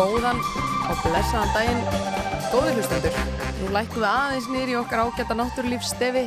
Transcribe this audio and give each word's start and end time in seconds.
Góðan 0.00 0.38
og 0.88 1.00
blessaðan 1.04 1.50
daginn, 1.52 1.80
góði 2.48 2.70
hlustendur. 2.78 3.16
Nú 3.58 3.66
lækum 3.74 4.00
við 4.00 4.06
aðeins 4.08 4.46
í 4.72 4.76
okkar 4.78 5.02
ágæta 5.04 5.34
náttúrulífsstefi. 5.36 6.22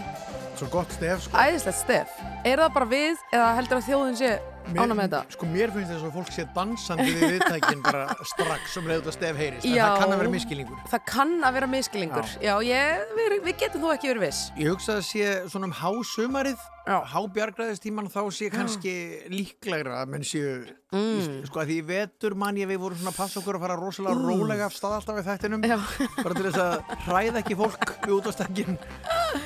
Svo 0.59 0.67
gott 0.69 0.91
stef, 0.93 1.23
sko. 1.23 1.39
Æðislegt 1.41 1.79
stef. 1.79 2.11
Er 2.45 2.61
það 2.61 2.75
bara 2.75 2.87
við 2.91 3.23
eða 3.33 3.47
heldur 3.57 3.79
að 3.79 3.87
þjóðin 3.87 4.19
sé 4.19 4.29
ána 4.75 4.93
með 4.93 5.07
þetta? 5.07 5.21
Sko, 5.33 5.49
mér 5.55 5.73
finnst 5.73 5.89
þess 5.89 6.05
að 6.05 6.13
fólk 6.19 6.29
sé 6.35 6.45
dansandi 6.53 7.07
við 7.15 7.25
viðtækin 7.33 7.81
bara 7.87 8.03
strax 8.35 8.77
um 8.77 8.91
leiðut 8.91 9.09
að 9.09 9.17
stef 9.17 9.41
heyrist. 9.41 9.65
Já. 9.65 9.87
það 9.87 9.97
kann 10.03 10.13
að 10.13 10.21
vera 10.21 10.35
miskilningur. 10.35 10.85
Það 10.93 11.03
kann 11.09 11.33
að 11.41 11.57
vera 11.57 11.71
miskilingur. 11.73 12.37
Já, 12.45 12.53
ég, 12.69 13.03
við, 13.17 13.39
við 13.49 13.59
getum 13.65 13.87
þó 13.87 13.89
ekki 13.95 14.13
verið 14.13 14.27
viss. 14.27 14.45
Ég 14.61 14.69
hugsa 14.69 14.99
að 14.99 15.03
sé 15.09 15.33
svona 15.49 15.71
um 15.71 15.75
hásumarið, 15.81 16.61
Já. 16.61 16.72
Hábjargræðistíman, 17.13 18.09
þá 18.11 18.21
sé 18.35 18.49
kannski 18.51 18.93
líklegra 19.31 20.01
að 20.01 20.09
menn 20.11 20.25
séu, 20.27 20.65
Mm. 20.93 21.45
sko 21.47 21.61
að 21.63 21.69
því 21.71 21.77
vetur 21.87 22.35
mann 22.37 22.57
ég 22.59 22.67
við 22.69 22.77
vorum 22.77 22.97
svona 22.99 23.09
að 23.09 23.17
passa 23.17 23.39
okkur 23.39 23.55
að 23.57 23.63
fara 23.63 23.77
rosalega 23.79 24.27
rólega 24.27 24.65
af 24.67 24.75
stað 24.75 24.97
alltaf 24.99 25.21
í 25.21 25.23
þættinum. 25.25 25.63
Já. 25.65 25.77
bara 26.19 26.35
til 26.35 26.43
þess 26.43 26.59
að 26.61 26.91
hræða 27.07 27.41
ekki 27.41 27.57
fólk 27.57 27.93
við 28.03 28.13
út 28.13 28.27
á 28.29 28.31
stakkin 28.35 28.77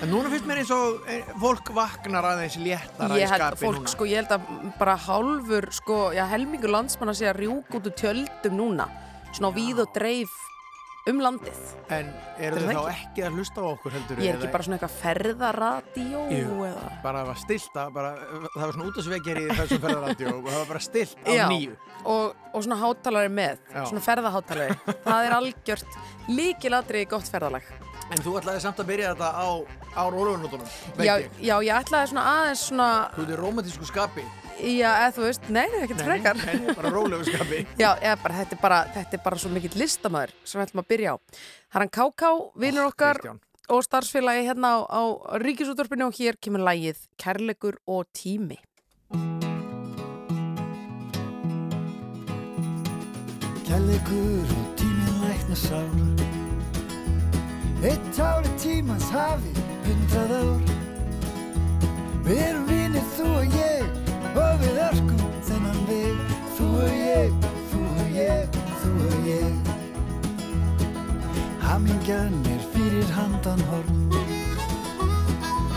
en 0.02 0.12
núna 0.12 0.34
finnst 0.34 0.50
mér 0.50 0.60
eins 0.64 0.74
og 0.76 1.08
eh, 1.08 1.24
fólk 1.40 1.72
vaknar 1.78 2.28
aðeins 2.34 2.58
Ég 2.58 3.30
held, 3.32 3.46
skapi 3.46 3.62
fólk, 3.64 3.80
núna 3.80 3.94
sko, 3.94 4.10
ég 4.10 4.20
held 4.20 4.34
að 4.36 4.74
bara 4.82 4.98
hálfur, 4.98 5.70
sko, 5.72 6.02
helmingur 6.34 6.74
landsmanna 6.74 7.16
sé 7.16 7.30
að 7.32 7.46
rjúk 7.46 7.80
út 7.80 7.88
úr 7.88 7.96
tjöldum 7.96 8.58
núna. 8.58 8.90
Svona 9.32 9.54
víð 9.56 9.86
og 9.86 9.94
dreif 9.96 10.34
um 11.12 11.22
landið. 11.24 11.60
en 11.96 12.10
eru 12.38 12.58
Er 12.58 12.62
þau 12.62 12.68
það 12.68 12.78
þá 12.78 12.92
ekki 12.94 13.24
að 13.24 13.38
hlusta 13.38 13.64
á 13.64 13.66
okkur 13.72 13.96
heldur 13.96 14.22
Ég 14.22 14.30
er 14.34 14.38
ekki 14.38 14.52
bara 14.54 14.68
svona 14.68 14.78
eitthvað 14.78 14.96
ferðaradíó 15.02 16.24
eða... 16.68 16.92
bara 17.04 17.24
var 17.28 17.40
stilt 17.42 17.80
að 17.80 17.92
bara, 17.96 18.14
það 18.54 18.64
var 18.66 18.76
svona 18.76 18.88
útasvekjar 18.92 19.42
í 19.42 19.46
þessum 19.54 19.84
ferðaradjó 19.86 20.34
og 20.36 20.48
það 20.50 20.58
var 20.60 20.70
bara 20.74 20.84
stilt 20.84 21.18
á 21.24 21.32
Já. 21.32 21.46
nýju 21.52 21.76
og, 22.04 22.36
og 22.54 22.66
svona 22.66 22.80
hátalari 22.84 23.32
með, 23.34 23.62
Já. 23.72 23.82
svona 23.90 24.04
ferðahátalari 24.10 24.80
það 25.08 25.28
er 25.30 25.38
algjört 25.38 26.00
líkilatri 26.28 27.06
gott 27.10 27.30
ferðalag 27.32 27.72
en 28.12 28.24
þú 28.24 28.38
ætlaði 28.40 28.64
samt 28.64 28.82
að 28.84 28.92
byrja 28.92 29.14
þetta 29.16 29.32
á, 29.36 29.48
á 30.00 30.04
rólugunótunum 30.12 31.04
já, 31.04 31.16
já, 31.44 31.56
ég 31.64 31.74
ætlaði 31.76 32.12
svona 32.14 32.28
aðeins 32.34 32.68
svona 32.70 32.92
þú 33.16 33.26
ert 33.26 33.34
í 33.34 33.40
romantísku 33.42 33.90
skapi 33.90 34.24
já, 34.62 34.90
eða 35.04 35.10
þú 35.16 35.26
veist, 35.28 35.50
nei, 35.54 35.66
nei, 35.74 35.82
ekkert 35.86 36.04
frekar. 36.06 36.40
nei, 36.46 36.76
bara 36.78 36.92
rólegu 36.94 37.26
skapi. 37.28 37.60
Já, 37.82 37.90
eða 38.02 38.16
bara, 38.24 38.38
þetta 38.42 38.56
er 38.58 38.62
bara, 38.62 38.80
þetta 38.96 39.18
er 39.18 39.24
bara 39.26 39.42
svo 39.42 39.52
mikill 39.54 39.74
listamæður 39.82 40.34
sem 40.44 40.60
við 40.62 40.66
ætlum 40.68 40.84
að 40.84 40.90
byrja 40.94 41.14
á. 41.14 41.16
Það 41.68 41.78
er 41.78 41.84
hann 41.86 41.94
KK, 41.98 42.32
vinnur 42.64 42.90
okkar 42.90 43.20
Kristján. 43.22 43.42
og 43.70 43.84
starfsfélagi 43.86 44.48
hérna 44.48 44.72
á, 44.74 44.78
á 44.88 45.02
Ríkisútvarpinu 45.44 46.08
og 46.10 46.18
hér 46.18 46.40
kemur 46.42 46.64
lægið 46.68 47.04
Kærleikur 47.22 47.78
og 47.86 48.08
tími. 48.18 48.58
Kærleikur 53.68 54.48
og 54.58 54.68
tíminn 54.80 55.22
lækna 55.24 55.56
sár 55.56 55.92
Eitt 57.84 58.18
ári 58.20 58.50
tímans 58.58 59.06
hafi 59.14 59.52
hundrað 59.86 60.32
ár. 60.34 60.62
Við 62.26 62.40
erum 62.48 62.64
vinir 62.68 63.06
þú 63.14 63.28
og 63.38 63.54
ég 63.54 64.07
og 64.38 64.62
við 64.64 64.80
öskum 64.88 65.24
þennan 65.48 65.82
veg. 65.90 66.36
Þú 66.58 66.68
og 66.84 66.94
ég, 66.96 67.32
þú 67.72 67.82
og 67.88 68.08
ég, 68.18 68.60
þú 68.82 68.92
og 69.08 69.30
ég. 69.30 69.54
Hamingjan 71.66 72.38
er 72.54 72.62
fyrir 72.74 73.10
handan 73.18 73.62
horn. 73.72 74.04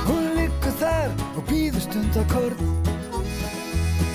Hún 0.07 0.25
liggur 0.37 0.77
þar 0.81 1.11
og 1.37 1.43
býður 1.49 1.83
stundakorn 1.85 2.71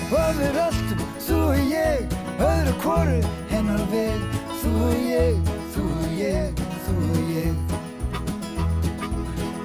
Og 0.06 0.36
við 0.38 0.52
röltum, 0.54 1.00
þú 1.26 1.36
og 1.48 1.62
ég, 1.66 2.12
öðru 2.38 2.74
hvoru 2.84 3.16
hennar 3.50 3.82
veg. 3.90 4.22
Þú 4.62 4.70
og 4.86 4.94
ég, 5.02 5.50
þú 5.74 5.86
og 5.96 6.12
ég, 6.14 6.62
þú 6.86 6.94
og 7.08 7.32
ég. 7.34 7.54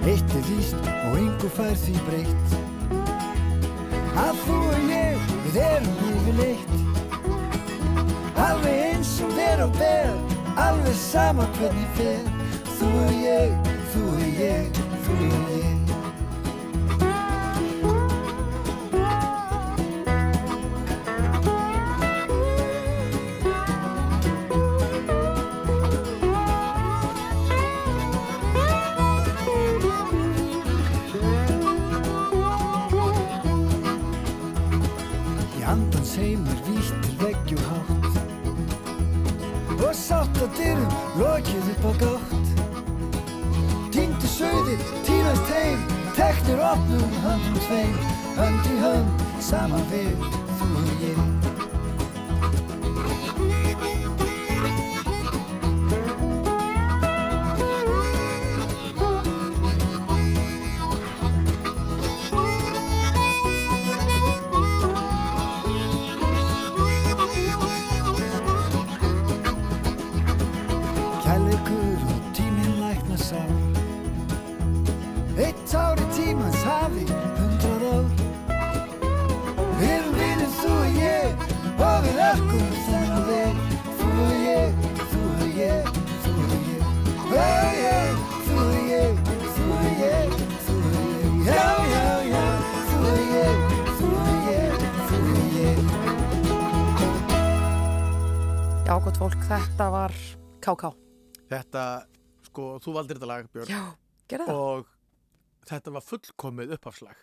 Eitt 0.02 0.34
er 0.34 0.44
víst 0.50 0.82
og 0.82 1.20
yngur 1.22 1.54
fær 1.54 1.78
því 1.78 1.96
breytt 2.08 2.81
Að 4.20 4.36
þú 4.46 4.58
og 4.68 4.92
ég, 4.92 5.16
við 5.46 5.58
erum 5.64 6.00
yfirleitt 6.12 6.72
Alveg 8.42 8.80
eins 8.90 9.14
og 9.24 9.36
ver 9.38 9.64
og 9.64 9.72
ber, 9.78 10.12
alveg 10.60 10.98
sama 10.98 11.46
hvernig 11.60 11.92
fer. 12.00 12.26
Þú 12.80 12.90
og 13.04 13.14
ég, 13.22 13.54
þú 13.94 14.08
og 14.16 14.26
ég, 14.42 14.82
þú 15.06 15.20
og 15.30 15.54
ég 15.60 15.81
Á 40.42 40.48
dyrum 40.58 40.94
lokið 41.22 41.68
upp 41.72 41.84
á 41.86 41.92
gátt. 42.02 42.48
Týndu 43.94 44.30
sögðir, 44.34 44.82
týnast 45.06 45.52
heim 45.54 45.84
Teknir 46.18 46.64
opnum 46.66 47.14
höndum 47.26 47.60
tveim. 47.68 48.00
Hönd 48.40 48.72
í 48.74 48.80
hönd, 48.82 49.28
saman 49.52 49.86
við 49.94 50.18
þú 50.58 50.72
og 50.82 51.06
ég 51.06 51.31
Já, 98.92 98.98
gott 99.00 99.16
fólk, 99.22 99.44
þetta 99.48 99.86
var 99.88 100.12
KK 100.60 100.90
þetta, 101.48 101.84
sko, 102.44 102.64
þú 102.84 102.94
valdir 102.98 103.16
þetta 103.22 103.30
lag 103.30 103.46
Björn. 103.54 103.70
Já, 103.72 103.84
gera 104.28 104.48
það. 104.50 104.58
Og 104.60 105.70
þetta 105.70 105.94
var 105.96 106.04
fullkomið 106.04 106.74
upphafslag. 106.76 107.22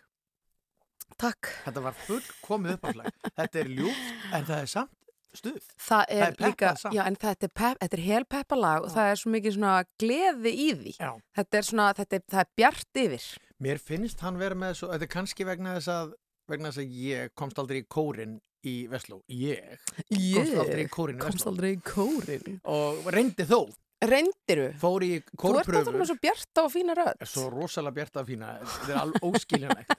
Takk. 1.21 1.51
Þetta 1.67 1.83
var 1.85 1.99
fullkomið 2.07 2.79
upphafslag. 2.79 3.21
Þetta 3.27 3.61
er 3.61 3.71
ljúft 3.75 4.33
en 4.39 4.49
það 4.49 4.63
er 4.63 4.73
samt 4.73 5.13
stuð. 5.43 5.69
Það 5.91 6.07
er, 6.17 6.25
er 6.25 6.39
peppað 6.39 6.55
líka, 6.55 6.73
samt. 6.81 6.97
já 6.97 7.03
en 7.05 7.21
þetta 7.27 7.51
er, 7.51 7.55
pep, 7.61 7.85
þetta 7.85 8.01
er 8.01 8.05
hel 8.07 8.29
peppalag 8.39 8.89
og 8.89 8.97
það 8.97 9.13
er 9.13 9.23
svo 9.27 9.37
mikið 9.37 9.57
svona 9.59 9.77
gleði 10.01 10.57
í 10.57 10.69
því. 10.81 10.97
Já. 10.97 11.13
Þetta 11.37 11.61
er 11.61 11.71
svona, 11.75 11.93
þetta 12.01 12.23
er, 12.23 12.27
það 12.33 12.45
er 12.47 12.53
bjart 12.63 13.05
yfir. 13.05 13.31
Mér 13.69 13.87
finnst 13.93 14.25
hann 14.25 14.41
vera 14.41 14.57
með 14.57 14.81
svo, 14.81 14.95
þetta 14.97 15.11
er 15.11 15.17
kannski 15.19 15.53
vegna 15.53 15.77
þess 15.77 15.93
að, 15.99 16.17
vegna 16.49 16.73
þess 16.73 16.87
að 16.87 17.01
ég 17.05 17.37
komst 17.37 17.61
aldrei 17.61 17.83
í 17.85 17.89
kórin 17.93 18.39
í 18.67 18.77
Vestló. 18.91 19.21
Ég 19.29 19.77
komst 20.09 20.57
aldrei 20.63 20.85
í 20.87 20.89
kórin 20.93 21.21
komst 21.23 21.47
aldrei 21.47 21.75
í 21.77 21.83
kórin. 21.85 22.59
Og 22.69 23.07
reyndi 23.15 23.47
þó, 23.49 23.69
Reyndiru? 23.99 24.69
fór 24.79 25.03
í 25.03 25.13
Þú 25.27 25.55
ert 25.59 25.91
með 25.91 26.07
svo 26.07 26.17
bjarta 26.23 26.63
og 26.63 26.71
fína 26.71 26.95
rödd. 26.95 27.25
Svo 27.27 27.49
rosalega 27.51 27.97
bjarta 27.97 28.23
fína, 28.27 28.53
þetta 28.63 28.93
er 28.95 29.01
alveg 29.03 29.27
óskiljanlegt. 29.27 29.95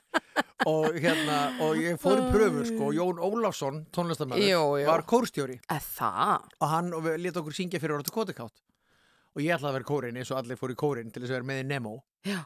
og 0.70 0.96
hérna, 0.96 1.36
og 1.64 1.76
ég 1.80 2.00
fór 2.00 2.20
í 2.20 2.30
pröfur, 2.32 2.64
sko, 2.68 2.90
Jón 2.96 3.20
Ólafsson, 3.20 3.82
tónlistamæður, 3.92 4.86
var 4.88 5.04
kórstjóri. 5.08 5.58
Og 6.60 6.68
hann, 6.72 6.92
og 6.96 7.10
leta 7.20 7.40
okkur 7.42 7.56
syngja 7.56 7.80
fyrir 7.80 7.98
orðu 7.98 8.12
kótikátt. 8.14 8.56
Og 9.36 9.44
ég 9.44 9.54
ætlaði 9.54 9.70
að 9.70 9.76
vera 9.78 9.88
kórin 9.92 10.16
eins 10.20 10.32
og 10.32 10.40
allir 10.40 10.58
fór 10.58 10.72
í 10.72 10.78
kórin 10.80 11.12
til 11.12 11.22
þess 11.22 11.30
að 11.30 11.38
vera 11.38 11.48
með 11.52 11.60
í 11.62 11.66
Nemo. 11.70 11.92
Já, 12.26 12.40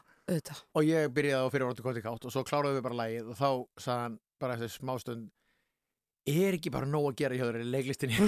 og 0.75 0.83
ég 0.85 1.07
byrjaði 1.15 1.47
á 1.47 1.53
fyrir 1.53 1.67
orðu 1.69 1.83
kótikátt 1.87 2.27
og 2.27 2.33
svo 2.35 2.43
kláraði 2.45 2.77
við 2.79 2.85
bara 2.85 2.99
lagið 2.99 3.31
og 3.31 3.39
þá 3.39 3.49
sagði 3.81 4.03
hann 4.03 4.19
bara 4.41 4.55
eftir 4.57 4.71
smástund 4.75 5.31
er 6.25 6.57
ekki 6.57 6.71
bara 6.73 6.87
nóg 6.89 7.11
að 7.11 7.19
gera 7.21 7.37
hjá 7.37 7.45
í 7.61 7.67
leiklistinni 7.69 8.17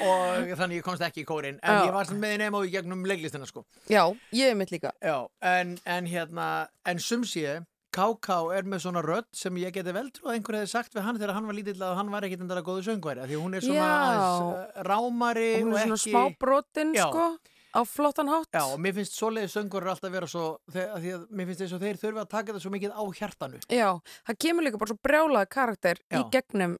og 0.00 0.52
þannig 0.56 0.78
ég 0.80 0.84
komst 0.86 1.02
ekki 1.04 1.24
í 1.24 1.28
kórin 1.28 1.58
en 1.60 1.80
Já. 1.80 1.86
ég 1.88 1.94
var 1.94 2.08
sem 2.08 2.20
með 2.20 2.36
nemo 2.44 2.62
í 2.64 2.70
gegnum 2.72 3.02
leiklistina 3.08 3.48
sko 3.48 3.64
Já, 3.90 4.04
ég 4.36 4.52
er 4.52 4.56
mitt 4.58 4.72
líka. 4.72 4.92
Já, 5.02 5.26
en, 5.42 5.76
en 5.84 6.08
hérna 6.10 6.46
en 6.88 7.02
sum 7.02 7.26
sé 7.26 7.60
K.K. 7.90 8.34
er 8.54 8.68
með 8.70 8.84
svona 8.84 9.00
rödd 9.02 9.26
sem 9.34 9.56
ég 9.58 9.72
geti 9.74 9.90
vel 9.94 10.06
trú 10.14 10.28
að 10.30 10.36
einhver 10.36 10.60
hefði 10.60 10.70
sagt 10.70 10.94
við 10.94 11.02
hann 11.08 11.16
þegar 11.18 11.34
hann 11.34 11.48
var 11.50 11.56
lítill 11.58 11.80
að 11.82 11.96
hann 11.98 12.12
var 12.12 12.22
ekkit 12.26 12.44
endara 12.44 12.62
góðu 12.62 12.84
söngværi 12.86 13.24
því 13.26 13.40
hún 13.40 13.56
er 13.58 13.64
svona 13.66 13.80
Já. 13.80 13.88
aðeins, 14.04 14.36
uh, 14.46 14.84
rámari 14.86 15.48
Og 15.56 15.64
hún 15.64 15.72
og 15.74 15.80
er 15.80 15.88
svona 15.88 15.98
ekki 15.98 16.12
smá 16.14 16.22
brotin, 16.44 16.92
Já. 16.94 17.08
sko, 17.10 17.24
á 17.70 17.80
flottan 17.86 18.28
hátt. 18.32 18.48
Já, 18.54 18.64
mér 18.82 18.94
finnst 18.98 19.14
svoleiði 19.18 19.48
söngur 19.52 19.86
alltaf 19.86 20.10
vera 20.12 20.26
svo 20.30 20.44
því 20.72 20.84
að 21.14 21.26
mér 21.30 21.46
finnst 21.50 21.62
þess 21.64 21.76
að 21.78 21.84
þeir 21.86 22.00
þurfa 22.02 22.24
að 22.24 22.30
taka 22.34 22.52
þetta 22.52 22.62
svo 22.64 22.72
mikið 22.74 22.94
á 22.96 23.02
hjartanu 23.20 23.60
Já, 23.70 23.88
það 24.26 24.38
kemur 24.46 24.66
líka 24.66 24.80
bara 24.82 24.92
svo 24.94 24.98
brjálaði 25.08 25.50
karakter 25.54 26.02
í 26.10 26.18
Já. 26.18 26.24
gegnum 26.34 26.76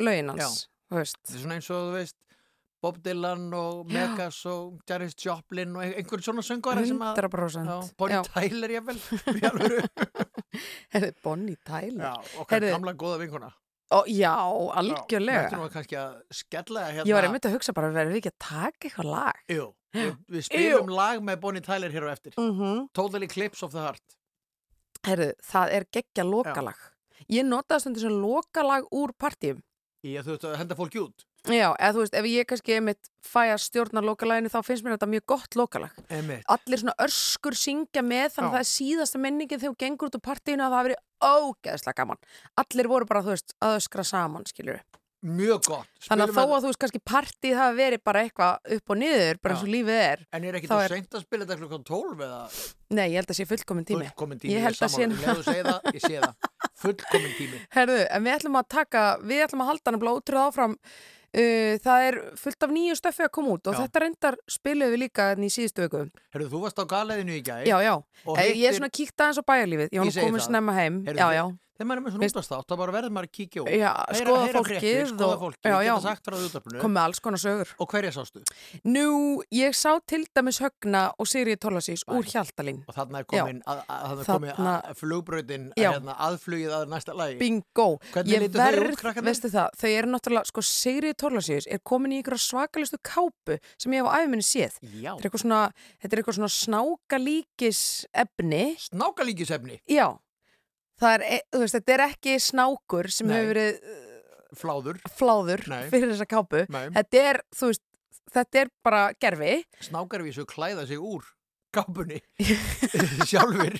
lögin 0.00 0.30
hans, 0.34 0.66
þú 0.90 1.00
veist. 1.02 1.18
þetta 1.26 1.36
er 1.38 1.42
svona 1.44 1.58
eins 1.60 1.70
og 1.70 1.80
þú 1.88 1.94
veist 1.98 2.16
Bob 2.80 2.96
Dylan 3.04 3.42
og 3.52 3.90
Megas 3.92 4.38
og 4.48 4.78
Janis 4.88 5.12
Joplin 5.20 5.74
og 5.76 5.82
ein- 5.84 5.98
einhver 6.00 6.22
svona 6.24 6.40
söngvara 6.40 6.80
sem 6.88 6.96
að 7.04 7.18
100%. 7.20 7.66
Já, 7.68 7.90
Bonnie 7.98 8.22
Tyler 8.30 8.72
ég 8.72 8.86
vel 8.86 8.96
í 10.96 11.12
Bonnie 11.24 11.58
Tyler. 11.66 12.06
Já, 12.06 12.14
okkar 12.40 12.64
gamla 12.70 12.94
góða 12.96 13.18
vinkona 13.24 13.50
Ó, 13.90 14.04
já, 14.06 14.34
Þetta 14.38 14.78
algjörlega. 14.80 15.58
nú 15.58 15.68
kannski 15.74 15.96
að 15.98 16.12
skella 16.30 16.84
hérna 16.92 17.08
Ég 17.10 17.16
var 17.16 17.26
einmitt 17.26 17.46
að 17.48 17.56
hugsa 17.56 17.72
bara, 17.74 17.90
verðum 17.90 18.14
við 18.14 18.20
ekki 18.20 18.30
að 18.30 18.38
taka 18.44 18.88
eitthvað 18.88 19.08
lag? 19.10 19.40
Jú, 19.50 19.66
við, 19.96 20.12
við 20.36 20.46
spilum 20.46 20.92
lag 20.94 21.24
með 21.26 21.40
Bonnie 21.42 21.64
Tyler 21.66 21.90
hér 21.90 22.06
á 22.06 22.10
eftir 22.14 22.36
Mm 22.38 22.52
-hmm. 22.58 22.88
Totally 22.94 23.26
Clips 23.26 23.62
of 23.66 23.72
the 23.72 23.82
Heart 23.82 24.16
Herðu, 25.06 25.32
það 25.42 25.72
er 25.72 25.84
geggja 25.96 26.24
lokalag. 26.28 26.76
Ég 27.32 27.46
notaði 27.48 27.80
stundir 27.80 28.00
sem 28.04 28.20
lokalag 28.20 28.84
úr 28.92 29.12
partíum. 29.16 29.62
þú 30.04 30.24
veist 30.34 30.44
að 30.44 30.56
henda 30.56 30.74
fólki 30.76 31.00
út 31.00 31.24
Já, 31.48 31.70
eða 31.72 31.92
þú 31.96 32.02
veist, 32.02 32.14
ef 32.20 32.26
ég 32.28 32.46
kannski 32.50 32.74
einmitt 32.76 33.08
fæ 33.24 33.40
að 33.54 33.62
stjórna 33.64 34.02
lokalaginu 34.04 34.50
þá 34.52 34.58
finnst 34.66 34.84
mér 34.84 34.96
þetta 34.98 35.08
mjög 35.08 35.24
gott 35.32 35.56
lokalag. 35.56 35.94
Einmitt. 36.12 36.44
Allir 36.52 36.82
svona 36.82 36.94
öskur 37.06 37.56
syngja 37.56 38.02
með 38.04 38.34
þannig 38.36 38.50
að 38.50 38.52
Já. 38.52 38.54
það 38.58 38.60
er 38.60 38.70
síðasta 38.74 39.18
menningin 39.24 39.60
þegar 39.62 39.72
þú 39.72 39.80
gengur 39.84 40.10
út 40.10 40.18
úr 40.20 40.24
partíinu 40.28 40.66
að 40.66 40.70
það 40.74 40.78
hafi 40.80 40.90
verið 40.90 41.02
ógeðslega 41.30 41.96
gaman. 42.02 42.20
Allir 42.60 42.88
voru 42.92 43.08
bara, 43.08 43.22
þú 43.24 43.32
veist, 43.36 43.54
að 43.64 43.78
öskra 43.80 44.04
saman, 44.04 44.44
skilur 44.50 44.82
Mjög 45.20 45.66
gott 45.68 45.88
Þannig 46.06 46.22
að 46.24 46.30
Spilum 46.30 46.36
þó 46.48 46.54
að 46.56 46.62
þú 46.64 46.68
veist, 46.70 46.78
kannski 46.80 47.00
partíð 47.04 47.56
hafi 47.60 47.76
verið 47.76 48.00
bara 48.08 48.20
eitthvað 48.24 48.70
upp 48.76 48.92
og 48.94 48.96
niður, 49.02 49.40
bara 49.44 49.52
eins 49.54 49.64
og 49.64 49.68
Já. 49.68 49.72
lífið 49.74 49.98
er. 50.00 50.22
En 50.32 50.44
er 50.48 50.56
ekki 50.56 50.70
það 50.70 50.84
er- 50.86 50.94
seint 50.94 51.16
að 51.18 51.24
spila 51.26 51.44
þetta 51.44 51.58
klukkan 51.60 51.84
12 51.84 52.22
eða 52.24 52.38
Nei, 52.96 53.04
ég 53.12 53.16
held 53.20 53.28
að 53.34 53.36
sé 53.36 53.44
fullkomin 53.50 53.84
tími. 53.84 54.06
fullkomin 54.08 54.40
tími? 54.40 54.54
Ég 54.54 54.64
held 54.64 54.80
að 54.80 54.94
sé- 54.96 55.10
það, 55.60 55.92
ég 55.92 56.00
sé 56.06 56.20
það 56.24 56.34
Fullkomin 56.80 57.34
tími 57.36 57.60
Herðu, 57.76 57.98
en 58.16 58.24
við 58.24 58.36
ætlum 58.38 58.56
að 58.62 58.68
taka, 58.72 59.02
við 59.20 59.44
ætlum 59.44 59.60
að 59.66 59.70
halda 59.74 59.92
hann 59.92 60.00
blótrið 60.00 60.40
áfram. 60.46 60.78
Uh, 61.30 61.76
það 61.78 62.04
er 62.08 62.16
fullt 62.34 62.64
af 62.66 62.72
nýju 62.74 62.94
stöfi 62.98 63.22
að 63.22 63.28
koma 63.36 63.52
út 63.54 63.68
og 63.70 63.76
Já. 63.76 63.80
þetta 63.84 64.00
reyndar 64.02 64.36
spiluðum 64.50 64.94
við 64.96 65.02
líka 65.04 65.28
í 65.38 65.50
síðustu 65.54 65.84
viku. 65.84 66.00
Herru, 66.34 66.48
þú 66.50 66.62
varst 66.64 66.80
á 66.82 66.84
galeðinu 66.90 67.36
í 67.38 67.42
gæð 67.46 67.68
Já, 67.70 67.76
já. 67.86 67.92
Eh, 68.34 68.48
Ég 68.58 68.66
er 68.66 68.74
svona 68.74 68.90
kíkt 68.90 69.14
aðeins 69.22 69.38
á 69.38 69.44
bæjarlífið. 69.46 69.92
Ég 69.94 70.02
var 70.02 70.10
nú 70.10 70.24
komin 70.26 70.42
snemma 70.42 70.74
heim. 70.74 70.96
Heyrðu, 71.06 71.22
já, 71.22 71.28
já. 71.38 71.44
Þegar 71.80 71.88
maður 71.88 72.00
er 72.00 72.04
með 72.04 72.12
svona 72.12 72.26
útastátt, 72.28 72.66
þá 72.68 72.74
bara 72.76 72.92
verður 72.92 73.12
maður 73.16 73.26
að 73.30 73.32
kíkja 73.38 73.62
út 73.62 73.68
Já, 73.72 73.88
Heyra- 73.88 74.16
skoða 74.20 74.40
heyra 74.44 74.58
fólkið 74.60 74.80
fréttir, 74.80 75.06
skoða 75.08 75.28
og- 75.32 75.40
fólkið, 75.40 75.64
já, 75.70 75.76
já. 75.80 75.92
geta 75.96 76.02
sagt 76.04 76.26
frá 76.28 76.34
útaflunu 76.36 76.80
Kom 76.82 76.92
með 76.92 77.00
alls 77.08 77.20
konar 77.24 77.40
sögur. 77.40 77.70
Og 77.80 77.88
hverja 77.88 78.10
sástu? 78.12 78.42
Nú, 78.84 79.06
ég 79.56 79.72
sá 79.80 79.92
til 80.06 80.26
dæmis 80.36 80.58
Högna 80.60 81.02
og 81.18 81.26
Sigriði 81.26 81.56
Tólasís 81.56 82.04
úr 82.04 82.28
Hjaltalín. 82.28 82.82
Og 82.84 82.94
þarna 82.94 83.22
er 83.22 83.24
komin, 83.32 83.62
að, 83.64 83.80
að, 83.88 84.24
komin 84.28 84.50
að, 84.52 84.90
flugbrautin 85.00 85.72
Já. 85.80 85.90
hérna, 85.96 86.16
aðflugið 86.28 86.76
að 86.76 86.86
næsta 86.92 87.16
lagi 87.16 87.38
Bingo. 87.40 87.88
Hvernig 88.12 88.44
litu 88.44 88.58
þau 88.60 88.84
út, 88.84 89.00
krakkarnir? 89.00 89.30
veistu 89.32 89.48
það, 89.48 89.68
þau 89.80 89.88
eru 89.96 90.12
náttúrulega, 90.12 90.46
sko, 90.52 90.60
Sigriði 90.60 91.16
Tólasís 91.24 91.64
er 91.72 91.78
komin 91.80 92.12
í 92.12 92.20
ykkur 92.22 92.36
svakalistu 92.36 93.00
kápu 93.00 93.56
sem 93.80 93.92
ég 93.96 94.04
hef 94.04 94.12
á 94.12 94.20
æfuminni 94.20 94.44
séð. 94.44 94.76
Þetta 94.84 95.16
er 95.16 95.30
eitthvað 95.30 95.44
svona, 95.48 95.72
svona 96.28 96.52
snákalíkis 96.60 98.04
efni. 98.12 98.76
snákalíkisefni 98.90 99.80
Já. 99.88 100.18
Er, 101.00 101.22
e- 101.24 101.42
veist, 101.56 101.76
þetta 101.78 101.94
er 101.96 102.02
ekki 102.10 102.36
snákur 102.42 103.08
sem 103.12 103.28
Nei. 103.28 103.38
hefur 103.38 103.52
verið 103.54 103.76
uh, 103.80 104.06
Fláður 104.60 104.96
fláður 105.14 105.60
fyrir 105.92 106.10
þessa 106.10 106.26
kápu. 106.26 106.64
Þetta 106.66 107.20
er, 107.22 107.38
veist, 107.62 107.84
þetta 108.34 108.64
er 108.64 108.72
bara 108.84 109.02
gerfi. 109.22 109.60
Snákarvísu 109.86 110.42
klæða 110.50 110.88
sig 110.90 110.98
úr 110.98 111.22
kápunni 111.70 112.18
sjálfur 113.30 113.76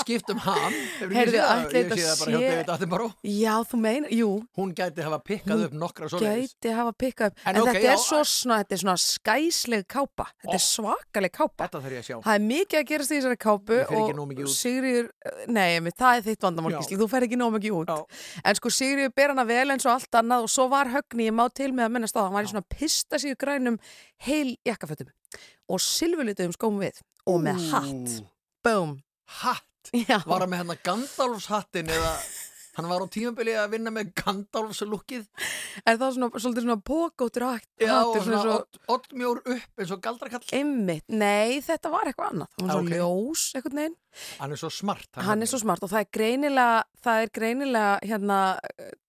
skiptum 0.00 0.38
það? 0.42 0.76
ætli 1.06 1.16
Ég 1.16 1.90
þetta 1.90 1.96
sé 1.96 2.06
það 2.06 2.20
bara 2.20 2.30
hjá 2.30 2.50
David 2.50 2.70
Attenborough 2.74 3.14
Já, 3.26 3.52
þú 3.70 3.80
meina, 3.82 4.10
jú, 4.12 4.28
hún 4.58 4.72
gæti 4.76 5.04
hafa 5.06 5.18
pikkað 5.26 5.64
upp 5.66 5.76
nokkra 5.82 6.10
svoleiðis 6.12 6.54
gæti 6.56 6.74
hafa 6.76 6.92
pikkað 6.96 7.32
upp. 7.32 7.42
En 7.46 7.56
En, 7.56 7.62
ok, 7.62 7.70
þetta 7.72 7.86
já, 7.86 7.92
er 7.92 8.02
svo 8.02 8.20
svona, 8.28 8.58
þetta 8.62 8.76
er 8.76 8.82
svona 8.82 8.96
skæsleg 9.02 9.86
kápa. 9.88 10.26
Þetta 10.42 10.56
er 10.56 10.62
Ó. 10.62 10.66
svakaleg 10.66 11.32
kápa. 11.36 11.66
Þetta 11.66 11.80
þarf 11.84 11.96
ég 11.96 12.02
að 12.02 12.08
sjá 12.10 12.16
Það 12.26 12.34
er 12.36 12.44
mikið 12.46 12.80
að 12.80 12.86
gerast 12.90 13.14
í 13.14 13.18
þessari 13.20 13.40
kápu 13.46 13.78
og. 13.86 14.50
Sigriður, 14.56 15.08
nei, 15.48 15.66
einmitt, 15.76 15.96
það 15.98 16.20
er 16.20 16.26
þitt 16.26 16.46
vandamál, 16.46 16.72
Já. 16.74 16.78
Gísli, 16.82 16.98
þú 17.00 17.08
fer 17.12 17.26
ekki 17.26 17.38
nóg 17.40 17.54
mikið 17.56 17.78
út. 17.80 17.92
Já. 17.92 18.40
En 18.44 18.58
sko 18.58 18.72
Sigriður 18.76 19.14
ber 19.16 19.34
hana 19.34 19.46
vel 19.48 19.66
eins 19.74 19.86
og 19.86 19.94
allt 19.96 20.20
annað 20.20 20.46
og 20.46 20.52
svo 20.52 20.68
var 20.72 20.92
högni, 20.92 21.28
ég 21.30 21.36
má 21.36 21.44
til 21.52 21.72
með 21.72 21.88
að 21.88 21.94
minnast 21.96 22.16
á 22.16 22.20
það, 22.20 22.26
hann 22.28 22.38
var 22.38 22.48
í 22.48 22.52
svona 22.52 22.68
pista 22.76 23.20
síðu 23.22 23.38
grænum 23.40 23.78
heil 24.26 24.56
jakkafötum 24.66 25.10
og 25.68 25.82
silfurlituðum 25.82 26.54
skóm 26.56 26.80
við 26.82 27.00
og 27.26 27.42
með 27.42 27.66
hatt. 27.72 28.16
Boom. 28.66 28.98
Hatt? 29.42 29.92
Já. 29.94 30.18
Var 30.26 30.42
hann 30.42 30.50
með 30.50 30.60
hérna 30.64 30.76
Gandalfs 30.82 31.46
hattin 31.52 31.90
eða 31.94 32.16
hann 32.76 32.88
var 32.90 33.00
á 33.00 33.08
tímabili 33.08 33.54
að 33.56 33.70
vinna 33.72 33.92
með 33.94 34.10
Gandalfs 34.18 34.82
lukkið 34.84 35.22
Er 35.86 35.96
það 36.00 36.10
svona, 36.16 36.28
svolítið 36.34 36.64
svona 36.66 36.76
pókóttur 36.90 37.44
hatt, 37.46 37.68
Já, 37.80 37.92
hattur, 37.94 38.24
svona 38.26 38.40
svo... 38.42 38.56
odd, 38.58 38.80
oddmjór 38.96 39.40
upp 39.54 39.80
eins 39.84 39.94
og 39.94 40.02
galdrakall 40.04 40.44
Einmitt, 40.58 41.06
nei, 41.08 41.62
þetta 41.64 41.92
var 41.94 42.10
eitthvað 42.10 42.34
annað. 42.34 42.50
Var 42.58 42.68
svo 42.68 42.76
Ah, 42.76 42.82
ok. 42.82 42.92
ljós, 42.92 43.46
einhvern 43.56 43.80
veginn. 43.80 43.96
Hann 44.42 44.52
er 44.56 44.60
svo 44.64 44.70
smart 44.74 45.22
Hann 45.30 45.46
er 45.46 45.50
svo 45.54 45.62
smart 45.62 45.86
og 45.86 45.92
það 45.94 46.02
er 46.04 46.10
greinilega, 46.18 46.84
það 47.06 47.22
er 47.24 47.32
greinilega, 47.40 47.96
hérna, 48.10 48.40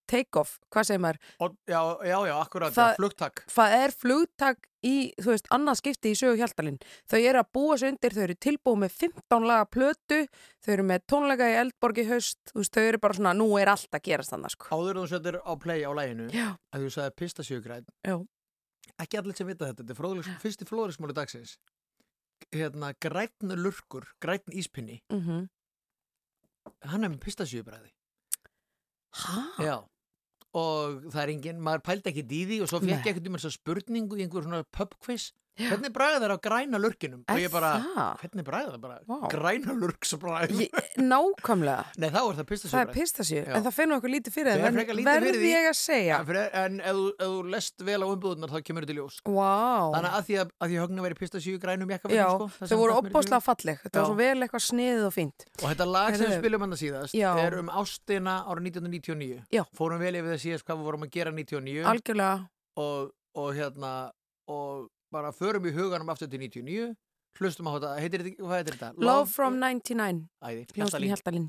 take-off, 0.09 0.57
hvað 0.73 0.87
segir 0.89 1.01
maður? 1.03 1.19
Odd, 1.45 1.55
já, 1.69 1.81
já, 2.07 2.17
já, 2.29 2.33
akkurat, 2.41 2.73
Það- 2.75 2.91
já, 2.93 2.97
flugtak 2.99 3.43
Það 3.53 3.75
er 3.77 3.93
flugtak 4.01 4.67
í, 4.87 4.93
þú 5.19 5.33
veist, 5.33 5.49
annað 5.51 5.79
skipti 5.81 6.11
í 6.13 6.17
sögu 6.17 6.37
hjaltalinn. 6.39 6.77
Þau 7.09 7.19
eru 7.19 7.41
að 7.41 7.49
búa 7.57 7.77
sig 7.77 7.91
undir, 7.91 8.15
þau 8.15 8.23
eru 8.27 8.35
tilbúið 8.47 8.79
með 8.83 8.95
15 9.01 9.47
laga 9.49 9.65
plötu, 9.73 10.19
þau 10.63 10.71
eru 10.77 10.85
með 10.87 11.03
tónleika 11.11 11.49
í 11.51 11.57
Eldborg 11.63 11.97
í 11.97 12.07
haust, 12.07 12.39
þú 12.53 12.61
veist, 12.61 12.73
þau 12.77 12.85
eru 12.87 13.01
bara 13.03 13.17
svona, 13.19 13.33
nú 13.35 13.49
er 13.59 13.67
allt 13.73 13.91
að 13.91 14.05
gerast 14.07 14.31
þannig, 14.33 14.55
sko. 14.55 14.69
Áður 14.71 15.01
þú 15.01 15.07
setur 15.13 15.39
á 15.43 15.53
play 15.59 15.83
á 15.83 15.91
læginu 15.97 16.29
að 16.31 16.85
þú 16.85 16.93
sagði 16.93 17.15
pistasjögræn 17.23 17.85
Já. 18.07 18.15
ekki 18.99 19.17
allir 19.19 19.35
sem 19.35 19.47
vita 19.47 19.65
þetta, 19.67 19.83
þetta 19.83 19.93
er 19.95 19.99
fróðleiks, 20.01 20.31
fyrsti 20.41 20.69
flóðleiksmáli 20.69 21.13
dagsins 21.17 21.57
hérna, 22.53 22.93
græn 23.01 23.55
lurkur, 23.57 24.05
græn 24.21 24.45
íspinni 24.53 25.01
Mm 25.11 25.47
hann 26.83 27.03
er 27.05 27.11
með 27.13 27.21
pistasjögræði 27.23 27.91
Hæ? 29.17 29.37
Já 29.63 29.75
og 30.57 31.03
það 31.13 31.21
er 31.23 31.31
engin, 31.33 31.59
maður 31.63 31.83
pældi 31.89 32.11
ekki 32.11 32.23
í 32.25 32.43
því 32.49 32.61
og 32.63 32.71
svo 32.71 32.79
fekk 32.83 33.05
ég 33.05 33.11
ekkert 33.13 33.29
um 33.29 33.37
þess 33.37 33.49
að 33.49 33.57
spurningu 33.59 34.17
í 34.17 34.25
einhver 34.25 34.45
svona 34.47 34.63
pubquiz 34.77 35.29
hvernig 35.57 35.91
bragða 35.95 36.19
þær 36.23 36.33
á 36.33 36.39
græna 36.47 36.81
lurkinum 36.81 37.23
og 37.27 37.39
ég 37.41 37.51
bara, 37.53 37.71
það? 37.83 38.21
hvernig 38.23 38.45
bragða 38.47 38.73
það 38.75 38.81
bara 38.85 38.97
Vá. 39.07 39.17
græna 39.31 39.75
lurksbragð 39.81 40.53
Ég, 40.61 40.77
nákvæmlega. 41.01 41.85
nei 42.01 42.09
þá 42.13 42.19
er 42.21 42.37
það 42.39 42.45
Það 42.67 42.81
er 42.81 42.91
Já. 43.47 43.55
en 43.57 43.65
það 43.67 43.75
finnur 43.77 43.99
okkur 44.01 44.13
lítið 44.13 44.35
fyrir 44.37 44.61
það, 44.61 44.77
verði 45.07 45.33
því. 45.37 45.51
ég 45.53 45.67
að 45.71 45.77
segja. 45.79 46.19
en 46.63 46.79
ef 46.81 46.99
þú, 47.21 47.31
lest 47.53 47.85
vel 47.87 47.99
á 48.03 48.07
umbúðunar 48.07 48.53
þá 48.53 48.59
kemur 48.67 48.85
þetta 48.87 48.95
í 48.95 48.99
ljós 48.99 49.19
Vá. 49.25 49.53
Þannig 49.97 50.17
að 50.17 50.27
því 50.27 50.37
að, 50.41 50.51
að 50.61 50.71
því 50.73 50.79
högnu 50.83 51.05
veri 51.07 51.19
pistasjögu 51.21 51.61
grænum 51.63 51.89
Já, 51.91 51.97
jakkafötum 51.97 52.37
sko, 52.37 52.49
það 52.57 52.71
sem 52.71 52.81
voru 52.81 52.97
opbóðslega 53.01 53.43
falleg, 53.47 53.81
þetta 53.85 54.01
var 54.01 54.09
svo 54.11 54.17
vel 54.21 54.45
eitthvað 54.45 54.65
sniðið 54.67 55.07
og 55.07 55.15
fínt. 55.15 55.47
Og 55.61 55.65
þetta 55.71 55.87
lag 55.89 56.17
sem 56.17 56.27
við 56.31 56.37
spilum 56.41 56.65
hann 56.65 56.77
síðast 56.81 57.17
Já. 57.17 57.29
er 57.41 57.57
um 57.61 57.71
ástina 57.81 58.35
ára 58.47 58.61
1999 58.63 59.41
Já. 59.53 59.63
Fórum 59.77 60.01
vel 60.03 60.13
yfir 60.19 60.33
það 60.35 60.43
síðast 60.45 60.67
hvað 60.67 60.81
við 60.81 60.89
vorum 60.91 61.07
að 61.07 61.13
gera 61.17 61.33
99 61.33 61.87
Algjörlega, 61.93 62.37
og, 62.83 63.11
og 63.37 63.49
hérna 63.57 63.93
og 64.47 64.87
bara 65.17 65.33
förum 65.33 65.65
í 65.65 65.74
huganum 65.74 66.09
aftur 66.13 66.29
til 66.29 66.39
99 66.45 66.95
hlustum 67.38 67.69
á 67.69 67.71
þetta, 67.75 67.93
heitir 68.01 68.24
þetta, 68.25 68.41
hvað 68.41 68.57
heitir 68.59 68.75
þetta? 68.77 68.89
Love 69.09 69.29
from 69.29 69.62
99, 69.62 70.25
Æði, 70.41 70.65
Hjaltalín 70.77 71.13
Hjaltalín. 71.13 71.47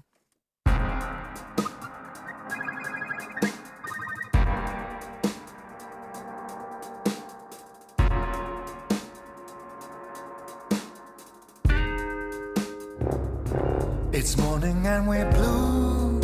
It's 14.19 14.37
morning 14.37 14.87
and 14.87 15.07
we're 15.07 15.31
blue. 15.31 16.21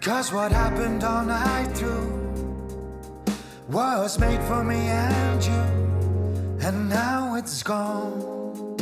Cause 0.00 0.32
what 0.32 0.52
happened 0.52 1.02
all 1.02 1.24
night 1.24 1.72
through 1.74 2.23
was 3.74 4.20
made 4.20 4.40
for 4.44 4.62
me 4.62 4.76
and 4.86 5.44
you. 5.44 5.62
And 6.66 6.88
now 6.88 7.34
it's 7.34 7.60
gone. 7.62 8.76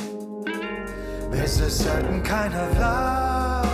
There's 1.31 1.61
a 1.61 1.71
certain 1.71 2.23
kind 2.23 2.53
of 2.55 2.79
love 2.79 3.73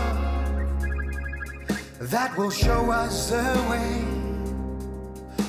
that 2.12 2.38
will 2.38 2.50
show 2.50 2.92
us 2.92 3.30
the 3.30 3.42
way. 3.68 4.04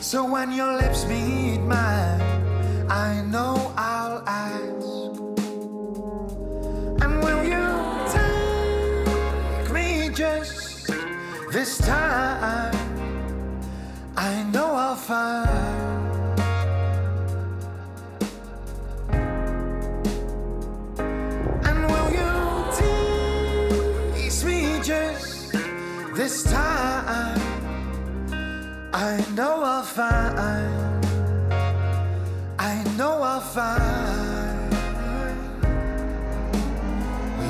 So 0.02 0.26
when 0.26 0.52
your 0.52 0.76
lips 0.76 1.06
meet 1.06 1.60
mine, 1.60 2.22
I 2.90 3.22
know 3.30 3.72
I'll 3.78 4.24
ask. 4.26 4.90
And 7.04 7.24
will 7.24 7.44
you 7.44 7.66
tell 8.14 8.40
This 11.52 11.78
time 11.78 12.74
I 14.18 14.44
know 14.52 14.74
I'll 14.74 14.96
find 14.96 15.49
I 29.20 29.32
know 29.32 29.64
I'll 29.64 29.84
find. 29.84 31.06
I 32.58 32.84
know 32.98 33.22
I'll 33.22 33.42
find 33.42 34.72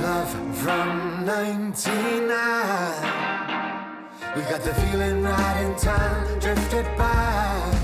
love 0.01 0.29
from 0.57 1.25
99. 1.25 2.27
We 4.35 4.41
got 4.49 4.61
the 4.63 4.73
feeling 4.81 5.21
right 5.21 5.61
in 5.63 5.75
time 5.75 6.39
drifted 6.39 6.85
by. 6.97 7.77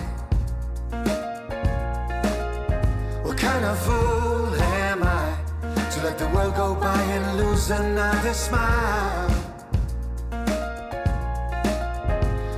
What 3.22 3.38
kind 3.38 3.66
of 3.66 3.78
fool 3.86 4.56
am 4.56 5.04
I 5.04 5.38
to 5.92 6.04
let 6.04 6.18
the 6.18 6.28
world 6.30 6.56
go 6.56 6.74
by 6.74 7.02
and 7.16 7.38
lose 7.38 7.70
another 7.70 8.34
smile? 8.34 9.30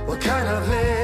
What 0.06 0.20
kind 0.22 0.48
of 0.48 0.68
lips 0.68 0.97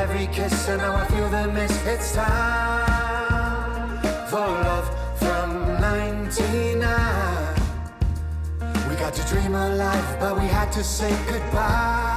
every 0.00 0.26
kiss 0.28 0.66
and 0.68 0.80
now 0.80 0.96
I 0.96 1.04
feel 1.08 1.28
the 1.28 1.46
miss? 1.52 1.86
It's 1.86 2.14
time 2.14 3.98
for 4.30 4.46
love 4.68 4.88
from 5.18 5.48
99. 5.78 6.80
We 8.88 8.94
got 8.96 9.12
to 9.12 9.22
dream 9.28 9.54
a 9.54 9.68
life, 9.74 10.16
but 10.18 10.40
we 10.40 10.46
had 10.46 10.72
to 10.72 10.82
say 10.82 11.10
goodbye. 11.28 12.16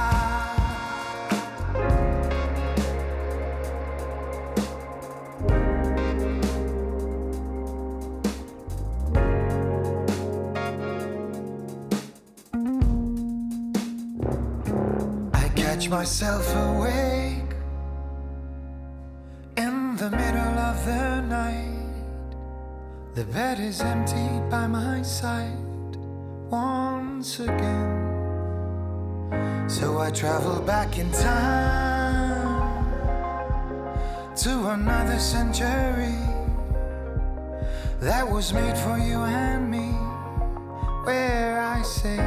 I 15.34 15.48
catch 15.54 15.90
myself 15.90 16.46
awake 16.56 17.13
The 23.14 23.24
bed 23.26 23.60
is 23.60 23.80
empty 23.80 24.40
by 24.50 24.66
my 24.66 25.00
side 25.02 25.56
once 26.50 27.38
again. 27.38 28.10
So 29.68 29.98
I 29.98 30.10
travel 30.10 30.60
back 30.60 30.98
in 30.98 31.12
time 31.12 32.84
to 34.34 34.70
another 34.70 35.20
century 35.20 36.18
that 38.00 38.28
was 38.28 38.52
made 38.52 38.76
for 38.76 38.98
you 38.98 39.22
and 39.22 39.70
me, 39.70 39.92
where 41.04 41.60
I 41.60 41.82
say. 41.82 42.18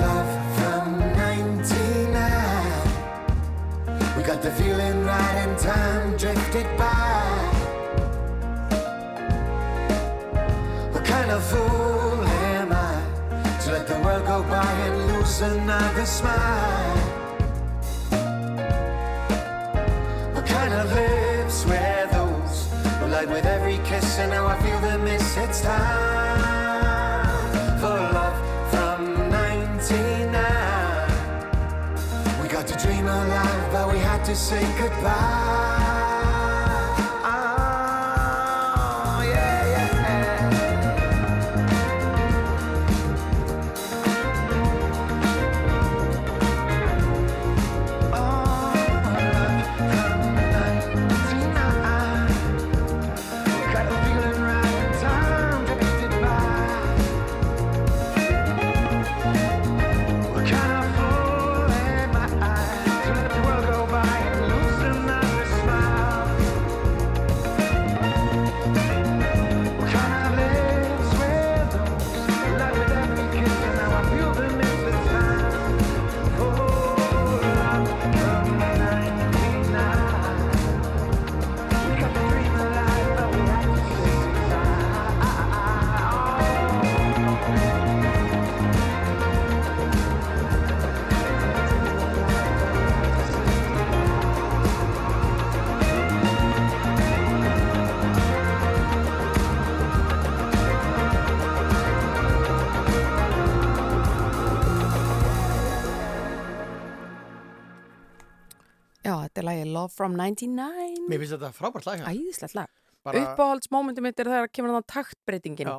Love 0.00 0.56
from 0.56 0.98
99. 1.18 4.16
We 4.16 4.22
got 4.22 4.40
the 4.40 4.52
feeling 4.52 5.04
right 5.04 5.36
and 5.44 5.58
time 5.58 6.16
drifted 6.16 6.64
by. 6.78 6.99
Another 15.42 16.04
smile? 16.04 16.96
What 20.34 20.46
kind 20.46 20.74
of 20.74 20.92
lips 20.92 21.64
wear 21.66 22.06
those 22.12 22.68
who 22.98 23.06
light 23.06 23.28
with 23.28 23.46
every 23.46 23.78
kiss 23.78 24.18
and 24.18 24.30
now 24.30 24.46
I 24.46 24.58
feel 24.62 24.80
the 24.80 24.98
miss? 24.98 25.36
It's 25.36 25.60
time 25.62 26.58
for 27.78 27.88
love 27.88 28.38
from 28.70 29.30
99. 29.30 30.32
We 32.42 32.48
got 32.48 32.66
to 32.66 32.76
dream 32.84 33.06
alive, 33.06 33.72
but 33.72 33.92
we 33.92 33.98
had 33.98 34.24
to 34.24 34.34
say 34.36 34.62
goodbye. 34.78 35.89
Þetta 109.40 109.46
er 109.46 109.48
lagi 109.48 109.72
Love 109.72 109.92
from 109.94 110.16
99 110.18 111.08
Mér 111.08 111.22
finnst 111.22 111.34
þetta 111.36 111.52
frábært 111.56 111.88
lag. 111.88 112.04
Æðislegt 112.10 112.54
lag. 112.58 112.70
Bara- 113.04 113.20
Uppáhaldsmómentum 113.34 114.04
mitt 114.04 114.20
er 114.20 114.28
þegar 114.28 114.50
kemur 114.52 114.74
þannig 114.74 114.88
taktbreytingin. 114.92 115.66
Já, 115.66 115.76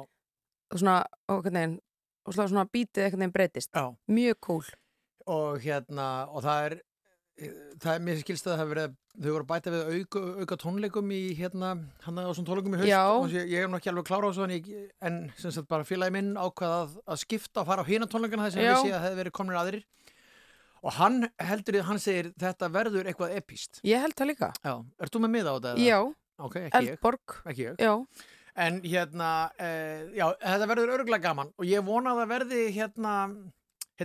og 0.72 0.80
svona, 0.80 1.06
og 1.30 1.44
veginn 1.46 1.80
og 2.26 2.34
svona, 2.34 2.66
bítið 2.66 3.06
einhvern 3.06 3.22
veginn 3.26 3.36
breytist. 3.36 3.72
Já. 3.74 3.96
Mjög 4.10 4.40
cool 4.42 4.64
og 5.28 5.60
hérna 5.62 6.28
og 6.34 6.42
það 6.44 6.66
er 6.66 6.82
það 7.82 7.94
er 7.96 8.04
mér 8.06 8.20
skilst 8.22 8.48
að 8.48 8.52
það 8.54 8.60
hefur 8.62 8.72
verið 8.76 8.96
þau 9.22 9.32
voru 9.32 9.44
að 9.44 9.50
bæta 9.52 9.72
við 9.74 9.88
auka, 9.96 10.20
auka 10.42 10.58
tónleikum 10.62 11.12
í 11.16 11.22
hérna, 11.38 11.70
hann 12.06 12.20
svona 12.36 12.48
tónleikum 12.48 12.76
í 12.76 12.82
haust. 12.82 13.34
Ég, 13.34 13.48
ég 13.52 13.64
er 13.66 13.72
nú 13.72 13.80
ekki 13.80 13.92
alveg 13.92 14.08
klára 14.08 14.30
á 14.30 14.44
en, 14.46 14.54
ég, 14.56 14.92
en 15.02 15.18
sem 15.38 15.52
sagt 15.52 15.68
bara 15.72 15.88
félagi 15.88 16.12
minn 16.16 16.34
ákvað 16.40 16.76
að, 16.78 16.94
að 17.08 17.22
skipta 17.24 17.64
og 17.64 17.68
fara 17.72 17.86
á 17.86 17.90
hina 17.90 18.08
tónleikana 18.08 18.48
þess 18.48 18.60
að 18.60 18.68
við 18.68 18.84
sé 18.86 18.94
að 18.96 19.06
hefði 19.08 19.20
verið 19.22 19.36
komnir 19.40 19.60
aðrir 19.62 19.86
og 20.84 20.92
hann 20.98 21.28
heldur 21.40 21.78
því, 21.78 21.82
hann 21.88 22.00
segir 22.02 22.32
þetta 22.42 22.70
verður 22.74 23.06
eitthvað 23.12 23.36
epíst 23.38 23.80
Ég 23.86 24.02
held 24.02 24.16
það 24.18 24.30
líka. 24.32 24.52
Já, 24.66 24.74
ert 25.02 25.14
þú 25.16 25.22
með 25.26 25.34
miða 25.38 25.54
á 25.54 25.56
þetta? 25.60 25.74
Já, 25.86 26.00
Ok, 26.42 26.56
ekki 26.58 26.80
ég, 26.88 26.94
Eldborg. 26.96 27.34
Ekki 27.46 27.66
ég. 27.68 27.76
Já, 27.78 27.92
En 28.62 28.82
hérna, 28.84 29.28
uh, 29.62 30.00
já, 30.18 30.26
þetta 30.42 30.68
verður 30.68 30.90
örgulega 30.98 31.24
gaman. 31.24 31.52
Og 31.56 31.64
ég 31.70 31.84
vona 31.88 32.12
að 32.12 32.18
það 32.24 32.32
verði 32.34 32.64
hérna, 32.76 33.12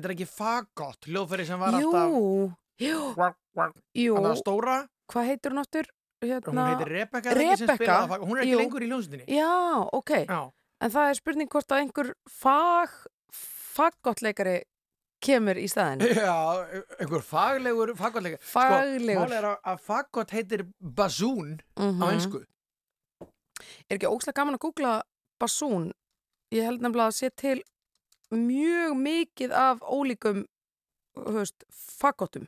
er 0.05 0.13
ekki 0.15 0.27
fagott 0.31 1.09
hljóðfæri 1.09 1.47
sem 1.49 1.59
var 1.59 1.75
jú, 1.81 1.89
alltaf 1.91 2.85
jú, 2.85 3.01
Quack, 3.17 3.39
quack. 3.57 3.75
jú. 3.97 4.15
Að 4.21 4.37
stóra, 4.43 4.77
Hvað 5.11 5.27
heitir 5.33 5.51
hún 5.57 5.63
hún 6.23 6.31
Hérna... 6.31 6.67
heitir 6.75 6.93
Rebecca, 6.93 7.31
er 7.31 7.37
það 7.41 7.43
ekki 7.47 7.57
sem 7.59 7.67
Rebecca? 7.67 7.77
spilaði 7.81 8.11
það? 8.13 8.23
Hún 8.29 8.37
er 8.37 8.43
ekki 8.45 8.53
Jú. 8.53 8.61
lengur 8.61 8.85
í 8.85 8.91
hljómsveitinni. 8.93 9.27
Já, 9.37 9.89
ok. 9.99 10.13
Já, 10.29 10.41
En 10.81 10.91
það 10.93 11.09
er 11.11 11.15
spurning 11.19 11.49
hvort 11.49 11.73
að 11.73 11.81
einhver 11.83 12.13
fag 12.29 12.97
faggottleikari 13.77 14.57
kemur 15.25 15.59
í 15.61 15.67
staðin 15.71 16.05
já, 16.27 16.35
einhver 17.01 17.25
faglegur, 17.25 17.95
faggottleika. 17.99 18.41
Faglegur. 18.45 19.23
Sko, 19.23 19.29
mál 19.29 19.37
er 19.39 19.49
að, 19.53 19.57
að 19.73 19.85
faggott 19.87 20.35
heitir 20.37 20.67
basún 20.81 21.57
mm 21.79 22.03
á 22.03 22.07
einsku. 22.11 22.43
Er 23.89 23.97
ekki 23.97 24.11
óslega 24.11 24.37
gaman 24.41 24.59
að 24.59 24.65
googla 24.67 24.99
basún? 25.41 25.89
Ég 26.55 26.67
held 26.69 26.85
nefnilega 26.85 27.11
að 27.11 27.17
sé 27.17 27.31
til 27.35 27.57
mjög 28.35 28.97
mikið 28.99 29.55
af 29.55 29.83
ólíkum 29.87 30.45
veist, 31.17 31.65
faggottum 31.73 32.47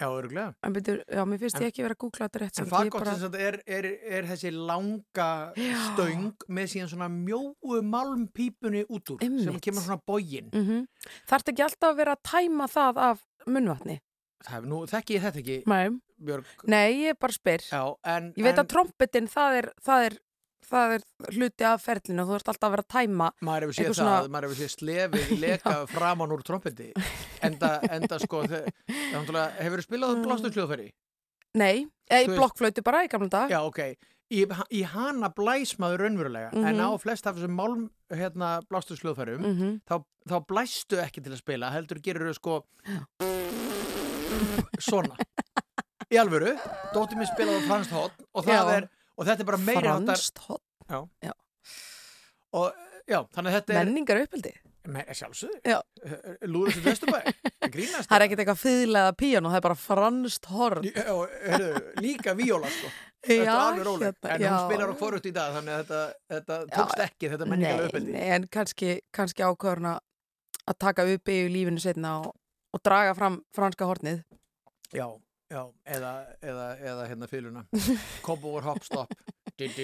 Já, 0.00 0.06
örgulega. 0.08 0.54
En 0.64 0.72
byrju, 0.72 1.02
já, 1.12 1.24
mér 1.28 1.38
finnst 1.42 1.56
En- 1.58 1.62
ég 1.66 1.72
ekki 1.74 1.82
vera 1.84 1.94
að 1.94 2.00
googla 2.00 2.26
þetta 2.28 2.40
rétt 2.40 2.60
En 2.60 2.68
bara... 2.70 3.40
er, 3.48 3.56
er, 3.66 3.88
er 4.16 4.28
þessi 4.30 4.50
langa 4.56 5.26
Já. 5.60 5.74
stöng 5.90 6.46
með 6.48 6.70
síðan 6.72 6.88
svona 6.94 7.08
mjóu 7.12 7.82
malmpípunni 7.84 8.84
út 8.88 9.12
úr 9.12 9.20
sem 9.20 9.34
Einmitt. 9.36 9.60
kemur 9.60 9.84
svona 9.84 10.00
bógin. 10.06 10.48
Mhm. 10.54 10.86
Þarf 11.28 11.52
ekki 11.52 11.62
alltaf 11.66 11.90
að 11.92 11.96
vera 12.00 12.16
að 12.16 12.22
tæma 12.30 12.68
það 12.72 13.02
af 13.10 13.26
munnvatni? 13.46 13.98
Það, 14.40 14.64
nú 14.72 14.78
þekki 14.88 15.16
ég 15.18 15.20
þetta 15.26 15.40
ekki, 15.42 15.58
Nei, 15.68 16.00
Björg. 16.24 16.44
Nei 16.64 16.88
ég 17.04 17.18
bara 17.20 17.32
spyr. 17.32 17.60
Já, 17.68 17.82
en... 18.04 18.32
Ég 18.36 18.44
veit 18.44 18.56
en 18.58 18.64
að 18.64 18.68
trompetin, 18.72 19.28
það 19.28 19.56
er, 19.58 19.68
það 19.84 20.04
er, 20.08 20.16
það 20.70 20.94
er 20.96 21.02
hluti 21.34 21.64
af 21.66 21.82
ferlinu 21.84 22.22
og 22.22 22.28
þú 22.30 22.34
ert 22.40 22.48
alltaf 22.52 22.68
að 22.68 22.74
vera 22.76 22.84
að 22.84 22.92
tæma. 22.94 23.28
Maður 23.42 23.66
hefur 23.66 23.74
séð 23.78 23.84
eitthvað 23.86 23.96
það, 23.96 24.20
svona- 24.20 24.32
maður 24.34 24.46
hefur 24.48 24.60
séð 24.60 24.72
slefið 24.76 25.32
leka 25.44 25.74
framan 25.90 26.34
úr 26.36 26.42
trompetti. 26.46 26.88
Enda, 27.42 27.70
enda 27.90 28.18
sko, 28.22 28.42
hefur 28.46 29.80
þú 29.80 29.86
spilað 29.88 30.22
blástursljóðfæri? 30.26 30.88
Nei, 31.58 31.86
eða 32.10 32.20
Þú 32.20 32.24
í 32.24 32.30
veist- 32.30 32.38
blokkflötu 32.38 32.82
bara 32.86 33.04
í 33.04 33.08
gamla 33.10 33.28
dag. 33.32 33.50
Já, 33.50 33.60
ok. 33.66 33.80
Í, 34.30 34.44
í 34.46 34.84
hana 34.86 35.26
blæs 35.34 35.72
maður 35.82 36.04
raunverulega, 36.04 36.52
en 36.54 36.62
Mhm. 36.76 36.84
á 36.86 36.90
flest 37.02 37.26
af 37.26 37.34
þessum 37.34 37.50
málm, 37.58 37.90
hérna, 38.14 38.60
blástursljóðfærum, 38.70 39.42
Mm 39.42 39.80
þá, 39.90 40.04
þá 40.28 40.36
blæstu 40.46 41.00
ekki 41.02 41.20
til 41.24 41.32
að 41.34 41.40
spila, 41.42 41.70
heldur 41.74 41.98
gerur 41.98 42.30
þau 42.30 42.34
sko 42.38 42.62
svona. 44.78 45.16
Í 46.10 46.18
alvöru, 46.18 46.54
dóttir 46.94 47.18
mér 47.18 47.28
spilaði 47.30 47.66
franskt 47.68 47.92
hotn 47.94 48.24
og 48.34 48.46
það 48.46 48.54
Já. 48.54 48.76
er, 48.76 48.88
og 49.16 49.28
þetta 49.28 49.44
er 49.44 49.50
bara 49.52 49.62
meiri 49.66 49.92
áttar, 49.92 50.16
Franskt 50.16 50.42
hot, 50.46 50.64
og 52.56 52.72
já, 53.06 53.20
þannig 53.34 53.50
að 53.50 53.56
þetta 53.58 53.76
er, 53.76 53.84
menningar 53.84 54.24
uppeldi. 54.24 54.56
Já. 55.68 55.76
lúður 56.48 56.72
þessu 56.72 56.86
vesturbæ, 56.86 57.18
það 57.60 57.72
grínast. 57.74 58.08
Það 58.08 58.16
er 58.16 58.24
ekkert 58.26 58.42
eitthvað 58.44 58.62
fyðlega 58.62 59.14
píano, 59.20 59.52
það 59.52 59.60
er 59.60 59.66
bara 59.68 59.78
franskt 59.78 60.50
horn. 60.50 60.90
Líka 62.00 62.34
víóla 62.38 62.72
sko 62.72 62.90
róleg, 63.84 64.14
hérna, 64.22 64.34
en 64.34 64.42
hún 64.42 64.66
spilar 64.66 64.92
á 64.92 64.94
hvorugt 64.96 65.26
í 65.28 65.32
dag 65.32 65.52
þannig 65.52 65.74
að 65.74 65.80
þetta, 65.82 66.00
þetta 66.32 66.58
tókst 66.72 67.02
ekki 67.04 67.28
þetta 67.28 67.48
menningalega 67.48 67.82
nei, 67.82 67.88
uppeldi 67.90 68.12
nei, 68.14 68.28
en 68.32 68.46
kannski, 68.48 69.00
kannski 69.12 69.44
ákvörna 69.44 69.98
að 70.66 70.78
taka 70.78 71.04
upp 71.04 71.28
í 71.28 71.48
lífinu 71.52 71.80
setna 71.80 72.20
og, 72.24 72.32
og 72.72 72.82
draga 72.84 73.14
fram 73.14 73.40
franska 73.56 73.88
hornið. 73.88 74.22
Já, 74.96 75.06
já, 75.50 75.62
eða, 75.96 76.12
eða, 76.42 76.66
eða 76.92 77.06
hérna 77.10 77.28
fyluna 77.30 77.64
Kópúur 78.26 78.62
hoppstopp 78.68 79.12
Ég 79.60 79.76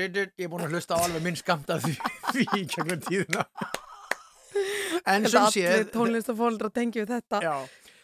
er 0.00 0.48
búin 0.50 0.64
að 0.66 0.72
hlusta 0.74 0.96
á 0.98 1.04
alveg 1.06 1.22
minn 1.22 1.36
skamt 1.38 1.68
af 1.70 1.84
því, 1.84 1.92
því 2.32 2.46
í 2.58 2.64
kjögnum 2.72 3.02
tíðina 3.06 3.44
En 5.06 5.24
sem 5.30 5.38
allir 5.44 5.54
sé 5.54 5.84
tónlistafóldur 5.94 6.68
að 6.68 6.74
tengja 6.76 7.04
við 7.04 7.12
þetta. 7.14 7.38
Já, 7.44 7.52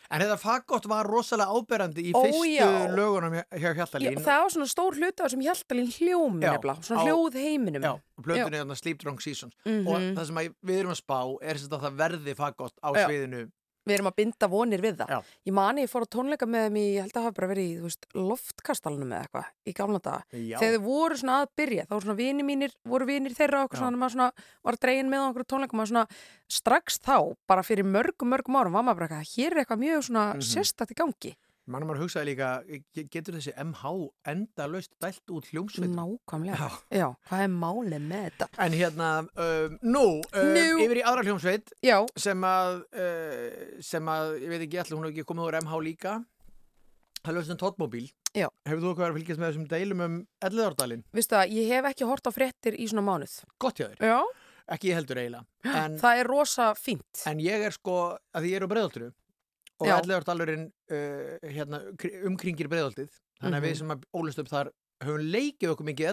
en 0.07 0.23
þetta 0.23 0.37
fagott 0.39 0.87
var 0.89 1.09
rosalega 1.11 1.51
áberandi 1.59 2.05
í 2.09 2.13
Ó, 2.15 2.21
fyrstu 2.23 2.47
já. 2.53 2.69
lögunum 2.95 3.35
hjá- 3.35 3.49
hjá 3.59 3.67
Já, 3.67 3.75
Hjaltalín 3.81 4.21
það 4.23 4.41
var 4.45 4.53
svona 4.55 4.69
stór 4.71 4.97
hluti 5.01 5.27
á 5.27 5.29
sem 5.33 5.43
Hjaltalín 5.43 5.91
hljómi 5.97 6.41
nefnilega, 6.45 6.77
svona 6.87 7.03
á- 7.03 7.05
hljóð 7.09 7.39
heiminum. 7.43 7.83
Já, 7.83 7.93
og 7.99 8.25
plötunni 8.29 8.61
þarna 8.63 8.77
Sleep 8.79 9.03
Drunk 9.03 9.21
Seasons 9.27 9.55
Mhm. 9.67 9.87
og 9.91 10.07
það 10.17 10.27
sem 10.31 10.37
við 10.71 10.79
erum 10.79 10.95
að 10.95 11.03
spá 11.03 11.21
er 11.43 11.55
að 11.59 11.81
það 11.83 11.99
verði 12.05 12.37
fagott 12.39 12.77
á 12.87 12.89
sviðinu 12.95 13.43
Við 13.87 13.94
erum 13.94 14.09
að 14.11 14.16
binda 14.18 14.49
vonir 14.51 14.81
við 14.83 14.96
það. 14.99 15.11
Já. 15.14 15.18
Ég 15.46 15.55
mani, 15.55 15.83
ég 15.87 15.90
fór 15.92 16.03
á 16.03 16.09
tónleika 16.11 16.46
með 16.51 16.64
þeim 16.66 16.77
í, 16.81 16.85
ég 16.96 17.05
held 17.05 17.12
að 17.12 17.16
það 17.20 17.27
hafa 17.29 17.37
bara 17.37 17.49
verið 17.53 17.66
í, 17.70 17.77
veist, 17.85 18.07
loftkastalunum 18.18 19.12
eða 19.14 19.27
eitthvað 19.29 19.46
í 19.70 19.75
gamla 19.79 20.01
daga. 20.03 20.25
Þegar 20.59 20.75
þau 20.77 20.83
voru 20.87 21.18
svona 21.20 21.37
að 21.44 21.53
byrja, 21.61 21.85
þá 21.87 21.92
voru 21.94 22.07
svona 22.09 22.18
vini 22.18 22.46
mínir, 22.49 22.75
voru 22.85 23.07
vinir 23.07 23.37
þeirra 23.38 23.62
okkur 23.66 23.79
svona, 23.79 24.01
maður 24.03 24.16
svona 24.16 24.29
var 24.66 24.79
dregin 24.83 25.11
með 25.12 25.25
okkur 25.31 25.46
tónleikum 25.55 25.83
og 25.85 25.90
svona 25.92 26.07
strax 26.51 26.99
þá, 27.07 27.16
bara 27.46 27.62
fyrir 27.66 27.87
mörgum, 27.87 28.31
mörgum 28.35 28.59
árum 28.59 28.75
var 28.79 28.83
maður 28.87 29.01
bara 29.07 29.20
eitthvað, 29.22 29.35
hér 29.37 29.53
er 29.57 29.62
eitthvað 29.64 29.83
mjög 29.87 30.03
svona 30.11 30.27
Mhm. 30.35 30.40
sérstætt 30.51 30.90
í 30.90 30.99
gangi. 30.99 31.37
Mannum 31.67 31.89
maður 31.91 32.03
hugsaði 32.05 32.29
líka 32.31 32.49
ge- 32.95 33.05
getur 33.11 33.35
þessi 33.39 33.53
MH 33.65 33.93
enda 34.33 34.67
löst 34.71 34.93
dælt 35.03 35.33
út 35.35 35.49
hljómsveitum 35.51 35.97
Nákvæmlega. 35.99 36.69
Já. 36.91 37.01
Já, 37.01 37.09
hvað 37.29 37.43
er 37.47 37.53
málið 37.57 38.07
með 38.13 38.25
þetta? 38.31 38.49
En 38.67 38.73
hérna, 38.79 39.09
um, 39.47 39.79
nú, 39.83 40.05
um, 40.21 40.53
Nú. 40.55 40.65
yfir 40.85 41.01
í 41.01 41.05
aðra 41.07 41.25
hljómsveit 41.27 41.73
sem 42.17 42.47
að, 42.47 42.81
uh, 42.95 43.83
sem 43.83 44.07
að, 44.07 44.33
ég 44.45 44.49
veit 44.55 44.63
ekki 44.69 44.81
allir, 44.83 44.97
hún 44.97 45.05
hefur 45.09 45.13
ekki 45.17 45.27
komið 45.33 45.49
úr 45.51 45.59
MH 45.65 45.83
líka. 45.89 46.15
Það 47.27 47.35
löst 47.41 47.51
en 47.51 47.59
tóttmóbíl. 47.59 48.07
Já. 48.37 48.47
Hefur 48.69 48.83
þú 48.85 48.91
eitthvað 48.93 49.11
að 49.11 49.17
fylgjast 49.19 49.41
með 49.43 49.49
þessum 49.51 49.69
deilum 49.69 50.01
um 50.05 50.17
Elliðardalinn? 50.47 51.03
vistu 51.13 51.35
það, 51.35 51.51
ég 51.57 51.71
hef 51.75 51.85
ekki 51.91 52.07
hort 52.07 52.29
á 52.29 52.31
fréttir 52.31 52.77
í 52.79 52.87
svona 52.87 53.03
mánuð. 53.03 53.41
Gott 53.59 53.81
hjá 53.81 53.89
þér. 53.91 54.05
Já. 54.07 54.21
Ekki 54.77 54.89
ég 54.91 54.95
heldur 54.99 55.19
eiginlega. 55.19 55.47
En, 55.87 55.99
Það 55.99 56.21
er 56.21 56.27
rosa 56.31 56.75
fínt. 56.79 57.23
en 57.27 57.39
ég 57.43 57.65
er 57.67 57.75
sko, 57.75 58.17
að 58.35 58.47
ég 58.51 58.57
er 58.61 58.67
á 58.67 58.71
breiðolturu 58.71 59.11
og 59.81 59.87
Já. 59.91 59.97
Elliðardalurinn 60.01 60.67
uh, 60.91 61.37
hérna, 61.53 61.81
kri- 62.01 62.15
umkringir 62.29 62.69
breiðoltið. 62.73 63.11
Þannig 63.43 63.59
að 63.59 63.62
Mhm. 63.62 63.69
við 63.69 63.77
sem 63.83 63.91
að 63.93 64.05
ólust 64.17 64.39
upp 64.41 64.49
þar 64.49 64.71
höfum 65.05 65.27
leikið 65.35 65.73
okkur 65.75 65.87
mikið 65.91 66.09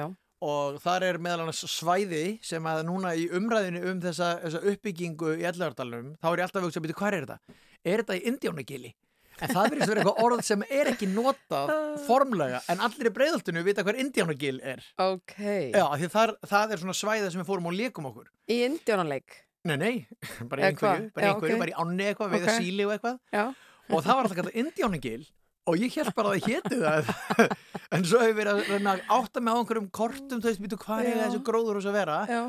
já. 0.00 0.06
og 0.42 0.78
þar 0.82 1.02
er 1.10 1.18
meðal 1.22 1.42
annars 1.44 1.60
svæði 1.68 2.38
sem 2.42 2.64
að 2.64 2.80
núna 2.88 3.12
í 3.14 3.28
umræðinu 3.30 3.84
um 3.90 4.00
þessa, 4.00 4.40
þessa 4.42 4.62
uppbyggingu 4.72 5.36
í 5.38 5.44
Ellarardalunum 5.46 6.16
þá 6.18 6.26
er 6.32 6.38
ég 6.40 6.46
alltaf 6.48 6.62
að 6.62 6.66
hugsa 6.66 6.80
að 6.80 6.86
byrja 6.88 6.98
hvað 7.02 7.12
er 7.12 7.26
þetta? 7.26 7.38
Er 7.84 8.02
þetta 8.02 8.16
í 8.16 8.24
Indjónagili? 8.32 8.92
En 9.42 9.48
það 9.48 9.70
verður 9.72 9.86
vera 9.92 10.00
eitthvað 10.02 10.24
orð 10.24 10.42
sem 10.44 10.62
er 10.70 10.86
ekki 10.92 11.06
notað 11.12 11.70
formlega 12.08 12.60
en 12.72 12.78
allir 12.88 13.08
í 13.10 13.14
breyðaltinu 13.16 13.62
vita 13.64 13.82
hver 13.86 13.98
Indjónagil 14.02 14.60
er. 14.62 14.82
Ok. 14.98 15.36
Já, 15.74 15.84
þar, 16.12 16.34
það 16.46 16.72
er 16.76 16.82
svona 16.82 16.96
svæði 16.96 17.30
sem 17.32 17.42
við 17.42 17.48
fórum 17.52 17.66
og 17.70 17.76
leikum 17.78 18.06
okkur. 18.10 18.28
Í 18.48 18.58
indjónanleik. 18.66 19.42
Nei, 19.64 19.76
nei, 19.78 19.94
bara 20.50 20.62
í 20.64 20.66
einhverju, 20.72 21.10
bara 21.14 21.22
í 21.22 21.28
Já, 21.28 21.32
einhverju, 21.34 21.54
ok. 21.54 21.60
bara 21.62 21.70
í 21.70 21.76
ánni 21.84 22.08
eitthvað, 22.10 22.32
við 22.34 22.40
Ok. 22.42 22.48
það 22.48 22.58
síli 22.64 22.86
og 22.88 22.92
eitthvað 22.96 23.18
Já. 23.36 23.44
og 23.92 24.02
það 24.02 24.16
var 24.16 24.24
alltaf 24.26 24.38
kallað 24.40 24.58
Indjónagil 24.62 25.22
og 25.70 25.76
ég 25.78 25.94
held 25.94 26.14
bara 26.18 26.32
að 26.32 26.34
það 26.34 26.48
héti 26.50 26.78
það 26.82 27.12
en 27.94 28.06
svo 28.10 28.22
hefur 28.24 28.38
verið 28.40 28.88
að 28.90 29.02
átta 29.18 29.42
með 29.46 29.54
á 29.54 29.58
einhverjum 29.62 29.90
kortum, 29.94 30.40
þú 30.42 30.48
veist, 30.50 30.62
býtu 30.64 30.78
hvað 30.82 31.04
er 31.06 31.14
Já. 31.14 31.20
þessu 31.28 31.42
gróður 31.46 31.78
hús 31.78 31.86
að 31.86 31.98
vera 32.00 32.16
Já. 32.26 32.40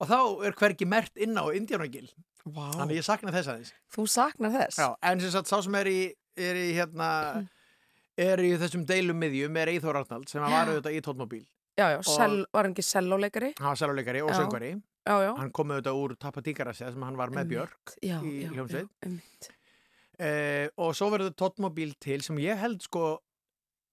og 0.00 0.08
þá 0.08 0.18
er 0.48 0.56
hvergi 0.62 0.88
mert 0.88 1.20
inn 1.26 1.36
á 1.36 1.44
Indjónagil 1.52 2.08
Vá. 2.48 2.64
þannig 2.78 2.96
ég 3.02 3.04
sakna 3.06 3.30
þess 3.36 3.52
aðeins 3.52 3.74
Þú 3.92 4.06
saknar 4.10 4.54
þess? 4.56 4.80
Já, 4.80 4.88
en 5.12 5.20
sem 5.22 5.30
sagt, 5.36 5.52
sá 5.52 5.60
sem 5.62 5.76
er 5.78 5.90
í, 5.92 5.98
er 6.40 6.56
í 6.58 6.70
hérna 6.78 7.10
er 8.16 8.40
í 8.44 8.54
þessum 8.60 8.82
deilum 8.88 9.20
miðjum 9.20 9.60
er 9.60 9.70
Eithor 9.76 10.00
Arnald 10.00 10.32
sem 10.32 10.40
var 10.42 10.72
auðvitað 10.72 10.96
í 10.96 11.04
tónmóbíl 11.04 11.44
Já, 11.78 11.86
já, 11.94 12.00
sel, 12.04 12.42
var 12.52 12.66
hann 12.66 12.74
ekki 12.74 12.84
selloleikari? 12.84 13.52
hann 13.60 13.70
var 13.74 13.78
sæluleikari 13.80 14.24
og 14.24 14.32
Já. 14.32 14.40
söngvari 14.42 14.72
Já, 15.02 15.16
já. 15.26 15.32
hann 15.36 15.50
kom 15.50 15.72
auðvitað 15.74 15.98
úr 15.98 16.12
Tapatíkarasja 16.22 16.92
sem 16.94 17.02
hann 17.02 17.16
var 17.18 17.32
með 17.34 17.48
Björk 17.50 17.94
já, 18.02 18.16
í 18.22 18.46
hljómsveit. 18.52 18.88
einmitt. 19.02 19.48
eh, 20.18 20.68
og 20.78 20.94
svo 20.94 21.08
verður 21.10 21.32
tónmóbíl 21.34 21.94
til 21.98 22.20
sem 22.22 22.36
ég 22.38 22.60
held 22.60 22.82
sko 22.86 23.18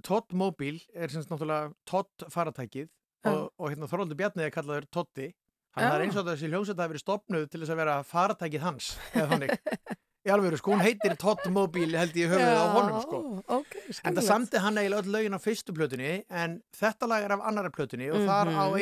tónmóbíl 0.06 0.80
er 0.96 1.10
sem 1.12 1.24
sagt 1.24 1.32
náttúrulega 1.34 1.74
tótt 1.90 2.26
faratækið 2.32 2.88
og, 3.26 3.50
og 3.60 3.72
hérna 3.72 3.88
Þorvaldur 3.90 4.16
Bjarni 4.20 4.46
er 4.46 4.54
kallaður 4.54 4.86
Totti 4.94 5.32
að 5.76 5.84
það 5.86 5.96
er 5.98 6.04
eins 6.06 6.20
og 6.22 6.28
þessi 6.30 6.50
hljómsveit 6.52 6.80
hafi 6.80 6.94
verið 6.94 7.04
stopnuð 7.04 7.48
til 7.52 7.62
þess 7.64 7.74
að 7.74 7.80
vera 7.82 7.96
faratækið 8.08 8.64
hans 8.64 8.92
eða 9.14 9.28
þannig 9.34 9.56
í 10.30 10.32
alveg, 10.36 10.56
sko, 10.60 10.72
hún 10.76 10.84
heitir 10.86 11.16
Tóttmóbíl 11.20 11.96
held 11.98 12.16
ég 12.20 12.32
höfuðið 12.32 12.60
á 12.60 12.66
honum 12.76 13.02
sko 13.04 13.20
ok, 13.58 13.76
En 14.06 14.16
það 14.20 14.28
samti 14.30 14.62
hann 14.64 14.78
eiginlega 14.80 15.02
öll 15.04 15.14
lögin 15.18 15.36
á 15.36 15.40
fyrstu 15.42 15.74
plötunni 15.76 16.14
en 16.30 16.60
þetta 16.76 17.10
lag 17.10 17.26
er 17.28 17.34
af 17.38 17.44
annara 17.50 17.72
plötunni 17.74 18.12
og 18.14 18.24
þar 18.30 18.54
á 18.54 18.66
Mhm. 18.70 18.78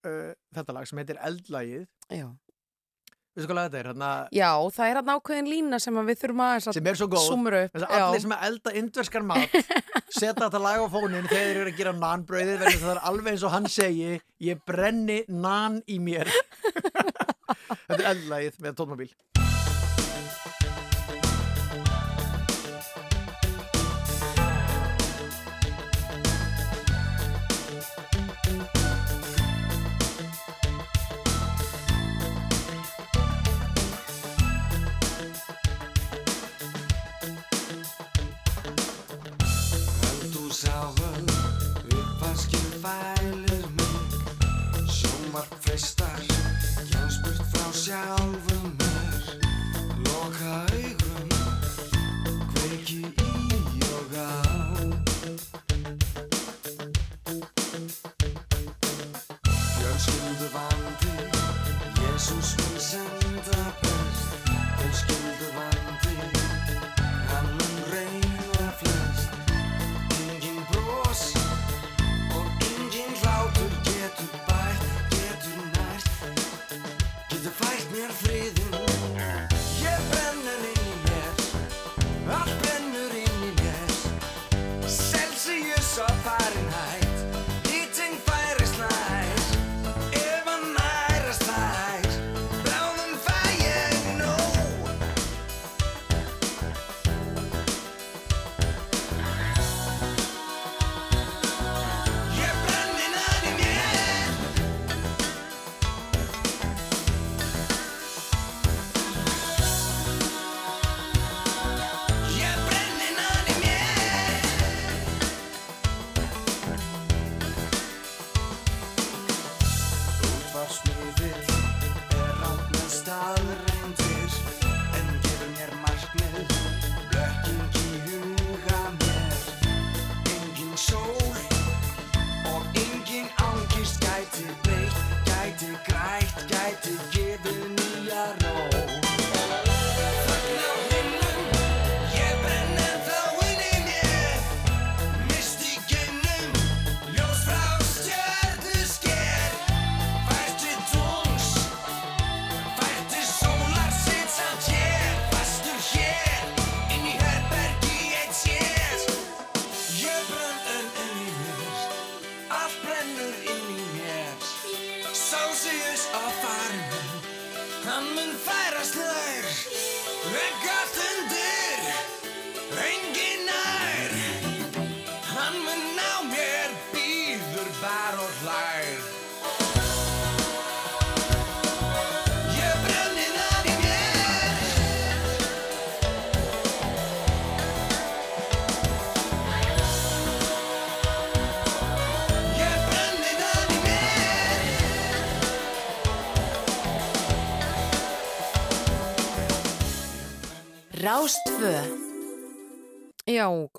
Uh, 0.00 0.30
þetta 0.56 0.72
lag 0.72 0.86
sem 0.88 1.00
heitir 1.02 1.18
Eldlagið 1.20 1.82
Já. 2.08 2.30
Veistu 3.30 3.46
hvað 3.46 3.58
lag 3.58 3.66
þetta 3.68 3.78
er? 3.78 3.88
Þarna, 3.90 4.06
já, 4.34 4.48
það 4.74 4.88
er 4.90 4.98
hann 4.98 5.10
ákveðin 5.14 5.50
lína 5.52 5.78
sem 5.82 5.98
við 6.08 6.18
þurfum 6.22 6.40
að 6.42 6.64
sem 6.66 6.88
er 6.90 6.98
svo 6.98 7.06
góð. 7.12 7.28
Þess 7.70 7.84
að 7.86 7.94
allir 7.98 8.24
sem 8.24 8.34
elda 8.48 8.72
indverskan 8.80 9.28
mat 9.28 9.54
setja 10.18 10.32
þetta 10.40 10.62
lag 10.64 10.82
á 10.82 10.86
fónin 10.90 11.28
þegar 11.30 11.46
þeir 11.46 11.60
eru 11.60 11.70
að 11.70 11.78
gera 11.78 11.94
nanbröðið 12.00 12.64
þess 12.64 12.80
að 12.80 12.86
það 12.88 12.94
er 12.96 13.02
alveg 13.12 13.32
eins 13.34 13.46
og 13.46 13.54
hann 13.54 13.70
segi 13.70 14.10
ég 14.48 14.64
brenni 14.66 15.20
nan 15.30 15.78
í 15.86 16.00
mér 16.02 16.32
Þetta 17.86 18.00
er 18.00 18.08
eldlagið 18.16 18.60
með 18.66 18.80
tónmóbíl 18.82 19.12
fælir 42.90 43.66
mig. 43.76 43.96
Sjónvarp 44.96 45.52
freistar, 45.60 46.20
burt 47.24 47.42
frá 47.52 47.66
sjálfum 47.82 48.29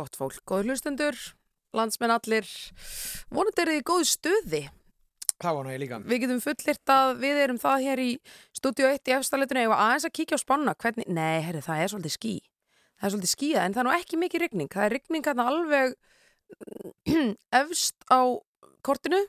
gott 0.02 0.18
fólk, 0.20 0.42
góður 0.50 0.72
hlustendur, 0.74 1.18
landsmenn 1.78 2.12
allir, 2.18 2.48
vonandi 3.32 3.64
eru 3.64 3.76
þið 3.78 3.82
í 3.82 3.88
góðu 3.92 4.08
stuði. 4.12 4.64
Það 5.42 5.56
var 5.58 5.66
náttúrulega 5.66 5.82
líka. 5.82 5.98
Við 6.06 6.20
getum 6.22 6.40
fullirt 6.44 6.92
að 6.94 7.12
við 7.24 7.40
erum 7.42 7.58
það 7.62 7.84
hér 7.88 8.02
í 8.04 8.10
stúdíu 8.60 8.86
1 8.92 9.10
í 9.10 9.14
efstaletunni 9.16 9.64
og 9.72 9.74
aðeins 9.74 10.06
að 10.06 10.14
kíkja 10.20 10.38
á 10.38 10.44
spanna. 10.44 10.76
Hvernig, 10.78 11.08
nei, 11.10 11.40
herri, 11.48 11.64
það 11.66 11.82
er 11.82 11.90
svolítið 11.96 12.14
ský. 12.14 12.34
Það 13.02 13.08
er 13.08 13.14
svolítið 13.16 13.32
skýða, 13.32 13.64
en 13.66 13.74
það 13.74 13.82
er 13.82 13.88
nú 13.88 13.94
ekki 13.96 14.20
mikið 14.22 14.44
rigning. 14.44 14.70
Það 14.70 14.86
er 14.86 14.94
rigning 14.94 15.26
hérna 15.26 15.48
alveg 15.50 15.96
efst 17.62 17.98
á 18.14 18.20
kortinu 18.86 19.24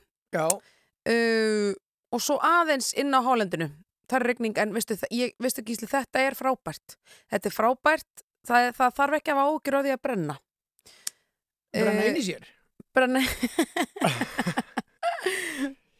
uh, 1.09 1.71
og 2.13 2.21
svo 2.21 2.37
aðeins 2.45 2.91
inn 2.99 3.09
á 3.17 3.19
hálendinu. 3.25 3.71
Það 4.05 4.19
er 4.19 4.27
rigning, 4.29 4.57
en 4.61 4.73
veistu, 4.75 4.99
það- 5.01 5.15
ég, 5.17 5.33
veistu 5.41 5.63
Gísli, 5.65 5.89
þetta 5.89 6.21
er 6.27 6.37
frábært. 6.37 6.97
Þetta 7.33 7.49
er 7.49 7.55
frábært, 7.57 8.23
það, 8.45 8.69
það 8.77 8.97
þarf 8.99 9.17
ekki 9.17 9.33
að 9.33 9.41
ágjur 9.47 9.77
á 9.79 9.83
því 9.87 9.93
að 9.95 10.01
brenna. 10.05 10.35
Brenna 11.73 12.03
Eh, 12.03 12.09
inn 12.11 12.19
í 12.21 12.25
sér. 12.27 12.45
brenna 12.93 13.21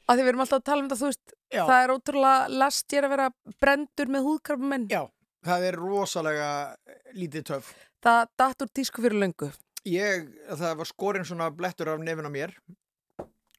að 0.04 0.16
því 0.18 0.22
við 0.24 0.32
erum 0.34 0.44
alltaf 0.44 0.60
að 0.62 0.68
tala 0.68 0.84
um 0.84 0.90
þetta 0.92 1.00
þú 1.02 1.10
veist, 1.12 1.36
Já. 1.54 1.64
það 1.70 1.80
er 1.84 1.94
ótrúlega 1.96 2.48
last 2.64 2.94
ég 2.96 3.08
að 3.08 3.14
vera 3.16 3.28
brendur 3.64 4.12
með 4.14 4.26
húðkarpamenn 4.28 4.88
Já, 4.92 5.04
það 5.48 5.68
er 5.70 5.78
rosalega 5.82 6.50
lítið 7.18 7.46
töf. 7.52 7.74
það 8.04 8.24
datt 8.44 8.66
úr 8.66 8.74
tísku 8.80 9.04
fyrir 9.06 9.20
löngu 9.24 9.52
Ég, 9.84 10.30
það 10.56 10.78
var 10.80 10.88
skorinn 10.88 11.26
svona 11.28 11.50
blettur 11.52 11.90
af 11.92 12.00
nefn 12.04 12.28
á 12.30 12.32
mér 12.32 12.54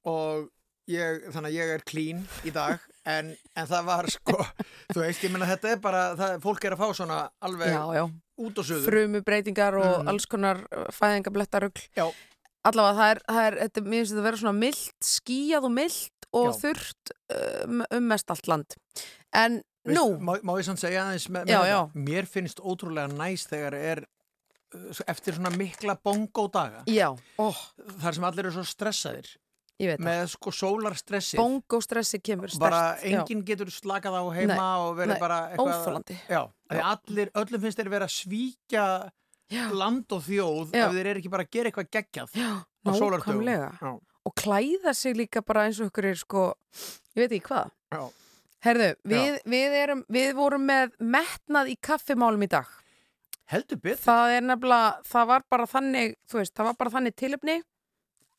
og 0.08 0.46
ég, 0.88 1.26
þannig 1.32 1.50
að 1.50 1.56
ég 1.58 1.72
er 1.74 1.82
clean 1.88 2.22
í 2.48 2.52
dag 2.54 2.80
en, 3.14 3.34
en 3.56 3.66
það 3.68 3.84
var 3.90 4.08
sko, 4.12 4.38
þú 4.92 5.02
veist, 5.02 5.24
ég 5.24 5.32
meina 5.34 5.48
þetta 5.48 5.74
er 5.74 5.82
bara, 5.84 6.04
það, 6.16 6.38
fólk 6.44 6.64
er 6.68 6.76
að 6.76 6.80
fá 6.84 6.88
svona 6.96 7.18
alveg 7.44 7.72
já, 7.74 7.82
já, 7.98 8.04
út 8.40 8.58
og 8.58 8.64
Mhm. 10.00 10.08
alls 10.08 10.26
konar 10.26 10.64
fæðingablettarugl 10.90 11.82
Já. 11.96 12.08
allavega 12.64 12.96
það 12.98 13.10
er, 13.14 13.20
það 13.28 13.46
er 13.46 13.58
þetta, 13.68 13.84
mér 13.84 14.00
finnst 14.00 14.12
þetta 14.14 14.22
að 14.24 14.28
vera 14.30 14.40
svona 14.42 14.58
mild 14.58 14.82
skíjað 15.04 15.64
og 15.68 15.72
mild 15.72 16.10
og 16.34 16.48
Já. 16.48 16.58
þurrt 16.64 17.14
um, 17.68 17.84
um 17.90 18.08
mest 18.08 18.30
allt 18.30 18.48
land 18.48 18.74
en 19.34 19.62
Veist, 19.84 19.98
nú, 20.00 20.18
má, 20.18 20.38
má 20.40 20.54
ég 20.56 20.64
sann 20.64 20.78
segja 20.80 21.02
aðeins 21.04 21.28
með, 21.28 21.44
með 21.44 21.52
Já, 21.52 21.58
þetta? 21.60 21.68
já. 21.68 21.80
Mér 22.08 22.26
finnst 22.26 22.60
ótrúlega 22.64 23.12
næst 23.12 23.50
þegar 23.52 23.74
er 23.76 23.98
uh, 24.74 25.00
eftir 25.12 25.34
svona 25.36 25.52
mikla 25.56 25.94
bongo 26.02 26.48
daga 26.48 26.80
ó, 27.38 27.52
þar 28.00 28.14
sem 28.16 28.24
allir 28.24 28.46
eru 28.46 28.54
svo 28.56 28.64
stressaðir 28.64 29.28
með 29.98 30.28
sko 30.30 30.50
sólarstressið 30.54 31.36
bongo 31.36 31.80
stressi 31.82 32.20
kemur 32.22 32.48
bara 32.62 32.94
sterkt, 32.96 33.10
já. 33.10 33.18
enginn 33.20 33.44
getur 33.44 33.66
slakað 33.74 34.16
á 34.16 34.24
heima 34.32 34.54
Nei, 34.54 34.78
og 34.86 34.96
verið 34.96 35.18
bara 35.20 35.38
eitthvað 35.50 35.74
óþolandi 35.82 36.16
Já, 36.30 36.42
allir, 36.82 37.30
öllum 37.34 37.62
finnst 37.62 37.78
þeir 37.78 37.92
vera 37.92 38.08
að 38.08 38.14
svíkja 38.16 38.86
já, 39.52 39.64
land 39.72 40.12
og 40.12 40.22
þjóð 40.24 40.74
Já. 40.74 40.86
ef 40.86 40.96
þeir 40.96 41.06
eru 41.12 41.22
ekki 41.22 41.32
bara 41.32 41.46
að 41.46 41.52
gera 41.56 41.70
eitthvað 41.70 41.90
geggjað 41.96 42.36
já, 42.38 42.50
á 42.64 42.92
Já, 43.80 43.90
og 44.24 44.34
klæða 44.40 44.94
sig 44.96 45.16
líka 45.16 45.42
bara 45.44 45.66
eins 45.68 45.80
og 45.80 45.90
ykkur 45.90 46.08
er 46.10 46.20
sko, 46.20 46.44
ég 47.14 47.24
veit 47.24 47.32
ekki 47.32 47.48
hvað. 47.50 47.72
Herðu, 48.64 48.94
við, 49.04 49.34
við, 49.44 49.74
erum, 49.76 50.04
við 50.08 50.30
vorum 50.38 50.62
með 50.64 50.94
metnað 50.98 51.68
í 51.68 51.76
kaffimálum 51.84 52.46
í 52.46 52.48
dag. 52.48 52.70
Heldur 53.52 53.76
bytt 53.84 54.00
það 54.00 54.38
er 54.38 54.46
nefnilega, 54.48 55.02
það 55.04 55.26
var 55.28 55.44
bara 55.52 55.66
þannig 55.68 56.14
þú 56.24 56.40
veist, 56.40 56.54
það 56.56 56.70
var 56.70 56.78
bara 56.80 56.94
þannig 56.94 57.16
tilöfni 57.20 57.58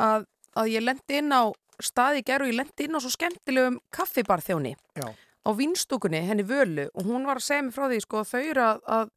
að, 0.02 0.26
að 0.58 0.72
ég 0.74 0.82
lendi 0.82 1.20
inn 1.22 1.30
á 1.30 1.54
staði 1.84 2.24
gerð 2.26 2.48
og 2.48 2.50
ég 2.50 2.58
lendi 2.58 2.88
inn 2.88 2.98
á 2.98 3.00
svo 3.04 3.12
skemmtilegum 3.14 3.78
kaffibarþjóni. 3.94 4.74
Já. 4.98 5.08
Á 5.46 5.50
vinstúkunni, 5.54 6.24
henni 6.26 6.46
völu 6.48 6.90
og 6.94 7.08
hún 7.08 7.28
var 7.30 7.40
að 7.40 7.48
segja 7.48 7.66
mér 7.66 7.76
frá 7.76 7.88
því 7.92 8.02
sko 8.04 8.22
að 8.22 8.32
þau 8.32 8.42
eru 8.42 8.66
að, 8.66 8.82
að, 8.98 9.14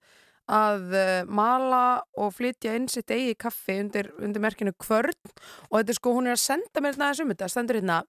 að 0.58 0.96
uh, 1.00 1.32
mala 1.40 1.82
og 2.20 2.34
flytja 2.36 2.76
inn 2.76 2.88
sitt 2.92 3.10
eigi 3.14 3.34
kaffi 3.40 3.80
undir, 3.82 4.12
undir 4.20 4.44
merkinu 4.44 4.74
kvörn. 4.76 5.16
Og 5.70 5.80
þetta 5.80 5.98
sko, 5.98 6.14
hún 6.16 6.28
er 6.28 6.36
að 6.36 6.44
senda 6.44 6.84
mér 6.84 6.96
þetta 6.96 7.10
þessum 7.12 7.34
þetta, 7.34 7.50
stendur 7.52 7.80
hérna 7.80 8.02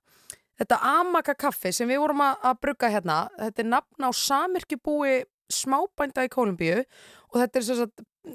þetta 0.60 0.80
Amaka 1.00 1.36
kaffi 1.40 1.72
sem 1.76 1.90
við 1.90 2.02
vorum 2.04 2.24
að, 2.26 2.40
að 2.50 2.62
brugga 2.66 2.92
hérna, 2.92 3.20
þetta 3.40 3.64
er 3.64 3.70
nafn 3.74 4.08
á 4.08 4.12
samirkjubúi 4.12 5.20
smábænda 5.50 6.26
í 6.28 6.32
Kólumbíu. 6.34 6.84
Og 7.30 7.42
þetta 7.42 7.60
er 7.60 7.68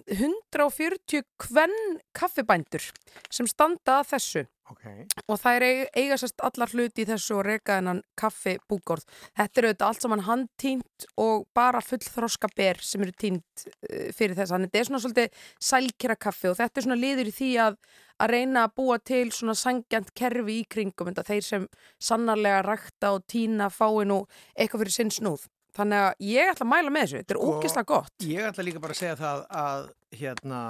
140 0.07 1.25
kvenn 1.41 2.01
kaffibændur 2.17 2.91
sem 3.33 3.49
standa 3.51 4.01
að 4.01 4.11
þessu 4.15 4.45
okay. 4.71 5.05
og 5.29 5.39
það 5.41 5.57
er 5.57 5.65
eiga 5.97 6.19
sérst 6.21 6.43
allar 6.45 6.73
hluti 6.73 7.05
í 7.05 7.09
þessu 7.09 7.39
og 7.39 7.45
reka 7.47 7.79
hennan 7.79 8.03
kaffibúgórð. 8.21 9.05
Þetta 9.37 9.61
eru 9.61 9.71
auðvitað 9.71 9.87
allt 9.89 10.05
saman 10.07 10.25
handtínt 10.29 11.09
og 11.21 11.47
bara 11.57 11.83
fullþroska 11.85 12.51
ber 12.57 12.81
sem 12.85 13.05
eru 13.05 13.15
tínt 13.21 13.67
uh, 13.67 14.11
fyrir 14.15 14.37
þess. 14.39 14.55
Þannig 14.55 14.73
þetta 14.73 14.83
er 14.83 14.91
svona 14.91 15.03
svolítið 15.05 15.47
sælkera 15.71 16.19
kaffi 16.27 16.51
og 16.51 16.59
þetta 16.61 16.81
er 16.81 16.89
svona 16.89 17.01
liður 17.01 17.31
í 17.31 17.37
því 17.39 17.51
að, 17.67 17.81
að 18.25 18.35
reyna 18.37 18.67
að 18.67 18.77
búa 18.81 19.01
til 19.13 19.25
svona 19.35 19.57
sangjant 19.59 20.15
kerfi 20.17 20.61
í 20.61 20.69
kringum 20.71 21.13
þeir 21.15 21.45
sem 21.45 21.69
sannarlega 22.03 22.63
rakta 22.67 23.15
og 23.17 23.27
tína 23.31 23.71
fái 23.73 24.07
nú 24.09 24.25
eitthvað 24.55 24.87
fyrir 24.87 24.99
sinn 24.99 25.15
snúð. 25.15 25.49
Þannig 25.75 26.01
að 26.05 26.13
ég 26.31 26.51
ætla 26.53 26.65
að 26.67 26.71
mæla 26.71 26.91
með 26.95 27.03
þessu. 27.05 27.21
Þetta 27.23 27.35
er 27.35 27.41
Sko- 27.41 27.55
ógislega 27.59 27.87
gott. 27.91 28.13
Ég 28.23 28.49
ætla 28.51 28.65
líka 28.65 28.81
bara 28.81 28.93
að 28.95 29.01
segja 29.03 29.17
það 29.17 29.47
að 29.51 29.89
hérna, 30.21 30.61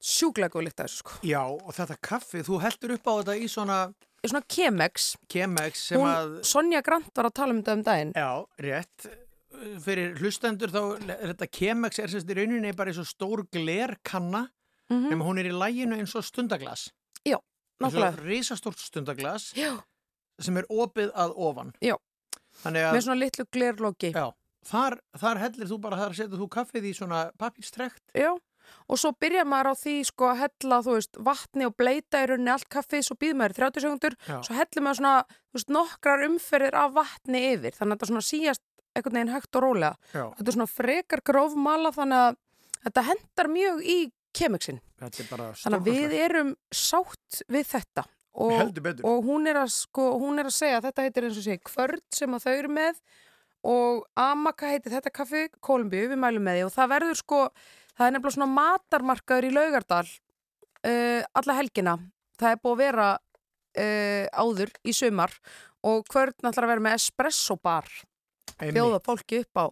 Sjúklega 0.00 0.52
góð 0.54 0.64
líkt 0.68 0.78
að 0.78 0.86
þessu 0.86 0.98
sko. 1.02 1.12
já, 1.26 1.40
og 1.42 1.72
þetta 1.74 1.96
kaffi, 2.00 2.42
þú 2.46 2.60
heldur 2.62 2.92
upp 2.94 3.08
á 3.08 3.12
þetta 3.18 3.34
í 3.42 3.48
svona 3.50 3.78
Svona 4.26 4.42
Chemex. 4.50 5.16
Chemex 5.30 5.74
sem 5.88 6.00
Hún, 6.00 6.08
að 6.10 6.44
Sonja 6.44 6.82
Grant 6.82 7.10
var 7.14 7.24
að 7.28 7.34
tala 7.34 7.52
um 7.54 7.62
þetta 7.62 7.72
um 7.78 7.82
daginn. 7.86 8.12
Já, 8.14 8.46
rétt. 8.58 9.06
Fyrir 9.82 10.16
hlustendur 10.18 10.68
þá, 10.74 10.98
þetta 11.32 11.46
Chemex 11.50 11.98
er 12.02 12.08
sérst 12.08 12.28
í 12.30 12.34
rauninni 12.36 12.72
bara 12.76 12.90
eins 12.90 12.98
og 12.98 13.06
stór 13.06 13.44
glerkanna 13.50 14.48
Mm 14.90 15.10
nema 15.10 15.24
hún 15.26 15.38
er 15.38 15.44
í 15.50 15.52
læginu 15.52 15.98
eins 15.98 16.14
og 16.16 16.24
stundaglas. 16.24 16.88
Eins 17.26 17.42
Nákvæmlega. 17.78 18.18
og 18.18 18.24
risastórt 18.26 18.78
stundaglas 18.82 19.52
Já. 19.54 19.78
sem 20.40 20.56
er 20.56 20.64
opið 20.70 21.12
að 21.14 21.34
ofan. 21.36 21.72
Já. 21.80 21.94
Með 22.64 23.00
svona 23.06 23.20
litlu 23.22 23.44
glerloki. 23.52 24.12
já, 24.14 24.26
þar, 24.66 24.98
þar 25.20 25.40
hellir 25.44 25.70
þú 25.70 25.78
bara, 25.80 25.96
þar 26.02 26.14
setur 26.18 26.38
þú 26.42 26.48
kaffið 26.58 26.88
í 26.90 26.92
svona 26.98 27.20
pappírstrekt. 27.38 28.02
Já, 28.14 28.32
og 28.88 28.98
svo 29.00 29.12
byrjar 29.20 29.46
maður 29.48 29.70
á 29.72 29.74
því 29.80 29.94
sko 30.10 30.28
að 30.32 30.40
hella, 30.42 30.80
þú 30.84 30.96
veist, 30.98 31.20
vatni 31.30 31.68
og 31.68 31.76
bleita 31.78 32.22
í 32.24 32.26
rauninni 32.28 32.52
allt 32.52 32.68
kaffið, 32.68 33.06
svo 33.06 33.16
býður 33.20 33.38
maður 33.40 33.54
í 33.54 33.60
30 33.62 33.84
sekundur, 33.86 34.16
Já. 34.26 34.36
svo 34.44 34.58
hellir 34.58 34.84
maður 34.84 35.00
svona, 35.00 35.14
veist, 35.56 35.72
nokkrar 35.72 36.26
umferðir 36.28 36.76
af 36.82 36.92
vatni 36.98 37.44
yfir, 37.54 37.72
þannig 37.78 37.94
að 37.94 37.96
þetta 37.96 38.10
svona 38.12 38.26
síast 38.28 38.64
einhvern 38.98 39.14
veginn 39.20 39.32
hægt 39.36 39.56
og 39.56 39.62
rólega. 39.64 39.94
Já. 40.12 40.24
Þetta 40.36 40.50
er 40.52 40.56
svona 40.58 40.70
frekar 40.74 41.22
grófmala, 41.30 41.94
þannig 41.94 42.22
að 42.26 42.38
þetta 42.88 43.06
hendar 43.08 43.50
mjög 43.54 43.82
í 43.86 43.98
kemiksin. 44.38 44.80
Þannig 44.98 45.76
að 45.78 45.86
við 45.88 46.14
erum 46.18 46.54
sátt 46.74 47.42
við 47.48 47.68
þetta 47.70 48.04
og, 48.38 48.78
og 49.02 49.24
hún, 49.26 49.48
er 49.50 49.58
að, 49.62 49.72
sko, 49.74 50.10
hún 50.22 50.38
er 50.38 50.48
að 50.50 50.56
segja 50.58 50.82
þetta 50.84 51.06
heitir 51.06 51.28
eins 51.28 51.40
og 51.40 51.46
sé 51.46 51.58
kvörd 51.58 52.04
sem 52.14 52.36
að 52.36 52.46
þau 52.46 52.52
eru 52.54 52.72
með 52.76 53.00
og 53.68 54.04
Amaka 54.22 54.70
heitir 54.70 54.94
þetta 54.94 55.12
kaffi 55.14 55.46
Kolumbíu, 55.64 56.06
við 56.12 56.20
mælum 56.22 56.44
með 56.46 56.60
því 56.60 56.66
og 56.68 56.74
það 56.76 56.92
verður 56.94 57.18
sko, 57.18 57.40
það 57.98 58.06
er 58.06 58.14
nefnilega 58.14 58.36
svona 58.36 58.50
matarmarkaður 58.54 59.48
í 59.48 59.54
Laugardal 59.56 60.04
uh, 60.06 61.22
alla 61.40 61.58
helgina 61.58 61.96
það 62.38 62.54
er 62.54 62.60
búið 62.62 62.76
að 62.76 62.84
vera 62.84 63.08
uh, 63.18 64.26
áður 64.38 64.76
í 64.86 64.94
sumar 64.94 65.34
og 65.86 66.06
kvörd 66.10 66.38
náttúrulega 66.42 66.68
að 66.68 66.74
vera 66.76 66.86
með 66.88 67.00
espresso 67.00 67.58
bar 67.58 67.90
bjóða 68.58 69.02
fólki 69.04 69.42
upp 69.42 69.62
á 69.62 69.66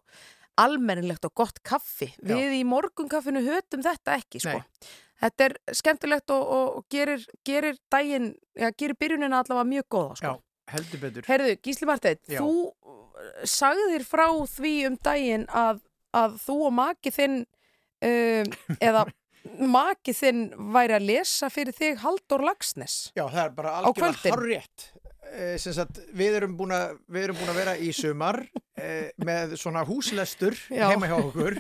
almennilegt 0.57 1.27
og 1.29 1.35
gott 1.37 1.61
kaffi. 1.67 2.09
Já. 2.17 2.33
Við 2.33 2.61
í 2.61 2.63
morgunkaffinu 2.69 3.43
hötum 3.45 3.83
þetta 3.85 4.17
ekki, 4.21 4.41
sko. 4.41 4.61
Nei. 4.63 4.95
Þetta 5.23 5.47
er 5.49 5.55
skemmtilegt 5.79 6.33
og, 6.35 6.49
og, 6.57 6.87
gerir, 6.93 7.23
gerir 7.47 7.79
daginn, 7.93 8.35
já, 8.53 8.69
gerir 8.77 8.97
byrjunina 9.01 9.41
allavega 9.41 9.69
mjög 9.71 9.87
góða, 9.95 10.17
sko. 10.21 10.33
Já, 10.33 10.75
heldur 10.75 11.03
betur. 11.07 11.29
Herðu, 11.31 11.55
Gísli 11.65 11.89
Marteit, 11.89 12.23
þú 12.29 12.51
uh, 12.69 13.29
sagðir 13.49 14.05
frá 14.09 14.27
því 14.53 14.75
um 14.91 14.99
daginn 15.09 15.47
að, 15.49 15.81
að 16.17 16.37
þú 16.45 16.59
og 16.69 16.77
maki 16.77 17.15
þinn 17.17 17.39
um, 17.41 18.53
eða 18.77 19.07
maki 19.79 20.13
þinn 20.17 20.47
væri 20.75 20.99
að 20.99 21.09
lesa 21.09 21.51
fyrir 21.55 21.77
þig 21.77 22.05
Halldór 22.05 22.45
Lagsnes. 22.51 22.99
Já, 23.17 23.25
það 23.25 23.43
er 23.47 23.57
bara 23.57 23.77
algjörlega 23.81 24.37
harrétt. 24.37 24.91
Eh, 25.35 25.57
sem 25.59 25.75
sagt, 25.75 25.99
við 26.17 26.39
erum 26.39 26.55
búin 26.59 26.73
að 26.75 26.99
við 27.11 27.27
erum 27.27 27.39
búin 27.41 27.51
að 27.51 27.59
vera 27.59 27.75
í 27.83 27.91
sumar 27.97 28.39
eh, 28.79 29.11
með 29.27 29.57
svona 29.59 29.83
húslestur 29.87 30.55
Já. 30.71 30.87
heima 30.93 31.09
hjá 31.11 31.17
okkur 31.19 31.59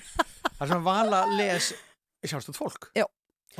þar 0.58 0.70
sem 0.70 0.84
vala 0.86 1.22
les 1.34 1.72
sjálfstöld 2.22 2.58
fólk 2.58 2.88
Já. 2.94 3.04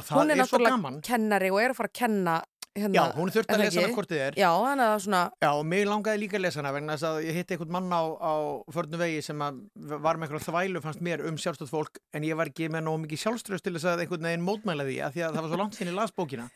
Það 0.05 0.19
Hún 0.21 0.31
er 0.31 0.37
er, 0.37 0.45
svo 0.45 0.45
náttúrulega 0.59 0.77
gaman. 0.77 1.01
kennari 1.07 1.51
og 1.55 1.61
er 1.63 1.71
að 1.73 1.77
fara 1.81 1.89
að 1.93 1.99
kenna 2.01 2.35
hérna. 2.77 2.93
Já, 2.93 3.05
hún 3.17 3.31
þurfti 3.33 3.49
er 3.49 3.57
að 3.57 3.57
það 3.57 3.65
lesa 3.65 3.81
hana 3.81 3.95
hvort 3.97 4.11
þið 4.13 4.19
er 4.27 4.35
Já, 4.37 4.49
þannig 4.67 4.87
að 4.93 4.99
svona, 5.07 5.21
Já, 5.41 5.49
og 5.57 5.65
mig 5.73 5.87
langaði 5.89 6.21
líka 6.21 6.37
að 6.37 6.43
lesa 6.45 6.61
hana 6.61 6.73
vegna 6.77 6.97
þess 6.97 7.07
að 7.09 7.21
ég 7.25 7.39
hitti 7.41 7.57
einhvern 7.57 7.73
mann 7.77 7.95
á, 7.97 8.03
á 8.21 8.35
förnu 8.77 9.01
vegi 9.01 9.23
sem 9.25 9.39
var 9.41 10.17
með 10.21 10.27
einhverja 10.29 10.45
þvælu 10.51 10.83
fannst 10.85 11.01
mér 11.01 11.25
um 11.25 11.39
sjálfstöld 11.41 11.73
fólk 11.73 12.01
en 12.13 12.27
ég 12.29 12.37
var 12.37 12.51
ekki 12.53 12.69
með 12.69 12.85
nóg 12.85 13.01
mikið 13.07 13.23
sjálfströst 13.25 13.65
til 13.65 13.73
þess 13.79 13.89
að 13.95 14.05
einhvern 14.05 14.29
veginn 14.29 14.45
mótmæla 14.45 14.85
því 14.85 14.99
að 15.09 15.17
því 15.17 15.25
að 15.25 15.39
það 15.39 15.47
var 15.47 15.51
svo 15.55 15.61
langt 15.63 15.79
sinni 15.81 15.97
las 15.97 16.13
bókina. 16.13 16.51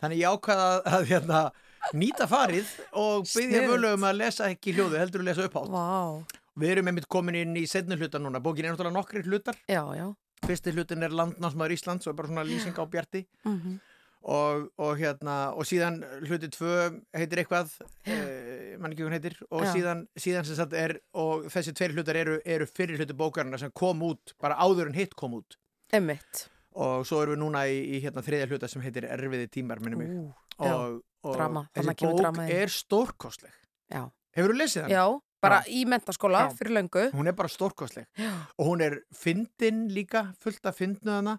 Þannig 0.00 0.22
ég 0.22 0.30
ákvaða 0.32 0.68
að, 0.86 1.02
hérna, 1.10 1.40
nýta 1.92 2.24
farið 2.30 2.70
og 2.96 3.26
byggja 3.28 3.66
völu 3.68 3.90
um 3.98 4.06
að 4.08 4.16
lesa 4.22 4.46
ekki 4.48 4.72
hljóðu 4.78 4.96
heldur 5.02 5.20
að 5.20 5.28
lesa 5.32 5.48
upphátt. 5.50 5.68
Vá, 5.74 6.38
Við 6.60 6.72
erum 6.76 6.88
einmitt 6.90 7.08
komin 7.08 7.36
inn 7.36 7.52
í 7.56 7.66
setni 7.68 7.96
hluta 8.00 8.18
núna. 8.20 8.40
Bókin 8.40 8.64
er 8.64 8.72
náttúrulega 8.74 8.96
nokkri 8.96 9.22
hlutar. 9.26 9.58
Já, 9.68 9.82
já. 9.96 10.08
Fyrsti 10.46 10.74
hlutin 10.74 11.06
er 11.06 11.14
landnámsmaður 11.14 11.76
Íslands 11.76 12.10
og 12.10 12.18
bara 12.18 12.30
svona 12.30 12.46
lýsing 12.48 12.76
á 12.78 12.84
bjarti. 12.84 13.26
Mm 13.44 13.78
og, 14.22 14.68
og 14.80 14.98
hérna 15.00 15.36
og 15.56 15.66
síðan 15.68 16.00
hluti 16.26 16.50
tvö 16.52 16.74
heitir 17.16 17.42
eitthvað 17.42 17.72
eh, 18.04 18.76
mann 18.80 18.92
ekki 18.92 19.06
hún 19.06 19.16
heitir 19.16 19.36
og 19.48 19.64
Já. 19.64 19.72
síðan, 19.76 20.04
síðan 20.20 20.48
sem 20.48 20.58
sagt 20.58 20.76
er 20.76 20.98
og 21.16 21.48
þessi 21.52 21.74
tveir 21.76 21.96
hlutar 21.96 22.20
eru, 22.20 22.38
eru 22.44 22.68
fyrir 22.68 23.00
hluti 23.00 23.16
bókarina 23.16 23.60
sem 23.60 23.72
kom 23.72 24.02
út, 24.04 24.34
bara 24.40 24.58
áður 24.60 24.90
en 24.90 24.98
hitt 24.98 25.16
kom 25.16 25.38
út. 25.40 25.56
Emmitt. 25.92 26.46
og 26.70 27.02
svo 27.02 27.18
erum 27.24 27.34
við 27.34 27.40
núna 27.42 27.64
í, 27.66 27.80
í 27.96 28.02
hérna 28.04 28.22
þriðja 28.22 28.46
hluta 28.52 28.68
sem 28.70 28.82
heitir 28.84 29.08
Erfiði 29.10 29.48
tímar 29.50 29.80
minnum 29.82 30.04
mig. 30.04 30.12
Og, 30.60 31.00
og 31.26 31.34
þarna 31.34 31.64
þessi 31.74 31.96
bók 32.04 32.38
er 32.44 32.70
stórkostleg. 32.70 33.56
Já. 33.90 34.04
Hefur 34.36 34.54
þú 34.54 34.60
lesið 34.60 34.84
hann? 34.84 34.92
Já, 34.94 35.04
bara 35.40 35.60
í 35.68 35.84
mentaskóla 35.88 36.46
Já. 36.46 36.50
fyrir 36.58 36.74
löngu. 36.76 37.06
Hún 37.16 37.30
er 37.30 37.36
bara 37.36 37.48
stórkostleg 37.48 38.06
Já. 38.18 38.32
og 38.58 38.66
hún 38.66 38.82
er 38.84 39.00
fyndin 39.16 39.88
líka, 39.92 40.28
fullt 40.40 40.66
af 40.66 40.76
fyndnu 40.80 41.10
hana 41.16 41.38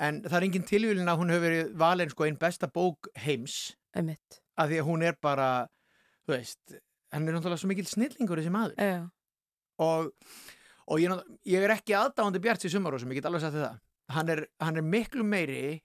en 0.00 0.22
það 0.24 0.36
er 0.38 0.46
engin 0.48 0.68
tilvílin 0.68 1.10
að 1.10 1.18
hún 1.20 1.32
hefur 1.34 1.44
verið 1.48 1.74
valin 1.82 2.12
sko 2.12 2.24
einn 2.28 2.38
besta 2.40 2.70
bók 2.70 3.10
heims 3.24 3.74
Emmitt. 3.96 4.40
að 4.56 4.72
því 4.72 4.80
að 4.80 4.88
hún 4.88 5.02
er 5.04 5.18
bara 5.20 5.50
þú 6.24 6.36
veist, 6.36 6.78
hann 7.12 7.28
er 7.28 7.36
náttúrulega 7.36 7.60
svo 7.60 7.68
mikil 7.72 7.88
snillingur 7.90 8.40
þessi 8.40 8.54
maður 8.54 8.74
Já. 8.78 9.02
og, 9.82 10.12
og 10.86 11.02
ég, 11.02 11.14
ég 11.50 11.66
er 11.66 11.74
ekki 11.74 11.96
aðdáðandi 11.98 12.42
bjart 12.46 12.64
í 12.64 12.72
sumarósum, 12.72 13.10
ég 13.12 13.20
get 13.20 13.28
alveg 13.28 13.44
sagt 13.44 13.58
það 13.58 13.80
hann 14.14 14.32
er, 14.32 14.44
hann 14.62 14.80
er 14.80 14.86
miklu 14.86 15.26
meiri 15.26 15.80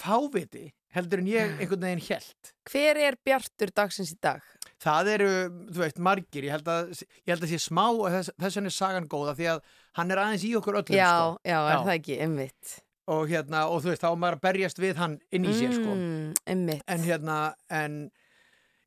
fáviti 0.00 0.66
heldur 0.94 1.20
en 1.22 1.26
ég 1.28 1.58
einhvern 1.60 1.84
veginn 1.84 2.04
held 2.08 2.52
Hver 2.70 2.96
er 3.08 3.16
bjartur 3.24 3.70
dagsins 3.76 4.14
í 4.14 4.18
dag? 4.24 4.40
það 4.78 5.08
eru, 5.16 5.28
þú 5.74 5.82
veist, 5.82 5.98
margir 5.98 6.44
ég 6.46 6.52
held 6.54 6.68
að, 6.70 6.92
ég 7.26 7.32
held 7.34 7.42
að 7.44 7.50
sé 7.52 7.58
smá 7.66 7.86
og 7.90 8.06
þess, 8.14 8.30
þess 8.38 8.56
vegna 8.60 8.70
er 8.70 8.76
sagan 8.78 9.08
góða 9.10 9.34
því 9.38 9.48
að 9.52 9.62
hann 9.98 10.10
er 10.14 10.20
aðeins 10.22 10.44
í 10.46 10.52
okkur 10.58 10.78
öllum 10.82 10.94
Já, 10.96 11.08
sko. 11.10 11.40
já, 11.44 11.58
er 11.58 11.72
Já. 11.74 11.82
það 11.84 11.94
ekki, 11.98 12.18
emmitt. 12.28 12.76
og 13.08 13.28
hérna, 13.32 13.60
og 13.72 13.82
þú 13.82 13.88
veist, 13.90 14.02
þá 14.04 14.10
á 14.12 14.20
maður 14.20 14.36
að 14.38 14.42
berjast 14.46 14.78
við 14.84 14.96
hann 15.00 15.18
inn 15.32 15.44
í 15.48 15.52
sér 15.56 15.72
sko 15.74 15.94
Mm, 15.96 16.34
emmitt. 16.46 16.82
en 16.86 17.00
hérna, 17.08 17.36
en 17.70 17.94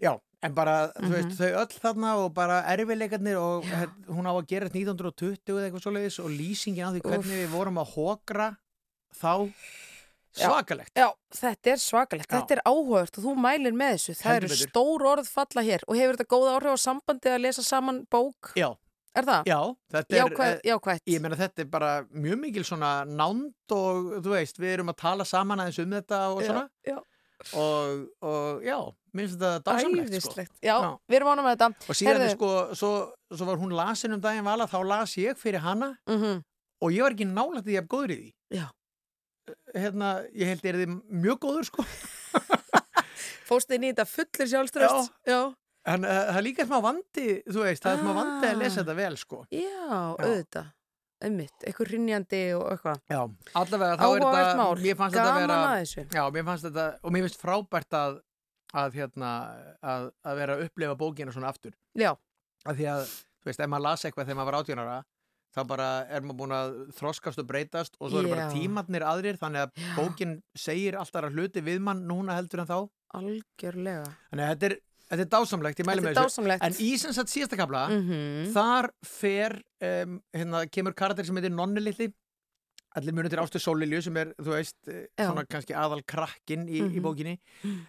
já, 0.02 0.14
en 0.44 0.54
bara, 0.54 0.76
þú 0.96 1.10
Mhm. 1.10 1.12
veist, 1.18 1.38
þau 1.42 1.52
öll 1.60 1.80
þarna 1.82 2.16
og 2.24 2.34
bara 2.34 2.62
erfileikarnir 2.72 3.38
og 3.42 3.64
hér- 3.66 3.92
hún 4.08 4.26
á 4.30 4.34
að 4.38 4.48
gera 4.48 4.70
þetta 4.70 4.80
1920 4.80 5.58
eða 5.58 5.70
eitthvað 5.72 5.86
svoleiðis 5.86 6.20
og 6.24 6.30
lýsingin 6.32 6.86
á 6.88 6.94
því 6.94 7.02
hvernig 7.02 7.38
við 7.46 7.50
vorum 7.50 7.78
að 7.82 7.92
hókra 7.98 8.58
þá. 9.12 9.52
Svakalegt 10.38 10.92
Já, 10.96 11.08
þetta 11.36 11.72
er 11.74 11.80
svakalegt, 11.82 12.30
Já. 12.32 12.38
þetta 12.40 12.52
er 12.58 12.62
áhugavert 12.66 13.18
og 13.18 13.24
þú 13.26 13.34
mælir 13.38 13.74
með 13.76 13.92
þessu. 13.98 14.14
Það 14.22 14.32
Heldur 14.32 14.46
eru 14.48 14.56
betur. 14.56 14.70
stór 14.72 15.06
orð 15.12 15.28
falla 15.28 15.62
hér 15.68 15.82
og 15.88 15.96
hefur 16.00 16.16
þetta 16.18 16.30
góð 16.36 16.48
áhrif 16.56 16.72
á 16.72 16.80
sambandi 16.88 17.30
að 17.34 17.42
lesa 17.48 17.64
saman 17.64 18.06
bók? 18.12 18.54
Já, 18.56 18.70
Er 19.14 19.24
það? 19.28 19.44
já, 19.46 19.60
þetta 19.92 20.16
er 20.16 20.20
Jákvæð, 20.22 20.54
eh, 20.56 20.60
jákvætt. 20.72 21.02
ég 21.12 21.20
meina 21.22 21.36
þetta 21.36 21.60
er 21.60 21.66
bara 21.66 22.04
mjög 22.16 22.40
mikil 22.40 22.64
svona 22.64 22.92
nánd 23.06 23.52
og 23.76 24.22
þú 24.24 24.30
veist, 24.32 24.56
við 24.58 24.74
erum 24.78 24.88
að 24.94 24.98
tala 25.04 25.24
saman 25.26 25.60
aðeins 25.60 25.80
um 25.84 25.92
þetta 25.92 26.20
og 26.32 26.44
svona 26.48 26.70
Já, 26.88 26.98
og, 27.58 28.08
og 28.22 28.62
já, 28.64 28.78
minnst 29.14 29.36
þetta 29.40 29.64
dásamlegt 29.66 30.22
sko. 30.22 30.46
Já, 30.64 30.76
Já. 30.80 30.98
við 31.10 31.16
erum 31.20 31.28
ánum 31.34 31.44
með 31.50 31.58
þetta. 31.58 31.68
og 31.90 31.96
síðan 32.00 32.08
Heyrðu. 32.16 32.30
er 32.30 32.36
sko, 32.38 32.52
svo, 32.80 32.92
svo 33.36 33.46
var 33.50 33.58
hún 33.58 33.74
lasin 33.76 34.14
um 34.14 34.22
daginn 34.22 34.46
vala, 34.48 34.68
þá 34.68 34.80
las 34.88 35.16
ég 35.18 35.36
fyrir 35.36 35.60
hana 35.60 35.98
Mm 36.08 36.44
og 36.82 36.90
ég 36.96 37.04
var 37.04 37.12
ekki 37.14 37.28
nálægt 37.30 37.62
því 37.68 37.70
að 37.70 37.76
ég 37.76 37.82
hef 37.82 37.90
góður 37.92 38.12
í 38.12 38.16
því 38.18 38.32
Já. 38.58 38.70
Hérna, 39.76 40.12
ég 40.34 40.48
held 40.52 40.66
ég 40.66 40.74
er 40.74 40.80
þið 40.84 40.94
mjög 41.26 41.40
góður 41.46 41.68
sko 41.70 41.86
Fóstu 43.52 43.76
inn 43.76 43.84
í 43.88 43.92
þetta 43.92 44.06
fullir 44.08 44.50
sjálfströst? 44.52 45.12
Já. 45.28 45.40
en 45.92 46.06
uh, 46.06 46.12
það 46.30 46.38
er 46.40 46.46
líka 46.46 46.66
smá 46.68 46.78
vandi 46.86 47.26
þú 47.50 47.64
veist, 47.66 47.84
það 47.84 47.96
er 47.98 48.04
smá 48.04 48.12
vandi 48.20 48.48
að 48.48 48.54
Ah. 48.56 48.60
lesa 48.62 48.82
þetta 48.84 48.96
vel 49.02 49.16
sko 49.18 49.40
Já, 49.52 49.90
auðvitað. 50.22 50.70
Einmitt, 51.22 51.54
eitthvað 51.70 51.90
rinjandi 51.94 52.40
og 52.58 52.64
eitthvað. 52.74 53.02
já, 53.14 53.20
allavega 53.62 53.98
þá 54.00 54.06
er 54.10 54.24
þetta 54.26 54.66
mér 54.82 54.96
fannst 54.98 55.16
þetta 55.18 55.26
Gaman 55.28 55.42
vera 55.44 55.58
að 55.62 55.74
þessu. 55.82 56.06
já, 56.18 56.24
mér 56.34 56.46
fannst 56.48 56.66
þetta, 56.66 56.86
og 57.04 57.12
mér 57.14 57.26
finnst 57.28 57.42
frábært 57.44 57.98
að 58.00 58.20
að 58.82 58.94
hérna, 58.96 59.30
að, 59.84 60.06
að 60.26 60.38
vera 60.40 60.56
að 60.56 60.64
upplefa 60.66 60.96
bókina 60.98 61.34
svona 61.36 61.50
aftur 61.52 61.74
Já, 62.00 62.14
af 62.66 62.78
því 62.80 62.86
að, 62.88 63.02
þú 63.44 63.50
veist, 63.52 63.60
ef 63.60 63.68
maður 63.74 63.84
las 63.90 64.06
eitthvað 64.08 64.26
þegar 64.30 64.40
maður 64.40 64.52
var 64.52 64.60
átjónara 64.64 64.96
þá 65.56 65.68
bara 65.68 65.88
er 66.10 66.22
maður 66.22 66.38
búin 66.42 66.56
að 66.56 66.76
þroskast 66.96 67.40
og 67.44 67.48
breytast 67.50 67.98
og 68.00 68.10
svo 68.12 68.20
eru 68.22 68.30
bara 68.30 68.48
Já. 68.50 68.54
tímatnir 68.56 69.04
aðrir 69.04 69.38
þannig 69.42 69.66
að 69.66 69.72
Já. 69.76 69.96
bókin 69.98 70.38
segir 70.56 70.96
alltaf 70.96 71.28
hluti 71.34 71.62
við 71.66 71.82
mann 71.82 72.06
núna 72.08 72.38
heldur 72.38 72.62
en 72.64 72.68
þá 72.68 72.78
algjörlega. 73.14 74.06
þannig 74.32 74.46
að 74.46 74.54
þetta 74.56 74.66
er, 74.70 74.76
þetta 75.12 75.26
er 75.26 75.32
dásamlegt, 75.36 75.78
Þetta 75.82 75.90
með 75.92 76.08
er 76.12 76.16
dásamlegt. 76.16 76.64
en 76.64 76.74
í 76.80 76.98
sem 76.98 77.14
sagt 77.14 77.30
síðasta 77.34 77.58
kapla 77.60 77.88
Mhm. 77.90 78.54
þar 78.54 78.90
fer 79.04 79.62
um, 79.82 80.22
hérna, 80.34 80.66
kemur 80.72 80.94
karakter 80.96 81.26
sem 81.26 81.36
heitir 81.36 81.52
Nonni 81.52 81.82
Lilli 81.82 82.14
allir 82.96 83.14
munið 83.16 83.30
til 83.32 83.40
Ástu 83.40 83.60
Sólilju 83.60 84.02
sem 84.04 84.18
er, 84.18 84.34
þú 84.40 84.52
veist, 84.52 84.76
eh, 84.88 85.08
Já. 85.20 85.28
svona 85.32 85.46
kannski 85.48 85.74
aðal 85.76 86.02
krakkin 86.06 86.68
í, 86.68 86.80
í 86.82 87.00
Mhm. 87.00 87.02
bókinni 87.04 87.38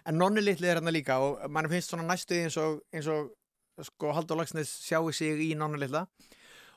en 0.05 0.17
Nonni 0.17 0.41
Lilli 0.41 0.67
er 0.67 0.79
hérna 0.79 0.91
líka 0.91 1.17
og 1.19 1.49
mann 1.51 1.67
finnst 1.67 1.91
svona 1.91 2.03
næstuði 2.07 2.43
eins 2.45 2.57
og, 2.57 2.81
eins 2.93 3.07
og 3.07 3.31
sko 3.81 4.13
Haldur 4.13 4.37
Lagsnes 4.37 4.67
sjáu 4.83 5.13
sig 5.13 5.39
í 5.51 5.55
Nonni 5.57 5.79
Lilla 5.79 6.07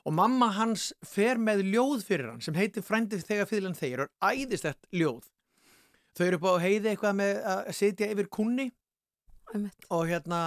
og 0.07 0.13
mamma 0.15 0.47
hans 0.55 0.93
fer 1.03 1.35
með 1.41 1.65
ljóð 1.73 2.03
fyrir 2.07 2.29
hann 2.31 2.41
sem 2.45 2.55
heitir 2.55 2.85
Frændið 2.87 3.25
þegar 3.27 3.49
fýðlan 3.49 3.75
þeir 3.75 4.05
og 4.05 4.07
er 4.07 4.37
æðislegt 4.37 4.87
ljóð. 4.95 5.25
Þau 6.17 6.25
eru 6.29 6.37
upp 6.39 6.47
á 6.47 6.63
heiði 6.63 6.93
eitthvað 6.93 7.17
með 7.19 7.41
að 7.53 7.67
sitja 7.77 8.07
yfir 8.13 8.29
kunni 8.33 8.69
og 9.91 10.07
hérna 10.09 10.39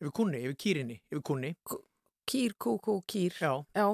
yfir 0.00 0.12
kunni, 0.16 0.42
yfir 0.44 0.58
kýrinni, 0.60 1.00
yfir 1.12 1.24
kunni 1.26 1.54
Kýr, 2.30 2.52
kú, 2.62 2.76
kú, 2.78 3.00
kýr. 3.10 3.32
já, 3.42 3.50
Já, 3.74 3.86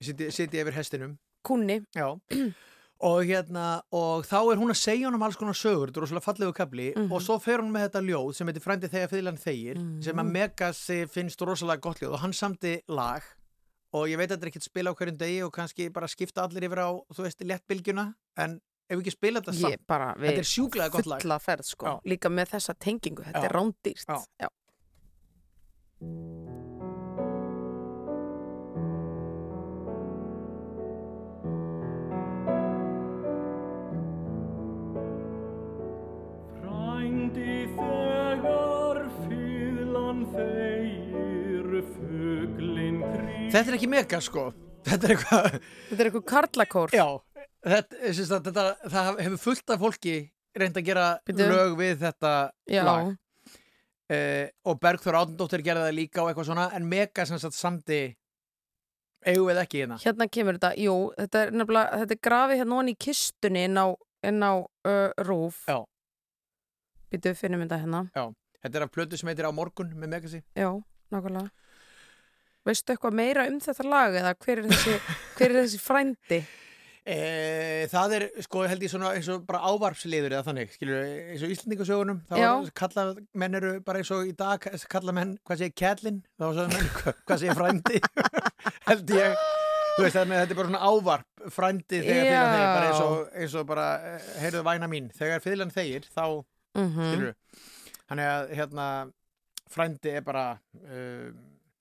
sitja, 0.00 0.28
sitja 0.30 0.60
yfir 0.62 0.76
hestinum. 0.76 1.16
Kunni. 1.42 1.80
Já, 1.96 2.06
og 3.08 3.24
hérna 3.26 3.82
og 3.92 4.22
þá 4.28 4.36
er 4.52 4.60
hún 4.60 4.70
að 4.70 4.78
segja 4.78 5.08
honum 5.08 5.24
alls 5.26 5.36
konar 5.40 5.56
sögur 5.58 5.90
þetta 5.90 5.98
er 5.98 6.04
rosalega 6.06 6.24
fallegu 6.28 6.54
kapli 6.54 6.86
Mhm. 6.94 7.10
og 7.12 7.20
svo 7.24 7.40
fer 7.42 7.58
hún 7.58 7.72
með 7.74 7.88
þetta 7.88 8.04
ljóð 8.06 8.34
sem 8.38 8.46
heitir 8.48 8.62
Frændi 8.62 8.88
þegar 8.92 9.10
fyrlan 9.10 9.40
þegir 9.42 9.76
Mhm. 9.80 10.02
sem 10.06 10.16
að 10.22 10.30
Megasi 10.36 11.00
finnst 11.10 11.40
rosalega 11.42 11.80
gott 11.80 11.98
ljóð. 11.98 12.12
Og 12.14 12.20
hann 12.20 12.32
samti 12.32 12.76
lag 12.88 13.22
og 13.94 14.08
ég 14.10 14.18
veit 14.18 14.28
að 14.28 14.36
þetta 14.36 14.46
er 14.46 14.52
ekkert 14.52 14.66
spila 14.66 14.92
á 14.92 14.96
hverjum 14.98 15.18
degi 15.20 15.42
og 15.46 15.52
kannski 15.54 15.88
bara 15.94 16.10
skipta 16.10 16.44
allir 16.44 16.66
yfir 16.68 16.82
á, 16.82 16.90
þú 17.14 17.26
veist, 17.26 17.44
léttbylgjuna 17.46 18.06
en 18.44 18.58
ef 18.88 18.98
við 18.98 19.04
ekki 19.04 19.14
spila 19.14 19.42
þetta 19.44 19.54
samt 19.60 19.86
þetta 20.24 20.42
er 20.42 20.50
sjúklega 20.50 20.92
gott 20.96 21.08
lag 21.12 21.22
fulla 21.22 21.38
ferð 21.42 21.70
sko, 21.70 21.86
Já. 21.86 21.94
líka 22.14 22.32
með 22.32 22.56
þessa 22.56 22.76
tengingu, 22.76 23.24
þetta 23.28 23.44
Já. 23.44 23.48
er 23.48 23.56
rándýrt. 23.58 24.18
Já. 24.42 24.48
Þetta 43.54 43.70
er 43.70 43.76
ekki 43.78 43.90
mega 43.90 44.20
sko 44.24 44.48
Þetta 44.84 45.06
er 45.06 45.14
eitthvað 45.14 45.44
Þetta 45.54 46.00
er 46.00 46.08
eitthvað 46.08 46.24
karlakór. 46.28 46.94
Já, 46.94 47.06
þetta, 47.64 48.00
að, 48.02 48.48
þetta, 48.48 48.64
það 48.92 49.20
hefur 49.24 49.42
fullt 49.44 49.74
af 49.74 49.84
fólki 49.84 50.16
reynd 50.58 50.80
að 50.80 50.88
gera 50.88 51.06
Bíddu. 51.26 51.46
lög 51.50 51.78
við 51.78 51.94
þetta 52.02 52.32
Já. 52.70 52.82
lag 52.86 53.14
eh, 54.12 54.50
og 54.66 54.78
Bergþór 54.82 55.18
Átundóttir 55.22 55.64
gerði 55.66 55.88
það 55.88 55.96
líka 55.98 56.22
og 56.22 56.30
eitthvað 56.30 56.50
svona 56.50 56.68
en 56.76 56.86
mega 56.90 57.26
sem 57.26 57.40
sagt 57.42 57.56
samdi 57.58 58.02
eigum 59.24 59.48
við 59.48 59.62
ekki 59.64 59.82
hérna 59.82 59.98
Hérna 60.02 60.28
kemur 60.30 60.58
þetta, 60.58 60.72
jú, 60.84 60.96
þetta 61.18 61.42
er 61.46 61.56
nefnilega, 61.56 62.00
þetta 62.02 62.16
er 62.16 62.22
grafið 62.28 62.62
hérna 62.62 62.78
ofan 62.78 62.92
í 62.92 62.96
kistunni 63.06 63.66
inn 63.70 63.80
á, 63.80 63.86
inn 64.28 64.44
á 64.44 64.52
uh, 64.60 65.10
rúf. 65.24 65.64
Já. 65.70 65.80
Býtu, 67.12 67.34
finnum 67.38 67.62
þetta 67.64 67.80
hérna. 67.80 68.02
Þetta 68.64 68.80
er 68.80 68.86
af 68.86 68.92
plötu 68.92 69.20
sem 69.20 69.30
heitir 69.30 69.48
á 69.48 69.52
morgun 69.54 69.92
með 69.96 70.12
Megasi 70.16 70.42
Já, 70.56 70.70
nákvæmlega. 71.14 71.50
Veistu 72.64 72.94
eitthvað 72.94 73.16
meira 73.18 73.46
um 73.50 73.56
þetta 73.60 73.88
lag 73.88 74.14
eða 74.20 74.34
hver 74.40 74.60
er 74.62 74.68
þessi, 74.70 74.98
hver 75.38 75.50
er 75.50 75.58
þessi 75.62 75.80
frændi? 75.84 76.44
E, 77.04 77.84
það 77.92 78.12
er, 78.16 78.22
sko, 78.46 78.62
held 78.64 78.80
ég 78.80 78.88
svona 78.88 79.10
eins 79.12 79.26
og 79.28 79.42
bara 79.44 79.58
ávarpsliður 79.68 80.32
eða 80.32 80.46
þannig, 80.46 80.70
skilur 80.72 81.02
eins 81.04 81.42
og 81.44 81.50
Íslandingasögunum, 81.52 82.22
þá 82.30 82.38
Já. 82.40 82.46
kalla 82.80 83.04
menn 83.42 83.58
eru 83.58 83.72
bara 83.84 84.00
eins 84.00 84.12
og 84.16 84.22
í 84.24 84.32
dag 84.38 84.64
kalla 84.88 85.12
menn, 85.12 85.34
hvað 85.44 85.60
segir 85.60 85.74
kællin, 85.82 86.22
þá 86.40 86.46
sagði 86.46 86.78
menn 86.78 86.88
hvað, 86.96 87.18
hvað 87.28 87.42
segir 87.42 87.58
frændi 87.60 88.00
held 88.88 89.12
ég 89.18 89.36
þú 89.36 90.06
veist, 90.06 90.16
þetta 90.16 90.40
er 90.40 90.56
bara 90.62 90.70
svona 90.70 90.82
ávarp 90.88 91.46
frændi 91.58 92.00
þegar 92.00 92.24
fyrir 92.24 92.32
Já. 92.32 92.48
þeir 92.54 92.66
bara 92.70 92.88
eins 92.88 93.04
og, 93.04 93.20
eins 93.42 93.58
og 93.60 93.68
bara, 93.74 93.86
eh, 94.14 94.32
heyrðu 94.46 94.64
væna 94.72 94.88
mín 94.94 95.12
þegar 95.20 95.44
fyrirlan 95.44 95.76
þegir, 95.76 96.08
þá 96.08 96.24
Mm 96.74 96.96
skilur 96.96 97.36
þannig 98.08 98.30
að 98.32 98.54
hérna 98.58 98.86
frændi 99.70 100.16
er 100.16 100.24
bara 100.26 100.46
uh, 100.88 101.28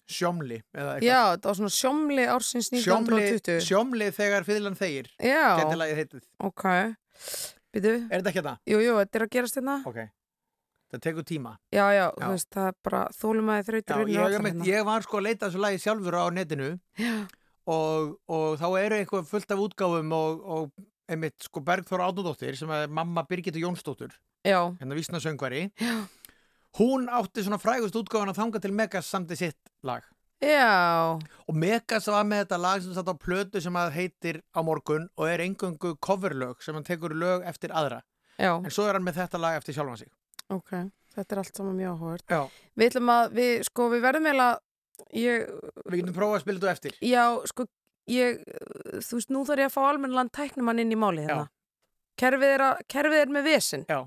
sjómli 0.10 0.60
eða 0.76 0.96
Já, 1.04 1.20
þetta 1.36 1.50
var 1.52 1.60
svona 1.60 1.74
sjómli 1.74 2.26
ársins 2.28 2.70
sjómli, 2.72 3.22
1920. 3.30 3.68
sjómli 3.68 4.10
þegar 4.16 4.48
fyrirlan 4.48 4.76
þegir. 4.80 5.12
Já, 5.24 5.46
geti 5.62 5.80
lagið 5.80 6.02
heitið, 6.02 6.26
ok. 6.50 6.66
Býtu, 7.74 7.94
er 8.10 8.20
þetta 8.20 8.34
ekki 8.34 8.42
þetta? 8.44 8.56
jú, 8.70 8.82
jú, 8.84 8.98
þetta 9.02 9.20
er 9.20 9.26
að 9.28 9.34
gerast 9.38 9.60
hérna. 9.60 9.78
Ok, 9.90 10.00
það 10.94 11.04
tekur 11.08 11.28
tíma. 11.30 11.56
Já, 11.74 11.86
já, 11.94 12.06
Já. 12.06 12.12
þú 12.20 12.32
veist, 12.36 12.50
það 12.54 12.68
er 12.72 12.76
bara 12.90 13.04
þólumæði 13.18 13.64
Já, 13.64 13.68
þrautur 13.70 14.04
ég, 14.04 14.18
ég, 14.18 14.50
ég, 14.50 14.66
ég 14.74 14.86
var 14.90 15.06
sko 15.08 15.22
að 15.22 15.28
leita 15.30 15.48
þessu 15.50 15.64
lagi 15.64 15.82
sjálfur 15.86 16.20
á 16.20 16.26
netinu. 16.36 16.72
Já, 17.02 17.16
og, 17.72 18.18
og 18.28 18.58
þá 18.60 18.68
eru 18.84 18.98
eitthvað 19.00 19.30
fullt 19.30 19.54
af 19.56 19.62
útgáfum 19.64 20.12
og, 20.18 20.42
og 20.44 20.90
einmitt 21.12 21.46
sko 21.48 21.62
Bergþór 21.64 22.04
Átudóttir 22.06 22.58
sem 22.60 22.70
er 22.76 22.92
mamma 22.92 23.24
Birgitta 23.28 23.60
Jónsdóttur 23.60 24.12
já, 24.44 24.60
hérna 24.80 24.96
vísna 24.96 25.20
söngvari 25.24 25.70
já, 25.80 25.94
hún 26.80 27.06
átti 27.12 27.44
svona 27.46 27.60
frægust 27.62 27.96
útgáfan 28.00 28.32
að 28.34 28.40
þanga 28.42 28.64
til 28.64 28.74
Megas 28.74 29.12
samti 29.14 29.38
sitt 29.40 29.72
lag 29.86 30.04
já, 30.44 31.20
og 31.48 31.56
Megas 31.56 32.10
var 32.12 32.26
með 32.28 32.44
þetta 32.46 32.62
lag 32.64 32.82
sem 32.84 32.96
satt 32.96 33.12
á 33.12 33.16
plötu 33.16 33.62
sem 33.64 33.78
að 33.80 33.94
heitir 33.98 34.42
á 34.52 34.60
morgun 34.66 35.08
og 35.18 35.30
er 35.30 35.46
engungu 35.46 35.96
coverlög 36.04 36.64
sem 36.66 36.76
hann 36.76 36.88
tekur 36.88 37.16
lög 37.16 37.46
eftir 37.48 37.72
aðra 37.72 38.02
já, 38.40 38.52
en 38.58 38.72
svo 38.74 38.88
er 38.90 38.98
hann 38.98 39.06
með 39.06 39.22
þetta 39.22 39.42
lag 39.42 39.60
eftir 39.62 39.78
sjálfan 39.78 40.02
sig 40.04 40.12
ok. 40.52 40.76
Þetta 41.14 41.36
er 41.36 41.40
allt 41.44 41.58
saman 41.60 41.76
mjög. 41.78 42.22
Já, 42.26 42.40
Við 42.74 42.88
ætlum 42.90 43.10
að, 43.14 43.34
við, 43.38 43.52
sko, 43.68 43.86
við 43.92 44.00
verðum 44.02 44.28
eiginlega, 44.32 44.56
ég, 45.14 45.44
við 45.86 46.00
getum 46.00 46.16
prófað 46.16 46.40
að 46.40 46.42
spila 46.42 46.62
þetta 46.64 46.72
eftir 46.74 46.96
já, 47.06 47.26
sko, 47.52 47.66
ég, 48.10 48.40
þú 48.98 49.20
veist, 49.20 49.30
nú 49.30 49.44
þarf 49.46 49.62
ég 49.62 49.70
að 49.70 49.76
fá 49.76 49.82
almennlan 49.92 50.32
tæknumann 50.34 50.82
inn 50.82 50.96
í 50.96 50.98
máli 50.98 51.28
hérna. 51.28 51.46
Kerfið 52.18 52.56
er, 52.56 52.64
að, 52.66 52.82
kerfið 52.90 53.20
er 53.20 53.32
með 53.38 53.46
vesinn. 53.52 53.86
Já, 53.90 54.00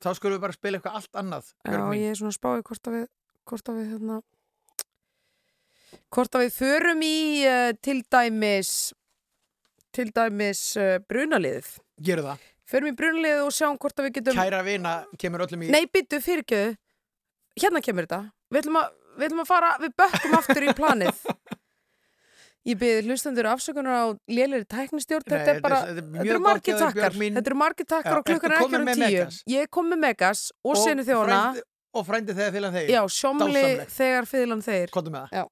þá 0.00 0.10
skulum 0.18 0.36
við 0.36 0.44
bara 0.44 0.56
spila 0.56 0.78
eitthvað 0.80 1.00
allt 1.00 1.18
annað 1.22 1.50
Já, 1.50 1.70
Björg 1.70 1.88
mín. 1.88 2.02
ég 2.02 2.14
er 2.14 2.20
svona 2.20 2.36
spáði 2.36 2.66
hvort 2.68 2.90
að 2.90 2.96
við, 2.96 3.08
hvort 3.50 3.70
að 3.72 3.80
við, 3.80 3.90
hérna, 3.94 4.20
hvort 6.14 6.38
að 6.38 6.46
við 6.46 6.54
förum 6.56 7.04
í 7.06 7.18
uh, 7.48 7.72
til 7.84 7.98
dæmis, 8.16 8.72
til 9.96 10.08
dæmis 10.14 10.64
uh, 10.80 10.96
brunaliðið. 11.10 11.74
Gerum 12.00 12.32
það 12.32 12.48
Förum 12.70 12.92
í 12.92 12.94
brunaliðið 12.94 13.40
og 13.42 13.54
sjáum 13.54 13.78
hvort 13.82 13.98
að 13.98 14.06
við 14.06 14.12
getum... 14.20 14.36
Kæra 14.38 14.60
vina 14.62 14.92
kemur 15.18 15.42
öllum 15.42 15.64
í 15.66 15.70
Nei, 15.74 15.88
byttu, 15.90 16.20
fyrirgjöðu. 16.22 16.76
Hérna 17.58 17.80
kemur 17.82 18.06
þetta. 18.06 18.20
Við 18.46 18.60
ætlum 18.60 18.78
að, 18.78 18.92
við 19.16 19.26
ætlum 19.26 19.42
að 19.42 19.48
fara, 19.48 19.70
við 19.82 19.96
bökkum 19.98 20.36
aftur 20.38 20.66
í 20.68 20.74
planið. 20.78 21.24
Ég 22.68 22.76
byrði 22.76 23.08
hlustendur 23.08 23.46
afsökunar 23.48 23.94
á 23.96 24.06
lélir 24.28 24.66
tæknistjórn. 24.68 25.24
Þetta 25.24 25.54
er 25.54 25.60
bara, 25.64 25.78
þetta 25.88 26.20
er 26.20 26.32
eru 26.34 26.42
margir 26.44 26.76
takkar. 26.76 27.14
Þetta 27.16 27.48
eru 27.48 27.56
margir 27.56 27.88
takkar 27.88 28.18
og 28.20 28.26
klukkan 28.28 28.52
er 28.52 28.64
ekki 28.66 28.80
um 28.80 28.90
tíu. 29.00 29.22
Ég 29.54 29.70
komið 29.72 29.94
með 29.94 30.02
Megas 30.04 30.42
og, 30.60 30.76
senu 30.82 31.06
þjóna. 31.08 31.40
Og 31.96 32.04
frændi 32.06 32.36
þegar 32.36 32.52
fylgjan 32.54 32.76
þeir 32.76 32.92
Já, 32.92 33.00
sjómli 33.16 33.64
þegar 33.90 34.28
fyrirlan 34.30 34.60
þeir. 34.62 34.92
Kottum 34.94 35.16
með 35.16 35.32
það 35.32 35.48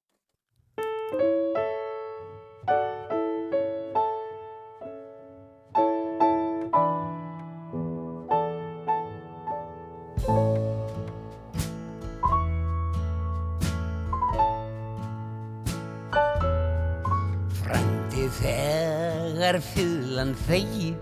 þegar 19.49 19.64
fyllan 19.64 20.32
þegir. 20.44 20.96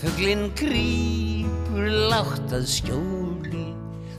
Fuglinn 0.00 0.46
grípur 0.56 1.88
látt 2.08 2.52
að 2.56 2.64
skjóli 2.72 3.66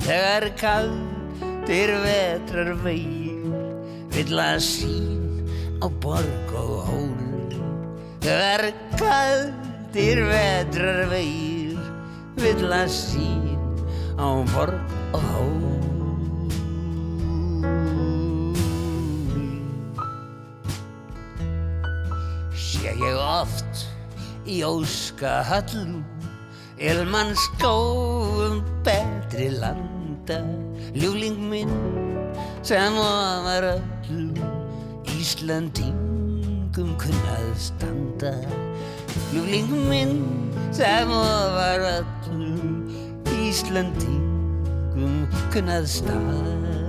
Þegar 0.03 0.45
kaldir 0.59 1.93
vetrar 2.03 2.69
vegir. 2.83 3.55
Vill 4.13 4.37
að 4.41 4.61
sín 4.61 5.49
á 5.81 5.89
borg 5.89 6.53
og 6.53 6.85
hól 6.85 7.57
Þegar 8.21 8.67
kaldir 8.99 10.21
vetrar 10.29 11.01
vegir. 11.09 11.81
Vill 12.37 12.69
að 12.69 12.93
sín 12.93 13.57
á 14.21 14.29
borg 14.53 14.97
og 15.17 15.29
hól 15.33 15.76
oft 23.41 23.85
í 24.47 24.61
óska 24.65 25.41
hallum 25.45 26.01
Ilmann 26.77 27.33
skóum 27.35 28.61
betri 28.85 29.49
landa. 29.61 30.39
Ljúling 30.93 31.37
minn 31.49 31.73
sem 32.61 32.97
ofar 33.01 33.65
öllum 33.73 34.37
Íslandingum 35.17 36.93
kunnað 37.01 37.49
standa. 37.67 38.33
Ljúling 39.33 39.73
minn 39.89 40.17
sem 40.71 41.13
ofar 41.21 41.87
öllum 41.93 42.85
Íslandingum 43.41 45.25
kunnað 45.53 45.89
standa 45.99 46.86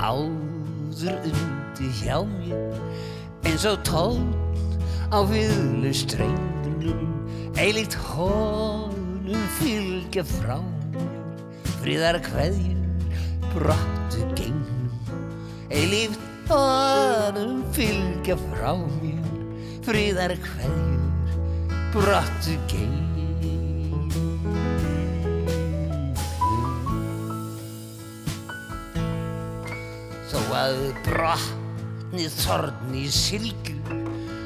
áður 0.00 1.28
undi 1.28 1.90
hjá 2.00 2.18
mér 2.24 3.48
eins 3.48 3.64
og 3.68 3.80
tón 3.84 4.32
á 5.12 5.20
viðlu 5.28 5.92
strengnum. 5.96 7.06
Eilíkt 7.60 7.96
honum 8.12 9.46
fylgja 9.58 10.24
frá 10.24 10.56
mér 10.60 10.80
fríðar 11.80 12.20
kveðjur 12.24 12.80
brottu 13.54 14.24
gengnum 14.38 14.90
eilíkt 15.70 16.50
honum 16.50 17.60
fylgja 17.76 18.36
frá 18.48 18.72
mér 18.78 19.28
fríðar 19.86 20.34
kveðjur 20.44 21.78
brottu 21.94 22.56
gengnum 22.70 23.09
að 30.56 30.80
brotni 31.06 32.26
þorni 32.40 33.06
silgur 33.12 33.80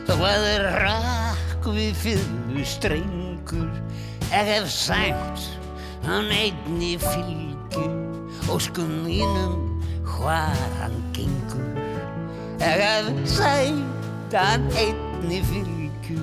Þó 0.04 0.18
að 0.28 0.46
rakk 0.84 1.68
við 1.72 1.94
fylgu 1.96 2.64
strengur. 2.68 3.70
Hef 4.28 4.66
sæmt 4.68 5.46
hann 6.04 6.28
einni 6.28 6.98
fylgu 7.00 7.86
Óskum 8.52 8.90
mínum 9.06 9.80
hvar 10.04 10.60
hann 10.82 10.98
gengur. 11.16 11.80
Hef 12.60 13.08
sæmt 13.36 14.36
hann 14.36 14.68
einni 14.76 15.40
fylgu 15.48 16.20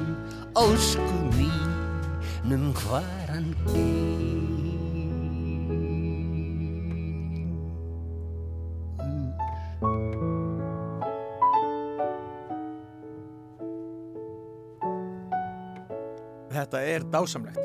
Óskum 0.53 1.33
mínum 1.39 2.69
hvar 2.83 3.09
hann 3.33 3.49
gengur 3.65 4.00
Þetta 16.71 16.87
er 16.87 17.03
dásamlegt. 17.11 17.57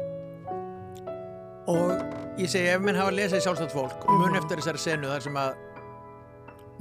Og 1.70 2.40
ég 2.40 2.48
segi 2.50 2.72
ef 2.72 2.80
menn 2.82 2.96
hafa 2.98 3.12
lesið 3.14 3.44
sjálfstætt 3.44 3.70
fólk 3.70 4.02
og 4.02 4.16
mun 4.18 4.34
eftir 4.34 4.58
þessari 4.58 4.80
senu 4.82 5.10
þar 5.12 5.22
sem 5.22 5.36
að 5.38 5.52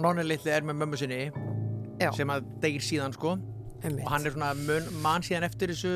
nonni 0.02 0.26
litli 0.26 0.50
er 0.56 0.66
með 0.66 0.80
mömmu 0.80 0.98
sinni 0.98 1.20
Já. 2.02 2.10
sem 2.18 2.34
að 2.34 2.48
degir 2.64 2.82
síðan 2.82 3.14
sko. 3.14 3.36
Einmitt. 3.86 4.02
og 4.08 4.10
hann 4.10 4.26
er 4.26 4.34
svona 4.34 4.50
mun, 4.58 4.88
mann 5.04 5.22
síðan 5.22 5.46
eftir 5.46 5.70
þessu. 5.70 5.94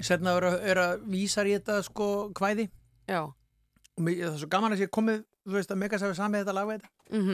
Setna 0.00 0.38
er 0.40 0.48
að, 0.48 0.56
að 0.72 1.04
vísar 1.12 1.50
í 1.50 1.52
þetta 1.58 1.82
sko 1.84 2.08
kvæði. 2.32 2.70
Já. 3.12 3.26
og 3.28 4.00
mér, 4.00 4.22
það 4.22 4.32
er 4.32 4.40
svo 4.40 4.52
gaman 4.56 4.72
að 4.72 4.86
sé 4.86 4.88
komið 4.88 5.20
þú 5.44 5.58
veist 5.58 5.76
að 5.76 5.82
Megas 5.84 6.06
hafi 6.06 6.16
samið 6.16 6.46
þetta 6.46 6.56
lag 6.56 6.72
við 6.72 6.80
þetta. 6.80 6.94
Mm 7.12 7.28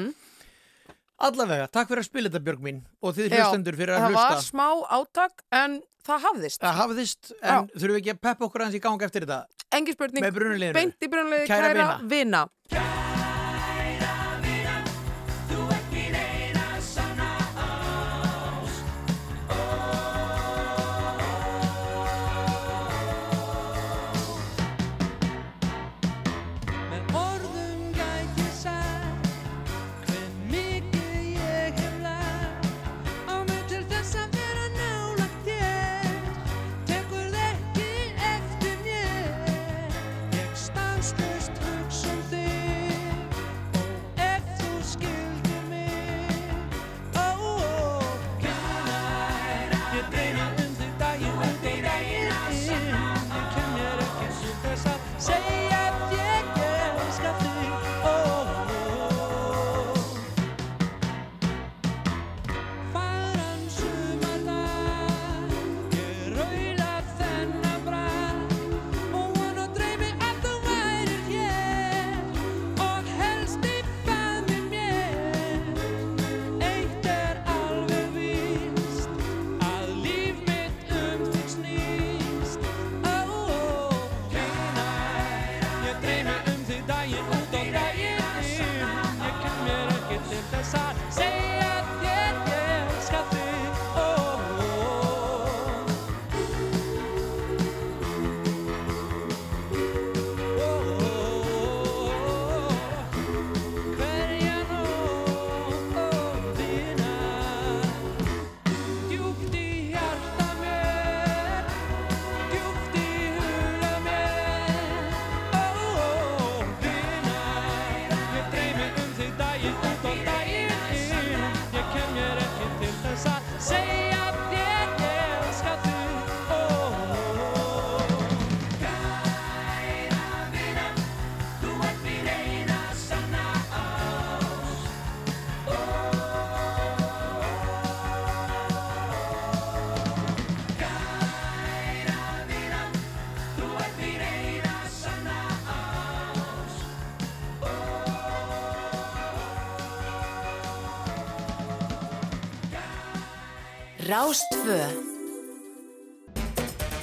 allavega, 1.18 1.68
takk 1.74 1.88
fyrir 1.90 2.04
að 2.04 2.08
spila 2.08 2.30
þetta 2.30 2.44
Björg 2.48 2.64
mín 2.64 2.82
og 3.02 3.14
þið 3.16 3.30
Já, 3.32 3.38
hlustendur 3.42 3.78
fyrir 3.78 3.94
að 3.96 4.04
Það 4.04 4.10
hlusta 4.14 4.34
var 4.34 4.44
smá 4.46 4.66
átak 4.98 5.42
en 5.62 5.78
það 6.08 6.26
hafðist. 6.28 6.60
það 6.62 6.76
hafðist, 6.82 7.32
en 7.42 7.70
þurfum 7.74 7.96
við 7.96 8.02
ekki 8.02 8.14
að 8.14 8.20
peppa 8.28 8.46
okkur 8.48 8.64
aðeins 8.66 8.78
í 8.78 8.84
gang 8.86 9.02
eftir 9.08 9.26
þetta 9.26 9.40
Engi 9.78 9.92
spurning, 9.92 10.24
beint 10.72 11.02
í 11.04 11.10
brunulegi 11.12 11.50
Kæra 11.50 11.74
kæra, 11.74 11.98
vina. 12.08 12.46
vina. 12.72 12.87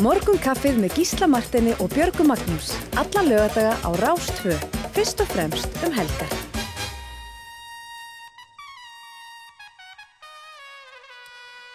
Morgunkaffið 0.05 0.75
með 0.83 0.99
Gísla 0.99 1.25
Martini 1.25 1.71
og 1.81 1.89
Björgu 1.89 2.25
Magnús. 2.29 2.67
Alla 3.01 3.23
lögadaga 3.25 3.71
á 3.81 3.89
Rástfö. 4.03 4.53
Fyrst 4.93 5.23
og 5.23 5.31
fremst 5.33 5.79
um 5.81 5.95
helgar. 5.97 6.29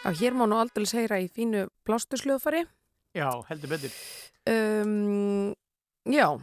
Já, 0.04 0.10
hér 0.20 0.32
má 0.38 0.46
nú 0.46 0.56
aldrei 0.62 0.86
heyra 0.86 1.18
í 1.20 1.26
fínu 1.28 1.66
plástusljóðfari. 1.84 2.66
já, 3.14 3.28
heldur 3.48 3.68
betur 3.70 3.90
Um, 4.48 5.52
já, 6.08 6.38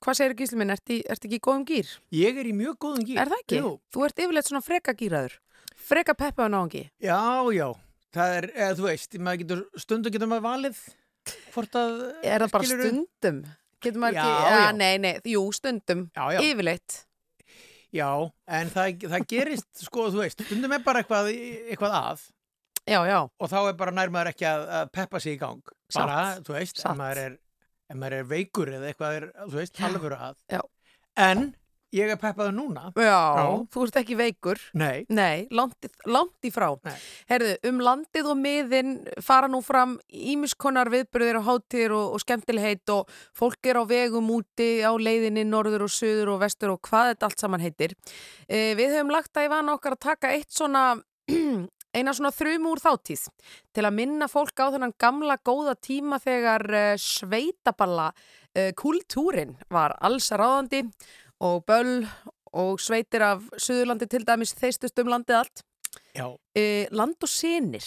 hvað 0.00 0.14
segir 0.16 0.34
Gísli 0.38 0.56
minn? 0.56 0.70
Ertu 0.72 1.02
ert 1.04 1.24
ekki 1.26 1.36
í 1.36 1.42
góðum 1.44 1.66
gýr? 1.68 1.88
ég 2.10 2.38
er 2.38 2.46
í 2.46 2.54
mjög 2.56 2.78
góðum 2.78 3.04
gír 3.04 3.18
Er 3.20 3.28
það 3.28 3.42
ekki? 3.42 3.58
Jú. 3.58 3.80
Þú 3.92 4.04
ert 4.06 4.18
yfirleitt 4.18 4.48
svona 4.48 4.62
freka 4.64 4.94
gýraður. 4.94 5.34
Freka 5.76 6.14
peppa 6.14 6.46
á 6.46 6.48
náðungi. 6.48 6.88
já, 7.02 7.20
já, 7.52 7.74
það 8.14 8.36
er, 8.38 8.44
eða 8.54 8.76
þú 8.78 8.86
veist 8.86 9.18
maður 9.18 9.38
getur, 9.42 9.64
stundu 9.76 10.10
getur 10.10 10.30
maður 10.30 10.46
valið 10.48 10.78
hvort 11.54 11.78
að 11.80 11.94
Er 12.22 12.44
það 12.44 12.52
bara 12.54 12.68
stundum? 12.70 13.38
Getur 13.84 14.00
maður 14.00 14.16
Já, 14.18 14.24
ekki, 14.24 14.52
já. 14.64 14.70
nei, 14.80 14.92
nei, 15.04 15.12
jú, 15.28 15.42
stundum, 15.52 16.06
já, 16.16 16.24
já, 16.34 16.40
yfirleitt. 16.50 17.00
já, 17.94 18.08
en 18.58 18.70
það, 18.74 19.04
það 19.12 19.26
gerist 19.34 19.84
sko, 19.86 20.06
þú 20.14 20.22
veist, 20.24 20.40
stundum 20.48 20.72
er 20.76 20.82
bara 20.86 21.02
eitthvað, 21.04 21.28
eitthvað 21.70 21.98
að 22.00 22.24
Já, 22.84 22.98
já, 23.08 23.18
og 23.40 23.48
þá 23.48 23.58
er 23.70 23.76
bara 23.80 23.92
nær 23.96 24.10
maður 24.12 24.28
ekki 24.34 24.44
að, 24.44 24.64
að 24.76 24.88
peppa 24.92 25.20
sig 25.24 25.36
í 25.36 25.40
gang 25.40 25.60
bara, 25.94 26.16
Satt. 26.34 26.42
þú 26.48 26.56
veist, 26.58 26.80
ef 26.84 26.96
maður 26.98 27.20
er 27.22 27.36
ef 27.92 27.96
maður 28.00 28.16
er 28.18 28.26
veikur 28.28 28.72
eða 28.76 28.90
eitthvað 28.90 29.16
er, 29.20 29.26
þú 29.48 29.60
veist, 29.60 29.80
alvöru 29.88 30.18
að 30.20 30.34
Já. 30.52 30.60
en 31.28 31.44
ég 31.94 32.10
er 32.10 32.18
peppaður 32.20 32.54
núna 32.56 32.88
já, 32.98 33.04
Já. 33.06 33.44
þú 33.72 33.84
ert 33.86 33.98
ekki 34.00 34.16
veikur. 34.18 34.60
nei, 34.74 35.04
Nei, 35.08 35.46
langt, 35.54 35.86
í- 36.44 36.50
frá. 36.54 36.68
Nei. 36.84 36.94
Herðu, 37.30 37.52
um 37.70 37.78
landið 37.86 38.30
og 38.32 38.38
miðin 38.40 38.92
fara 39.22 39.48
nú 39.48 39.62
fram 39.64 39.96
ímiskonar 40.10 40.90
viðbyrðir 40.92 41.38
og 41.40 41.46
hátíðir 41.48 41.94
og, 41.94 42.14
og 42.16 42.24
skemmtilegheit 42.24 42.90
og 42.94 43.08
fólk 43.36 43.70
er 43.70 43.78
á 43.78 43.84
vegum 43.86 44.28
úti 44.34 44.82
á 44.82 44.90
leiðinni 44.98 45.46
norður 45.46 45.86
og 45.86 45.94
söður 45.94 46.34
og 46.34 46.42
vestur 46.42 46.74
og 46.74 46.82
hvað 46.88 47.12
þetta 47.14 47.30
allt 47.30 47.44
saman 47.46 47.64
heitir. 47.64 47.94
E, 48.48 48.74
við 48.74 48.96
höfum 48.98 49.14
lagt 49.14 49.36
að 49.38 49.46
í 49.48 49.52
vana 49.54 49.74
okkar 49.78 49.96
að 49.96 50.04
taka 50.10 50.34
eitt 50.34 50.50
svona 50.52 50.96
eina 51.94 52.10
svona 52.10 52.32
þrum 52.34 52.64
úr 52.72 52.80
þáttíð 52.82 53.20
til 53.74 53.84
að 53.86 53.94
minna 53.94 54.26
fólk 54.26 54.58
á 54.58 54.66
þennan 54.74 54.94
gamla 54.98 55.36
góða 55.46 55.76
tíma 55.78 56.18
þegar 56.18 56.64
uh, 56.74 56.96
sveitaballa 56.98 58.08
uh, 58.10 58.70
kultúrin 58.78 59.54
var 59.70 59.94
alls 60.02 60.26
ráðandi 60.34 60.80
og 61.44 61.64
böll 61.68 62.06
og 62.54 62.80
sveitir 62.82 63.24
af 63.26 63.42
Suðurlandi 63.58 64.08
til 64.10 64.24
dæmis 64.26 64.54
þeistust 64.56 65.00
um 65.02 65.10
landið 65.12 65.40
allt. 65.42 65.64
já, 66.14 66.26
Uh, 66.54 66.86
land 66.94 67.16
og 67.22 67.28
sinir, 67.28 67.86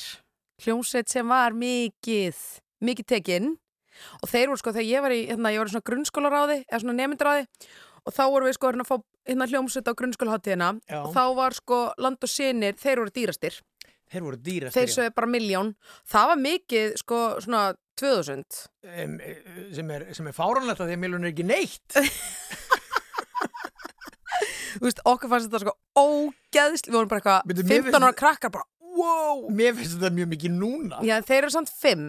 hljómsveit 0.63 1.07
sem 1.09 1.27
var 1.27 1.55
mikið, 1.55 2.35
mikið 2.83 3.07
tekinn 3.07 3.53
og 4.21 4.29
þeir 4.29 4.49
voru 4.51 4.59
sko 4.59 4.73
þegar 4.75 4.87
ég 4.91 5.05
var 5.05 5.13
í, 5.15 5.21
hérna, 5.29 5.53
ég 5.55 5.61
var 5.61 5.69
í 5.69 5.73
svona 5.73 5.87
grunnskólaráði 5.87 6.57
eða 6.67 6.81
svona 6.83 6.97
nemyndaráði 6.97 7.45
og 8.03 8.13
þá 8.15 8.23
voru 8.27 8.49
við 8.49 8.57
sko 8.57 8.71
hérna 8.71 8.85
að 8.85 8.91
fá 8.91 8.97
hérna 9.27 9.47
hljómsveit 9.51 9.87
á 9.87 9.99
grunnskólaháttíðina 10.01 10.69
og 10.99 11.09
þá 11.15 11.23
var 11.39 11.55
sko 11.57 11.79
land 11.97 12.23
og 12.23 12.31
sinir, 12.31 12.77
þeir 12.79 13.01
voru 13.01 13.15
dýrastir. 13.15 13.57
Þeir 14.07 14.23
voru 14.23 14.39
dýrast 14.39 14.77
þeir 14.77 14.93
sögðu 14.93 15.15
bara 15.17 15.31
miljón, 15.31 15.73
það 16.07 16.29
var 16.31 16.43
mikið 16.43 16.93
sko 17.01 17.23
svona 17.43 17.63
2000 17.99 18.45
sem, 18.53 19.17
sem 19.73 19.91
er, 19.91 20.05
er 20.13 20.35
fáránlegt 20.35 20.79
að 20.83 20.91
því 20.91 20.95
að 20.95 21.01
miljon 21.01 21.25
er 21.25 21.33
ekki 21.33 21.47
neitt 21.47 21.97
veist, 24.83 25.01
okkur 25.05 25.31
fannst 25.31 25.49
þetta 25.49 25.61
sko 25.63 25.73
ógeðsli, 25.97 26.91
við 26.91 26.97
vorum 26.97 27.11
bara 27.11 27.21
eitthvað 27.21 27.49
Bíddu, 27.51 27.65
mér 27.67 27.83
15 27.89 28.07
ára 28.07 28.17
krakkar 28.21 28.53
bara, 28.53 28.67
wow! 28.97 29.43
Mér 29.49 29.75
finnst 29.77 29.97
þetta 29.97 30.13
mjög 30.15 30.31
mikið 30.35 30.55
núna. 30.57 31.01
Já, 31.05 31.17
þeir 31.25 31.41
eru 31.43 31.53
samt 31.57 31.73
5 31.73 32.07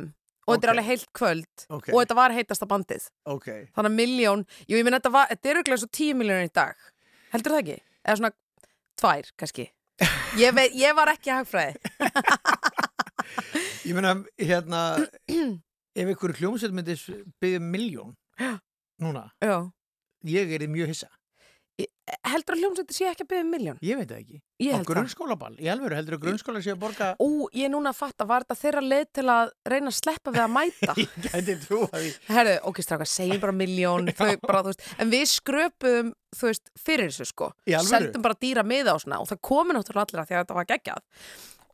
og 0.48 0.54
þetta 0.54 0.68
er 0.68 0.72
alveg 0.72 0.86
heilt 0.88 1.08
kvöld 1.12 1.64
Ok. 1.68 1.88
og 1.92 1.98
þetta 2.00 2.16
var 2.16 2.32
heitasta 2.36 2.68
bandið. 2.70 3.08
Ok, 3.28 3.48
þannig 3.76 3.90
að 3.90 3.96
miljón, 3.98 4.44
jú 4.68 4.78
ég 4.78 4.86
minn 4.86 4.96
þetta 4.96 5.12
var 5.12 5.28
þetta 5.32 5.50
er 5.50 5.58
auðvitað 5.60 5.82
svo 5.82 5.90
tíu 5.98 6.14
miljónir 6.16 6.48
í 6.48 6.54
dag. 6.56 6.76
Heldur 7.34 7.56
það 7.56 7.64
ekki? 7.64 7.78
eða 8.08 8.20
svona 8.20 8.32
tvær 8.98 9.32
kannski. 9.38 9.66
Ég, 10.38 10.54
veit, 10.54 10.72
ég 10.78 10.94
var 10.96 11.10
ekki 11.12 11.32
hagfræði. 11.34 11.74
Ég 13.88 13.96
meina 13.96 14.14
hérna 14.40 14.80
ef 15.98 16.10
ykkur 16.14 16.34
hljómsveit 16.38 16.74
myndi 16.76 16.94
byggja 17.40 17.60
miljón 17.62 18.14
núna, 19.02 19.28
já. 19.42 19.68
ég 20.26 20.52
er 20.56 20.66
mjög 20.70 20.92
hissa 20.92 21.08
heldur 22.28 22.56
að 22.56 22.62
hljómsveitir 22.62 22.96
sé 22.96 23.08
ekki 23.10 23.24
að 23.24 23.30
byggja 23.32 23.46
miljón 23.48 23.80
ég 23.84 23.98
veit 23.98 24.10
það 24.10 24.20
ekki, 24.22 24.38
á 24.74 24.78
grunnskólaball 24.88 25.54
í 25.58 25.68
alvöru 25.72 25.98
heldur 25.98 26.16
að 26.18 26.22
grunnskóla 26.24 26.62
sé 26.64 26.72
að 26.74 26.80
borga 26.82 27.10
Ú, 27.22 27.48
ég 27.54 27.68
er 27.68 27.72
núna 27.72 27.92
að 27.92 28.00
fatta, 28.00 28.26
var 28.28 28.46
þetta 28.46 28.58
þeirra 28.62 28.84
leið 28.84 29.10
til 29.18 29.24
að 29.32 29.52
reyna 29.72 29.92
að 29.92 29.98
sleppa 29.98 30.34
við 30.34 30.44
að 30.44 30.54
mæta? 30.54 30.96
ég 31.02 31.18
gæti 31.26 31.56
trú 31.64 31.80
að 31.88 31.98
því 31.98 32.12
Herðu, 32.28 32.54
ok, 32.70 32.80
stráka, 32.84 33.08
segjum 33.08 33.42
bara 33.44 33.56
miljón, 33.56 34.12
þau 34.18 34.32
bara, 34.44 34.62
þú 34.62 34.72
veist, 34.72 34.86
en 34.98 35.12
við 35.12 35.26
skröpuðum, 35.32 36.14
þú 36.38 36.50
veist, 36.50 36.72
fyrir 36.84 37.12
þessu, 37.12 37.28
sko. 37.32 37.50
Í 37.68 37.76
alvöru? 37.78 37.94
Seldum 37.94 38.24
bara 38.26 38.38
dýra 38.42 38.64
miða 38.66 38.94
og 38.96 39.04
svona 39.04 39.20
og 39.22 39.30
það 39.30 39.42
komi 39.50 39.76
náttúrulega 39.76 40.08
allir 40.08 40.22
að 40.22 40.30
því 40.30 40.38
að 40.38 40.44
þetta 40.44 40.58
var 40.58 40.70
geggjað. 40.72 41.04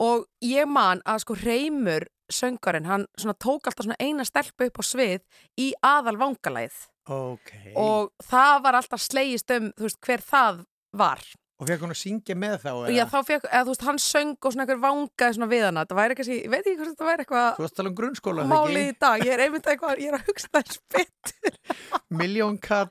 Og 0.05 0.25
ég 0.45 0.71
man 0.71 1.05
að, 1.07 1.21
sko, 1.25 1.39
Reymur, 1.43 2.09
söngarinn, 2.33 2.89
hann 2.89 3.07
tók 3.39 3.69
alltaf 3.69 3.87
svona 3.87 4.01
eina 4.01 4.27
stelpu 4.27 4.71
upp 4.71 4.81
á 4.81 4.85
svið 4.85 5.23
í 5.61 5.71
aðal 5.85 6.17
vangalæð 6.21 6.83
ok, 7.11 7.51
og 7.81 8.13
það 8.25 8.61
var 8.67 8.79
alltaf 8.81 9.03
slegist 9.05 9.51
um, 9.57 9.71
veist, 9.81 9.99
hver 10.05 10.23
það 10.25 10.63
var. 10.95 11.25
og 11.61 11.69
fekk 11.69 11.85
hún 11.85 11.95
að 11.95 12.01
syngja 12.01 12.37
með 12.39 12.57
þá 12.65 12.71
Og 12.75 12.89
já, 12.95 13.05
þá 13.11 13.19
fekk, 13.29 13.45
eða 13.51 13.67
veist, 13.69 13.85
hann 13.89 14.01
söng 14.03 14.33
og 14.39 14.55
svona 14.55 14.65
einhver 14.65 14.81
vangaði 14.83 15.37
svona 15.37 15.51
við 15.53 15.67
hana. 15.69 15.85
Það 15.91 16.01
væri 16.01 16.17
kannski, 16.19 16.39
ég 16.41 16.51
veit 16.55 16.65
ekki 16.65 16.79
hvort 16.81 16.95
þetta 16.95 17.11
væri 17.11 17.25
eitthvað 17.27 17.51
þú 17.59 17.67
varst 17.67 17.75
að 17.75 17.79
tala 17.83 17.93
um 17.93 17.99
grunnskóla 18.01 18.49
máli 18.51 18.83
í 18.89 18.97
dag, 19.07 19.23
ég 19.25 19.37
er 19.37 19.45
einmitt 19.47 19.71
eitthvað, 19.71 20.03
ég 20.03 20.11
er 20.11 20.19
að 20.19 20.27
hugsa 20.33 20.51
þess 20.59 20.83
betur. 20.97 21.61
Miljón 22.23 22.59
kall 22.63 22.91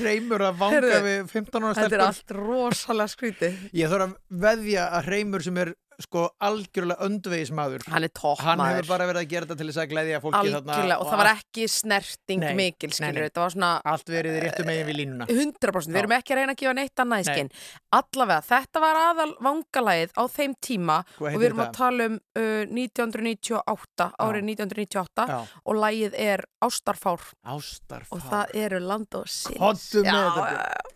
reymur 0.00 0.44
að 0.46 0.60
vanga 0.60 0.78
Heyrðu, 0.78 1.00
við 1.04 1.32
15 1.34 1.66
ára 1.66 1.74
þetta 1.76 1.98
er 1.98 2.04
allt 2.06 2.32
rosalega 2.36 3.12
skrítið. 3.12 3.58
Ég 3.76 3.92
þarf 3.92 4.06
að 4.06 4.14
veðja 4.46 4.86
að 4.96 5.10
reymur 5.12 5.44
sem 5.44 5.60
er 5.60 5.74
sko 6.02 6.26
algjörlega 6.44 7.06
öndvegismadur 7.06 7.84
hann 7.88 8.04
er 8.04 8.12
topp 8.12 8.42
hann 8.44 8.60
hefur 8.60 8.88
bara 8.90 9.06
verið 9.08 9.22
að 9.22 9.30
gera 9.30 9.46
þetta 9.46 9.58
til 9.60 9.68
þess 9.70 9.80
að 9.82 9.90
glæðja 9.92 10.20
fólki 10.24 10.52
þarna 10.52 10.74
algjörlega, 10.76 10.98
og 11.00 11.10
það 11.10 11.20
var 11.22 11.30
ekki 11.32 11.68
snerting 11.72 12.42
Nei, 12.42 12.54
mikil, 12.58 12.90
nei, 12.90 12.96
skilur 12.98 13.26
nei. 13.26 13.32
var 13.36 13.54
svona 13.54 13.70
allt 13.92 14.12
verið 14.12 14.38
réttu 14.44 14.66
megin 14.68 14.86
við 14.90 14.98
línuna. 15.00 15.28
100% 15.30 15.94
við 15.94 16.00
erum 16.02 16.14
ekki 16.16 16.34
að 16.34 16.40
reyna 16.40 16.54
að 16.56 16.60
gefa 16.62 16.74
neitt 16.76 17.02
annað 17.04 17.22
í 17.22 17.26
Nei. 17.26 17.32
skinn. 17.32 17.50
Allavega, 17.96 18.44
þetta 18.50 18.82
var 18.84 19.00
aðal 19.02 19.28
vangalægið 19.46 20.12
á 20.16 20.22
þeim 20.36 20.56
tíma 20.68 20.98
og 21.20 21.38
við 21.38 21.46
erum 21.48 21.62
þetta? 21.62 21.68
að 21.68 21.78
tala 21.80 22.08
um 22.10 22.18
uh, 22.36 22.64
1998 23.16 24.08
árið 24.26 24.50
1998 24.52 25.26
Já, 25.30 25.38
og 25.64 25.80
lægið 25.80 26.18
er 26.26 26.44
Ástarfár. 26.66 27.24
Ástarfár. 27.46 28.16
Og 28.16 28.26
það 28.30 28.54
eru 28.66 28.82
land 28.84 29.18
og 29.18 29.30
síns 29.30 29.60
Komdu 29.60 30.04
með 30.06 30.28
þetta, 30.36 30.95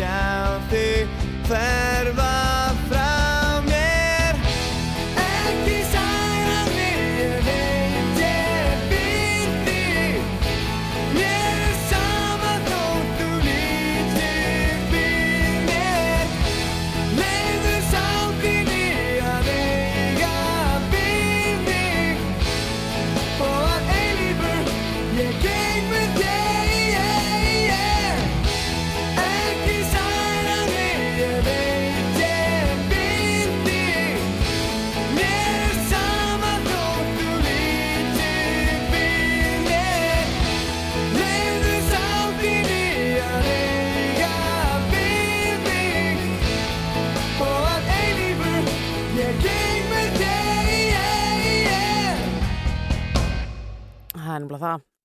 sjá 0.00 0.56
þig 0.70 1.08
hverfa 1.44 2.49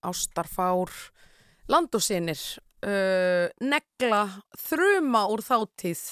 Ástarfár 0.05 0.93
land 1.71 1.97
og 1.97 2.03
sinir 2.03 2.41
uh, 2.85 3.47
negla 3.63 4.21
þruma 4.67 5.25
úr 5.33 5.43
þáttíð 5.45 6.03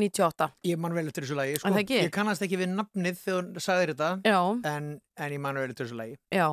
98 0.00 0.48
ég 0.66 0.78
man 0.82 0.94
vel 0.96 1.06
eftir 1.06 1.26
þessu 1.26 1.38
lagi 1.38 1.58
sko. 1.60 1.70
Ég 1.86 2.10
kannast 2.14 2.42
ekki 2.42 2.58
við 2.58 2.72
nafnið 2.74 3.18
þegar 3.20 3.42
hún 3.42 3.66
sagðir 3.66 3.94
þetta 3.94 4.38
en, 4.70 4.88
en 4.98 5.36
ég 5.36 5.42
man 5.42 5.60
vel 5.60 5.68
eftir 5.70 5.86
þessu 5.86 5.98
lagi. 6.00 6.16
Já, 6.34 6.48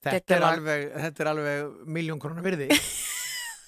þetta 0.00 0.14
Geggjað 0.16 0.36
er, 0.36 0.44
lag. 0.44 0.56
alveg, 0.56 0.86
þetta 1.06 1.24
er 1.24 1.32
alveg 1.34 1.90
miljón 1.98 2.22
krónar 2.22 2.46
virði 2.46 2.70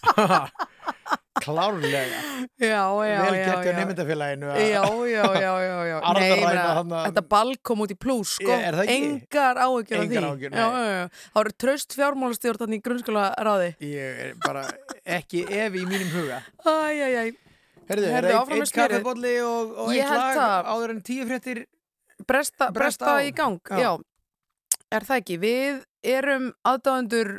klárlega 1.43 2.21
já, 2.59 2.69
já 2.69 2.83
vel 2.95 3.35
já, 3.35 3.45
gert 3.45 3.65
hjá 3.65 3.71
já. 3.73 3.77
nefndafélaginu 3.79 4.47
Já, 4.55 4.83
já, 5.11 5.25
já, 5.35 5.53
já, 5.65 5.79
já. 5.91 5.97
Arðaræna 6.11 6.21
Nei, 6.21 6.29
ég 6.31 6.45
meina, 6.47 6.67
þarna- 6.79 7.01
þetta 7.09 7.25
ball 7.35 7.53
kom 7.63 7.83
út 7.85 7.91
í 7.95 7.97
plús, 7.99 8.35
sko. 8.39 8.51
Það? 8.55 8.91
Engar 8.95 9.61
áhyggjur 9.65 9.99
af 9.99 10.09
því. 10.13 10.21
Áhyggjur, 10.29 10.53
já, 10.55 10.67
já, 10.71 10.93
já. 10.95 11.09
Það 11.35 11.39
voru 11.41 11.55
traust 11.65 11.97
fjármálastjórn 11.99 12.61
þannig 12.65 12.79
í 12.79 12.85
grunnskóla 12.89 13.25
ráði. 13.49 13.71
ég 13.83 14.21
er 14.29 14.35
bara 14.45 14.63
ekki 15.19 15.43
efi 15.49 15.83
í 15.83 15.89
mínum 15.91 16.13
huga 16.15 16.39
Æj, 16.65 17.03
æj, 17.09 17.15
æj. 17.25 17.33
Herðu, 17.89 18.11
er 18.17 18.25
eitt 18.31 18.49
smjörið. 18.49 18.75
kaffebolli 18.79 19.35
og, 19.45 19.73
og 19.85 19.89
Ég 19.93 20.01
eitt 20.01 20.09
held 20.09 20.21
lag 20.23 20.37
það. 20.39 20.69
áður 20.73 20.91
en 20.95 21.03
tíu 21.05 21.27
fréttir 21.29 21.65
Bresta, 22.25 22.71
Bresta 22.71 23.05
bresta 23.05 23.17
á. 23.19 23.27
í 23.27 23.33
gang, 23.35 23.59
Já. 23.69 23.81
já. 23.83 23.91
Er 24.95 25.03
það 25.05 25.19
ekki? 25.21 25.37
Við 25.43 25.83
erum 26.07 26.47
aðdáðendur 26.65 27.31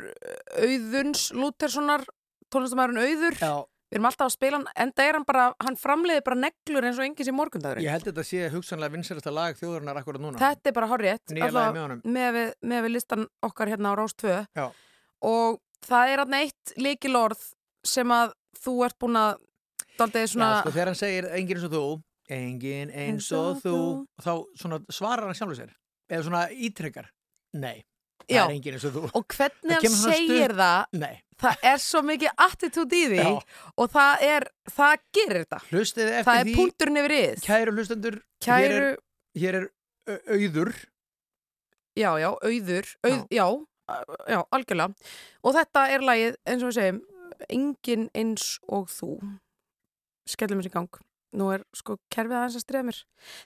Auðuns 0.60 1.22
Lúterssonar, 1.32 2.04
tónlistamæðurinn 2.52 3.00
Auður. 3.02 3.38
Já, 3.40 3.54
Við 3.96 4.02
erum 4.02 4.08
alltaf 4.10 4.26
að 4.26 4.32
spila 4.34 4.58
hann, 4.58 4.66
enda 4.84 5.04
er 5.06 5.16
hann 5.16 5.24
bara, 5.24 5.44
hann 5.64 5.76
framleiði 5.80 6.22
bara 6.26 6.36
neglur 6.36 6.84
eins 6.84 6.98
og 7.00 7.06
enginn 7.06 7.24
sem 7.24 7.36
morgundagurinn. 7.36 7.86
ég 7.86 7.94
held 7.94 8.04
þetta 8.10 8.24
sé 8.28 8.50
hugsanlega 8.52 8.92
vinsælasta 8.92 9.32
lag 9.32 9.56
þjóðurinnar 9.56 10.00
akkurat 10.02 10.20
núna 10.20 10.40
Þetta 10.42 10.68
er 10.68 10.74
bara 10.76 10.88
Nýja 11.32 11.48
lagið 11.56 12.04
með 12.04 12.36
með 12.60 12.82
við, 12.84 12.90
listan 12.92 13.24
okkar 13.48 13.72
hérna 13.72 13.94
á 13.96 13.98
Rás 13.98 14.12
2. 14.20 14.34
Já. 14.52 14.66
Og 15.24 15.56
það 15.88 16.12
er 16.12 16.22
hann 16.24 16.36
eitt 16.42 16.74
líkilorð 16.76 17.48
sem 17.88 18.12
að 18.12 18.36
þú 18.60 18.76
ert 18.84 18.98
búin 19.00 19.16
að 19.22 19.32
daldið 19.96 20.28
svona... 20.34 20.52
Já, 20.52 20.60
sko, 20.60 20.74
þegar 20.76 20.92
hann 20.92 21.00
segir 21.00 21.30
engin 21.32 21.56
eins 21.56 21.66
og 21.70 21.72
þú 21.72 21.84
engin 22.36 22.92
eins 22.92 23.32
og 23.32 23.60
þú 23.64 23.76
þá 24.20 24.32
svona 24.60 24.82
svarar 24.92 25.30
hann 25.30 25.38
sjálfur 25.38 25.62
sér 25.62 25.72
eða 26.10 26.26
svona 26.28 26.46
ítrekkar 26.52 27.08
nei, 27.56 27.80
það 28.26 28.36
Já. 28.36 28.42
er 28.46 28.54
engin 28.56 28.74
eins 28.76 28.84
og 28.88 28.92
þú 28.96 29.02
Og 29.20 29.24
hvernig 29.36 29.76
Það 29.76 29.86
hann 29.86 29.96
segir 30.02 30.54
það, 30.58 30.86
nei, 31.02 31.14
það 31.42 31.66
er 31.70 31.78
svo 31.84 32.02
mikið 32.02 32.32
attitút 32.46 32.92
í 32.96 33.02
því 33.12 33.20
Já. 33.22 33.30
og 33.76 33.90
það 33.94 34.24
er, 34.30 34.46
það 34.76 34.96
gerir 35.18 35.40
þetta. 35.44 35.60
hlustið 35.70 36.10
Það 36.10 36.18
eftir 36.20 36.40
er 36.40 36.44
því 36.50 36.56
punkturinn 36.60 37.00
yfir 37.02 37.16
yð. 37.20 37.40
kæru 37.46 37.76
hlustendur 37.76 38.18
hér 38.18 38.46
Kæru, 38.46 38.82
er, 38.90 38.98
hér 39.40 39.58
er 39.60 39.66
au- 40.10 40.20
auður 40.36 40.72
já, 41.96 42.10
já, 42.20 42.28
auður, 42.44 42.90
auð, 43.06 43.20
já. 43.32 43.46
já, 44.28 44.40
algjörlega. 44.52 44.94
Og 45.46 45.54
þetta 45.56 45.82
er 45.94 46.02
lagið, 46.04 46.34
eins 46.46 46.62
og 46.66 46.68
við 46.72 46.76
segjum, 46.76 46.98
engin 47.48 48.08
eins 48.14 48.46
og 48.68 48.88
þú. 48.92 49.10
Skellum 50.28 50.60
þessi 50.60 50.72
gang. 50.74 50.90
Nú 51.36 51.50
er 51.52 51.64
sko 51.74 51.98
kerfið 52.12 52.38
aðeins 52.38 52.58
að 52.60 52.64
streða 52.64 52.86
mér. 52.88 53.00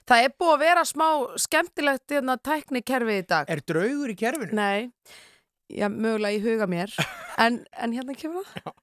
Það 0.09 0.25
er 0.25 0.35
búið 0.39 0.53
að 0.53 0.63
vera 0.65 0.85
smá 0.87 1.07
skemmtilegt 1.41 2.13
hérna 2.13 2.37
tæknikerfið 2.37 3.19
í 3.23 3.25
dag. 3.33 3.49
er 3.49 3.63
draugur 3.65 4.13
í 4.13 4.17
kerfinu 4.19 4.57
Nei, 4.57 4.91
já, 5.71 5.87
mögulega 5.89 6.37
í 6.37 6.43
huga 6.45 6.69
mér. 6.69 6.95
En, 7.41 7.63
en 7.73 7.93
hérna 7.95 8.13
kemur 8.13 8.45
það. 8.51 8.73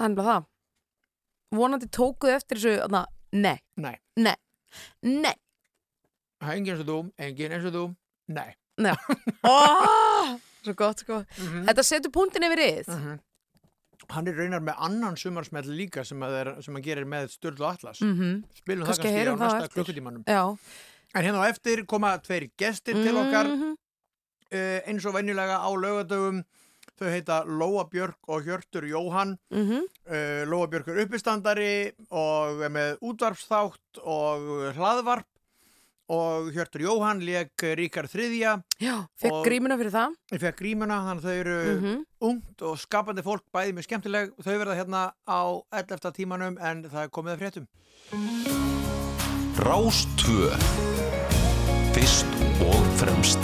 Það 0.00 0.06
er 0.08 0.16
bara 0.16 0.34
það. 0.34 0.44
Vonandi 1.60 1.88
tókuð 1.92 2.32
eftir 2.32 2.56
þessu, 2.60 2.76
þarna, 2.80 3.00
nei, 3.36 3.56
nei, 3.76 3.96
nei, 4.16 4.36
nei, 5.04 5.34
það 6.40 6.52
er 6.52 6.60
engin 6.60 6.72
eins 6.76 6.84
og 6.84 6.88
þú 6.90 6.98
engin 7.26 7.54
eins 7.56 7.66
og 7.68 7.74
þú, 7.74 7.82
nei 8.32 8.50
nei. 8.80 8.94
Oh, 9.50 10.36
svo 10.64 10.74
gott, 10.78 11.02
sko. 11.02 11.18
Mhm. 11.36 11.66
Þetta 11.68 11.84
setur 11.84 12.14
punktin 12.14 12.46
yfir 12.46 12.62
yð. 12.68 12.94
hann 14.10 14.26
er 14.30 14.38
raunar 14.40 14.62
með 14.64 14.78
annan 14.86 15.18
sumarsmell 15.20 15.68
líka 15.76 16.02
sem, 16.06 16.22
að 16.24 16.36
er, 16.38 16.48
sem 16.64 16.74
hann 16.74 16.82
gerir 16.86 17.06
með 17.06 17.28
Sturlu 17.34 17.66
Atlas 17.68 18.00
Mm 18.02 18.40
spilum 18.58 18.88
Kannski 18.88 19.04
það 19.06 19.18
kannski 19.18 19.30
á 19.30 19.34
það 19.34 19.44
næsta 19.44 19.74
klukkutímanum 19.74 20.24
Já. 20.26 20.40
en 21.14 21.26
hérna 21.26 21.44
á 21.44 21.50
eftir 21.52 21.84
koma 21.86 22.14
tveir 22.24 22.48
gestir 22.58 22.98
til 23.04 23.12
okkar 23.20 23.50
uh, 23.52 24.80
eins 24.88 25.06
og 25.06 25.14
venjulega 25.14 25.60
á 25.62 25.68
laugadögum 25.70 26.40
þau 27.00 27.10
heita 27.14 27.40
Lóa 27.48 27.86
Björk 27.90 28.18
og 28.28 28.44
Hjörtur 28.46 28.84
Jóhann 28.90 29.36
Mhm. 29.50 29.82
uh, 30.06 30.44
Lóa 30.46 30.68
Björk 30.70 30.88
er 30.92 31.02
uppistandari 31.06 31.92
og 32.10 32.60
er 32.62 32.68
með 32.70 32.98
útvarpsþátt 33.00 34.02
og 34.04 34.74
hlaðvarp 34.76 35.26
og 36.10 36.48
Hjörtur 36.52 36.82
Jóhann 36.82 37.20
leik 37.22 37.54
Ríkar 37.78 38.08
Þriðja 38.10 38.56
Já, 38.82 38.96
fekk 39.16 39.44
grímuna 39.46 39.76
fyrir 39.78 39.92
það. 39.94 40.16
ég 40.32 40.40
fekk 40.42 40.56
grímuna, 40.58 40.96
þannig 41.06 41.22
að 41.22 41.28
þau 41.28 41.40
eru 41.40 41.58
Mm 41.80 42.04
ungt 42.20 42.60
og 42.68 42.76
skapandi 42.76 43.22
fólk, 43.24 43.44
bæði 43.54 43.72
mjög 43.78 43.86
skemmtileg 43.86 44.32
þau 44.44 44.58
verða 44.60 44.74
hérna 44.76 45.04
á 45.24 45.62
11. 45.72 46.10
tímanum 46.12 46.58
en 46.60 46.82
það 46.84 47.04
er 47.06 47.08
komið 47.08 47.32
að 47.32 47.40
fréttum 47.40 47.66
Rástvö 49.56 50.50
Fyrst 51.94 52.26
og 52.66 52.84
fremst 53.00 53.38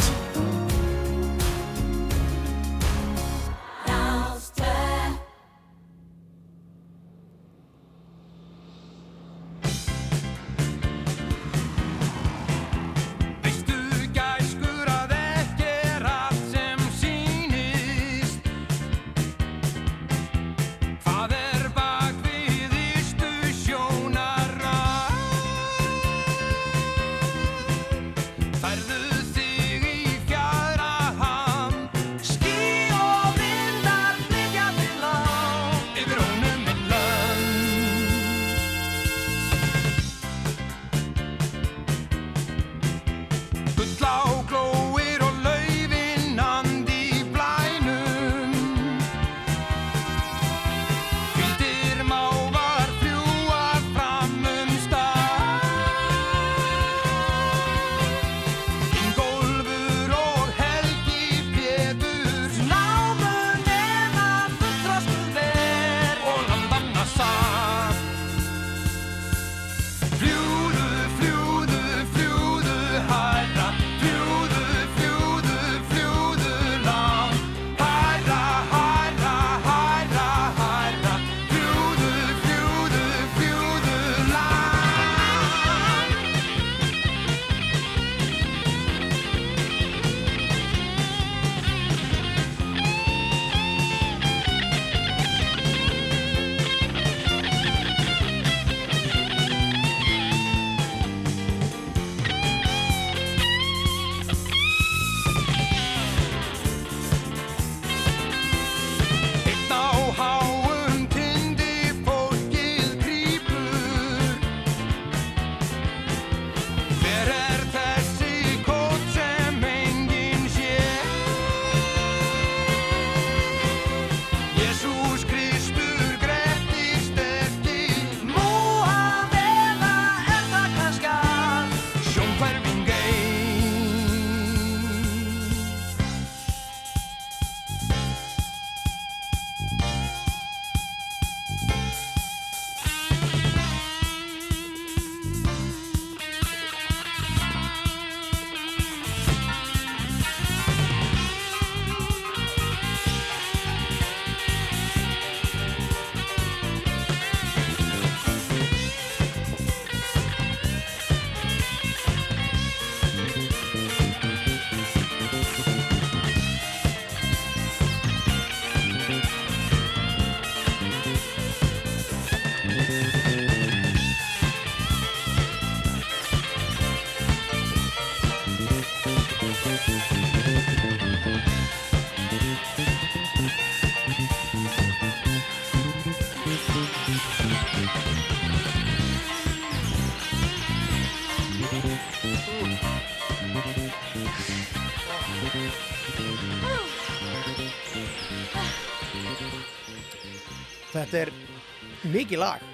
mikið 202.16 202.40
lag 202.42 202.64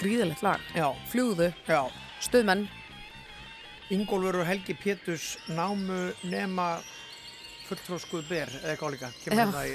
Gríðalegt 0.00 0.40
lag. 0.42 0.60
Já, 0.72 0.86
Fljúðu, 1.12 1.50
já 1.68 1.80
stuðmenn. 2.24 2.62
Ingólfur 3.92 4.38
og 4.40 4.46
Helgi 4.48 4.72
Péturs 4.78 5.34
námu 5.52 5.98
nema 6.30 6.78
fulltróskuð 7.68 8.24
ber 8.30 8.52
eða 8.62 8.72
eitthvað 8.72 8.94
líka 8.94 9.10
Já. 9.26 9.34
hérna 9.34 9.64
í, 9.68 9.74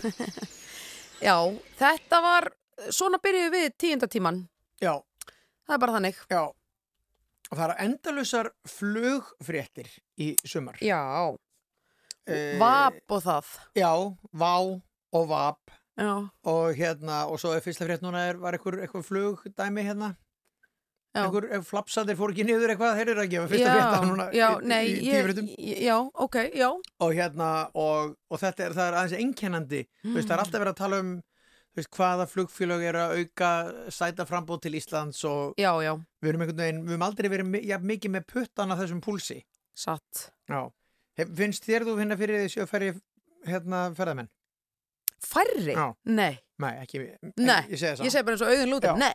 Já, 1.28 1.36
þetta 1.80 2.22
var, 2.26 2.47
svona 2.91 3.20
byrjuðu 3.24 3.51
við 3.53 3.68
tíundatíman. 3.84 4.41
já, 4.84 4.95
Það 5.66 5.76
er 5.78 5.82
bara 5.86 5.95
þannig. 5.99 6.18
já 6.32 6.41
og 7.45 7.53
það 7.60 7.64
eru 7.70 7.76
endalusar 7.86 8.49
flugfréttir 8.68 9.91
í 10.18 10.34
sumar 10.47 10.82
Já, 10.82 11.01
Eh, 12.26 12.56
vap 12.58 12.95
og 13.14 13.20
það. 13.22 13.49
Já, 13.78 13.91
vá 14.34 14.53
og 15.14 15.28
vap 15.30 15.64
Já, 15.96 16.14
og 16.52 16.76
hérna, 16.76 17.24
og 17.32 17.39
svo 17.39 17.54
er 17.56 17.64
fyrsta 17.64 17.88
frétt 17.88 18.04
núna 18.04 18.26
er, 18.30 18.39
var 18.41 18.58
eitthvað, 18.58 18.82
eitthvað 18.84 19.06
flugdæmi 19.08 19.86
hérna? 19.88 20.10
Eitthvað, 21.16 21.46
eitthvað 21.48 21.70
flapsaðir 21.70 22.18
fór 22.20 22.34
ekki 22.34 22.43
niður 22.50 22.74
eitthvað, 22.74 22.98
þeir 23.00 23.12
eru 23.14 23.24
að 23.24 23.36
fyrsta 23.54 23.70
já, 23.70 23.76
frétta 23.78 24.02
núna 24.10 24.26
já, 24.36 24.48
í, 24.50 24.68
nei, 24.68 24.82
í, 24.89 24.98
tíu 25.06 25.14
ég, 25.14 25.30
fréttum 25.30 25.48
já, 25.86 25.96
ok, 26.26 26.36
já. 26.52 26.68
og 26.76 27.16
hérna, 27.16 27.54
og, 27.72 28.18
og 28.28 28.41
þetta 28.41 28.66
er, 28.66 28.76
það 28.76 28.89
er 28.89 29.00
aðeins 29.00 29.24
einkennandi, 29.24 29.82
þú 30.04 30.18
veist, 30.18 30.28
það 30.28 30.36
er 30.36 30.43
alltaf 30.43 30.66
verið 30.66 30.74
að 30.74 30.82
tala 30.84 31.02
um 31.06 31.16
þú 31.76 31.82
veist, 31.82 31.91
hvaða 31.96 32.26
flugfélög 32.32 32.86
eru 32.88 33.02
að 33.04 33.18
auka 33.20 33.50
sæta 33.91 34.26
frambóð 34.28 34.62
til 34.64 34.78
Íslands 34.80 35.24
og 35.28 35.58
Já, 35.60 35.74
já, 35.84 35.91
við 36.24 36.32
erum 36.32 36.46
einhvern 36.46 36.62
veginn, 36.64 36.86
við 36.86 36.96
erum 36.96 37.08
aldrei 37.08 37.32
verið 37.32 37.58
jafn 37.68 37.89
mikið 37.89 38.14
með 38.14 38.28
puttan 38.32 38.72
að 38.72 38.84
þessum 38.84 39.02
púlsi. 39.04 39.41
Satt. 39.76 40.30
Hef, 41.20 41.34
finnst 41.36 41.68
þér 41.68 41.84
þú 41.88 41.98
finna 42.00 42.16
fyrir 42.20 42.46
þessu 42.46 42.64
að 42.64 42.72
ferja 42.72 42.96
hérna 43.48 43.82
ferðamenn? 43.98 44.32
Færri? 45.24 45.76
Já. 45.76 45.88
Nei, 46.11 46.34
Nei, 46.63 46.74
ekki, 46.84 47.01
Nei, 47.36 47.61
ég 47.70 47.80
segi 47.80 47.95
það 47.99 48.05
ég 48.07 48.13
segi 48.13 48.26
bara 48.28 48.36
eins 48.38 48.43
og 48.45 48.51
auðin. 48.51 48.76
Já. 48.80 48.93
Nei, 48.99 49.13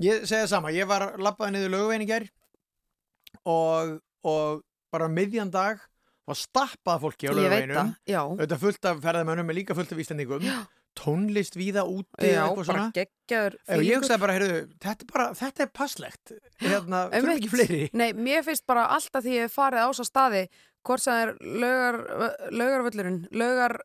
Ég 0.00 0.24
segi 0.24 0.42
það 0.42 0.50
sama, 0.54 0.72
ég 0.72 0.88
var 0.88 1.06
lappaði 1.20 1.58
niður 1.58 2.04
gær 2.08 2.26
og, 3.46 3.96
og 4.26 4.62
bara 4.92 5.08
miðjan 5.12 5.52
dag 5.52 5.80
var 6.28 6.38
stappað 6.38 7.04
fólki 7.04 7.30
á 7.30 7.32
ég 7.34 7.50
veit 7.52 7.72
það, 7.72 7.94
já. 8.08 8.20
auðvitað 8.22 8.62
fullt 8.64 8.88
af 8.90 9.00
ferðamönnum 9.04 9.50
er 9.50 9.58
líka 9.60 9.76
fullt 9.76 9.92
af 9.94 10.02
íslendingum. 10.02 10.46
Tónlist 11.00 11.54
víða 11.56 11.84
úti 11.86 12.26
Já, 12.32 12.42
eitthvað 12.42 12.56
bara 12.56 12.66
svona. 12.66 12.86
geggjaður 12.96 13.56
Ef 13.62 13.82
ég 13.86 14.00
hugsaði 14.00 14.22
bara, 14.24 14.34
heyrðu, 14.36 14.56
þetta 14.82 15.06
er 15.06 15.10
bara, 15.12 15.26
þetta 15.38 15.64
er 15.64 15.70
passlegt. 15.80 16.32
Hérna, 16.64 17.02
þurfum 17.12 17.32
ekki 17.36 17.52
fleiri. 17.52 17.80
Nei, 17.96 18.08
mér 18.16 18.42
finnst 18.46 18.66
bara 18.68 18.88
alltaf 18.96 19.24
því 19.24 19.36
ég 19.38 19.54
farið 19.54 19.86
á 19.86 19.88
þessa 19.92 20.08
staði 20.08 20.42
hvort 20.86 21.04
sem 21.04 21.22
er 21.22 21.32
laugar, 21.62 22.00
laugarvöllurinn, 22.50 23.20
laugar 23.36 23.76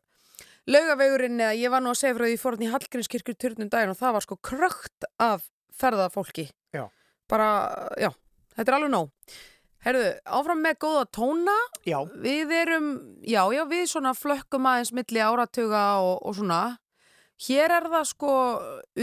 laugavegurinn 0.70 1.40
eða 1.40 1.56
ég 1.58 1.72
var 1.72 1.84
nú 1.84 1.92
að 1.92 2.00
segja 2.00 2.16
frá 2.18 2.26
því 2.26 2.38
fór 2.42 2.56
hann 2.56 2.66
í 2.66 2.70
Hallgrímskirkjur 2.72 3.38
turnum 3.38 3.70
daginn 3.72 3.92
og 3.92 3.98
það 4.00 4.16
var 4.16 4.26
sko 4.26 4.38
krökt 4.44 5.10
af 5.22 5.44
ferðafólki. 5.76 6.48
Já. 6.74 6.86
Bara, 7.30 7.50
já, 8.00 8.10
þetta 8.56 8.72
er 8.72 8.78
alveg 8.78 8.92
nóg. 8.94 9.36
Herðu, 9.86 10.06
áfram 10.34 10.62
með 10.64 10.78
góða 10.82 11.02
tóna, 11.14 11.54
Já, 11.86 12.00
við 12.18 12.50
erum, 12.56 12.86
já, 13.22 13.44
já, 13.54 13.62
við 13.70 13.84
svona 13.92 14.16
flökkum 14.18 14.66
aðeins 14.66 14.90
milli 14.96 15.22
áratuga 15.22 15.82
og, 16.02 16.16
og 16.26 16.34
svona. 16.40 16.60
Hér 17.46 17.74
er 17.76 17.86
það 17.92 18.08
sko 18.10 18.32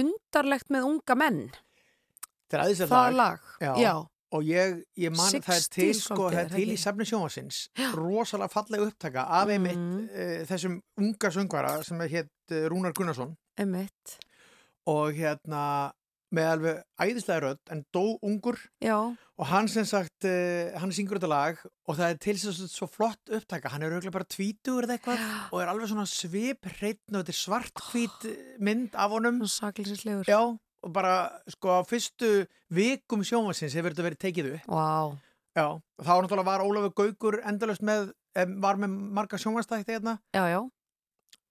undarlegt 0.02 0.74
með 0.74 0.90
unga 0.90 1.16
menn, 1.16 1.44
er 2.52 2.66
það 2.82 3.16
lag. 3.16 3.46
Já. 3.62 3.72
já. 3.80 3.94
Og 4.34 4.44
ég, 4.50 4.80
ég 4.98 5.14
man, 5.16 5.30
það 5.46 5.56
er 5.56 5.66
til 5.76 5.90
60s 5.94 6.04
sko, 6.08 6.30
það 6.34 6.40
er 6.44 6.52
til 6.56 6.68
í 6.74 6.78
safni 6.82 7.06
sjónvarsins 7.10 7.64
rosalega 7.94 8.50
fallega 8.54 8.88
upptaka 8.90 9.26
af 9.42 9.52
einmitt 9.54 9.78
Mhm. 9.78 10.06
uh, 10.10 10.46
þessum 10.50 10.80
unga 10.98 11.30
söngvara 11.36 11.74
sem 11.86 12.00
hétt 12.00 12.32
uh, 12.52 12.64
Rúnar 12.74 12.94
Gunnarsson. 12.98 13.36
Emitt, 13.60 14.18
og 14.90 15.14
hérna 15.14 15.92
með 16.34 16.48
alveg 16.50 16.80
æðislega 17.06 17.44
rödd 17.44 17.70
en 17.72 17.84
dó 17.94 18.18
ungur. 18.26 18.58
Já. 18.82 18.98
og 19.38 19.48
hann 19.50 19.68
sem 19.68 19.86
sagt, 19.86 20.26
uh, 20.26 20.74
hann 20.80 20.92
syngur 20.94 21.18
þetta 21.20 21.30
lag 21.30 21.58
og 21.90 21.96
það 21.98 22.10
er 22.14 22.18
til 22.22 22.38
svo, 22.40 22.52
svo 22.70 22.88
flott 22.90 23.30
upptaka. 23.34 23.70
Hann 23.70 23.82
er 23.86 23.94
auðvitað 23.94 24.14
bara 24.18 24.30
tvítugur 24.30 24.86
eða 24.88 24.98
eitthvað 24.98 25.24
og 25.52 25.62
er 25.62 25.68
alveg 25.72 25.90
svona 25.90 26.06
svip 26.10 26.66
hreitn 26.80 27.14
og 27.18 27.22
þetta 27.24 27.34
er 27.34 27.40
svartkvít 27.42 28.28
mynd 28.60 28.94
af 28.98 29.10
honum. 29.14 29.42
Já, 30.26 30.42
og 30.84 30.92
bara 30.94 31.14
sko 31.48 31.80
á 31.80 31.82
fyrstu 31.88 32.46
vikum 32.74 33.24
sjónvarsins 33.24 33.74
hefur 33.78 33.94
þetta 33.94 34.08
verið 34.10 34.22
tekið 34.26 34.50
upp 34.54 34.68
Vá. 34.68 35.18
já, 35.56 35.68
þá 36.04 36.10
var 36.14 36.24
náttúrulega 36.24 36.46
var 36.52 36.64
Ólafur 36.66 36.94
Gaukur 37.00 37.40
endalust 37.46 37.82
með, 37.82 38.12
var 38.62 38.76
með 38.82 38.90
marga 39.20 39.38
sjónvarstækti 39.38 39.96
hérna 39.98 40.18
Já, 40.36 40.44
já. 40.50 40.60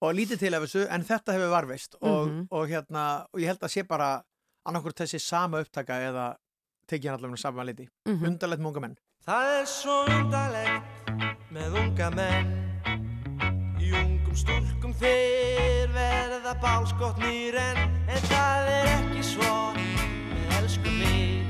og 0.03 0.13
lítið 0.13 0.39
til 0.39 0.53
af 0.53 0.63
þessu, 0.65 0.87
en 0.91 1.03
þetta 1.03 1.33
hefur 1.37 1.49
varvist 1.55 1.95
og, 2.01 2.27
Mhm. 2.27 2.47
og 2.51 2.67
hérna, 2.69 3.25
og 3.33 3.39
ég 3.39 3.47
held 3.47 3.59
að 3.63 3.71
sé 3.73 3.87
bara 3.87 4.21
annarkur 4.67 4.93
þessi 4.93 5.19
sama 5.19 5.59
upptaka 5.63 5.93
eða 6.09 6.35
tekið 6.87 7.09
hann 7.09 7.19
allavega 7.19 7.37
saman 7.39 7.65
liti 7.65 7.87
Mm 8.05 8.19
-hmm. 8.19 8.27
undarlegt 8.27 8.61
munga 8.61 8.79
menn 8.81 8.97
Það 9.25 9.59
er 9.61 9.65
svo 9.65 10.03
undarlegt 10.05 10.83
með 11.51 11.73
unga 11.79 12.09
menn 12.11 12.72
ungum 14.33 14.41
stúlkum 14.41 14.93
þeir 14.97 15.91
verða 15.93 16.55
bálskotnir 16.61 17.53
en 17.53 17.77
En 18.09 18.21
það 18.25 18.67
er 18.71 18.87
ekki 18.97 19.21
svo. 19.23 19.73
Með 19.75 20.55
elsku 20.57 20.89
mig 20.89 21.45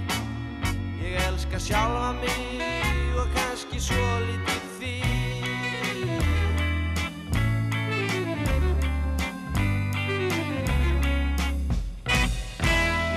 Ég 1.00 1.16
elska 1.30 1.60
sjálfa 1.60 2.12
mig 2.20 3.16
og 3.16 3.28
kannski 3.36 3.80
svo 3.80 4.20
lítið 4.28 4.64
þig. 4.80 5.04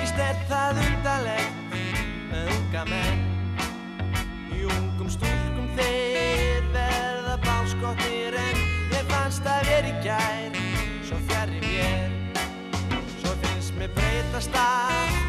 Víst 0.00 0.18
er 0.30 0.36
það 0.50 0.84
undarlegt 0.86 1.80
með 2.30 2.52
unga 2.58 2.90
menn 2.92 3.25
það 9.76 9.84
verið 9.84 9.96
gær 10.04 10.56
svo 11.04 11.18
fjarr 11.28 11.52
í 11.52 11.60
mér. 11.60 12.10
Svo 13.20 13.36
finnst 13.42 13.76
mér 13.76 13.92
breytast 13.96 14.56
allt 14.56 15.25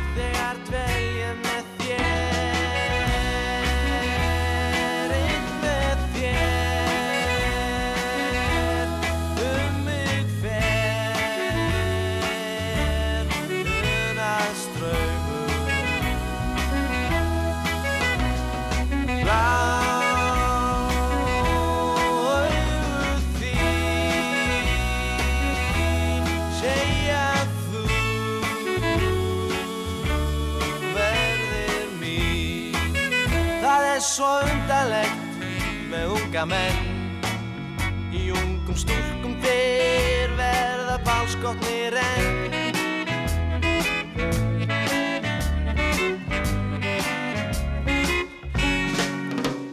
svo 34.18 34.30
undarlegt 34.41 35.41
með 35.91 36.13
unga 36.15 36.43
menn. 36.49 36.78
Í 38.18 38.32
ungum 38.34 38.78
stúlkum 38.80 39.36
þeir 39.43 40.32
verða 40.39 40.95
bálskotnir 41.05 41.97
en 42.01 42.55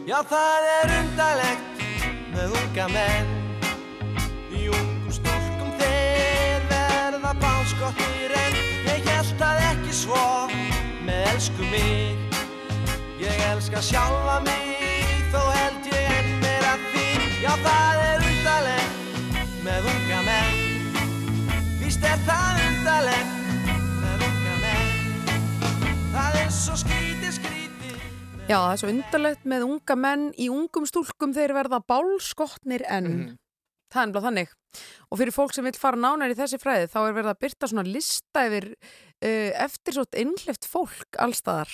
Já, 0.05 0.19
það 0.29 0.67
er 0.75 0.93
undarlegt 0.99 1.81
með 2.35 2.53
unga 2.59 2.87
menn. 2.93 3.33
Í 4.53 4.67
ungum 4.69 5.15
stúlkum 5.15 5.73
þeir 5.81 6.69
verða 6.69 7.33
bánskottir 7.41 8.37
en 8.43 8.61
ég 8.91 9.09
held 9.09 9.43
að 9.49 9.65
ekki 9.71 9.97
svo 10.03 10.21
með 11.07 11.33
elsku 11.33 11.73
mig 11.73 12.24
Ég 13.25 13.39
elska 13.49 13.81
sjálfa 13.81 14.37
mig 14.45 15.23
þó 15.33 15.41
held 15.55 15.87
ég 15.89 16.09
enn 16.15 16.31
meira 16.43 16.73
þig 16.91 17.23
Já, 17.43 17.51
það 17.65 18.01
er 18.05 18.25
undarlegt 18.29 19.55
með 19.65 19.87
unga 19.93 20.19
menn 20.27 20.59
Víst 21.81 22.05
er 22.05 22.19
það 22.27 22.61
undarlegt 22.65 23.71
með 24.03 24.25
unga 24.29 24.57
menn 24.65 24.91
Það 26.15 26.37
er 26.43 26.51
svo 26.59 26.77
skrítið, 26.83 27.31
skrítið 27.39 27.95
Já, 28.45 28.57
það 28.59 28.69
er 28.75 28.81
svo 28.83 28.91
undarlegt 28.93 29.49
með 29.55 29.65
unga 29.69 29.97
menn 30.05 30.27
í 30.37 30.51
ungum 30.53 30.85
stúlkum 30.89 31.33
þeir 31.35 31.55
verða 31.57 31.81
bálskotnir 31.89 32.85
en 32.85 33.09
Mhm. 33.09 33.33
það 33.95 34.01
er 34.01 34.07
ennblá 34.09 34.21
þannig. 34.25 34.49
Og 35.09 35.17
fyrir 35.21 35.31
fólk 35.33 35.53
sem 35.55 35.63
vil 35.63 35.77
fara 35.79 35.95
nánar 35.97 36.29
í 36.29 36.35
þessi 36.35 36.57
fræði 36.59 36.89
þá 36.91 36.97
er 37.07 37.13
verið 37.15 37.31
að 37.31 37.39
byrta 37.45 37.67
svona 37.71 37.85
lista 37.87 38.41
yfir 38.49 38.65
uh, 38.75 39.51
eftirsótt 39.65 40.17
innleft 40.19 40.67
fólk 40.67 41.15
allstaðar. 41.17 41.71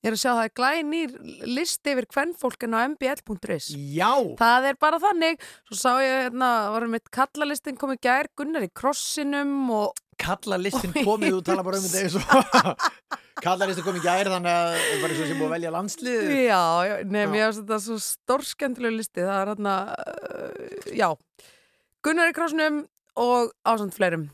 Ég 0.00 0.08
er 0.08 0.14
að 0.16 0.20
sjá 0.22 0.30
að 0.30 0.38
það 0.38 0.46
er 0.46 0.52
glænýr 0.56 1.16
listi 1.44 1.92
yfir 1.92 2.06
hvern 2.14 2.30
fólkin 2.40 2.72
á 2.72 2.80
mbl.is. 2.88 3.66
Já, 3.92 4.12
Það 4.40 4.68
er 4.70 4.78
bara 4.80 5.00
þannig. 5.02 5.42
Svo 5.68 5.76
sá 5.76 5.90
ég, 6.00 6.14
hérna, 6.30 6.48
varum 6.72 6.94
mitt 6.96 7.10
kallalistin 7.12 7.76
komið 7.80 8.00
gær, 8.08 8.30
Gunnar 8.40 8.64
í 8.64 8.70
krossinum 8.72 9.52
og 9.76 10.00
kalla 10.20 10.56
listin 10.60 10.94
komið 11.08 11.36
og 11.40 11.44
tala 11.50 11.64
bara 11.66 11.80
um 11.80 11.84
þetta 11.84 12.00
eins 12.00 12.16
og 12.16 12.88
kalla 13.44 13.68
listin 13.68 13.86
komið 13.86 14.08
gær 14.08 14.32
þannig 14.32 14.56
að 14.56 14.72
það 14.78 15.04
bara 15.04 15.12
eins 15.14 15.20
og 15.20 15.30
sem 15.30 15.38
búið 15.40 15.46
að 15.50 15.54
velja 15.58 15.74
landslið 15.76 16.32
Já, 16.36 16.62
já, 16.88 16.94
nefn, 17.04 17.36
ég 17.36 17.46
finnst 17.46 17.62
þetta 17.62 17.80
svo 17.86 18.00
stórskendilegu 18.04 18.98
listi, 18.98 19.20
það 19.24 19.36
er 19.38 19.52
hérna, 19.54 19.76
uh, 20.00 20.90
já, 20.96 21.08
Gunnar 22.04 22.32
í 22.32 22.36
krosnum 22.36 22.82
og 23.20 23.52
ásand 23.68 23.96
fleirum, 23.96 24.28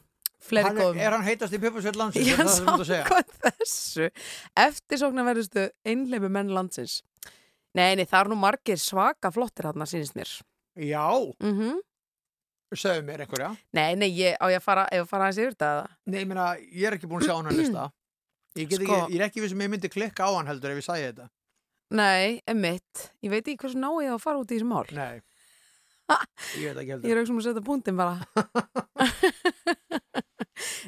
fleiri 0.51 0.69
hann, 0.71 0.79
góðum. 0.81 1.01
er 1.03 1.17
hann 1.17 1.27
heitast 1.27 1.57
í 1.57 1.61
Pjöpusveit 1.63 1.99
landsins 2.01 2.29
Ég 2.31 2.39
sem 2.55 2.71
að 2.73 2.85
segja? 2.89 3.03
samkvæmt 3.07 3.41
þessu, 3.47 4.09
eftirsóknarverðustu 4.67 5.67
einleipu 5.87 6.31
menn 6.33 6.53
landsins. 6.55 7.01
Nei, 7.77 7.93
nei, 7.99 8.07
það 8.09 8.21
er 8.23 8.31
nú 8.33 8.39
margir 8.41 8.81
svaka 8.81 9.31
flottir 9.35 9.69
hérna, 9.69 9.87
sínist 9.91 10.17
mér. 10.19 10.31
Já, 10.77 11.05
Mm 11.43 11.77
sögðu 12.77 13.05
mér 13.07 13.21
einhverja 13.23 13.53
Nei, 13.77 13.95
nei, 13.95 14.09
ég, 14.11 14.35
á 14.43 14.51
ég 14.51 14.59
að 14.59 14.65
fara, 14.65 14.83
að 14.91 15.05
fara 15.09 15.29
aðeins 15.29 15.39
yfir 15.39 15.53
þetta? 15.55 15.69
Nei, 16.11 16.19
ég 16.19 16.27
meina, 16.27 16.47
ég 16.59 16.89
er 16.89 16.97
ekki 16.97 17.07
búin 17.09 17.23
að 17.23 17.29
sjá 17.29 17.37
hann 17.39 17.47
að 17.53 17.57
lista 17.61 17.85
Ég, 18.59 18.73
Sko- 18.73 18.83
ekki, 18.83 19.15
ég 19.15 19.21
er 19.21 19.25
ekki 19.29 19.43
við 19.45 19.53
sem 19.53 19.63
ég 19.63 19.71
myndi 19.71 19.91
klikka 19.93 20.27
á 20.27 20.31
hann 20.35 20.51
heldur 20.51 20.75
ef 20.75 20.81
ég 20.83 20.87
sæði 20.89 21.05
þetta 21.07 21.29
Nei, 21.97 22.41
emitt, 22.51 23.05
ég 23.23 23.31
veit 23.31 23.47
ekki 23.47 23.61
hversu 23.63 23.79
ná 23.79 23.87
ég 24.03 24.11
að 24.17 24.23
fara 24.25 24.41
út 24.43 24.51
í 24.51 24.57
þessu 24.59 24.67
mál. 24.67 24.83
Nei, 24.99 25.23
ég 26.59 26.75
veit 26.75 26.81
ekki 26.83 26.91
Ég 26.91 26.95
heldur 26.97 27.15
er 27.15 27.21
auðvitað 27.23 27.39
að 27.39 27.47
setja 27.47 27.65
punktin 27.71 28.01
bara. 28.03 28.19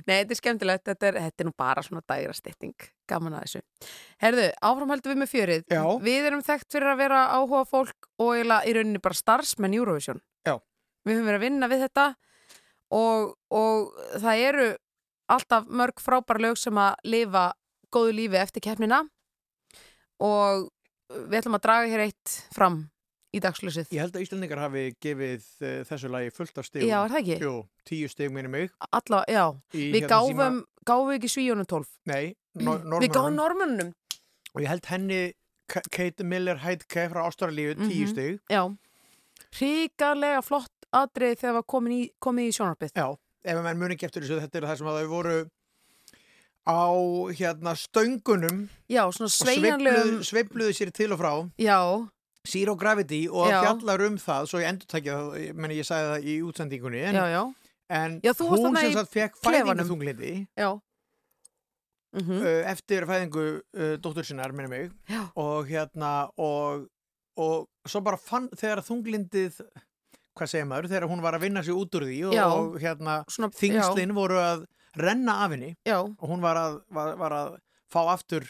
Nei, 0.09 0.22
þetta 0.22 0.34
er 0.34 0.40
skemmtilegt. 0.40 0.84
Þetta 0.88 1.09
er, 1.11 1.18
þetta 1.26 1.44
er 1.44 1.48
nú 1.48 1.54
bara 1.61 1.84
svona 1.84 2.02
dægra 2.09 2.36
stytting. 2.36 2.86
Gaman 3.11 3.36
að 3.36 3.44
þessu. 3.44 3.62
Herðu, 4.24 4.46
áfram 4.70 4.94
höldum 4.94 5.12
við 5.12 5.20
með 5.20 5.32
fjörið. 5.34 5.66
Já. 5.74 5.82
Við 6.06 6.28
erum 6.30 6.44
þekkt 6.46 6.76
fyrir 6.76 6.92
að 6.92 7.02
vera 7.02 7.20
áhuga 7.34 7.62
fólk 7.68 8.09
og 8.16 8.32
eiginlega 8.32 8.70
í 8.70 8.74
rauninni 8.78 9.02
bara 9.04 9.20
starfsmenn 9.20 9.76
Eurovision. 9.76 10.22
Já. 10.48 10.56
Við 11.04 11.18
höfum 11.18 11.28
verið 11.28 11.40
að 11.40 11.46
vinna 11.46 11.70
við 11.70 11.84
þetta 11.84 12.06
og, 12.96 13.34
og 13.52 14.02
það 14.16 14.44
eru 14.48 14.68
alltaf 15.28 15.68
mörg 15.68 16.00
frábæra 16.00 16.46
lög 16.46 16.61
sem 16.61 16.80
að 16.80 17.09
lifa 17.12 17.44
góðu 17.92 18.14
lífi 18.16 18.40
eftir 18.40 18.64
keppnina 18.64 19.02
og 20.24 20.68
við 21.28 21.40
ætlum 21.40 21.59
að 21.59 21.66
draga 21.66 21.90
hér 21.92 22.04
eitt 22.09 22.38
fram 22.54 22.86
í 23.35 23.41
dagslösið. 23.45 23.91
Ég 23.93 24.01
held 24.01 24.16
að 24.16 24.24
Íslandingar 24.24 24.62
hafi 24.62 24.85
gefið 25.05 25.45
uh, 25.61 25.72
þessu 25.89 26.09
lagi 26.12 26.31
fullt 26.33 26.59
af 26.62 26.64
stigum. 26.68 26.89
Já, 26.89 26.99
er 27.05 27.12
það 27.12 27.20
ekki? 27.22 27.39
Jú, 27.45 27.55
tíu 27.89 28.09
stig 28.09 28.31
minni 28.33 28.49
mig. 28.53 28.70
Alla, 28.91 29.22
já, 29.29 29.45
Í, 29.74 29.89
við 29.93 30.07
hérna, 30.07 30.14
gáfum, 30.14 30.61
gáfum 30.89 31.11
við 31.12 31.18
ekki 31.20 31.33
svíjónum 31.35 31.68
12. 31.68 31.91
Nei, 32.09 32.35
nor 32.64 33.01
Við 33.05 33.12
gáfum 33.12 33.37
normunum. 33.37 33.76
normunum, 33.85 33.95
Og 34.57 34.62
ég 34.64 34.68
held 34.72 34.87
henni 34.89 35.20
Kate 35.68 36.24
Miller 36.24 36.57
Heidke 36.64 37.05
frá 37.12 37.26
Ástralíu 37.29 37.74
tíu 37.76 38.07
Mhm. 38.07 38.12
stig. 38.14 38.41
já. 38.49 38.62
Ríkarlega 39.61 40.41
flott 40.45 40.72
atrið 40.93 41.37
þegar 41.43 41.55
var 41.59 41.64
komin 41.68 41.93
í, 41.93 42.03
komið 42.20 42.49
í 42.49 42.55
sjónarpið. 42.57 42.93
Já, 42.97 43.07
ef 43.45 43.57
að 43.57 43.62
menn 43.64 43.79
muni 43.81 43.95
ekki 43.97 44.09
eftir 44.09 44.24
þessu, 44.24 44.41
þetta 44.43 44.59
er 44.62 44.66
það 44.68 44.79
sem 44.81 44.89
að 44.89 44.99
þau 44.99 45.09
voru 45.12 45.37
á 46.68 46.81
hérna 47.39 47.72
stöngunum 47.81 48.59
Já, 48.93 49.05
svona 49.12 49.29
og 49.29 49.37
sveifluðu, 49.37 50.18
sveifluðu 50.29 50.74
sér 50.76 50.91
til 50.93 51.12
og 51.14 51.20
frá 51.20 51.33
já, 51.61 51.79
Zero 52.49 52.74
Gravity 52.80 53.22
og 53.28 53.49
Já. 53.53 53.61
fjallar 53.62 54.05
um 54.09 54.18
það 54.22 54.51
svo 54.51 54.61
ég 54.62 54.68
endur 54.72 54.90
takja 54.90 55.16
það, 55.20 55.38
ég 55.44 55.57
meni 55.64 55.78
ég 55.78 55.88
sagði 55.88 56.11
það 56.12 56.28
í 56.32 56.36
útsendingunni 56.49 57.03
en, 57.11 57.18
já, 57.18 57.24
já, 57.34 57.42
en 57.99 58.20
hún 58.24 58.78
sem 58.78 58.92
sagt 58.96 59.12
fekk 59.14 59.40
klefanum. 59.40 59.74
fæðingaþunglindi 59.74 60.34
já. 60.57 60.70
Mm 62.16 62.30
uh, 62.32 62.62
eftir 62.70 63.05
fæðingu 63.05 63.42
uh, 63.61 63.96
dóttur 64.01 64.24
sinnar, 64.24 64.53
minni 64.57 64.70
mig. 64.72 64.92
Og 65.36 65.68
hérna 65.68 66.30
og, 66.40 66.86
og 67.36 67.68
svo 67.84 68.01
bara 68.01 68.16
fann 68.16 68.49
þegar 68.57 68.80
þunglindið 68.86 69.61
hvað 70.38 70.49
segir 70.55 70.68
maður, 70.70 70.88
þegar 70.88 71.09
hún 71.11 71.20
var 71.22 71.36
að 71.36 71.44
vinna 71.44 71.62
sig 71.66 71.74
út 71.76 71.94
úr 71.99 72.07
því 72.09 72.18
og, 72.30 72.38
og 72.38 72.78
hérna 72.80 73.18
Svona, 73.28 73.51
þingslinn 73.59 74.14
voru 74.16 74.38
að 74.40 74.64
renna 74.96 75.34
af 75.44 75.53
henni 75.53 75.74
og 76.16 76.24
hún 76.30 76.40
var 76.40 76.57
að, 76.57 76.80
var, 76.94 77.12
var 77.20 77.34
að 77.36 77.57
fá 77.92 78.01
aftur 78.14 78.46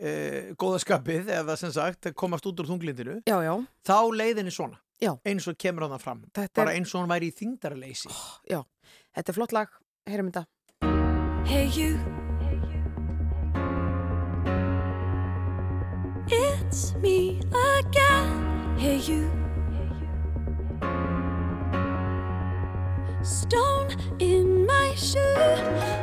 uh, 0.00 0.52
góðaskapið 0.60 1.32
eða 1.40 1.56
sem 1.60 1.72
sagt 1.74 2.10
að 2.10 2.16
komast 2.18 2.46
út 2.50 2.60
úr 2.62 2.70
þunglindinu 2.70 3.20
já, 3.28 3.38
já, 3.44 3.54
þá 3.86 3.96
leið 4.14 4.42
henni 4.42 4.54
svona 4.54 4.78
Já. 4.98 5.12
eins 5.22 5.46
og 5.46 5.54
kemur 5.58 5.86
hann 5.86 6.00
fram 6.02 6.24
þetta 6.34 6.58
bara 6.58 6.72
er, 6.74 6.80
eins 6.80 6.94
og 6.94 7.04
hún 7.04 7.10
væri 7.12 7.30
í 7.30 7.34
þingdarleysi 7.38 8.10
þetta 8.50 9.28
er 9.30 9.36
flott 9.36 9.54
lag, 9.54 9.68
heyrum 10.08 10.30
þetta. 10.32 10.46
Hey 11.48 11.66
you. 11.72 11.98
It's 16.30 16.94
me 16.96 17.40
again. 17.78 18.76
Hey 18.76 18.98
you. 18.98 19.30
Stone 23.22 23.96
in 24.18 24.66
my 24.66 24.94
shoe. 24.94 25.97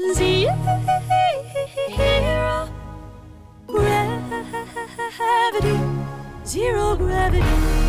Zero 0.00 0.56
gravity. 3.68 5.76
Zero 6.46 6.96
gravity. 6.96 7.79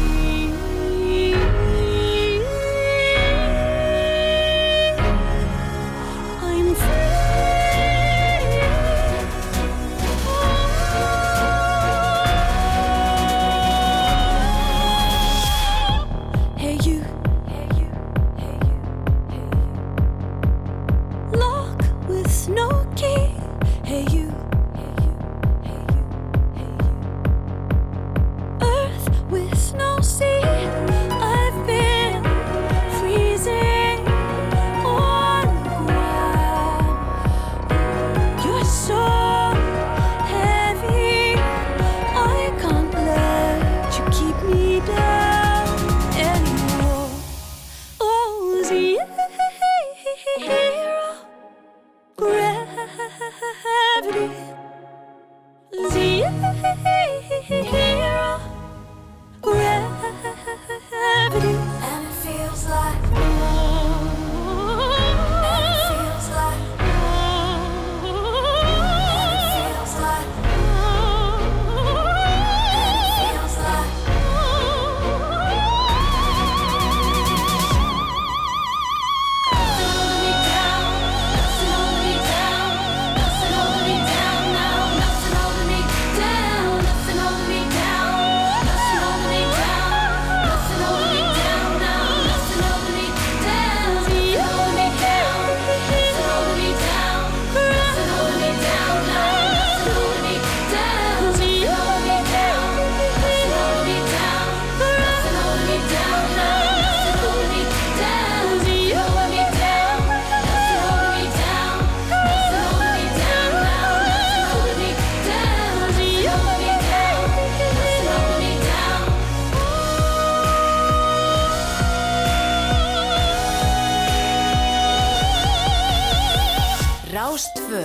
2 127.72 127.80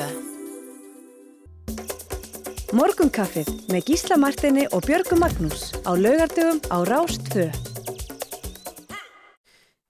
Morgunkaffið 2.74 3.47
með 3.70 3.84
Gísla 3.87 4.16
Martini 4.18 4.64
og 4.74 4.82
Björgu 4.82 5.14
Magnús 5.20 5.68
á 5.87 5.95
laugardöfum 5.95 6.59
á 6.74 6.82
Rást 6.89 7.22
2 7.30 7.47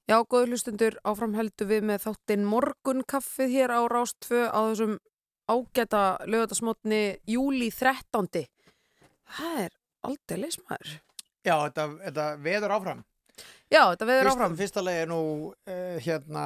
Já, 0.05 0.21
góðu 0.29 0.53
hlustundur, 0.53 0.99
áframhældu 1.01 1.65
við 1.73 1.89
með 1.89 2.05
þáttinn 2.05 2.45
Morgunkaffið 2.45 3.49
hér 3.57 3.73
á 3.73 3.81
Rást 3.89 4.21
2 4.29 4.53
á 4.53 4.61
þessum 4.69 5.01
ágæta 5.49 6.05
lögardasmotni 6.29 7.17
júli 7.25 7.73
13. 7.73 8.45
Það 9.25 9.57
er 9.65 9.73
aldrei 10.05 10.39
leysmaður. 10.45 10.89
Já, 11.41 11.57
þetta, 11.65 11.89
þetta 12.05 12.25
veður 12.45 12.77
áfram. 12.77 13.01
Já, 13.73 13.89
þetta 13.95 14.07
veður 14.13 14.27
Fyrst, 14.29 14.37
áfram. 14.37 14.57
Fyrsta 14.61 14.85
leið 14.85 15.07
er 15.07 15.09
nú 15.15 15.23
uh, 15.57 15.97
hérna 16.05 16.45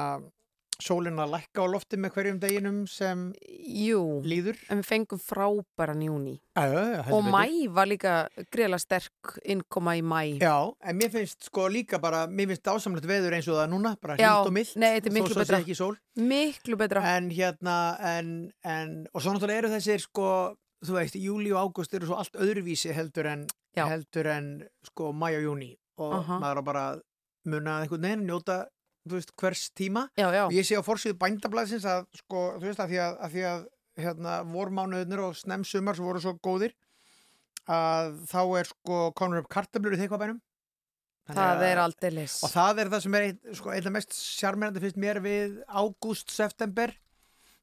sólin 0.83 1.19
að 1.21 1.33
lækka 1.35 1.63
á 1.63 1.67
lofti 1.71 1.99
með 2.01 2.13
hverjum 2.15 2.39
deginum 2.41 2.79
sem 2.89 3.27
Jú, 3.71 4.01
líður 4.25 4.59
en 4.71 4.81
við 4.81 4.87
fengum 4.89 5.21
frábæran 5.21 6.03
júni. 6.05 6.37
Og 6.57 7.27
mæ 7.27 7.43
var 7.73 7.89
líka 7.89 8.15
greiðlega 8.51 8.81
sterk 8.83 9.35
innkoma 9.45 9.95
í 9.99 10.03
mæ. 10.05 10.21
Já, 10.41 10.55
en 10.83 10.99
mér 10.99 11.13
finnst 11.13 11.47
sko 11.49 11.67
líka 11.71 12.01
bara, 12.03 12.25
mér 12.27 12.51
finnst 12.51 12.71
ásamlegt 12.71 13.07
veður 13.09 13.37
eins 13.37 13.49
og 13.51 13.59
það 13.61 13.71
núna, 13.75 13.93
bara 14.01 14.17
hlýtt 14.17 14.49
og 14.49 14.55
mildt 14.57 14.73
nei, 14.81 14.89
þetta 14.97 15.11
er 15.11 15.17
miklu 15.19 15.35
þó 15.35 15.37
svo 15.39 15.47
sé 15.51 15.59
ekki 15.61 15.77
sól. 15.77 15.93
Miklu 16.31 16.79
betra. 16.81 17.05
En 17.15 17.29
hérna, 17.31 17.77
en, 18.17 18.33
en 18.65 18.97
og 19.13 19.23
svo 19.23 19.35
náttúrulega 19.35 19.63
eru 19.65 19.73
þessir 19.75 20.03
sko 20.03 20.27
þú 20.81 20.97
veist, 20.97 21.17
júli 21.21 21.53
og 21.53 21.69
ágúst 21.69 21.93
eru 21.93 22.09
svo 22.09 22.17
allt 22.17 22.37
öðruvísi 22.41 22.93
heldur 22.95 23.29
en, 23.29 23.45
Já. 23.77 23.85
heldur 23.85 24.27
en 24.33 24.51
sko 24.87 25.11
mæ 25.13 25.29
og 25.37 25.45
júni 25.45 25.71
og 26.01 26.17
Aha. 26.17 26.39
maður 26.41 26.61
á 26.61 26.63
bara 26.65 26.83
að 26.95 27.01
einhvern 27.45 28.05
veginn 28.05 28.25
njóta 28.27 28.65
veist, 29.09 29.33
hvers 29.39 29.69
tíma. 29.73 30.07
Já, 30.19 30.27
já, 30.29 30.45
og 30.45 30.53
ég 30.53 30.67
sé 30.67 30.77
á 30.77 30.83
forsíðu 30.85 31.17
bændablaðsins 31.21 31.87
að 31.89 32.05
sko, 32.21 32.43
þú 32.59 32.67
veist, 32.67 32.79
að 32.83 32.93
því 32.93 33.01
að, 33.01 33.17
að, 33.17 33.31
því 33.35 33.45
að 33.49 33.65
hérna, 34.01 34.37
vormánuðnir 34.47 35.23
og 35.25 35.35
snemm 35.39 35.65
sumar 35.67 35.97
sem 35.97 36.05
voru 36.05 36.21
svo 36.23 36.35
góðir 36.39 36.75
að 37.71 38.15
þá 38.31 38.41
er 38.59 38.69
sko 38.69 39.01
konur 39.17 39.43
upp 39.43 39.51
kartablur 39.51 39.95
í 39.95 40.01
þeikvabænum 40.01 40.39
það 41.31 41.63
er 41.67 41.81
aldeilis. 41.83 42.39
og 42.43 42.51
það 42.51 42.81
er 42.83 42.91
það 42.91 43.03
sem 43.05 43.17
er 43.17 43.25
ein, 43.27 43.39
sko, 43.55 43.75
mest 43.93 44.15
sjarmerandi 44.17 44.83
finnst 44.83 44.99
mér 44.99 45.21
við 45.23 45.59
ágúst, 45.69 46.33
september 46.33 46.93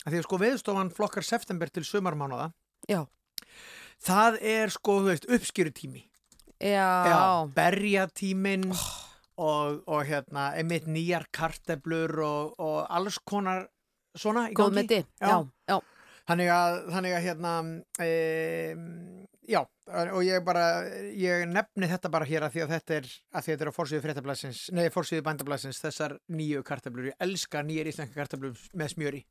að 0.04 0.12
því 0.12 0.20
að 0.20 0.26
sko 0.28 0.40
viðstofan 0.44 0.92
flokkar 0.94 1.26
september 1.26 1.72
til 1.72 1.84
sumarmánuða 1.84 2.52
Já. 2.88 3.02
það 4.04 4.38
er 4.54 4.72
sko, 4.74 5.00
þú 5.02 5.10
veist, 5.10 5.28
uppskýrutími 5.38 6.04
Já, 6.58 7.46
berjatímin 7.54 8.70
og, 9.38 9.82
og 9.86 10.02
hérna, 10.08 10.50
einmitt 10.58 10.88
nýjar 10.90 11.28
karteblur 11.34 12.14
og, 12.24 12.58
og 12.58 12.80
alls 12.90 13.20
konar 13.24 13.68
svona 14.18 14.48
í 14.48 14.56
gangi. 14.56 14.58
góðmeti. 14.58 15.00
Já, 15.22 15.38
já. 15.70 15.78
Þannig 16.28 16.50
að, 16.52 16.74
þannig 16.92 17.14
að 17.16 17.22
hérna, 17.24 17.50
e, 18.04 18.08
já, 19.48 19.62
og 19.96 20.18
ég 20.26 20.42
bara, 20.44 20.64
ég 21.16 21.46
nefni 21.48 21.88
þetta 21.88 22.10
bara 22.12 22.28
hér 22.28 22.44
að 22.44 22.56
því 22.56 22.64
að 22.64 22.74
þetta 22.74 22.96
er, 22.98 23.06
að 23.32 23.46
þetta 23.46 23.64
er 23.64 23.70
á 23.72 23.76
fórsíðu 23.78 24.04
fréttablasins, 24.04 24.60
nei, 24.76 24.84
fórsíðu 24.92 25.24
bændablasins, 25.24 25.80
þessar 25.80 26.18
nýju 26.28 26.60
karteblur. 26.68 27.08
Ég 27.08 27.24
elska 27.24 27.62
nýjar 27.64 27.88
íslenska 27.88 28.20
karteblur 28.20 28.60
með 28.76 28.92
smjöri. 28.92 29.22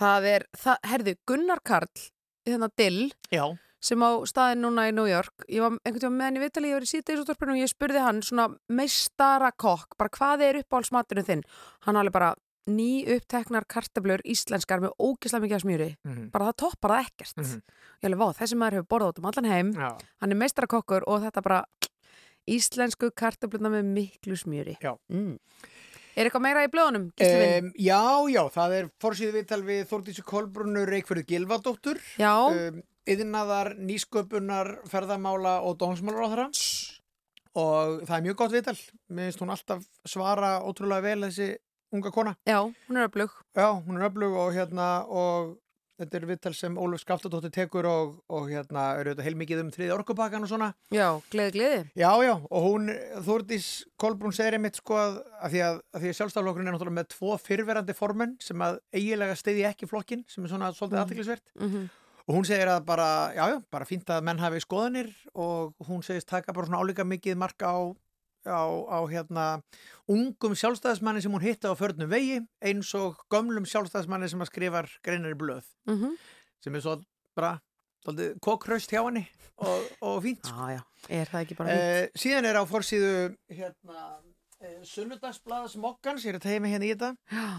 Það 0.00 0.30
er, 0.30 0.46
það, 0.56 0.80
herðu, 0.94 1.16
Gunnar 1.28 1.60
Karl, 1.68 2.06
hérna 2.48 2.70
Dill, 2.80 3.10
Já. 3.28 3.44
Sem 3.80 4.02
á 4.04 4.10
staðin 4.28 4.60
núna 4.64 4.88
í 4.90 4.92
New 4.94 5.06
York 5.08 5.46
ég 5.48 5.62
var 5.64 5.78
einhvern 5.84 6.00
veginn 6.02 6.18
með 6.20 6.26
henni 6.28 6.42
viðtalið, 6.44 6.70
ég 6.70 6.78
var 6.78 6.86
í 6.86 6.90
síðdegisúttorpinu 6.92 7.54
og 7.56 7.60
ég 7.62 7.70
spurði 7.72 8.02
hann 8.04 8.20
svona 8.22 8.48
meistara 8.68 9.50
kokk 9.56 9.96
bara 9.98 10.12
hvað 10.16 10.44
er 10.50 10.58
uppáhaldsmaturinn 10.62 11.26
þinn 11.30 11.44
hann 11.88 11.96
alveg 12.00 12.12
bara 12.18 12.34
ný 12.70 12.90
uppteknar 13.16 13.64
kartablur 13.66 14.20
íslenskar 14.28 14.82
með 14.84 14.92
ógislega 15.00 15.42
mikið 15.46 15.56
af 15.56 15.62
smjöri 15.64 15.90
Mm 16.04 16.28
bara 16.30 16.50
það 16.50 16.56
toppar 16.62 16.90
það 16.92 17.06
ekkert 17.08 17.36
Mhm. 17.40 17.62
ég 18.02 18.10
alveg, 18.10 18.20
vá, 18.20 18.28
þessi 18.38 18.56
maður 18.60 18.76
hefur 18.78 18.90
borðað 18.92 19.08
út 19.14 19.18
um 19.18 19.30
allan 19.30 19.50
heim 19.50 19.72
Já. 19.74 19.90
hann 20.20 20.30
er 20.32 20.36
meistara 20.36 20.66
kokkur 20.68 21.02
og 21.08 21.22
þetta 21.24 21.42
bara 21.42 21.64
íslensku 22.50 23.10
kartabluna 23.16 23.70
með 23.72 23.84
miklu 23.96 24.36
smjöri 24.38 24.76
Já. 24.82 24.94
mm. 25.10 25.38
Er 26.18 26.26
eitthvað 26.26 26.42
meira 26.42 26.64
í 26.66 26.68
blöðunum? 26.68 27.04
Um, 27.22 27.68
já, 27.78 28.00
já, 28.34 28.40
það 28.50 28.72
er 28.80 28.88
fórsíðu 29.00 29.32
viðtal 29.38 29.60
við 29.64 29.84
Þórdísi 29.88 30.24
Kolbrunnu 30.26 30.82
Reykjörðu 30.84 31.22
Gilvadóttur. 31.24 32.00
Já, 32.18 32.32
um, 32.50 32.80
yðnaðar, 33.10 33.72
nýsköpunar, 33.78 34.74
ferðamála 34.90 35.58
og 35.66 35.78
dómsmálar 35.80 36.26
á 36.26 36.30
þeirra 36.32 36.48
og 37.60 38.04
það 38.06 38.14
er 38.16 38.26
mjög 38.28 38.36
gott 38.38 38.52
viðtal. 38.54 38.76
Mér 39.10 39.30
finnst 39.30 39.40
hún 39.42 39.50
alltaf 39.56 39.88
svara 40.08 40.52
ótrúlega 40.62 41.02
vel 41.08 41.24
þessi 41.26 41.48
unga 41.90 42.12
kona. 42.14 42.36
Já, 42.46 42.60
hún 42.62 43.00
er 43.00 43.08
öflug. 43.08 43.32
Já, 43.58 43.66
hún 43.74 43.98
er 43.98 44.06
öflug 44.06 44.36
og 44.38 44.52
hérna 44.54 44.86
og 45.10 45.56
þetta 46.00 46.16
er 46.16 46.24
viðtal 46.30 46.52
sem 46.56 46.76
Óluf 46.80 47.02
Skaftadóttir 47.02 47.50
tekur 47.52 47.84
og, 47.90 48.12
og 48.32 48.46
hérna 48.48 48.86
eru 49.00 49.10
þetta 49.12 49.24
heilmikið 49.26 49.58
um 49.66 49.72
þriði 49.74 49.92
orkupakkan 49.98 50.46
og 50.46 50.48
svona. 50.48 50.70
Já, 50.94 51.08
gleði, 51.34 51.52
gleði. 51.58 51.80
Já, 51.98 52.08
já, 52.24 52.32
og 52.38 52.64
hún, 52.68 52.88
Þórdís 53.26 53.66
Kolbrún 54.00 54.32
segir 54.32 54.56
einmitt 54.56 54.78
sko 54.80 54.96
að, 54.96 55.18
að 55.42 55.52
því 55.56 55.62
að, 55.66 55.80
að, 55.98 56.06
sjálfstaflokkurinn 56.16 56.70
er 56.70 56.76
náttúrulega 56.78 57.00
með 57.02 57.10
tvo 57.18 57.34
fyrverandi 57.42 57.98
formenn 57.98 58.38
sem 58.40 58.64
að 58.64 58.78
eiginlega 58.96 59.36
steyði 59.42 59.66
ekki 59.68 59.90
flokkin 59.90 60.24
sem 60.30 60.46
er 60.46 60.54
svona 60.54 60.70
svolítið 60.72 61.00
Mm. 61.00 61.04
aðtiklisvert 61.04 61.44
mm 61.58 61.88
Og 62.30 62.36
hún 62.36 62.46
segir 62.46 62.68
að 62.70 62.84
bara, 62.86 63.08
já, 63.34 63.42
já, 63.50 63.56
bara 63.74 63.86
fínt 63.88 64.10
að 64.14 64.22
menn 64.28 64.38
hafi 64.38 64.60
skoðanir 64.62 65.08
og 65.34 65.72
hún 65.88 66.04
segist 66.06 66.28
taka 66.30 66.54
bara 66.54 66.68
svona 66.68 66.78
álíka 66.78 67.02
mikið 67.02 67.40
marka 67.42 67.72
á, 67.74 67.78
á, 68.46 68.62
á 68.86 68.98
hérna 69.10 69.46
ungum 70.06 70.54
sjálfstæðismanni 70.54 71.24
sem 71.24 71.34
hún 71.34 71.42
hitti 71.42 71.66
á 71.66 71.74
förnum 71.74 72.06
vegi 72.12 72.38
eins 72.62 72.92
og 72.94 73.18
gömlum 73.34 73.66
sjálfstæðismanni 73.66 74.30
sem 74.30 74.44
að 74.44 74.52
skrifar 74.52 74.90
greinar 75.02 75.34
í 75.34 75.40
blöð 75.42 75.66
-hmm. 75.90 76.14
sem 76.62 76.74
er 76.78 76.84
svo 76.86 77.00
bara 77.34 77.58
kokkraust 78.40 78.94
hjá 78.94 79.02
henni 79.02 79.26
og, 79.58 79.90
og 80.00 80.22
fínt. 80.22 80.46
Já, 80.46 80.78
já, 80.78 80.82
er 81.08 81.26
það 81.26 81.42
ekki 81.42 81.58
bara 81.58 81.74
fínt? 81.74 81.82
Eh, 81.82 82.08
síðan 82.14 82.46
er 82.46 82.56
á 82.56 82.64
forsíðu 82.64 83.12
hérna 83.50 83.98
eh, 84.60 84.78
Sunnudagsblaðs 84.86 85.76
Mokkans, 85.76 86.24
ég 86.24 86.30
er 86.30 86.38
að 86.38 86.46
tegja 86.46 86.62
mig 86.62 86.72
hérna 86.76 86.86
í 86.86 86.94
þetta. 86.94 87.10
Já, 87.26 87.50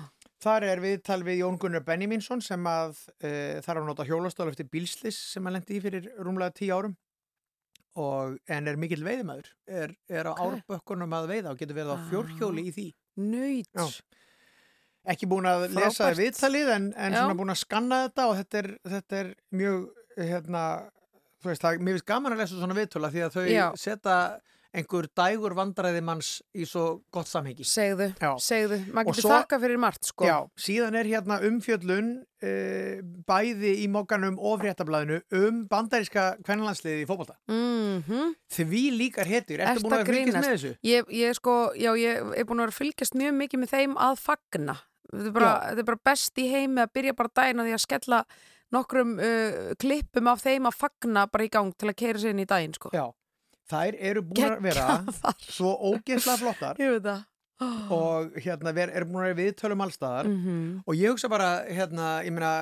Þar 0.41 0.63
er 0.71 0.79
viðtal 0.81 1.19
við 1.27 1.41
Jón 1.43 1.57
Gunnar 1.61 1.83
Benjaminsson 1.85 2.41
sem 2.41 2.63
að 2.65 2.97
e, 3.21 3.31
þar 3.61 3.77
á 3.77 3.81
að 3.83 3.89
nota 3.91 4.05
hjólastól 4.07 4.47
eftir 4.49 4.65
bílslis 4.73 5.17
sem 5.35 5.45
hann 5.45 5.53
lendi 5.59 5.77
í 5.77 5.81
fyrir 5.83 6.07
rúmlega 6.17 6.55
tíu 6.57 6.73
árum 6.73 6.95
og 8.01 8.37
en 8.49 8.69
er 8.71 8.77
mikill 8.79 9.03
veiðimæður 9.03 9.49
er, 9.67 9.93
er 10.09 10.29
á 10.29 10.33
Ok. 10.33 10.41
árbökkunum 10.47 11.13
að 11.17 11.27
veiða 11.33 11.51
og 11.53 11.59
getur 11.59 11.75
verið 11.77 11.91
á 11.93 11.97
Ah. 11.99 12.05
fjórhjóli 12.09 12.63
í 12.69 12.73
því 12.77 12.87
nöyt 13.19 14.01
ekki 15.11 15.27
búin 15.29 15.45
að 15.49 15.67
lesa 15.75 16.07
Frábært. 16.07 16.17
viðtalið 16.21 16.69
en, 16.75 16.85
en 16.95 17.13
svona 17.17 17.35
búin 17.37 17.51
að 17.53 17.61
skanna 17.61 17.97
þetta 18.07 18.27
og 18.29 18.35
þetta 18.39 18.57
er, 18.63 18.69
þetta 18.95 19.19
er 19.21 19.31
mjög 19.51 19.79
hérna, 20.21 20.63
þú 21.41 21.49
veist, 21.51 21.61
það 21.65 21.73
er 21.77 21.85
mjög 21.89 22.03
gaman 22.05 22.33
að 22.35 22.41
lesa 22.43 22.59
svona 22.61 22.77
viðtöla 22.77 23.11
því 23.13 23.23
að 23.27 23.35
þau 23.37 23.45
Já. 23.51 23.65
setja 23.81 24.17
einhver 24.71 25.07
dægur 25.17 25.53
vandræði 25.57 26.01
manns 26.05 26.29
í 26.55 26.65
svo 26.67 27.01
gott 27.13 27.27
samhengi. 27.27 27.65
Segðu, 27.67 28.11
Já. 28.21 28.31
segðu, 28.39 28.79
maður 28.95 29.17
getur 29.17 29.33
þakka 29.33 29.59
fyrir 29.63 29.81
margt 29.81 30.07
sko. 30.07 30.27
Já, 30.27 30.37
síðan 30.59 30.97
er 30.99 31.09
hérna 31.09 31.39
umfjöllun 31.47 32.11
uh, 32.23 33.01
bæði 33.27 33.73
í 33.83 33.89
mokkanum 33.91 34.39
og 34.39 34.61
fréttablaðinu 34.63 35.19
um 35.41 35.63
bandaríska 35.71 36.27
kvennalandsliði 36.45 37.03
í 37.03 37.09
fótbolta. 37.09 37.35
mm 37.51 38.31
Því 38.51 38.85
líkar 38.95 39.29
hetjur, 39.29 39.61
ertu 39.63 39.83
búin 39.85 39.97
að 39.97 40.05
að 40.05 40.13
fylgjast 40.13 40.39
með 40.39 40.53
þessu? 40.53 40.71
Ég, 40.87 41.11
ég 41.15 41.35
sko, 41.37 41.57
já, 41.79 41.91
ég 41.99 42.31
er 42.39 42.47
búin 42.47 42.63
að 42.63 42.73
fylgjast 42.75 43.19
mjög 43.19 43.35
mikið 43.41 43.63
með 43.63 43.75
þeim 43.75 43.99
að 44.07 44.23
fagna. 44.23 44.79
Þetta 45.11 45.27
er 45.27 45.35
bara, 45.35 45.51
þetta 45.67 45.83
er 45.83 45.87
bara 45.91 46.03
best 46.07 46.39
í 46.39 46.47
heimi 46.51 46.83
að 46.83 46.91
byrja 46.95 47.15
bara 47.19 47.31
að 47.43 47.63
því 47.65 47.75
að 47.75 47.83
skella 47.83 48.23
nokkrum 48.71 49.17
uh, 49.19 49.71
klippum 49.79 50.29
af 50.31 50.43
þeim 50.45 50.69
að 50.69 50.77
fagna 50.79 51.25
bara 51.31 51.47
í 51.47 51.51
gang 51.51 51.73
til 51.75 51.89
að 51.91 51.97
keira 51.99 52.21
sér 52.21 52.35
inn 52.35 52.43
í 52.43 52.47
daginn 52.47 52.75
sko. 52.77 52.91
Já, 52.95 53.09
þær 53.71 53.97
eru 54.11 54.21
búin 54.21 54.55
að 54.57 54.61
vera 54.67 54.87
svo 55.47 55.75
ógeðslega 55.91 56.37
flottar 56.43 56.75
Ég 56.81 56.97
veit 56.97 57.03
það 57.09 57.27
og 58.01 58.33
hérna 58.41 58.71
ver, 58.73 58.89
eru 58.89 59.05
búin 59.05 59.21
að 59.21 59.27
vera 59.31 59.39
viðtölum 59.43 59.83
allstaðar 59.85 60.25
Mhm. 60.27 60.83
og 60.87 60.95
ég 60.97 61.11
hugsa 61.13 61.29
bara, 61.29 61.51
hérna, 61.69 62.19
ég 62.25 62.33
meina 62.33 62.53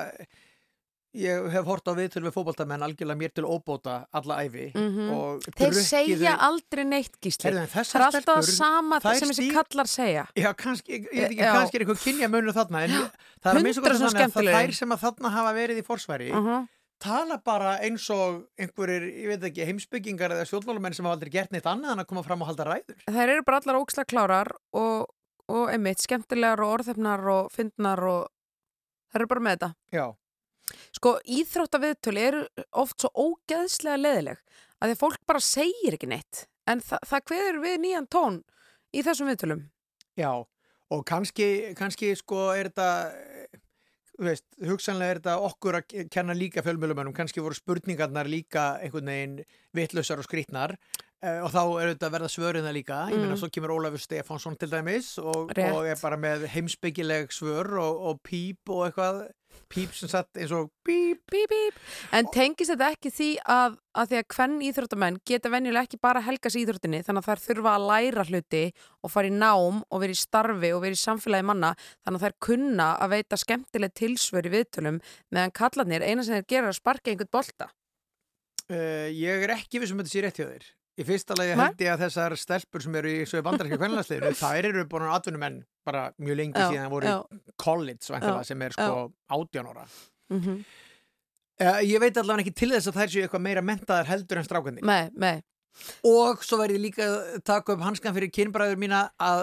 ég 1.19 1.47
hef 1.49 1.65
hort 1.65 1.87
á 1.89 1.93
viðtölu 1.97 2.27
við 2.29 2.35
fótboltamenn 2.35 2.83
algjörlega 2.85 3.17
mér 3.17 3.31
til 3.33 3.45
óbóta 3.49 4.05
alla 4.13 4.35
æfi 4.45 4.67
Mhm. 4.75 5.07
og 5.09 5.41
Þeir 5.57 5.73
segja 5.81 6.35
aldrei 6.37 6.83
neitt 6.85 7.15
gísli 7.19 7.49
Það 7.49 7.95
er 7.95 8.03
alltaf 8.05 8.25
það 8.27 8.49
sama 8.53 8.99
þær 9.01 9.17
sem 9.23 9.29
þessi 9.31 9.47
kallar 9.55 9.87
segja 9.89 10.27
Já, 10.37 10.53
kannski, 10.53 10.91
ég 10.93 11.07
ég 11.09 11.21
veit 11.23 11.31
ekki, 11.31 11.41
Já. 11.41 11.53
kannski 11.55 11.75
er 11.75 11.85
eitthvað 11.85 12.03
kynja 12.03 12.29
munur 12.29 12.53
þarna 12.53 12.83
en 12.83 12.89
ég- 12.91 13.11
það 13.41 13.49
er 13.53 13.57
að 13.57 13.63
minnst 13.63 13.79
okkur 13.79 13.95
þannig 13.97 14.21
að 14.21 14.35
það 14.37 14.53
þær 14.53 14.73
sem 14.83 14.89
að 14.91 14.99
þarna 15.07 15.29
hafa 15.31 15.53
verið 15.57 15.77
í 15.81 15.85
forsværi 15.89 16.29
uh 16.29 16.37
-huh. 16.45 16.67
Tala 16.99 17.39
bara 17.43 17.77
eins 17.85 18.05
og 18.13 18.45
einhverjir, 18.59 19.07
ég 19.23 19.33
veit 19.33 19.45
ekki, 19.49 19.67
heimsbyggingar 19.69 20.35
eða 20.35 20.47
stjórnmálumenn 20.49 20.97
sem 20.97 21.07
hafa 21.07 21.17
aldrei 21.19 21.33
gert 21.33 21.53
neitt 21.55 21.67
annað 21.69 21.95
en 21.95 22.03
að 22.03 22.09
koma 22.11 22.25
fram 22.27 22.43
og 22.43 22.51
halda 22.51 22.67
ræður. 22.67 23.03
Þær 23.07 23.35
eru 23.35 23.45
bara 23.47 23.61
allar 23.63 23.79
óksla 23.81 24.07
klárar 24.09 24.53
og, 24.75 25.09
og 25.49 25.69
einmitt 25.73 26.03
skemmtilegar 26.03 26.63
og 26.65 26.79
orðefnar 26.79 27.29
og 27.35 27.53
fyndnar 27.55 28.03
og 28.09 28.25
þær 29.13 29.23
eru 29.23 29.31
bara 29.33 29.45
með 29.47 29.57
þetta. 29.57 29.71
Já, 29.95 30.07
Sko, 30.93 31.15
íþróttaviðtölu 31.25 32.21
eru 32.21 32.43
oft 32.77 33.01
svo 33.01 33.09
ógeðslega 33.13 33.97
leðileg 33.99 34.41
að 34.79 34.91
því 34.91 34.95
að 34.95 35.01
fólk 35.01 35.23
bara 35.29 35.43
segir 35.43 35.97
ekki 35.97 36.09
neitt 36.11 36.45
en 36.69 36.83
þa 36.85 36.99
það 37.09 37.25
kveður 37.31 37.59
við 37.63 37.75
nýjan 37.83 38.09
tón 38.11 38.39
í 38.93 39.03
þessum 39.05 39.29
viðtölum. 39.31 39.63
Já, 40.19 40.31
og 40.93 41.03
kannski, 41.09 41.49
kannski 41.77 42.11
sko 42.19 42.49
er 42.53 42.69
þetta, 42.69 42.89
veist, 44.19 44.45
hugsanlega 44.67 45.11
er 45.15 45.19
þetta 45.21 45.35
okkur 45.47 45.77
að 45.79 45.85
ke- 45.87 46.07
kenna 46.11 46.33
líka 46.35 46.63
fjölmjölumennum, 46.65 47.13
kannski 47.15 47.41
voru 47.41 47.55
spurningarnar 47.55 48.27
líka 48.27 48.79
einhvern 48.83 49.05
veginn 49.11 49.37
vitlausar 49.73 50.19
og 50.19 50.27
skrýtnar. 50.27 50.75
uh, 50.75 51.08
og 51.19 51.49
þá 51.51 51.61
er 51.81 51.89
þetta 51.93 52.07
að 52.07 52.13
verða 52.15 52.29
svörin 52.31 52.63
það 52.67 52.77
líka, 52.77 52.99
ég 53.11 53.17
meina 53.19 53.33
Mm. 53.35 53.41
svo 53.41 53.49
kemur 53.51 53.73
Ólafur 53.75 53.99
Stefánsson 53.99 54.55
til 54.57 54.69
dæmis 54.71 55.17
og, 55.19 55.49
og 55.51 55.83
er 55.87 55.99
bara 56.01 56.15
með 56.17 56.45
heimsbyggileg 56.53 57.33
svör 57.35 57.73
og, 57.81 57.99
og 58.07 58.21
píp 58.23 58.71
og 58.71 58.85
eitthvað, 58.87 59.19
píp 59.69 59.91
sem 59.97 60.07
satt 60.09 60.29
eins 60.39 60.53
og 60.55 60.69
píp, 60.87 61.19
bíp, 61.29 61.49
bíp. 61.51 61.79
En 62.15 62.29
tengist 62.31 62.71
þetta 62.71 62.87
ekki 62.93 63.11
því 63.11 63.27
að, 63.51 63.75
að 63.99 64.07
því 64.13 64.19
að 64.21 64.27
hvern 64.35 64.55
íþróttamenn 64.69 65.17
geta 65.27 65.51
venjulega 65.51 65.89
ekki 65.89 65.99
bara 66.01 66.21
helgas 66.23 66.55
íþróttinni 66.55 67.01
þannig 67.03 67.25
að 67.25 67.27
þær 67.33 67.43
þurfa 67.49 67.73
að 67.75 67.87
læra 67.91 68.25
hluti 68.29 68.63
og 69.03 69.11
fara 69.11 69.27
í 69.27 69.35
nám 69.35 69.81
og 69.89 70.03
vera 70.05 70.15
í 70.15 70.21
starfi 70.21 70.71
og 70.73 70.81
vera 70.85 70.95
í 70.95 71.01
samfélagi 71.03 71.47
manna 71.51 71.73
þannig 72.05 72.21
að 72.21 72.25
þær 72.29 72.37
kunna 72.47 72.87
að 72.95 73.13
veita 73.17 73.41
skemmtileg 73.43 73.93
tilsvör 73.99 74.47
í 74.47 74.53
viðtölum 74.55 75.01
meðan 75.35 75.51
kallarnir 75.59 76.05
eina 76.07 76.23
sem 76.23 76.39
þeir 76.39 76.47
gera 76.55 76.69
er 76.69 76.73
að 76.73 76.79
sparka 76.79 77.11
einhvern 77.11 77.33
bolta 77.33 77.69
Uh, 78.69 79.09
ég 79.09 79.41
er 79.47 79.49
ekki 79.55 79.79
vissum 79.81 79.97
að 79.97 80.05
þetta 80.05 80.13
sé 80.13 80.21
rétt 80.21 80.37
hjá 80.37 80.45
þér. 80.45 80.65
Í 80.99 81.05
fyrsta 81.07 81.37
lagi 81.39 81.55
held 81.55 81.81
ég 81.85 81.93
að 81.93 82.01
þessar 82.03 82.35
stelpur 82.39 82.83
sem 82.83 82.95
eru 82.99 83.11
í 83.11 83.23
svo 83.29 83.39
bandaríska 83.45 83.79
kvennalandsliðinu, 83.79 84.35
þær 84.43 84.67
eru 84.67 84.85
búin 84.91 85.05
að 85.07 85.15
atvinnumenn 85.15 85.59
bara 85.87 86.09
mjög 86.19 86.39
lengi 86.41 86.59
Já, 86.59 86.67
síðan 86.73 86.91
voru 86.91 87.13
já. 87.13 87.17
college 87.55 88.11
væntanlega, 88.11 88.43
Já, 88.43 88.49
sem 88.51 88.65
er 88.67 88.75
sko 88.75 88.97
átján 89.37 89.71
ára. 89.71 89.87
mm 90.29 90.41
-hmm. 90.43 90.61
Uh, 91.59 91.81
ég 91.83 91.99
veit 91.99 92.15
allavega 92.17 92.47
ekki 92.47 92.55
til 92.55 92.69
þess 92.71 92.87
að 92.87 92.95
þær 92.95 93.09
séu 93.11 93.21
eitthvað 93.25 93.41
meira 93.43 93.61
mentaðar 93.61 94.05
heldur 94.07 94.37
en 94.39 94.45
strákandi. 94.47 94.81
Nei, 94.81 95.09
nei 95.11 95.41
Og 96.07 96.39
svo 96.43 96.57
verði 96.61 96.79
líka 96.79 97.03
að 97.03 97.41
taka 97.43 97.73
upp 97.73 97.81
hanskan 97.83 98.15
fyrir 98.15 98.31
kynbræður 98.31 98.79
mína 98.79 99.09
að 99.19 99.41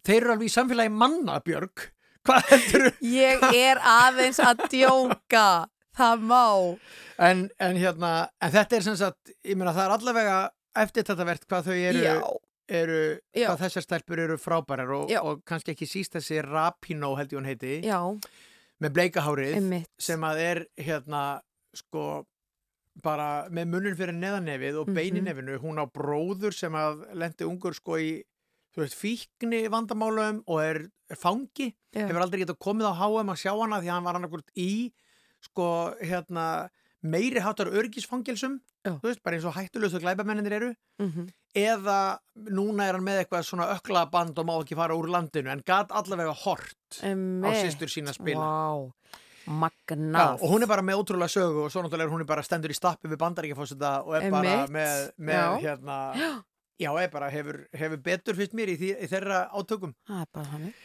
þeir 0.00 0.22
eru 0.22 0.32
alveg 0.32 0.48
í 0.48 0.54
samfélagi 0.54 0.88
manna, 0.88 1.40
Björg 1.44 1.92
hvað 2.24 2.48
heldur 2.52 2.88
Ég 3.04 3.44
er 3.52 3.80
aðeins 3.84 4.40
að 4.40 4.64
djóka. 4.72 5.68
Það 5.98 6.20
má. 6.30 6.78
en, 7.18 7.48
en 7.58 7.76
hérna, 7.76 8.10
en 8.40 8.52
þetta 8.54 8.76
er 8.76 8.84
sem 8.86 8.96
sagt 8.96 9.32
ég 9.42 9.56
meina 9.58 9.72
það 9.74 9.84
er 9.84 9.94
allavega 9.96 10.36
eftir 10.84 11.04
þetta 11.08 11.26
verðt 11.28 11.46
hvað 11.50 11.68
þau 11.68 11.76
eru, 11.90 12.04
eru 12.68 12.98
hvað 13.34 13.60
þessar 13.64 13.82
stelpur 13.86 14.18
eru 14.24 14.36
frábærar 14.38 14.90
og, 14.98 15.12
og 15.22 15.42
kannski 15.48 15.72
ekki 15.74 15.86
síst 15.88 16.12
þessi 16.18 16.42
Rapino 16.44 17.14
held 17.18 17.32
ég 17.32 17.38
hún 17.40 17.48
heiti 17.48 17.74
Já, 17.86 18.00
með 18.82 18.94
bleikahárið 18.98 19.54
einmitt. 19.58 19.90
sem 19.98 20.20
að 20.28 20.42
er 20.44 20.64
hérna 20.78 21.22
sko 21.74 22.24
bara 23.02 23.46
með 23.54 23.68
munnur 23.70 23.94
fyrir 23.94 24.16
neðanefið 24.18 24.80
og 24.80 24.88
Mhm. 24.88 24.94
beininefinu 24.98 25.58
hún 25.62 25.78
á 25.78 25.86
bróður 25.86 26.52
sem 26.54 26.72
að 26.74 27.04
lendi 27.14 27.46
ungur 27.46 27.74
sko 27.74 27.98
í 27.98 28.22
veist, 28.78 28.94
fíkni 28.94 29.64
vandamálum 29.70 30.42
og 30.46 30.60
er, 30.62 30.76
er 31.10 31.16
fangi. 31.16 31.74
Já. 31.94 32.06
hefur 32.06 32.22
aldrei 32.22 32.44
getað 32.44 32.58
komið 32.62 32.86
á 32.90 32.94
HM 32.94 33.30
að 33.32 33.40
sjá 33.42 33.52
hana 33.58 33.80
því 33.80 33.88
að 33.88 33.94
hann 33.96 34.04
var 34.04 34.14
annarkvort 34.18 34.50
í 34.56 34.92
sko 35.42 35.94
hérna 36.02 36.68
meiri 37.02 37.40
hátar 37.42 37.70
örgisfangilsum 37.72 38.60
Já. 38.88 38.94
þú 39.02 39.10
veist, 39.10 39.22
bara 39.22 39.38
eins 39.38 39.48
og 39.48 39.58
hættulösu 39.58 40.00
glæbamennir 40.02 40.58
eru 40.60 40.72
Mm 40.98 41.28
eða 41.58 42.18
núna 42.52 42.88
er 42.88 42.98
hann 42.98 43.04
með 43.06 43.22
eitthvað 43.22 43.46
svona 43.48 43.68
ökla 43.74 44.04
band 44.12 44.38
og 44.38 44.46
má 44.48 44.54
ekki 44.60 44.76
fara 44.78 44.96
úr 44.98 45.08
landinu 45.10 45.50
en 45.52 45.62
gat 45.66 45.92
allavega 45.96 46.34
hort 46.44 47.00
á 47.00 47.50
sýstur 47.56 47.90
sína 47.92 48.14
spila 48.14 48.44
Vá, 48.44 48.90
Já, 49.48 50.36
og 50.36 50.50
hún 50.52 50.62
er 50.62 50.68
bara 50.68 50.84
með 50.84 51.00
ótrúlega 51.00 51.32
sögu 51.32 51.64
og 51.64 51.72
svo 51.72 51.80
náttúrulega 51.80 52.12
hún 52.12 52.20
er 52.20 52.28
bara 52.28 52.44
stendur 52.44 52.70
í 52.70 52.76
stappi 52.76 53.08
við 53.08 53.16
bandaríkjafósita 53.22 53.92
og 54.04 54.18
er 54.18 54.30
bara 54.30 54.44
Einmitt. 54.44 54.74
með, 54.76 55.06
með 55.16 55.62
hérna 55.64 55.96
Já. 56.78 56.90
er 57.00 57.08
bara 57.10 57.30
hefur, 57.32 57.62
hefur 57.72 58.02
betur 58.04 58.36
fyrst 58.36 58.52
mér 58.52 58.74
í, 58.74 58.76
því, 58.76 58.90
í 59.00 59.08
þeirra 59.08 59.40
átökum 59.56 59.94
Það 60.06 60.20
er 60.20 60.28
bara 60.36 60.52
þannig. 60.52 60.84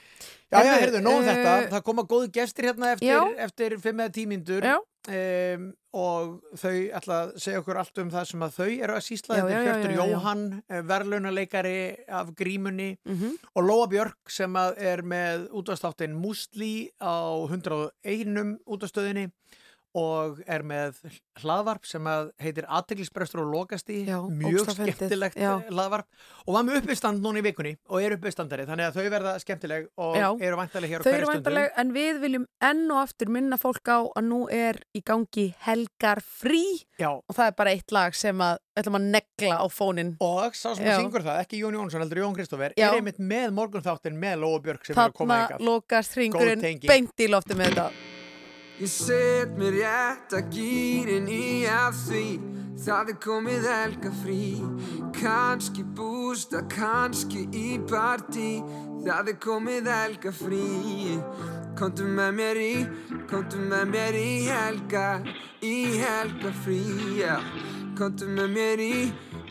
Já, 0.54 0.58
já, 0.64 0.74
Heyrðu, 0.80 1.02
nóðum 1.04 1.28
eh, 1.28 1.36
þetta 1.36 1.76
það 1.76 1.84
koma 1.90 2.08
góðu 2.08 2.32
gestir 2.34 2.70
hérna 2.70 2.94
eftir, 2.96 3.12
Já. 3.12 3.22
eftir 3.44 3.76
fimm 3.84 4.00
eða 4.06 4.16
tímyndur 4.16 4.70
Já. 4.72 4.78
Um, 5.12 5.66
og 5.94 6.58
þau 6.58 6.74
ætla 7.00 7.18
að 7.24 7.34
segja 7.44 7.62
okkur 7.62 7.80
allt 7.82 8.02
um 8.02 8.12
það 8.14 8.30
sem 8.32 8.46
að 8.46 8.56
þau 8.58 8.70
eru 8.70 8.96
að 8.96 9.04
sýsla. 9.08 9.38
Já, 9.38 9.44
þetta 9.50 9.60
er 9.60 9.68
Hjörtur. 9.68 9.96
Jóhann, 10.00 10.46
verðlaunaleikari 10.92 11.76
af 12.22 12.34
grímunni. 12.40 12.90
Mm 13.06 13.38
og 13.54 13.68
Lóa 13.68 13.88
Björk 13.88 14.32
sem 14.34 14.56
er 14.56 15.04
með 15.06 15.48
útastáttin 15.54 16.16
Musli 16.18 16.90
á 16.98 17.38
101 17.46 18.58
útastöðinni 18.66 19.28
og 19.94 20.40
er 20.50 20.64
með 20.66 20.98
hlaðvarp 21.44 21.86
sem 21.86 22.08
heitir 22.42 22.66
Athyglisbrestur 22.66 23.44
og 23.44 23.52
lokasti 23.54 24.00
Já, 24.08 24.18
mjög 24.26 24.72
skemmtilegt 24.74 25.38
Já. 25.38 25.60
eh, 25.62 25.70
hlaðvarp. 25.70 26.08
Og 26.48 26.56
var 26.58 26.66
með 26.66 26.80
uppistand 26.82 27.22
núna 27.22 27.42
í 27.42 27.46
vikunni 27.46 27.76
og 27.90 28.02
er 28.02 28.16
uppistandari 28.18 28.66
þannig 28.70 28.90
að 28.90 28.98
þau 28.98 29.14
verða 29.14 29.34
skemmtileg 29.44 29.88
og 30.02 30.18
Já. 30.18 30.28
eru 30.34 30.60
vantarlega 30.60 30.96
hér 30.96 31.02
á 31.02 31.06
hverju 31.06 31.20
eru 31.22 31.30
stundu. 31.30 31.66
en 31.84 31.94
við 31.94 32.22
viljum 32.24 32.48
enn 32.62 32.84
og 32.90 33.04
aftur 33.04 33.30
minna 33.30 33.60
fólk 33.62 33.94
á 33.94 34.00
að 34.02 34.26
nú 34.30 34.42
er 34.50 34.82
í 34.98 35.04
gangi 35.06 35.54
helgar 35.68 36.24
frí 36.26 36.64
og 37.04 37.36
það 37.36 37.46
er 37.48 37.58
bara 37.58 37.76
eitt 37.78 37.94
lag 37.94 38.18
sem 38.18 38.42
að 38.42 38.58
ætlum 38.80 38.98
að 38.98 39.06
negla 39.14 39.60
á 39.62 39.66
fónin. 39.70 40.16
og 40.20 40.56
sá 40.58 40.74
sem 40.74 40.88
að 40.88 41.04
syngur 41.04 41.22
það, 41.22 41.44
ekki 41.46 41.62
Jón 41.62 41.78
Jónsson 41.78 42.02
heldur 42.02 42.24
Jón 42.24 42.34
Kristófer, 42.38 42.74
er 42.74 42.98
einmitt 42.98 43.22
með 43.22 43.54
morgunþáttin 43.54 44.18
með 44.18 44.42
Lóa 44.42 44.64
Björk 44.66 44.90
sem 44.90 44.98
er 44.98 45.06
að 45.06 45.14
koma 45.14 45.38
Þarna 45.38 45.46
ykkar 45.46 45.68
lokast 45.70 46.18
hringurinn 46.18 46.82
beint 46.88 47.14
í 47.22 47.30
lofti 47.30 47.60
með 47.60 47.74
þetta. 47.74 48.13
Ég 48.82 48.90
set 48.90 49.52
mér 49.54 49.76
rétt 49.78 50.34
að 50.34 50.48
gýrin 50.56 51.28
í 51.30 51.62
að 51.70 51.98
því 52.08 52.24
Það 52.84 53.12
er 53.12 53.18
komið 53.22 53.68
helga 53.70 54.12
frí 54.18 54.46
Kanski 55.14 55.84
bústa, 55.94 56.64
kannski 56.74 57.44
í 57.54 57.76
partí 57.86 58.64
Það 59.06 59.30
er 59.30 59.38
komið 59.46 59.90
helga 59.94 60.34
frí 60.34 61.20
Komdu 61.78 62.08
með 62.18 62.34
mér 62.40 62.62
í, 62.64 62.74
komdu 63.30 63.62
með 63.62 63.86
mér 63.94 64.18
í 64.18 64.34
helga 64.50 65.06
Í 65.62 65.78
helga 66.02 66.54
frí, 66.64 66.82
Komdu 67.98 68.26
með 68.34 68.50
mér 68.58 68.82
í, 68.82 68.98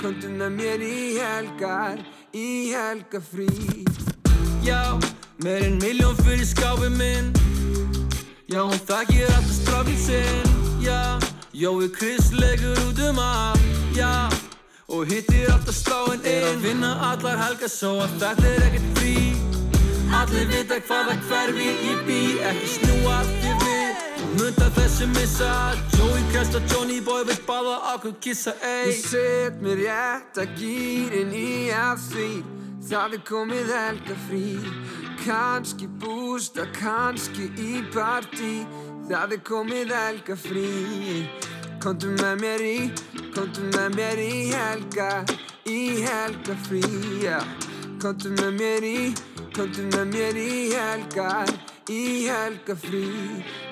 komdu 0.02 0.32
með 0.34 0.58
mér 0.58 0.82
í 0.82 0.98
helgar 1.20 2.02
Í 2.34 2.74
helga 2.74 3.22
frí 3.22 3.86
Já, 4.66 4.98
meir 5.46 5.70
en 5.70 5.78
miljón 5.78 6.18
fyrir 6.26 6.46
skápi 6.50 6.90
minn 6.98 7.30
Já, 8.52 8.60
hún 8.68 8.80
þakkir 8.84 9.30
alltaf 9.32 9.52
strákinn 9.56 9.96
sinn 9.96 10.82
Já, 10.84 11.16
Jói 11.56 11.86
Chris 11.88 12.26
legur 12.36 12.76
út 12.84 12.98
um 13.08 13.16
allt 13.16 13.62
Já, 13.96 14.28
og 14.92 15.06
hittir 15.08 15.48
alltaf 15.48 15.72
sláinn 15.72 16.20
inn. 16.20 16.28
Er 16.28 16.44
að 16.50 16.58
vinna 16.60 16.90
allar 17.08 17.40
helgar 17.40 17.72
svo 17.72 17.94
að 18.04 18.12
þetta 18.20 18.50
er 18.50 18.66
ekkert 18.66 18.98
frí. 18.98 19.14
Allir 20.18 20.50
vita 20.50 20.80
hvaða 20.84 21.16
hverfi 21.30 21.70
ég 21.88 22.04
bý 22.04 22.20
Ekki 22.50 22.68
snúa 22.74 23.18
þér 23.30 23.64
við. 23.64 24.06
Munda 24.34 24.68
þessu 24.76 25.08
missa 25.14 25.52
Joey 25.96 26.26
Crest 26.34 26.58
og 26.60 26.66
Johnny 26.68 27.00
Boy 27.00 27.24
vill 27.30 27.40
báða 27.48 27.78
okkur 27.94 28.18
kissa 28.20 28.52
ey. 28.60 28.90
Ég 28.90 29.00
set 29.06 29.64
mér 29.64 29.80
rétt 29.80 30.44
að 30.44 30.58
gýrin 30.60 31.32
í 31.32 31.70
að 31.72 32.04
því 32.10 32.32
Það 32.82 33.14
er 33.16 33.20
komið 33.24 33.68
helga 33.72 34.14
frí 34.26 34.46
Kanski 35.22 35.86
bústa, 36.02 36.64
kannski 36.74 37.44
í 37.54 37.82
partí 37.94 38.64
Það 39.06 39.34
er 39.36 39.42
komið 39.46 39.92
helga 39.94 40.34
frí 40.34 41.28
Komdu 41.82 42.10
með 42.16 42.40
mér 42.40 42.64
í, 42.66 42.78
komdu 43.36 43.68
með 43.70 43.94
mér 44.00 44.18
í 44.18 44.50
helga 44.50 45.22
Í 45.70 46.02
helga 46.02 46.56
frí, 46.66 46.82
já 47.22 47.38
Komdu 48.02 48.34
með 48.34 48.58
mér 48.58 48.88
í, 48.88 49.14
komdu 49.54 49.86
með 49.92 50.10
mér 50.16 50.42
í 50.42 50.74
helga 50.74 51.46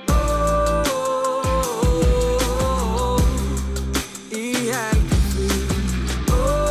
oh, 0.06 0.86
oh, 0.94 1.42
oh, 1.82 2.94
oh. 3.02 3.20
Í 4.38 4.70
helga 4.70 5.18
frí 5.26 5.50
oh, 6.30 6.70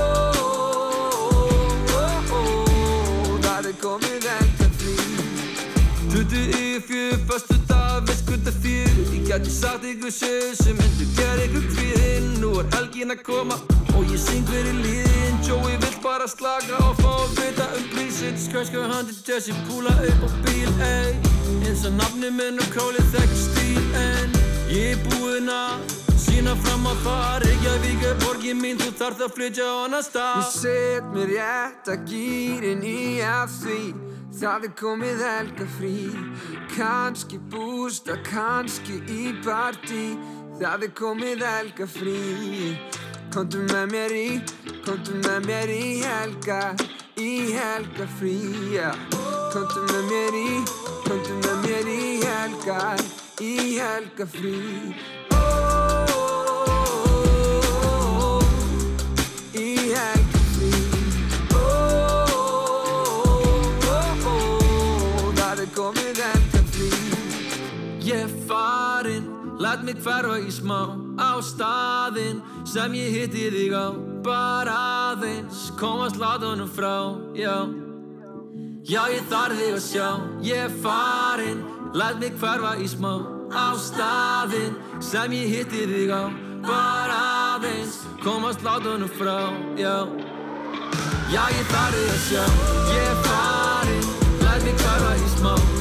Tutu 6.10 6.36
yfir 6.36 6.82
fjör, 6.88 7.18
fastu 7.30 7.56
dag, 7.70 8.02
veist 8.08 8.26
hvað 8.26 8.48
það 8.48 8.56
fyrir 8.64 9.10
Ég 9.14 9.28
gæti 9.30 9.52
sagt 9.54 9.84
ykkur 9.86 10.14
sögur 10.16 10.56
sem 10.58 10.80
myndu 10.80 11.06
gera 11.14 11.44
ykkur 11.46 11.68
kvíðinn. 11.76 12.32
Nú 12.42 12.50
er 12.62 12.72
helgin 12.74 13.14
að 13.14 13.22
koma 13.28 13.58
og 13.94 14.10
ég 14.10 14.18
syng 14.24 14.48
fyrir 14.50 14.80
líðin 14.82 15.38
Joey 15.46 15.78
vill 15.84 16.00
bara 16.02 16.26
slaka 16.32 16.80
og 16.88 16.98
fá 17.04 17.12
að 17.14 17.38
vita 17.38 17.70
um 17.78 17.86
prísinn 17.94 18.42
Skræska 18.42 18.88
handi 18.90 19.14
Jesse, 19.28 19.54
púla 19.70 19.94
upp 20.10 20.26
á 20.26 20.30
bíl, 20.48 20.74
ey. 20.82 21.14
Eins 21.68 21.86
og 21.86 21.94
nafni 22.02 22.34
minn 22.34 22.58
og 22.58 22.74
kólið 22.74 23.14
þekkir 23.14 23.42
stíl 23.46 23.88
En 24.02 24.38
ég 24.74 24.96
er 24.96 25.08
búinn 25.12 25.54
að 25.54 25.96
sína 26.18 26.58
fram 26.66 26.90
á 26.90 26.94
það 27.06 27.42
Reykjavík 27.46 28.06
er 28.10 28.22
borgin 28.26 28.62
mín, 28.66 28.82
þú 28.82 28.96
þarft 28.98 29.28
að 29.30 29.36
flytja 29.38 29.70
á 29.70 29.76
annar 29.86 30.02
Ég 30.02 30.10
stað 30.10 30.54
set 30.58 31.14
mér 31.14 31.34
rétt 31.38 31.94
að 31.94 32.06
gýrin 32.10 32.88
í 32.98 33.02
að 33.22 33.60
því 33.62 34.09
Það 34.40 34.66
er 34.70 34.72
komið 34.80 35.22
helga 35.26 35.66
frí 35.74 35.96
Kanski 36.72 37.42
bústa, 37.52 38.16
kannski 38.24 39.02
í 39.12 39.34
partí 39.44 40.14
Það 40.62 40.86
er 40.88 40.94
komið 40.96 41.44
helga 41.44 41.88
frí 41.92 42.72
Komdu 43.36 43.66
með 43.68 43.92
mér 43.92 44.16
í, 44.16 44.24
komdu 44.88 45.20
með 45.26 45.44
mér 45.50 45.76
í 45.76 45.92
helga 46.06 46.62
Í 47.20 47.52
helga 47.52 48.08
frí, 48.16 48.40
Komdu 49.52 49.86
með 49.92 50.10
mér 50.14 50.42
í, 50.46 50.50
komdu 51.04 51.40
með 51.44 51.64
mér 51.68 51.94
í 52.00 52.04
helga 52.24 52.84
Í 53.44 53.56
helga 53.76 54.34
frí 54.40 55.19
komið 65.80 66.24
helga 66.26 66.64
frí 66.74 66.90
Ég 68.10 68.24
er 68.26 68.32
farinn, 68.48 69.28
læt 69.62 69.84
mig 69.86 70.00
hverfa 70.04 70.40
í 70.42 70.52
smá 70.52 70.80
á 71.20 71.38
staðinn 71.44 72.40
sem 72.68 72.96
ég 72.96 73.12
hitti 73.14 73.50
þig 73.54 73.76
á. 73.76 73.88
Bara 74.24 74.76
aðeins 75.12 75.68
komast 75.80 76.18
látunum 76.20 76.70
frá, 76.72 77.14
já. 77.38 77.68
Já, 78.88 79.04
ég 79.14 79.28
þarf 79.30 79.60
þig 79.60 79.76
að 79.76 79.84
sjá, 79.86 80.08
ég 80.48 80.64
er 80.66 80.74
farinn 80.82 81.62
læt 81.94 82.18
mig 82.24 82.34
hverfa 82.40 82.74
í 82.80 82.88
smá 82.90 83.14
á 83.52 83.68
staðinn 83.78 84.80
sem 85.04 85.38
ég 85.38 85.54
hitti 85.54 85.86
þig 85.92 86.16
á. 86.16 86.24
Bara 86.66 87.20
aðeins 87.54 88.02
komast 88.24 88.66
látunum 88.66 89.12
frá, 89.20 89.52
já. 89.78 90.08
Já, 91.30 91.44
ég 91.52 91.66
þarf 91.76 92.00
þig 92.00 92.14
að 92.16 92.22
sjá, 92.32 92.46
ég 92.96 93.10
er 93.12 93.26
farinn 93.28 93.99
Læt 94.60 94.66
mig 94.66 94.74
hverfa 94.74 95.12
í 95.16 95.28
smá 95.38 95.79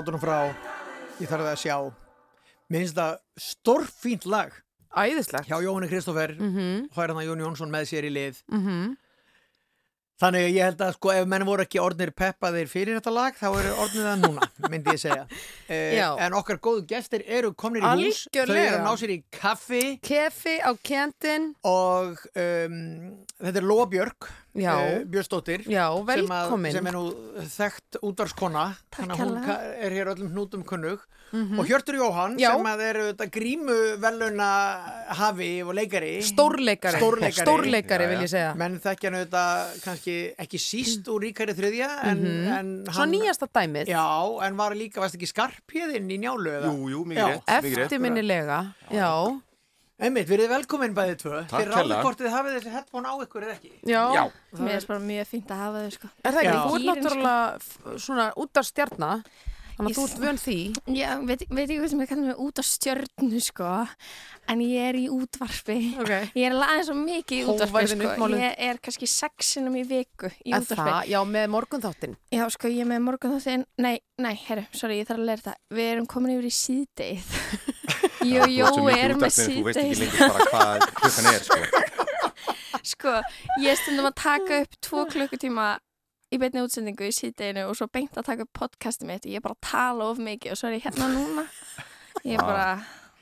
komast 0.00 0.08
látunum 0.08 0.20
frá. 0.20 0.54
Ég 1.20 1.28
þarf 1.28 1.44
það 1.44 1.52
að 1.52 1.60
sjá. 1.60 1.76
Mér 2.70 2.80
finnst 2.84 2.96
það 2.96 3.18
stórfínt 3.36 4.26
lag. 4.26 4.52
Æðislegt. 4.96 5.46
hjá 5.46 5.62
Jóhanni 5.62 5.88
Kristófer. 5.88 6.36
Mm 6.38 6.56
-hmm. 6.56 7.02
er 7.04 7.10
að 7.10 7.24
Jón 7.24 7.40
Jónsson 7.40 7.70
með 7.70 7.84
sér 7.84 8.04
í 8.04 8.10
lið. 8.10 8.42
Mm 8.48 8.96
þannig 10.20 10.46
að 10.46 10.54
ég 10.56 10.66
held 10.68 10.82
að 10.84 10.96
sko 10.96 11.12
ef 11.14 11.28
menn 11.30 11.46
voru 11.48 11.64
ekki 11.64 11.80
orðnir 11.80 12.12
peppaðir 12.16 12.68
fyrir 12.70 12.98
þetta 12.98 13.12
lag 13.14 13.36
þá 13.38 13.46
eru 13.48 13.72
orðnir 13.84 14.08
það 14.08 14.24
núna, 14.26 14.48
myndi 14.68 14.94
ég 14.94 15.00
segja. 15.00 15.26
Eh, 15.70 15.94
Já. 15.94 16.16
en 16.18 16.34
okkar 16.34 16.58
góðu 16.58 16.82
gestir 16.90 17.22
eru 17.30 17.52
komnir 17.54 17.84
í 17.84 17.90
hús. 18.08 18.24
Þau 18.34 18.56
eru 18.58 18.80
ná 18.82 18.90
sér 18.98 19.12
í 19.14 19.18
kaffi. 19.30 19.82
Kefi 20.02 20.56
á 20.58 20.74
kentin. 20.82 21.52
og 21.62 22.18
um, 22.34 22.74
þetta 23.38 23.60
er 23.60 23.66
Lóa 23.68 23.86
Eh, 24.50 25.04
Björnsdóttir 25.06 25.62
Já, 25.70 25.86
sem, 26.10 26.26
sem 26.74 26.86
er 26.90 26.96
nú 26.96 27.04
þekkt 27.52 28.00
útvarskona 28.02 28.64
þannig 28.96 29.14
að 29.14 29.20
hún 29.22 29.36
er 29.86 29.94
hér 29.94 30.10
öllum 30.10 30.32
hnútum 30.34 30.64
kunnug 30.66 31.04
og 31.30 31.68
Hjörtur 31.68 31.94
Jóhann. 31.94 32.34
Já. 32.40 32.50
sem 32.56 32.66
að 32.66 32.80
er 32.82 32.96
þetta 33.12 33.26
grímu 33.30 33.76
veluna 34.02 34.48
hafi 35.14 35.50
og 35.62 35.70
leikari 35.78 36.16
Stórleikari. 36.26 36.98
Stórleikari. 36.98 37.44
Stórleikari 37.44 38.08
vil 38.10 38.24
ég 38.24 38.32
segja. 38.32 38.54
menn 38.58 38.80
þekkja 38.82 39.10
hann 39.10 39.18
auðvitað 39.20 39.76
kannski 39.84 40.16
ekki 40.42 40.58
síst 40.64 41.10
úr 41.12 41.22
ríkari 41.28 41.54
þriðja 41.54 41.90
en, 42.10 42.24
en 42.56 42.72
Svo 42.90 43.06
nýjasta 43.06 43.46
dæmið. 43.46 43.92
Já, 43.94 44.06
en 44.48 44.58
var 44.58 44.74
líka, 44.74 44.98
varst 45.04 45.14
ekki 45.20 45.30
skarpjöðinn 45.30 46.10
í 46.10 46.18
njálu 46.24 46.50
eða? 46.56 46.72
Jú, 46.74 46.90
jú, 46.96 47.04
Já. 47.06 47.06
mikið 47.06 47.30
rétt, 47.30 47.46
mikið 47.46 47.78
rétt. 47.78 47.86
Eftirminnilega. 47.86 48.58
Já. 48.90 49.12
Einmitt, 50.00 50.28
verið 50.30 50.48
velkomin 50.48 50.94
bæðið 50.96 51.18
tvö 51.20 51.38
Takk 51.50 51.60
Þið 51.60 51.70
ráðið 51.74 51.98
hvort 52.06 52.20
þið 52.22 52.32
hafið 52.32 52.54
þessi 52.56 52.72
headphone 52.72 53.10
á 53.12 53.14
ykkur 53.20 53.44
eða 53.44 53.56
ekki 53.58 53.72
Já. 53.84 54.02
Já, 54.16 54.22
Mér 54.56 54.72
finnst 54.72 54.88
bara 54.88 55.02
mjög 55.04 55.28
fínt 55.28 55.52
að 55.52 55.60
hafa 55.60 55.84
þau 55.84 55.94
sko. 55.96 56.10
Er 56.24 56.36
það 56.36 56.40
ekki? 56.40 56.56
Þú 56.56 56.64
ert 56.64 56.80
Gírinn, 56.80 56.90
náttúrulega 57.04 58.00
svona 58.06 58.26
út 58.40 58.60
af 58.60 58.68
stjarnar. 58.70 59.24
Þannig 59.80 59.94
að 59.94 59.96
þú 59.96 60.02
ert 60.04 60.18
vön 60.20 60.38
því. 60.40 60.56
Já, 60.92 61.10
veit, 61.24 61.42
veit 61.48 61.62
ekki 61.64 61.76
hvað 61.80 61.92
sem 61.92 62.00
ég 62.02 62.10
kallar 62.10 62.26
mig 62.26 62.40
út 62.44 62.60
á 62.60 62.64
stjörnu 62.68 63.38
sko 63.44 63.68
en 64.50 64.64
ég 64.64 64.88
er 64.90 64.98
í 64.98 65.04
útvarpi 65.14 65.76
Ok. 66.02 66.10
Ég 66.36 66.44
er 66.48 66.52
alveg 66.56 66.72
aðeins 66.74 66.90
svo 66.90 66.96
mikið 66.98 67.36
í 67.38 67.46
Hógværðin 67.48 67.92
sko 67.94 68.10
uppmáluð. 68.10 68.42
Ég 68.44 68.60
er 68.66 68.80
kannski 68.84 69.08
sexinum 69.08 69.78
í 69.80 69.84
viku 69.88 70.28
í 70.44 70.52
Er 70.52 70.64
útvarpi 70.66 70.90
það? 70.90 71.12
Já, 71.12 71.20
með 71.32 71.48
morgunþáttin. 71.54 72.18
Já, 72.34 72.44
sko, 72.56 72.72
ég 72.72 72.84
er 72.84 72.90
með 72.92 73.00
morgun 73.08 73.36
þáttinn 73.38 73.64
Nei, 73.80 73.94
nei, 74.20 74.34
herru, 74.48 74.66
sorry, 74.76 75.00
svo 78.20 78.46
mikið 78.46 78.90
er 78.94 79.14
með 79.16 79.36
þeim, 79.36 79.52
Þú 79.56 79.66
veist 79.68 79.80
ekki 79.82 80.00
lengur 80.00 80.20
bara 80.24 80.48
hvað 80.50 80.86
klukkan 81.00 81.30
er, 81.34 81.46
sko. 81.46 81.60
Sko, 82.90 83.12
ég 83.60 83.76
stundum 83.76 84.06
að 84.08 84.14
taka 84.22 84.60
upp 84.64 84.76
tvo 84.80 85.02
klukkutíma 85.10 85.66
í 86.32 86.38
beinni 86.40 86.62
útsendingu 86.64 87.08
í 87.10 87.12
síðdeinu 87.12 87.66
og 87.68 87.76
svo 87.76 87.90
beint 87.92 88.16
að 88.16 88.28
taka 88.30 88.46
upp 88.46 88.52
podcastið 88.56 89.10
mitt 89.10 89.26
ég 89.28 89.42
bara 89.44 89.58
tala 89.60 90.06
of 90.12 90.20
mikið 90.22 90.54
og 90.54 90.60
svo 90.60 90.70
er 90.70 90.78
ég 90.78 90.86
hérna 90.86 91.10
núna 91.12 91.44
Ég 92.24 92.40
bara? 92.40 92.80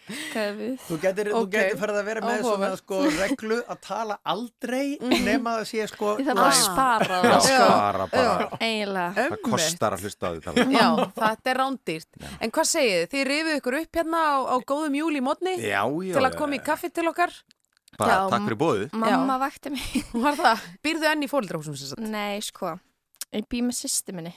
Þú 0.09 0.97
getur, 1.03 1.29
Ok. 1.33 1.39
þú 1.39 1.51
getur 1.53 1.79
farið 1.83 1.99
að 2.01 2.07
vera 2.09 2.23
með 2.25 2.43
svona 2.47 2.71
sko 2.81 3.01
reglu 3.19 3.59
að 3.69 3.81
tala 3.85 4.17
aldrei 4.25 4.97
nema 5.01 5.57
að 5.61 5.67
sé 5.69 5.87
sko 5.91 6.15
Ég 6.19 6.29
þarf 6.29 6.39
bara 6.39 6.49
að 6.49 6.63
spara 6.63 7.19
Já, 7.19 7.29
það, 7.29 7.49
sko 7.49 7.69
bara, 7.69 8.07
bara. 8.15 9.07
Það 9.19 9.37
kostar 9.45 9.97
að 9.99 10.07
hlusta 10.07 10.25
á 10.25 10.31
því 10.33 10.43
tala. 10.47 10.65
Já, 10.79 10.89
þetta 11.19 11.53
er 11.53 11.61
rándýrt. 11.63 12.09
En 12.41 12.51
hvað 12.55 12.71
segið 12.73 12.97
þið? 12.99 13.13
Þið 13.13 13.29
rifið 13.33 13.61
ykkur 13.61 13.79
upp 13.83 14.01
hérna 14.01 14.25
á, 14.25 14.37
á 14.49 14.57
góðum 14.73 14.99
júli 14.99 15.21
mótni 15.25 15.55
Já, 15.61 15.83
já. 15.85 16.15
til 16.17 16.25
að 16.25 16.37
koma 16.41 16.59
í 16.59 16.63
kaffi 16.65 16.91
til 16.95 17.07
okkar. 17.13 17.33
Bara 17.99 18.13
Já, 18.15 18.19
takk 18.31 18.45
fyrir 18.49 18.61
bóðið. 18.61 18.91
Mamma 19.01 19.39
vakti 19.43 19.71
mig? 19.75 19.87
Býrðu 20.85 21.09
enn 21.13 21.25
í 21.25 21.31
fóldrahúsum 21.31 21.77
sem 21.77 21.93
sagt? 21.93 22.05
Nei, 22.05 22.39
sko, 22.45 22.77
ég 23.35 23.49
bý 23.51 23.61
með 23.67 23.81
sýsti 23.85 24.15
minni 24.15 24.35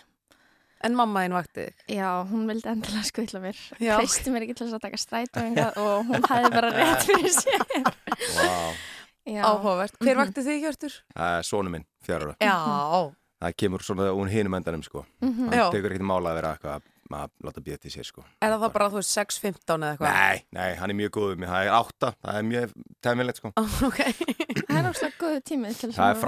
En 0.84 0.96
mamma 0.98 1.22
þín 1.26 1.36
vakti 1.38 1.66
þig? 1.68 1.84
Já, 1.98 2.10
hún 2.32 2.48
vildi 2.50 2.70
endilega 2.72 3.04
skvilla 3.06 3.42
mér 3.44 3.58
Já. 3.80 3.96
Hreisti 4.00 4.32
mér 4.34 4.46
ekki 4.48 4.56
til 4.58 4.68
þess 4.68 4.78
að 4.80 4.86
taka 4.88 4.98
strætó 5.02 5.44
hingað 5.46 5.78
og 5.78 6.06
hún 6.10 6.26
hæði 6.30 6.52
bara 6.56 6.72
rétt 6.78 7.06
fyrir 7.06 7.36
sér 7.36 7.66
Vá, 8.38 8.74
Já, 9.30 9.44
Áhugavert. 9.46 9.94
Hver 10.02 10.16
Mhm. 10.16 10.22
vakti 10.24 10.42
þig, 10.48 10.62
Hjörtur? 10.66 10.94
það 11.16 11.36
er 11.38 11.44
sonu 11.46 11.70
minn, 11.70 11.86
fjárara. 12.04 12.34
Já. 12.42 13.12
Það 13.42 13.54
kemur 13.58 13.82
svona 13.86 14.08
úr 14.14 14.30
hinum 14.30 14.54
endanum, 14.58 14.82
sko. 14.84 15.06
Mhm. 15.22 15.50
Það 15.52 15.58
Já. 15.60 15.68
tekur 15.72 15.92
ekkert 15.94 16.08
mála 16.10 16.30
að 16.32 16.36
vera 16.42 16.56
eitthvað 16.58 16.82
að 17.12 17.30
láta 17.44 17.62
býða 17.62 17.80
til 17.82 17.92
sér, 17.92 18.06
sko. 18.08 18.24
Er 18.42 18.50
það 18.50 18.62
þá 18.66 18.74
bara, 18.74 18.90
þú 18.90 18.98
veist, 19.02 19.14
6.15 19.18 19.84
eða 19.84 19.92
eitthvað? 19.98 20.14
Nei, 20.14 20.44
nei, 20.58 20.76
hann 20.76 20.90
er 20.90 20.96
mjög 20.96 21.10
góð 21.12 21.34
um 21.34 21.40
mig. 21.40 21.50
Það 21.50 21.66
er 21.66 21.72
átta, 21.78 22.12
það 22.26 22.36
er 22.42 22.46
mjög 22.50 22.74
tæmilegt, 23.04 23.38
sko. 23.38 23.52
Ok. 23.90 24.00
það 24.66 24.78
er 24.82 24.90
óslega 24.90 25.18
góðu 25.22 25.42
tími 25.44 25.74
til 25.78 25.90
þess 25.92 25.98
Það 25.98 26.08
að 26.08 26.16
er 26.16 26.22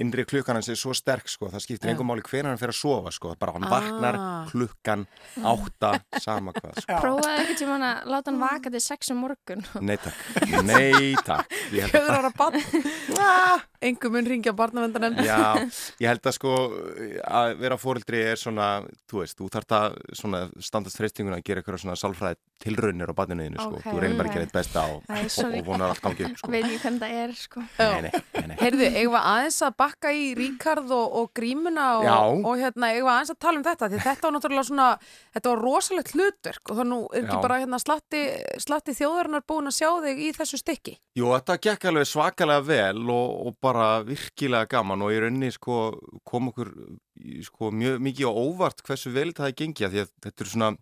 innri 0.00 0.24
klukkan 0.28 0.56
hans 0.58 0.68
er 0.72 0.78
svo 0.78 0.94
sterk, 0.96 1.28
sko. 1.28 1.48
Það 1.52 1.64
skiptir 1.64 1.90
engum 1.92 2.08
máli 2.10 2.22
hvenær 2.26 2.52
hann 2.52 2.60
fer 2.60 2.72
að 2.72 2.78
sofa, 2.78 3.12
sko. 3.14 3.34
Bara 3.38 3.52
hann 3.56 3.64
Ah. 3.68 3.72
vaknar 3.74 4.18
klukkan 4.50 5.06
átta, 5.42 5.92
sama 6.22 6.52
hvað, 6.56 6.80
sko. 6.84 6.98
Prófaði 7.02 7.42
ekki 7.44 7.56
tíma 7.62 7.78
að 7.82 8.04
láta 8.14 8.30
hann 8.32 8.40
vaka 8.40 8.70
til 8.70 8.80
sex 8.80 9.10
um 9.10 9.22
morgun 9.24 9.64
Nei 9.82 9.96
takk, 9.96 10.62
nei 10.64 11.14
takk 11.26 11.50
Ég 11.74 11.90
að, 11.92 12.08
ára 12.18 12.30
barn. 12.36 12.62
Ah, 13.18 13.60
Engum 13.82 14.10
mun 14.12 14.26
ringja 14.26 14.50
barnavendanemnd. 14.58 15.20
já, 15.22 15.54
ég 16.02 16.08
held 16.10 16.22
að 16.26 16.34
sko 16.34 16.52
að 17.22 17.52
vera 17.60 17.76
fóreldri 17.78 18.22
er 18.32 18.38
svona 18.40 18.82
þú 19.10 19.20
veist, 19.22 19.36
þú 19.38 19.48
þarf 19.54 19.66
það 19.70 19.98
svona 20.18 20.40
standast 20.66 20.98
freystinguna 20.98 21.38
að 21.38 21.44
gera 21.46 21.62
eitthvað 21.62 21.78
svona 21.84 21.94
sálfræði 22.00 22.38
tilraunir 22.64 23.12
á 23.12 23.14
barninuðinu, 23.14 23.60
sko, 23.60 23.78
Ok, 23.78 23.86
þú 23.86 24.00
reynir 24.02 24.18
bara 24.18 24.28
að 24.30 24.34
gera 24.34 24.46
eitt 24.48 24.56
besta 24.56 24.82
og, 24.90 25.04
og, 25.06 25.54
og 25.60 25.68
vonar 25.68 25.92
allt 25.94 26.02
gangi 26.02 26.26
upp, 26.26 26.38
sko 26.42 26.50
Veit 26.50 26.64
ekki 26.66 26.80
hvernig 26.82 27.04
það 27.04 27.14
er, 27.22 27.36
sko 27.38 27.62
Nei, 27.78 28.00
nei, 28.08 28.10
nei, 28.34 28.46
nei. 28.50 28.56
Heyrðu, 28.64 28.90
bakka 29.88 30.12
í 30.14 30.30
Ríkard 30.38 30.92
og, 30.94 31.16
og 31.20 31.30
grímuna 31.36 31.86
og, 31.98 32.44
og 32.44 32.60
hérna, 32.60 32.92
eigum 32.92 33.08
við 33.08 33.12
aðeins 33.14 33.32
að 33.34 33.40
tala 33.44 33.60
um 33.60 33.66
þetta 33.66 33.88
því 33.88 34.00
þetta 34.04 34.26
var 34.28 34.36
náttúrulega 34.36 34.68
svona, 34.68 34.88
þetta 35.36 35.52
var 35.52 35.62
rosalegt 35.64 36.14
hlutverk 36.14 36.72
og 36.72 36.80
það 36.80 36.90
nú 36.92 37.00
er 37.08 37.24
ekki 37.24 37.38
Já. 37.38 37.42
bara 37.46 37.60
hérna 37.62 37.82
slatti, 37.82 38.22
slatti 38.64 38.96
þjóðarinnar 38.98 39.46
búin 39.48 39.70
að 39.72 39.78
sjá 39.78 39.90
þig 40.04 40.22
í 40.22 40.30
þessu 40.36 40.62
stykki. 40.62 40.96
Jú, 41.18 41.32
þetta 41.34 41.58
gekk 41.68 41.88
alveg 41.90 42.08
svakalega 42.12 42.66
vel 42.68 43.04
og, 43.14 43.36
og 43.48 43.58
bara 43.64 43.88
virkilega 44.06 44.70
gaman 44.76 45.06
og 45.06 45.14
í 45.14 45.20
rauninni 45.24 45.52
sko 45.54 45.82
kom 46.28 46.52
okkur 46.52 46.74
sko 47.48 47.72
mjög 47.74 48.02
mikið 48.04 48.30
á 48.30 48.32
óvart 48.32 48.84
hversu 48.86 49.12
vel 49.14 49.30
þetta 49.32 49.48
hefði 49.48 49.60
gengið 49.62 49.94
því 49.94 50.04
að 50.04 50.12
þetta 50.26 50.44
er 50.44 50.52
svona 50.52 50.72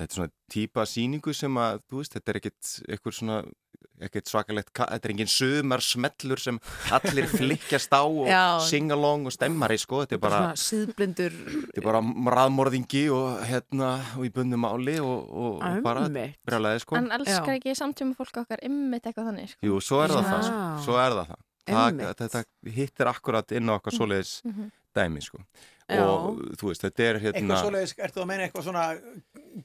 þetta 0.00 0.06
er 0.06 0.16
svona 0.16 0.32
típa 0.50 0.86
sýningu 0.88 1.34
sem 1.36 1.58
að 1.60 1.82
þú 1.88 2.00
veist, 2.00 2.14
þetta 2.16 2.32
er 2.32 2.38
ekkit 2.40 2.70
eitthvað 2.88 3.16
svona 3.18 3.40
ekkert 4.00 4.30
svakalegt, 4.30 4.70
ka- 4.72 4.86
þetta 4.88 5.08
er 5.08 5.12
engin 5.12 5.28
sömar 5.28 5.82
smellur 5.84 6.40
sem 6.40 6.58
allir 6.96 7.26
flikkjast 7.38 7.92
á 7.92 8.00
og 8.04 8.26
Já. 8.28 8.60
sing 8.64 8.90
along 8.94 9.26
og 9.28 9.34
stemmari 9.34 9.76
sko, 9.78 10.02
þetta 10.06 10.16
er 10.16 10.22
bara, 10.24 10.40
síðblindur, 10.56 11.36
þetta 11.68 11.82
er 11.82 11.86
bara 11.90 12.00
raðmorðingi 12.38 13.04
og 13.12 13.42
hérna 13.50 13.90
og 14.16 14.24
í 14.24 14.32
bundu 14.34 14.56
máli 14.60 14.96
og, 15.04 15.28
og, 15.28 15.60
og 15.60 15.82
bara 15.84 16.06
brjálæði 16.08 16.80
sko 16.86 16.96
En 17.00 17.10
elskar 17.18 17.54
ekki 17.58 17.76
samtíma 17.76 18.16
fólk 18.18 18.40
okkar 18.44 18.64
ymmit 18.66 19.04
eitthvað 19.10 19.30
þannig, 19.32 19.52
sko 19.54 19.68
Jú, 19.70 19.80
svo 19.84 20.02
er 20.06 20.14
það 20.16 20.24
Já. 20.24 20.30
það, 20.32 20.44
sko. 20.48 20.66
svo 20.88 20.98
er 21.04 21.16
það 21.18 21.30
það. 21.34 21.46
Einmitt. 21.70 22.18
þetta 22.24 22.40
hittir 22.74 23.06
akkurat 23.12 23.52
inn 23.54 23.68
á 23.70 23.72
okkar 23.76 23.94
svoleiðis 23.94 24.32
Mhm. 24.48 24.70
dæmi, 24.96 25.20
sko. 25.22 25.38
Já. 25.90 26.04
Og 26.06 26.38
þú 26.60 26.68
veist, 26.70 26.82
þetta 26.86 27.02
er 27.10 27.18
hérna... 27.24 27.40
Eitthvað 27.40 27.62
svoleiðis, 27.64 27.94
ertu 27.98 28.20
að 28.22 28.26
meina 28.30 28.44
eitthvað 28.46 28.64
svona 28.68 28.84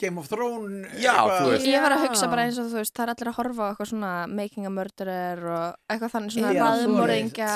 Game 0.01 0.17
of 0.19 0.27
Thrones 0.27 0.87
Já, 0.97 1.13
eitthvað- 1.13 1.41
þú 1.41 1.49
veist. 1.53 1.65
Ég 1.69 1.81
var 1.85 1.91
að 1.95 2.03
hugsa 2.07 2.27
bara 2.31 2.45
eins 2.47 2.57
og 2.59 2.65
þú 2.71 2.79
veist, 2.81 2.93
það 2.95 3.03
er 3.05 3.11
allir 3.13 3.29
að 3.29 3.37
horfa 3.39 3.61
á 3.61 3.67
eitthvað 3.71 3.89
svona 3.91 4.11
Making 4.27 4.65
a 4.65 4.69
Murderer 4.73 5.39
og 5.45 5.75
eitthvað 5.93 6.11
þannig 6.15 6.31
svona 6.35 6.51
raðmóringja, 6.55 7.49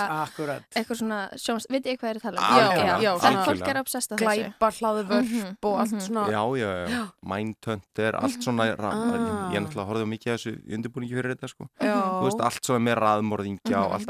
eitthvað 0.77 0.99
svona 1.01 1.19
sjóns, 1.41 1.65
veit 1.73 1.85
ég 1.89 1.97
hvað 1.99 2.09
er 2.13 2.19
að 2.19 2.25
tala 2.27 2.37
um? 2.37 2.43
Algjörlega, 2.59 2.97
já, 3.01 3.11
Það 3.17 3.25
svona- 3.25 3.45
fólk 3.49 3.67
er 3.73 3.79
obsessed 3.81 4.11
af 4.13 4.19
þessu. 4.19 4.43
glæpa, 4.45 4.67
hlaðvörp 4.79 5.29
Mhm, 5.29 5.57
og 5.63 5.79
allt 5.79 5.91
mhm. 5.91 6.01
svona. 6.05 6.23
Já, 6.29 6.43
já, 6.59 6.69
já, 6.89 7.01
Mindhunter, 7.33 8.13
allt 8.21 8.39
svona, 8.43 8.63
ra- 8.77 8.93
Ah. 8.93 9.49
ég 9.51 9.55
er 9.57 9.61
náttúrulega 9.65 9.89
horfði 9.89 10.05
á 10.05 10.09
mikið 10.13 10.29
þessu 10.35 10.51
í 10.69 10.73
undirbúningi 10.77 11.15
fyrir 11.17 11.33
þetta, 11.35 11.47
sko. 11.49 11.63
Þú 11.79 12.23
veist, 12.29 12.41
allt 12.45 12.61
svona 12.63 12.81
með 12.85 12.95
raðmorðingja 13.03 13.77
og 13.79 13.89
Mhm, 13.89 13.93
allt 13.97 14.05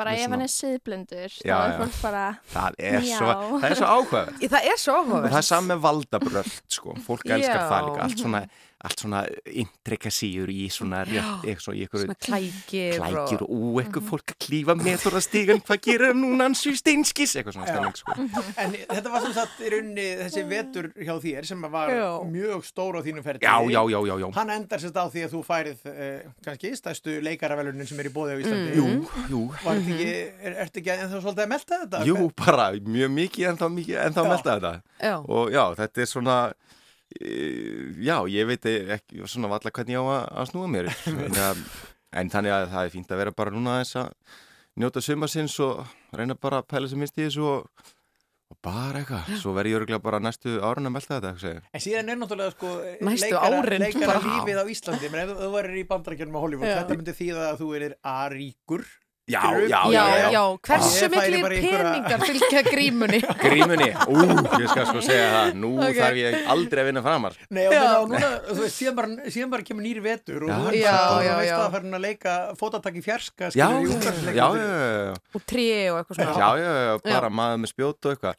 Það 4.50 4.68
er 4.72 4.80
svo, 4.82 4.96
áhugaverð. 5.00 5.30
Það 5.34 5.42
er 5.42 5.48
saman 5.50 5.70
með 5.74 5.82
valdabröld, 5.86 6.54
sko. 6.74 6.96
Fólk 7.06 7.26
elskar 7.30 7.60
Já. 7.60 7.68
það 7.70 7.88
líka. 7.90 8.06
Allt 8.08 8.24
svona, 8.24 8.42
allt 8.80 9.02
svona 9.04 9.26
intrikasíur 9.52 10.50
í 10.52 10.70
svona 10.72 11.02
rétt, 11.08 11.44
eitthvað 11.44 11.64
svo 11.66 11.74
í 11.76 11.82
eitthvað 11.84 12.04
Svona 12.06 12.16
klækir. 12.24 12.94
klækjur 12.96 13.42
og... 13.44 13.50
og 13.50 13.64
ú, 13.70 13.72
eitthvað 13.82 14.06
fólk 14.08 14.32
að 14.34 14.38
klífa 14.46 14.76
metrastígan, 14.80 15.60
hvað 15.68 15.82
gerir 15.84 16.14
núna 16.16 16.48
hans 16.48 16.62
í 16.70 16.74
steinskis, 16.80 17.34
eitthvað 17.40 17.58
svona 17.58 17.68
Já. 17.68 17.74
stemming, 17.74 17.98
sko. 18.00 18.16
En 18.64 18.76
þetta 18.80 19.12
var 19.14 19.26
sem 19.26 19.34
sagt 19.36 19.60
í 19.66 19.72
rauninni 19.74 20.06
þessi 20.22 20.44
vetur 20.50 20.90
hjá 20.96 21.14
þér 21.26 21.50
sem 21.52 21.66
var 21.76 21.92
Já. 21.92 22.08
mjög 22.32 22.64
stór 22.70 23.00
á 23.00 23.02
þínum 23.04 23.26
ferdi 23.28 23.44
Já, 23.50 23.56
já, 23.68 23.82
já, 23.92 24.00
já, 24.10 24.16
já. 24.24 24.28
Hann 24.40 24.54
endar 24.56 24.84
sérst 24.86 24.96
á 25.00 25.06
því 25.12 25.26
að 25.28 25.36
þú 25.36 25.44
færið 25.50 25.84
uh, 25.92 26.32
kannski 26.48 26.74
stærstu 26.80 27.18
leikaravelunin 27.28 27.90
sem 27.90 28.00
er 28.00 28.10
í 28.10 28.14
bóði 28.16 28.38
á 28.38 28.42
Íslandi 28.46 28.80
Jú, 28.80 28.88
jú, 29.34 29.44
Var 29.66 29.82
þetta 29.84 29.98
ekki, 29.98 30.10
er, 30.40 30.58
ertu 30.64 30.82
ekki 30.84 30.96
ennþá 30.96 31.20
svolítið 31.26 31.46
að 31.46 31.52
melta 31.56 31.82
þetta? 31.84 32.04
jú, 32.08 32.18
bara 32.40 32.70
mjög 32.80 33.14
mikið 33.20 33.52
en 33.52 33.60
þá 33.60 33.68
mikið, 33.76 34.00
en 34.06 34.16
þá 34.16 34.22
Já. 34.24 34.30
melta 34.32 34.56
þetta. 34.56 34.74
Já. 35.04 35.16
Og 35.28 35.52
já, 35.54 35.64
þetta 35.80 36.04
er 36.06 36.10
svona, 36.14 36.38
já, 37.18 38.16
ég 38.30 38.46
veit 38.50 38.66
ekki 38.70 39.24
svona 39.28 39.50
valla 39.52 39.72
hvernig 39.74 39.96
ég 39.98 40.04
á 40.04 40.06
að, 40.14 40.26
að 40.44 40.50
snúa 40.52 40.68
mér. 40.72 40.90
en, 41.26 41.40
að, 41.42 41.64
en 42.22 42.30
þannig 42.34 42.54
að 42.56 42.68
það 42.74 42.84
er 42.90 42.94
fínt 42.96 43.14
að 43.16 43.22
vera 43.24 43.36
bara 43.42 43.54
núna 43.56 43.80
þess 43.82 44.00
að 44.04 44.12
njóta 44.80 45.02
sumarsins 45.04 45.56
og 45.66 45.82
reyna 46.16 46.38
bara 46.40 46.62
að 46.62 46.70
pæla 46.72 46.92
sem 46.92 47.02
minnst 47.02 47.18
í 47.20 47.26
þessu 47.26 47.44
og, 47.50 47.88
og 48.54 48.58
bara 48.66 49.02
eitthvað, 49.02 49.34
svo 49.42 49.52
verð 49.58 49.74
ég 49.74 49.80
örgulega 49.82 50.04
bara 50.06 50.22
næstu 50.24 50.56
árun 50.64 50.88
að 50.90 50.96
melta 50.96 51.18
þetta 51.18 51.34
segi. 51.42 51.58
ég. 51.60 51.68
En 51.76 51.84
síðan 51.84 52.14
er 52.14 52.22
náttúrulega 52.22 52.56
sko 52.56 52.72
Næstu 53.10 53.28
leikara, 53.34 53.60
árin, 53.60 53.84
leikara 53.84 54.22
lífið 54.24 54.62
á 54.62 54.66
Íslandi 54.76 55.12
menn 55.12 55.26
ef 55.26 55.34
þú- 55.42 55.52
værir 55.58 55.76
í 55.82 55.86
bandarækjunum 55.92 56.38
á 56.40 56.44
Hollywood 56.46 56.70
Já. 56.72 56.78
þetta 56.84 57.00
myndi 57.02 57.18
þýða 57.20 57.46
að 57.50 57.60
þú 57.66 57.70
erir 57.80 57.98
aríkur 58.14 58.86
Já, 59.30 59.42
já, 59.70 59.80
Já, 59.94 60.04
já, 60.18 60.32
já, 60.34 60.42
hversu 60.66 61.10
færi 61.14 61.38
miklu 61.44 61.50
peningar 61.62 62.24
fylgja 62.26 62.62
grímunni? 62.66 63.20
Grímunni, 63.46 63.90
ú, 64.10 64.24
ég 64.58 64.68
skal 64.72 64.88
sko 64.90 65.04
segja 65.06 65.28
það. 65.36 65.52
Nú 65.62 65.70
Ok. 65.80 66.00
þarf 66.00 66.18
ég 66.18 66.38
aldrei 66.56 66.82
að 66.84 66.88
vinna 66.90 67.04
framar. 67.06 67.36
Nei, 67.54 67.66
og 67.68 67.74
meina, 67.76 67.92
og 68.00 68.08
núna, 68.10 68.32
þú 68.50 68.58
veist, 68.64 68.78
síðan 68.80 68.96
bara, 68.98 69.30
síðan 69.36 69.52
bara 69.54 69.68
kemur 69.68 69.86
nýri 69.86 70.02
vetur 70.04 70.48
og 70.48 70.50
þú 70.50 70.72
ert 70.72 70.80
Já, 70.80 70.96
bara, 70.98 71.22
já, 71.24 71.30
þú 71.30 71.40
veist 71.44 71.54
já. 71.54 71.60
að 71.62 71.78
að 72.00 72.04
leika 72.08 72.36
fótatak 72.60 72.98
í 72.98 73.04
fjarska, 73.06 73.52
Já, 73.54 73.68
já, 73.70 73.80
já, 73.86 74.00
fyrir- 74.10 74.36
já, 74.40 74.48
já. 74.58 75.14
og 75.38 75.46
tré 75.54 75.68
og 75.94 76.00
eitthvað 76.02 76.20
svona. 76.20 76.34
Já, 76.42 76.50
já, 76.64 76.72
já, 76.90 76.94
bara 77.14 77.30
maður 77.30 77.62
með 77.64 77.74
spjót 77.76 78.10
og 78.10 78.16
eitthvað. 78.18 78.36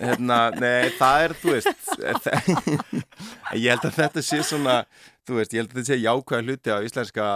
Hérna, 0.00 0.40
Nei, 0.60 0.90
það 1.00 1.24
er, 1.26 1.36
þú 1.42 1.56
veist 1.56 2.30
Ég 3.60 3.70
held 3.74 3.86
að 3.88 3.96
þetta 3.98 4.22
sé 4.24 4.40
svona 4.46 4.76
Þú 5.28 5.36
veist, 5.38 5.52
ég 5.54 5.62
held 5.62 5.70
að 5.72 5.76
þetta 5.80 5.90
sé 5.92 5.98
jákvæða 6.00 6.46
hluti 6.46 6.72
á 6.74 6.78
íslenska 6.86 7.26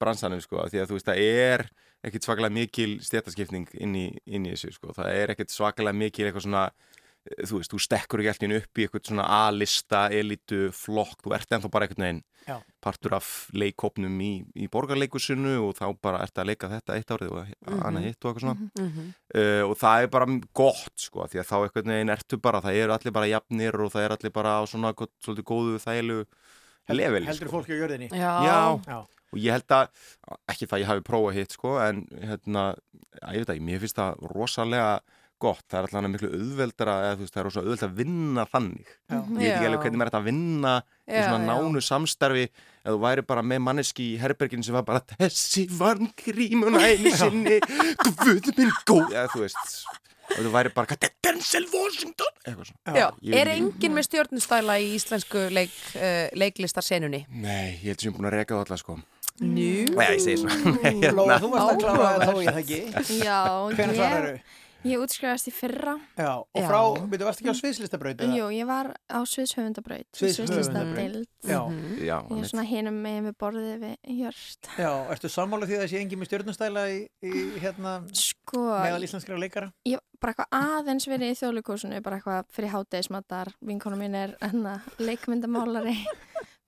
bransanum, 0.00 0.42
sko 0.44 0.66
Því 0.70 0.82
að 0.82 0.90
þú 0.90 0.98
veist, 0.98 1.08
það 1.08 1.22
er 1.24 1.64
ekkit 2.04 2.24
svakalega 2.24 2.54
mikil 2.56 2.96
stjættaskipning 3.04 3.68
inn 3.80 3.94
í, 3.98 4.06
inn 4.26 4.46
í 4.48 4.54
þessu, 4.54 4.72
sko 4.78 4.94
Það 4.96 5.12
er 5.18 5.34
ekkit 5.34 5.50
svakalega 5.52 5.96
mikil 6.00 6.26
eitthvað 6.30 6.46
svona 6.48 6.64
eh, 6.70 7.44
Þú 7.44 7.58
veist, 7.60 7.70
þú 7.74 7.80
stekkur 7.84 8.22
ekki 8.22 8.30
alltaf 8.32 8.56
upp 8.62 8.78
í 8.80 8.86
eitthvað 8.86 9.06
svona 9.10 9.26
A-lista, 9.42 10.06
elitu, 10.16 10.70
flokk 10.72 11.20
Þú 11.26 11.34
ert 11.36 11.52
ennþá 11.58 11.70
bara 11.70 11.88
veginn 12.08 12.22
Já. 12.48 12.56
partur 12.80 13.12
af 13.18 13.26
leikópnum 13.52 14.14
í, 14.24 14.30
í 14.56 14.66
borgarleikusinu 14.72 15.58
og 15.60 15.74
þá 15.76 15.90
bara 16.00 16.22
ert 16.24 16.38
að 16.40 16.46
leika 16.48 16.70
þetta 16.72 16.94
eitt 16.96 17.10
árið 17.12 17.34
og 17.36 17.50
annað 17.84 18.06
hitt 18.08 18.24
og 18.24 18.30
eitthvað 18.30 18.44
svona 18.46 18.70
Mhm. 18.80 19.10
uh, 19.36 19.64
og 19.68 19.74
það 19.76 20.02
er 20.02 20.08
bara 20.14 20.26
gott 20.56 20.94
sko 20.96 21.26
því 21.28 21.42
að 21.42 21.50
þá 21.50 21.56
einhvern 21.60 21.92
veginn 21.92 22.14
ertu 22.16 22.40
bara 22.40 22.62
það 22.64 22.78
eru 22.80 22.96
allir 22.96 23.12
bara 23.12 23.28
jafnir 23.28 23.76
og 23.84 23.92
það 23.92 24.06
er 24.06 24.14
allir 24.16 24.32
bara 24.32 24.54
á 24.56 24.62
svona 24.72 24.94
gott, 24.96 25.12
svolítið 25.20 25.46
góðu 25.52 25.76
þægilu 25.84 26.18
leveli 26.96 27.26
Heldur 27.28 27.46
sko. 27.52 27.54
fólki 27.60 27.76
á 27.76 27.80
jörðinni 27.84 28.08
Já, 28.08 28.32
Já. 28.88 28.98
Já. 29.30 29.36
og 29.36 29.40
ég 29.44 29.54
held 29.56 29.76
að 29.78 29.88
ekki 30.50 30.66
það 30.70 30.82
ég 30.84 30.90
hafi 30.90 31.06
prófað 31.06 31.38
hitt 31.40 31.56
sko 31.56 31.78
en 31.84 32.04
hérna, 32.18 32.66
að 33.22 33.38
ég 33.38 33.44
veit 33.44 33.54
ekki, 33.54 33.64
mér 33.70 33.82
finnst 33.84 33.98
það 34.00 34.30
rosalega 34.34 34.92
gott, 35.40 35.62
það 35.72 35.78
er 35.78 35.86
allan 35.88 36.12
miklu 36.12 36.28
auðveldara 36.36 36.94
eða 37.06 37.14
þú 37.16 37.22
veist, 37.24 37.32
það 37.32 37.40
er 37.40 37.46
rosalega 37.48 37.70
auðveld 37.70 37.84
að 37.86 37.94
vinna 37.96 38.42
þannig. 38.50 38.90
Já. 39.08 39.16
ég 39.16 39.30
veit 39.38 39.46
ekki 39.54 39.68
alveg 39.70 39.84
hvernig 39.86 40.00
maður 40.02 40.10
er 40.12 40.18
að 40.18 40.26
vinna 40.28 40.74
í 40.84 41.14
Já, 41.14 41.22
svona 41.30 41.38
já. 41.40 41.48
nánu 41.48 41.82
samstarfi 41.86 42.42
eða 42.50 42.92
þú 42.92 42.98
væri 43.06 43.24
bara 43.30 43.44
með 43.52 43.62
manneski 43.64 44.08
í 44.10 44.18
herberginu 44.20 44.66
sem 44.66 44.76
var 44.76 44.84
bara 44.90 45.00
þessi 45.14 45.64
vann 45.78 46.10
grímuna 46.20 46.82
einu 46.90 47.14
sinni 47.16 47.56
guð 48.20 48.52
minn 48.58 48.74
góð. 48.84 49.14
Eða 49.16 49.26
þú 49.32 49.42
veist 49.46 49.72
og 50.30 50.44
þú 50.44 50.50
væri 50.54 50.70
bara, 50.76 50.90
þetta 50.92 51.08
er 51.08 51.14
Denzel 51.26 51.64
Washington? 51.72 52.34
Eitthvað 52.44 52.68
svona. 52.68 52.98
Já, 53.00 53.06
Ég 53.26 53.40
er 53.40 53.50
enginn 53.56 53.96
með 53.96 54.06
stjórnustæla 54.06 54.76
í 54.78 54.92
íslensku 54.94 55.46
leik, 55.56 55.72
uh, 55.96 56.28
leiklistarsenunni? 56.38 57.24
Nei, 57.32 57.80
ég 57.80 57.88
held 57.94 58.04
sem 58.04 58.10
ég 58.10 58.14
er 58.14 58.18
búin 58.20 58.28
að 58.30 58.36
reka 58.36 58.54
það 58.58 58.66
alla 58.68 58.78
sko 58.84 58.98
Njú. 59.40 59.94
Nei, 59.96 60.08
ég 60.16 60.24
segi 60.24 60.40
svona 60.42 60.56
Lóa, 61.16 61.36
hérna. 61.36 61.38
þú 61.42 61.52
varst 61.54 61.70
að 61.70 61.84
klára 61.84 62.08
það 62.08 62.26
þá 62.26 62.34
ég 62.40 62.50
það 62.50 62.64
ekki 62.64 63.22
Já, 63.24 63.38
Hvernig 63.76 63.96
svarar 64.00 64.26
ég, 64.30 64.40
þau? 64.40 64.56
ég 64.80 64.96
útskrifast 65.04 65.48
í 65.48 65.52
fyrra. 65.52 65.92
Já, 66.16 66.28
og 66.40 66.56
Já. 66.56 66.64
frá, 66.70 66.78
veitu, 67.12 67.24
varst 67.28 67.40
ekki 67.42 67.52
á 67.52 67.56
sviðslistabraut? 67.58 68.22
eða? 68.24 68.36
Jú, 68.38 68.46
ég 68.56 68.64
var 68.68 68.86
á 69.12 69.18
Sviðshöfundabraut, 69.28 70.06
Sviðshöfundabraut. 70.16 70.70
Sviðslistadeild. 70.72 71.26
Já, 71.44 71.60
Já, 72.00 72.16
Ég 72.32 72.40
er 72.40 72.48
svona 72.48 72.64
hinum 72.64 72.96
megin 73.04 73.28
við 73.28 73.36
borðið 73.44 73.74
við 73.84 73.96
hjörst. 74.22 74.70
já, 74.80 74.88
ertu 75.12 75.28
sammála 75.28 75.68
því 75.68 75.76
að 75.76 75.82
það 75.84 75.90
sé 75.92 76.00
engin 76.00 76.22
með 76.22 76.30
stjórnustæla 76.30 76.86
í, 76.96 76.98
í 77.28 77.44
hérna 77.60 77.92
Sko, 78.16 78.64
meðal 78.80 79.04
íslenskra 79.04 79.36
leikara? 79.40 79.68
ég 79.84 80.00
bara 80.20 80.32
eitthvað 80.34 80.56
aðeins 80.80 81.06
verið 81.08 81.30
í 81.32 81.36
þjóðleikúsinu, 81.42 82.00
bara 82.04 82.16
eitthvað 82.20 82.48
fyrir 82.56 82.72
hátegismatar, 82.74 83.52
vinkonu 83.64 83.96
mín 84.00 84.16
er 84.16 84.34
enna 84.44 84.78
leikmyndamálari. 85.00 85.94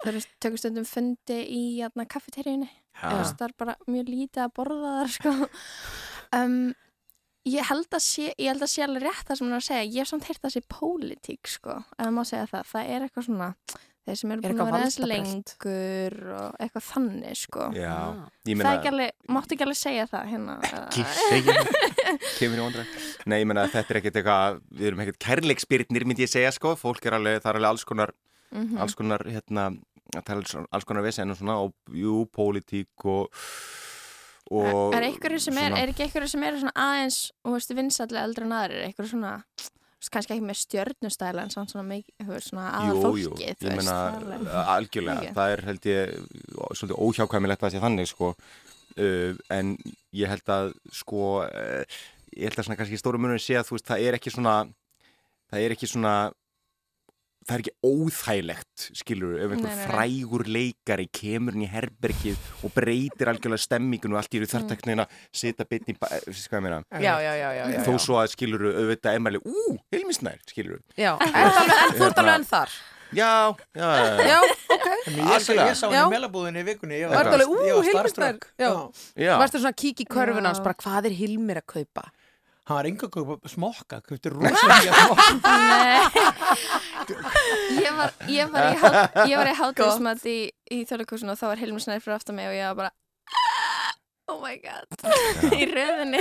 Þau 0.03 0.09
eru 0.13 0.23
tökum 0.43 0.59
stundum 0.59 0.87
fundi 0.89 1.39
í 1.47 1.61
hérna, 1.81 2.07
kaffeteríunni. 2.11 2.71
Já. 2.99 3.11
Það 3.33 3.45
er 3.47 3.53
bara 3.63 3.75
mjög 3.87 4.09
lítið 4.11 4.43
að 4.47 4.55
borða 4.59 4.95
þar, 5.01 5.13
sko. 5.19 5.35
Um, 6.33 6.73
ég 7.45 7.67
held 7.69 7.93
að 7.93 8.01
sé, 8.01 8.31
ég 8.41 8.49
held 8.49 8.63
að 8.65 8.71
sé 8.73 8.83
alveg 8.87 9.03
rétt 9.05 9.27
það 9.29 9.37
sem 9.37 9.45
hún 9.47 9.53
er 9.53 9.61
að 9.61 9.65
segja. 9.67 9.85
Ég 9.93 9.99
hef 10.01 10.09
samt 10.09 10.25
heyrt 10.31 10.41
það 10.47 10.53
sé 10.55 10.63
pólitík, 10.73 11.51
sko. 11.59 11.75
Ef 11.93 12.07
það 12.07 12.15
má 12.17 12.23
segja 12.25 12.47
það. 12.49 12.71
Það 12.71 12.93
er 12.95 13.05
eitthvað 13.05 13.27
svona, 13.27 13.49
þeir 14.09 14.17
sem 14.23 14.33
eru 14.33 14.41
Er 14.49 14.55
búin 14.55 14.63
að 14.65 14.71
vera 14.73 14.87
eins 14.87 14.97
lengur 15.03 16.17
og 16.39 16.57
eitthvað 16.65 16.87
þannig, 16.89 17.37
sko. 17.43 17.67
Já, 17.77 17.93
Ah. 17.93 18.25
ég 18.49 18.57
Það 18.57 18.63
meina 18.63 18.73
ekki 18.79 18.91
alveg, 18.95 19.13
máttu 19.37 19.55
ekki 19.59 19.67
alveg 19.69 19.81
segja 19.83 20.09
það 20.15 20.33
hérna. 20.33 20.57
Ekki 20.81 21.05
segja 21.21 21.59
Kemur 22.41 22.59
í 22.59 22.65
ondra 22.71 22.87
Nei, 23.29 23.39
ég 23.43 23.47
meina 23.53 23.69
þetta 23.77 23.93
er 23.95 24.01
ekkert 24.01 24.19
eitthvað 24.23 24.59
Við 24.73 24.89
erum 24.89 25.05
ekkert 25.05 25.21
kærleiksbyrnir 25.29 26.05
myndi 26.09 26.25
ég 26.25 26.33
segja 26.33 26.51
sko 26.57 26.73
Fólk 26.81 27.05
er 27.13 27.19
alveg, 27.21 27.39
það 27.45 27.53
er 27.53 27.61
alveg 27.61 27.71
alls 27.77 27.85
konar 27.93 28.17
Mhm. 28.53 28.77
alls 28.85 28.93
konar, 28.99 29.23
hérna 29.33 29.63
það 30.13 30.33
er 30.35 30.41
alls- 30.43 30.57
konar 30.89 31.03
vesen 31.07 31.31
og 31.33 31.39
svona 31.41 31.59
og 31.65 31.73
jú, 31.97 32.27
pólitík 32.31 33.07
og 33.09 33.29
og 34.53 34.93
er 34.95 35.07
er, 35.57 35.71
svona- 35.71 35.83
er 35.83 35.93
ekki 35.93 36.05
einhverju 36.05 36.29
sem 36.29 36.43
er 36.45 36.59
svona 36.61 36.73
aðeins, 36.77 37.21
þú 37.47 37.53
veist, 37.55 37.71
vinsallega 37.79 38.25
eldri 38.27 38.45
en 38.45 38.53
aðrir, 38.59 38.83
einhverju 38.89 39.09
svona 39.15 39.37
kannski 40.11 40.35
ekki 40.35 40.45
með 40.45 40.59
stjörnustæla 40.59 41.45
en 41.47 41.53
svona, 41.55 41.85
mikið, 41.87 42.43
svona 42.43 42.65
aðal 42.75 42.97
Jú, 42.97 43.03
fólki 43.07 43.23
þú 43.23 43.37
ég 43.39 43.61
veist, 43.63 43.89
er 44.51 44.67
algjörlega, 44.75 45.23
Ekki? 45.23 45.35
það 45.39 45.53
er 45.55 45.65
held 45.69 45.89
ég 45.93 46.15
svolítið 46.81 47.03
óhjákvæmilegt 47.07 47.63
að 47.63 47.73
sé 47.77 47.83
þannig 47.85 48.11
sko 48.11 48.33
uh, 48.33 49.35
en 49.57 49.77
ég 50.19 50.33
held 50.33 50.53
að 50.57 50.73
sko 50.91 51.23
uh, 51.47 51.85
ég 52.35 52.49
held 52.49 52.59
að 52.59 52.67
svona 52.67 52.79
kannski 52.81 52.99
stóru 53.01 53.23
munur 53.23 53.43
sé 53.43 53.55
að 53.61 53.69
þú 53.71 53.79
veist 53.79 53.91
það 53.93 54.07
er 54.09 54.19
ekki 54.19 54.35
svona 54.35 54.57
það 55.53 55.67
er 55.67 55.77
ekki 55.77 55.91
svona 55.93 56.15
það 57.49 57.55
er 57.57 57.63
ekki 57.65 57.73
óþægilegt 57.89 58.85
skilur 58.99 59.35
ef 59.43 59.53
einhver 59.57 59.75
frægur 59.87 60.45
leikari 60.47 61.07
kemur 61.15 61.57
inn 61.57 61.65
í 61.67 61.71
herbergið 61.73 62.37
og 62.65 62.73
breytir 62.77 63.31
algjörlega 63.33 63.65
stemmingun 63.65 64.15
og 64.15 64.21
allt 64.23 64.35
í 64.37 64.41
eru 64.43 64.47
Mm. 64.47 64.53
sita 65.33 65.65
bitni, 65.69 65.97
já. 67.75 67.83
þó 67.89 67.93
svo 68.07 68.19
að 68.23 68.33
skilur 68.37 68.65
auðvitað 68.73 69.19
emæli, 69.19 69.43
ú, 69.45 69.77
heilmisnær 69.93 70.39
skilur 70.49 70.81
Já, 70.97 71.13
er 71.19 71.29
það 71.29 71.61
alveg, 71.63 71.79
en 71.83 71.95
þú 71.99 72.07
ert 72.09 72.19
alveg 72.23 72.35
enn 72.41 72.49
þar? 72.53 72.69
já, 73.13 73.55
já, 73.77 73.89
já, 73.93 74.25
Já, 74.25 74.39
ok. 74.73 74.87
Ég, 74.89 75.17
ég, 75.19 75.33
Algjörlega. 75.35 75.67
ég 75.69 75.77
sá 75.77 75.87
henni 75.91 75.99
Já. 75.99 76.07
í 76.63 76.65
vikunni 76.65 76.97
ég 77.03 77.09
Var 77.11 77.17
var, 77.17 77.27
þetta 77.27 77.37
alveg, 77.37 77.49
ég 77.53 77.53
ú, 77.53 77.77
var 77.77 77.85
Hilmir 77.85 77.93
starstruck. 77.93 78.47
Snær? 78.57 78.65
Já. 78.65 79.25
já. 79.27 79.35
Varstu 79.43 79.59
svona 79.61 79.73
að 79.75 79.81
kíkja 79.83 80.05
í 80.07 80.09
körfuna 80.15 80.49
hans, 80.49 80.61
hvað 80.81 81.11
er 81.11 81.17
Hilmir 81.19 81.61
að 81.61 81.67
kaupa? 81.75 82.05
Hann 82.73 82.79
var 82.79 82.89
enga 82.89 83.09
smokka, 83.53 83.99
kaupti 84.07 84.31
rosalega 84.33 84.93
smokka 84.97 85.53
ég 87.83 87.93
var, 87.97 88.13
ég 88.33 88.51
var 88.53 88.69
í, 88.73 88.77
hát- 88.81 89.17
ég 89.29 89.37
var 89.37 89.51
í 89.51 89.55
hátíðismat 89.59 90.25
í, 90.31 90.37
í 90.73 90.79
þjóðleikúsinu 90.89 91.35
og 91.35 91.41
þá 91.41 91.47
var 91.53 91.61
Hilmur 91.63 91.83
Snær 91.85 92.01
fyrir 92.05 92.17
aftan 92.17 92.39
mig 92.39 92.49
og 92.49 92.57
ég 92.57 92.69
var 92.71 92.79
bara 92.79 92.93
oh 94.31 94.39
my 94.43 94.55
god 94.63 94.87
í 95.61 95.67
röðinni 95.71 96.21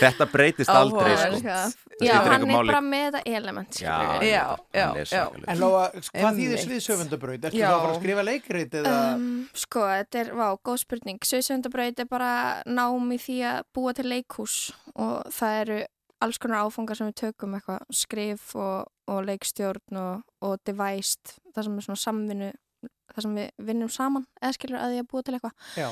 Þetta 0.00 0.26
breytist 0.30 0.70
aldrei 0.70 1.14
Áhugavert. 1.16 1.40
sko. 1.74 2.04
já, 2.06 2.12
hann 2.22 2.44
er 2.44 2.46
máli. 2.50 2.70
bara 2.70 2.80
með 2.84 3.06
þetta 3.16 3.34
element 3.40 3.80
Já. 3.80 3.96
Já, 4.22 4.44
já, 4.74 4.86
já. 5.10 5.24
En 5.50 5.58
Lóa, 5.62 5.88
hvað 6.12 6.38
þýðir 6.40 6.62
sviðsöfundabraut? 6.64 7.48
Ertu 7.50 7.58
þá 7.58 7.66
að 7.70 7.80
fara 7.82 7.90
að 7.94 7.98
skrifa 8.00 8.24
leikrit 8.28 8.76
eða? 8.80 8.94
Um, 9.16 9.26
sko, 9.64 9.82
þetta 9.90 10.22
er, 10.22 10.30
vá, 10.38 10.46
góð 10.64 10.78
spurning. 10.84 11.18
Sveisöndabraut 11.26 12.00
er 12.04 12.08
bara 12.10 12.30
nám 12.66 13.12
í 13.14 13.18
því 13.20 13.38
að 13.50 13.60
búa 13.76 13.94
til 13.98 14.06
leikhús 14.10 14.56
og 14.94 15.28
það 15.34 15.58
eru 15.64 15.78
alls 16.24 16.38
konar 16.40 16.64
áfangar 16.64 16.96
sem 16.96 17.10
við 17.10 17.18
tökum 17.20 17.54
eitthvað 17.58 17.82
skrif 17.92 18.54
og, 18.56 18.86
og 19.10 19.24
leikstjórn 19.28 19.98
og, 20.00 20.22
og 20.46 20.54
devised, 20.64 21.34
það 21.52 21.66
sem 21.68 21.74
er 21.82 21.84
svona 21.88 22.00
samvinnu, 22.00 22.50
það 23.12 23.26
sem 23.26 23.34
við 23.42 23.50
vinnum 23.68 23.90
saman 23.92 24.24
eða 24.40 24.54
skilur 24.56 24.80
að 24.80 24.94
því 24.94 25.02
að 25.02 25.10
búa 25.12 25.26
til 25.26 25.34
eitthvað 25.36 25.74
Já. 25.82 25.88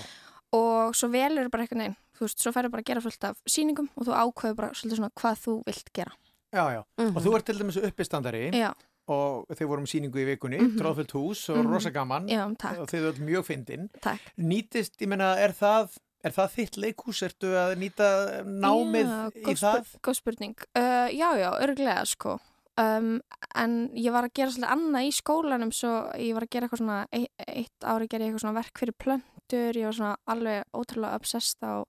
Og 0.53 0.95
svo 0.95 1.09
velur 1.09 1.49
bara 1.51 1.65
eitthvað 1.65 1.81
neinn, 1.83 1.97
þú 2.17 2.27
veist, 2.27 2.39
svo 2.43 2.53
færðu 2.53 2.71
bara 2.71 2.83
að 2.83 2.89
gera 2.93 3.01
fullt 3.01 3.25
af 3.25 3.37
sýningum 3.49 3.89
og 3.97 4.07
þú 4.07 4.13
ákveður 4.23 4.57
bara 4.57 4.71
svolítið 4.77 4.97
svona 5.01 5.11
hvað 5.21 5.37
þú 5.47 5.55
vilt 5.67 5.93
gera. 5.95 6.13
Já, 6.53 6.65
já. 6.77 6.83
Mhm. 7.01 7.17
Og 7.17 7.23
þú 7.25 7.35
ert 7.37 7.45
til 7.47 7.59
dæmis 7.59 7.77
uppistandari 7.83 8.51
Já, 8.53 8.73
og 9.09 9.47
þeir 9.57 9.67
vorum 9.69 9.87
sýningu 9.89 10.21
í 10.21 10.27
vikunni, 10.37 10.59
Mhm. 10.61 10.79
tróðfullt 10.79 11.13
hús 11.17 11.49
og 11.49 11.57
Mhm. 11.65 11.73
rosa 11.73 11.91
gaman 11.91 12.29
já, 12.29 12.45
takk, 12.59 12.79
og 12.79 12.89
þeir 12.89 13.09
eru 13.09 13.25
mjög 13.25 13.45
fyndin. 13.47 13.89
takk. 14.03 14.21
Nýtist, 14.39 14.97
ég 15.01 15.09
meina, 15.09 15.37
er 15.39 15.49
það, 15.53 15.97
er 16.23 16.31
það 16.31 16.51
þitt 16.57 16.77
leikhús? 16.77 17.23
Ertu 17.23 17.49
að 17.57 17.77
nýta 17.79 18.45
námið 18.45 19.09
Já, 19.09 19.31
í 19.35 19.43
góð 19.43 19.59
það? 19.59 19.85
spur- 19.85 20.01
Góð 20.03 20.15
spurning. 20.17 20.55
Uh, 20.77 21.09
já, 21.11 21.33
já, 21.41 21.51
örglega 21.61 22.07
sko. 22.07 22.39
Um, 22.81 23.19
en 23.53 23.73
ég 24.01 24.15
var 24.15 24.25
að 24.25 24.33
gera 24.39 24.53
svolítið 24.55 24.71
annað 24.73 25.05
í 25.05 25.11
skólanum 25.13 25.73
svo 25.77 25.91
ég 26.17 26.33
var 26.33 26.47
að 26.47 26.53
gera 26.55 26.65
eitthvað 26.65 26.81
svona 26.81 27.01
eitt, 27.13 27.85
ári 27.85 28.07
gerði 28.09 28.25
ég 28.25 28.31
eitthvað 28.31 28.45
svona 28.47 28.57
verk 28.57 28.81
fyrir 28.81 28.97
plöntur 28.97 29.77
ég 29.77 29.89
var 29.91 29.97
svona 29.99 30.15
alveg 30.33 30.79
ótrúlega 30.81 31.19
obsessed 31.21 31.67
á 31.69 31.85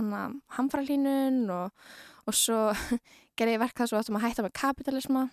anna 0.00 0.22
hamfralínun 0.56 1.42
og, 1.52 1.90
og 2.24 2.38
svo 2.38 2.62
gerði 3.36 3.58
ég 3.58 3.60
verk 3.60 3.76
það 3.76 3.90
svo 3.92 4.00
áttum 4.00 4.16
að 4.16 4.24
hætta 4.24 4.46
með 4.46 4.56
kapitalisma 4.56 5.26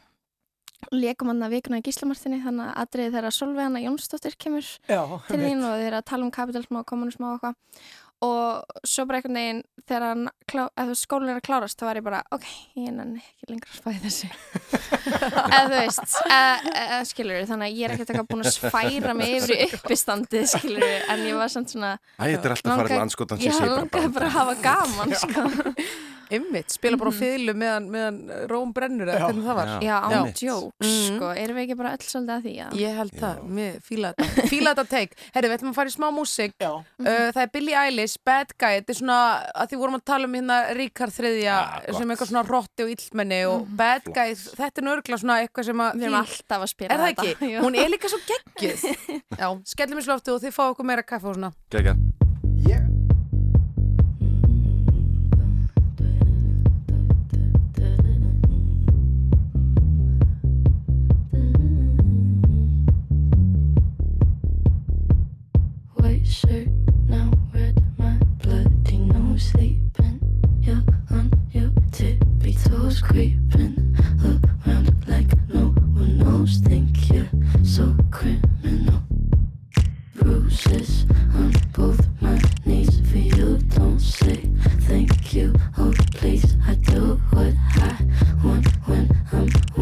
leikum 0.92 1.32
hann 1.32 1.46
að 1.48 1.56
vikuna 1.56 1.80
í 1.80 1.86
gíslamartinni 1.86 2.42
þannig 2.44 2.68
að 2.68 2.80
atriði 2.84 3.16
þegar 3.16 3.36
Solveig 3.38 3.70
Anna 3.70 3.84
Jónsdóttir 3.86 4.36
kemur 4.36 4.68
Já, 4.90 5.02
til 5.30 5.40
þín 5.40 5.64
og 5.64 5.78
þeir 5.80 5.88
eru 5.94 6.00
að 6.02 6.08
tala 6.12 6.28
um 6.28 6.34
kapitalisma 6.34 6.82
og 6.82 6.90
kommunisma 6.90 7.30
og 7.30 7.38
eitthvað 7.38 7.94
og 8.24 8.80
svo 8.88 9.04
bara 9.10 9.20
einhvern 9.20 9.38
veginn 9.40 9.62
þegar 9.84 10.04
hann 10.08 10.94
skólinn 10.96 11.34
er 11.34 11.40
að 11.42 11.46
klárast 11.48 11.80
þá 11.82 11.86
var 11.90 12.00
ég 12.00 12.06
bara, 12.06 12.22
ok, 12.32 12.46
ég 12.80 12.94
nenni 12.96 13.20
ekki 13.24 13.50
lengur 13.52 13.72
að 13.74 13.80
spæði 13.82 14.02
þessu. 14.06 14.30
Eða 15.54 15.64
þú 15.68 15.74
veist 15.76 16.16
eða, 16.24 17.00
skilur 17.10 17.48
þannig 17.50 17.68
að 17.68 17.76
ég 17.82 17.84
er 17.90 17.96
ekkert 17.98 18.14
eitthvað 18.14 18.30
búin 18.32 18.46
að 18.46 18.56
sfæra 18.56 19.16
mig 19.18 19.36
yfir 19.42 19.56
í 19.58 19.68
uppistandið 19.80 20.48
skilur 20.54 20.88
en 21.12 21.26
ég 21.28 21.38
var 21.42 21.52
samt 21.52 21.74
svona 21.76 21.92
Æ, 22.16 22.24
þetta 22.24 22.48
er 22.48 22.56
alltaf 22.56 22.64
farið 22.64 22.80
Langaði- 22.80 23.02
landskotans 23.04 23.44
Já, 23.44 23.54
langaði 23.60 24.14
bara 24.16 24.30
að 24.32 24.36
hafa 24.40 24.56
gaman 24.64 25.16
sko. 25.24 25.46
Ymmit, 26.32 26.72
spila 26.72 26.98
bara 26.98 27.12
á 27.12 27.16
fiðlu 27.18 27.54
meðan, 27.58 27.88
meðan 27.94 28.48
róm 28.50 28.72
brennur 28.74 29.08
eða 29.12 29.20
Já. 29.20 29.26
hvernig 29.28 29.46
það 29.48 29.56
var 29.60 29.72
Já, 29.84 29.96
án 30.04 30.14
Einmitt. 30.18 30.42
jokes, 30.44 30.88
Mhm. 30.88 31.18
sko, 31.18 31.32
erum 31.44 31.58
við 31.58 31.64
ekki 31.68 31.78
bara 31.78 31.92
öll 31.94 32.06
svolítið 32.08 32.34
að 32.38 32.44
því, 32.44 32.54
já? 32.58 32.68
Ég 32.80 32.96
held 32.98 33.12
það, 33.20 33.36
mér 33.58 33.74
fíla 33.84 34.14
þetta 34.14 34.48
Fíla 34.54 34.74
þetta 34.76 34.88
take 34.90 35.12
Herri, 35.34 35.48
við 35.50 35.58
ætlum 35.58 35.72
að 35.72 35.76
fara 35.76 35.90
í 35.90 35.96
smá 35.98 36.08
músík 36.14 36.54
Já. 36.60 36.72
uh, 36.74 37.32
Það 37.34 37.42
er 37.44 37.50
Billie 37.54 37.76
Eilish, 37.76 38.18
Bad 38.26 38.48
Guy 38.58 38.80
Þetta 38.80 38.90
er 38.90 39.00
svona, 39.02 39.20
að 39.56 39.68
því 39.74 39.78
vorum 39.84 39.96
að 40.00 40.06
tala 40.06 40.26
um 40.26 40.34
hérna 40.34 40.58
Ríkard 40.78 41.14
þriðja, 41.14 41.44
Ja, 41.44 41.94
sem 41.98 42.10
eitthvað 42.10 42.32
svona 42.32 42.46
rotti 42.48 42.84
og 42.84 42.90
illmenni 42.96 43.42
og 43.50 43.68
Bad 43.78 44.04
Guy 44.06 44.34
Þetta 44.34 44.78
er 44.82 44.88
nörgla 44.90 45.18
svona 45.20 45.40
eitthvað 45.44 45.66
sem 45.66 45.78
að 45.78 45.94
Við 45.94 46.04
erum 46.04 46.20
alltaf 46.24 46.62
að 46.62 46.70
spila 46.74 46.92
Er 46.94 46.98
það 46.98 47.14
þetta. 47.14 47.30
ekki? 47.34 47.52
Hún 47.64 47.76
er 47.78 47.90
líka 47.90 48.10
svo 48.10 48.20
geggjuð 48.30 48.84
Já, 49.42 49.48
skellum 49.66 50.00
í 50.00 50.06
sloftu 50.08 50.34
og 50.36 50.42
þið 50.42 50.54
fá 50.56 50.64
okkur 50.72 50.86
meira 50.86 51.04
kaffe 51.04 51.26
og 51.30 51.36
svona 51.36 51.54
Gekka. 51.70 51.96
Ég 52.68 53.13
you. 85.34 85.54
Oh, 85.78 85.92
please, 86.14 86.56
I 86.68 86.76
do 86.76 87.20
what 87.32 87.54
I 87.76 87.98
want 88.44 88.68
when 88.86 89.10
I'm 89.32 89.73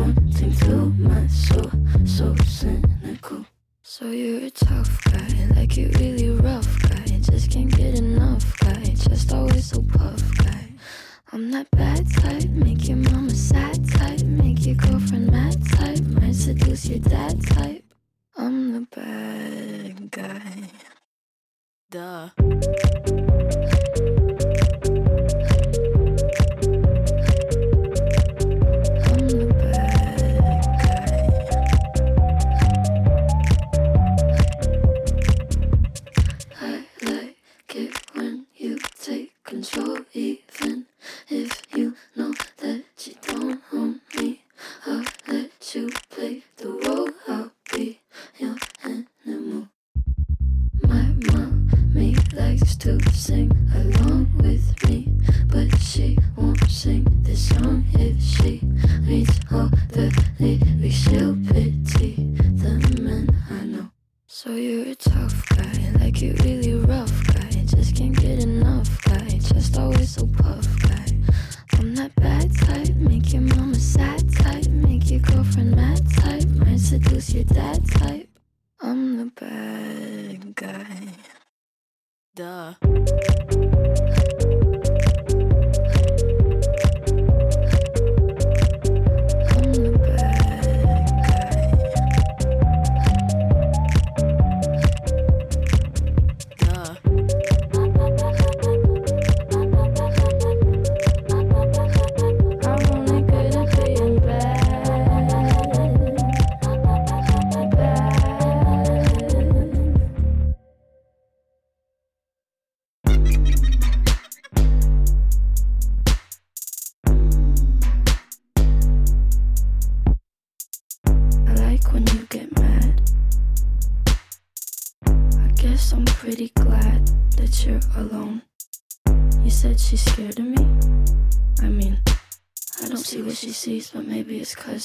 So 4.02 4.10
you're 4.10 4.45
a 4.45 4.49
tough 4.49 5.03
guy, 5.03 5.48
like 5.56 5.78
you 5.78 5.91
really 5.99 6.32
rough 6.32 6.82
guy. 6.90 7.06
Just 7.22 7.52
can't 7.52 7.69
get 7.69 7.99
enough 7.99 8.57
guy, 8.57 8.82
just 8.95 9.32
always 9.32 9.68
so 9.68 9.84
puff 9.84 10.23
guy. 10.38 10.73
I'm 11.32 11.52
that 11.52 11.69
bad 11.69 12.11
type, 12.11 12.49
make 12.49 12.88
your 12.88 12.98
mama 12.98 13.30
sad 13.30 13.88
type, 13.91 14.23
make 14.23 14.65
your 14.65 14.73
girlfriend 14.73 15.32
mad 15.32 15.64
type, 15.73 16.02
might 16.19 16.34
seduce 16.34 16.88
your 16.88 16.98
dad 16.98 17.45
type. 17.45 17.84
I'm 18.36 18.73
the 18.73 18.88
bad 18.90 20.10
guy. 20.10 20.72
Duh. 21.91 23.81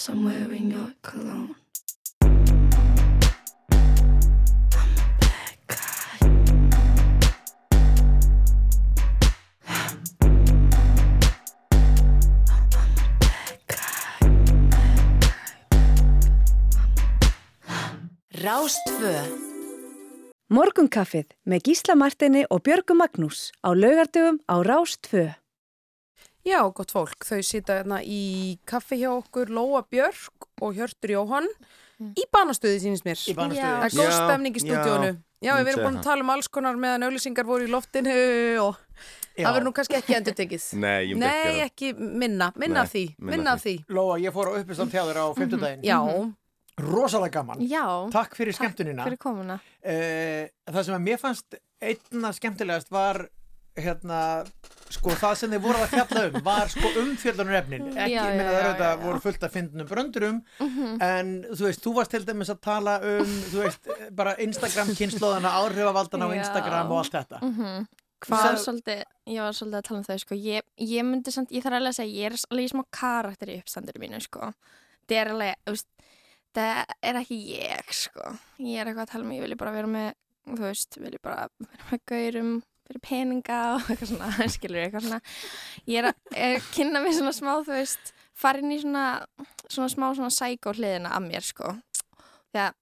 It's 0.09 0.15
cause 0.15 0.15
I'm 0.15 0.25
wearing 0.25 0.71
your 0.71 0.93
cologne. 1.03 1.55
I'm 2.21 2.39
a 4.99 5.19
bad 5.21 5.57
guy. 13.67 13.87
Rástfö 18.31 19.15
Morgunkaffið 20.49 21.33
með 21.45 21.63
Gísla 21.67 21.95
Martini 21.99 22.45
og 22.51 22.63
Björgu 22.63 22.95
Magnús 22.95 23.51
á 23.67 23.75
laugardögum 23.75 24.39
á 24.47 24.63
Rástfö. 24.63 25.46
Já, 26.47 26.61
gott 26.71 26.93
fólk, 26.95 27.25
þau 27.27 27.41
sita 27.43 27.81
hérna 27.81 27.99
í 28.07 28.21
kaffi 28.71 29.01
hjá 29.01 29.11
okkur 29.17 29.51
Lóa 29.51 29.81
Björk 29.91 30.47
og 30.63 30.77
Hjörtur 30.79 31.11
Jóhann 31.17 31.49
í 32.15 32.27
banastöði 32.33 32.79
sínist 32.85 33.07
mér. 33.09 33.19
Í 33.19 33.35
banastöði. 33.35 33.73
Það 33.81 33.87
er 33.89 33.97
góð 33.99 34.13
stemning 34.15 34.55
í 34.59 34.63
stúdíónu. 34.63 35.09
já. 35.43 35.53
Við 35.59 35.71
erum 35.73 35.83
búin 35.89 35.99
að 35.99 36.07
tala 36.07 36.23
um 36.27 36.31
alls 36.37 36.49
konar 36.53 36.79
meðan 36.79 37.07
auðlýsingar 37.09 37.49
voru 37.49 37.67
í 37.67 37.73
loftinu 37.73 38.15
og 38.67 38.79
Já. 39.37 39.45
það 39.49 39.53
verður 39.57 39.67
nú 39.67 39.73
kannski 39.77 39.99
ekki 39.99 40.15
endur 40.21 40.37
tekið. 40.39 40.67
Nei, 40.87 41.03
ekki 41.03 41.19
Nei, 41.21 41.43
það. 41.43 41.61
ekki 41.67 41.91
minna, 41.99 42.51
minna 42.57 42.79
Nei, 42.79 42.83
af 42.87 42.93
því, 42.95 43.05
minna 43.33 43.53
af 43.57 43.65
því. 43.67 43.75
Lóa, 43.99 44.15
ég 44.23 44.33
fór 44.37 44.49
á 44.49 44.53
uppistand 44.63 44.95
hjá 44.95 45.03
þér 45.11 45.19
á 45.21 45.27
fimmtudaginn. 45.37 45.85
Já, 45.85 45.99
Rosalega 46.77 47.41
gaman. 47.41 47.61
Já, 47.65 47.83
Takk 48.13 48.35
fyrir 48.37 48.53
skemmtunina. 48.57 49.05
fyrir 49.09 49.19
komuna. 49.21 49.59
Eh, 49.83 50.47
það 50.69 50.83
sem 50.85 50.97
að 50.99 51.05
mér 51.09 51.21
fannst 51.23 51.57
einna 51.81 52.33
skemmtilegast 52.37 52.91
var 52.93 53.23
hérna, 53.81 54.19
sko 54.91 55.11
það 55.11 55.35
sem 55.41 55.51
þið 55.51 55.63
voruð 55.67 55.83
að 55.85 55.93
fjalla 55.95 56.23
um 56.31 56.43
var 56.47 56.69
sko 56.69 56.91
umfjöldunarefnin 57.03 57.87
ekki, 57.97 58.13
Já, 58.15 58.23
ég 58.23 58.37
meina 58.37 58.45
já, 58.45 58.53
það 58.53 58.57
já, 58.57 58.63
er 58.63 58.69
auðvitað 58.71 59.05
voru 59.07 59.21
fullt 59.25 59.43
af 59.49 59.53
fyndnum 59.57 59.89
bröndurum 59.91 60.39
Mhm. 60.61 61.03
en 61.03 61.31
þú 61.53 61.63
veist, 61.67 61.83
þú 61.85 61.95
varst 61.97 62.11
til 62.11 62.25
dæmis 62.25 62.51
að 62.55 62.61
tala 62.61 62.97
um 63.03 63.27
þú 63.51 63.63
veist, 63.65 63.89
bara 64.15 64.37
Instagram 64.39 64.89
kynnslóðana 64.95 65.51
áhrifavaldana 65.61 66.29
á. 66.31 66.37
Instagram 66.39 66.91
og 66.93 66.99
allt 67.05 67.13
þetta 67.13 67.43
Mhm. 67.43 67.87
Hvað- 68.17 68.41
Ég 68.41 68.49
var 68.49 68.57
svolítið, 68.57 69.03
ég 69.29 69.41
var 69.45 69.53
svolítið 69.53 69.77
að 69.79 69.83
tala 69.83 69.99
um 69.99 70.05
þau 70.05 70.19
sko. 70.19 70.35
ég, 70.35 70.63
ég 70.81 71.05
myndi 71.05 71.31
samt, 71.33 71.51
ég 71.53 71.63
þarf 71.63 71.77
alveg 71.77 71.93
að 71.93 71.99
segja 72.01 72.17
ég 72.17 72.27
er 72.27 72.39
alveg 72.51 72.65
í 72.65 72.73
smá 72.73 72.85
karakter 72.91 73.49
í 73.49 73.59
uppstandur 73.63 73.99
mínu 74.01 74.23
sko. 74.23 74.53
það 75.09 75.17
er 75.21 75.29
alveg, 75.35 75.55
þú 75.67 75.71
veist 75.71 75.87
það 76.55 76.85
er 77.03 77.15
ekki 77.21 77.39
ég 77.61 77.93
sko. 77.93 78.39
ég 78.59 78.79
er 78.81 78.87
eitthvað 78.87 79.05
að 79.07 79.11
tala 79.13 79.25
um, 79.25 79.31
ég 79.33 79.41
vilja 79.43 79.57
bara 79.59 79.73
vera 79.73 79.87
með 79.87 80.13
þú 80.49 80.59
veist, 80.65 80.97
vilja 80.97 81.19
bara 81.23 81.49
vera 81.61 81.85
með 81.91 82.01
gaurum 82.07 82.63
fyrir 82.87 83.03
peninga 83.05 83.61
og 83.77 83.83
eitthvað 83.91 84.11
svona, 84.13 84.49
skilur 84.57 84.83
eitthvað 84.85 85.07
svona 85.09 85.21
ég 85.87 85.99
er 86.03 86.09
að 86.13 86.15
er 86.37 86.57
að 86.59 86.71
kynna 86.77 87.03
mér 87.05 87.17
svona 87.19 87.35
smá, 87.37 87.53
þú 87.67 87.75
veist 87.77 88.13
farin 88.37 88.73
í 88.75 88.81
svona, 88.83 89.05
svona 89.69 89.89
smá 89.93 90.07
svona 90.15 90.33
sækó 90.35 90.75
hliðina 90.77 91.13
að 91.17 91.27
mér, 91.31 91.45
sko 91.47 91.73
þegar, 92.53 92.75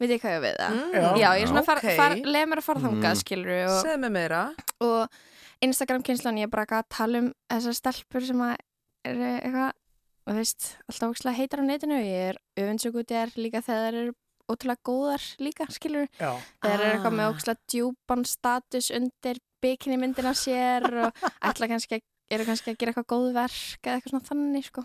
veit 0.00 0.10
ég 0.14 0.22
hvað 0.22 0.36
ég 0.38 0.44
við 0.46 0.56
það 0.60 0.70
Mm. 0.70 0.94
já, 0.94 1.02
Já. 1.20 1.28
ég 1.36 1.42
er 1.42 1.50
svona, 1.50 1.64
far, 1.66 1.80
Ok. 1.82 1.96
far, 1.96 2.14
leið 2.16 2.46
mér 2.52 2.60
að 2.62 2.66
fara 2.68 2.80
þangað, 2.80 3.10
Mm. 3.14 3.20
skilur 3.24 3.52
og, 3.66 3.76
Segð 3.84 4.00
mér 4.04 4.12
meira 4.16 4.42
og 4.80 5.08
Instagram 5.62 6.02
kynslan 6.02 6.38
ég 6.40 6.42
er 6.48 6.52
bara 6.54 6.64
að 6.66 6.88
tala 6.88 7.18
um 7.18 7.32
þessar 7.50 7.74
stelpur 7.76 8.24
sem 8.26 8.38
að 8.40 8.56
er 9.04 9.16
eitthvað 9.40 9.72
og 10.26 10.32
þú 10.34 10.36
veist, 10.38 10.76
alltaf 10.88 11.10
ókslega 11.10 11.36
heitar 11.36 11.60
á 11.60 11.64
netinu 11.64 11.98
ég 12.00 12.30
er 12.30 12.36
öfundsökutir 12.60 13.32
líka 13.36 13.60
þegar 13.64 13.92
þeir 13.92 13.98
eru 14.04 14.14
ótrúlega 14.52 14.84
góðar 14.90 15.24
líka, 15.42 15.66
skilur 15.72 16.06
Já. 16.20 16.32
þeir 16.62 16.76
eru 16.76 16.90
eitthvað 16.92 17.16
með 17.18 17.26
Ah. 17.26 17.32
ókslega 17.34 17.60
djúpan 17.74 18.24
status 18.26 18.90
undir 18.94 19.40
bikini 19.62 19.98
myndina 20.00 20.32
sér 20.36 20.86
og 21.06 21.12
ætla 21.50 21.68
kannski 21.70 21.98
að 22.00 22.06
eru 22.30 22.46
kannski 22.46 22.70
að 22.72 22.78
gera 22.78 22.92
eitthvað 22.94 23.10
góð 23.14 23.32
verk 23.34 23.82
eða 23.86 23.96
eitthvað 23.98 24.12
svona 24.14 24.28
þannig, 24.30 24.66
sko 24.70 24.84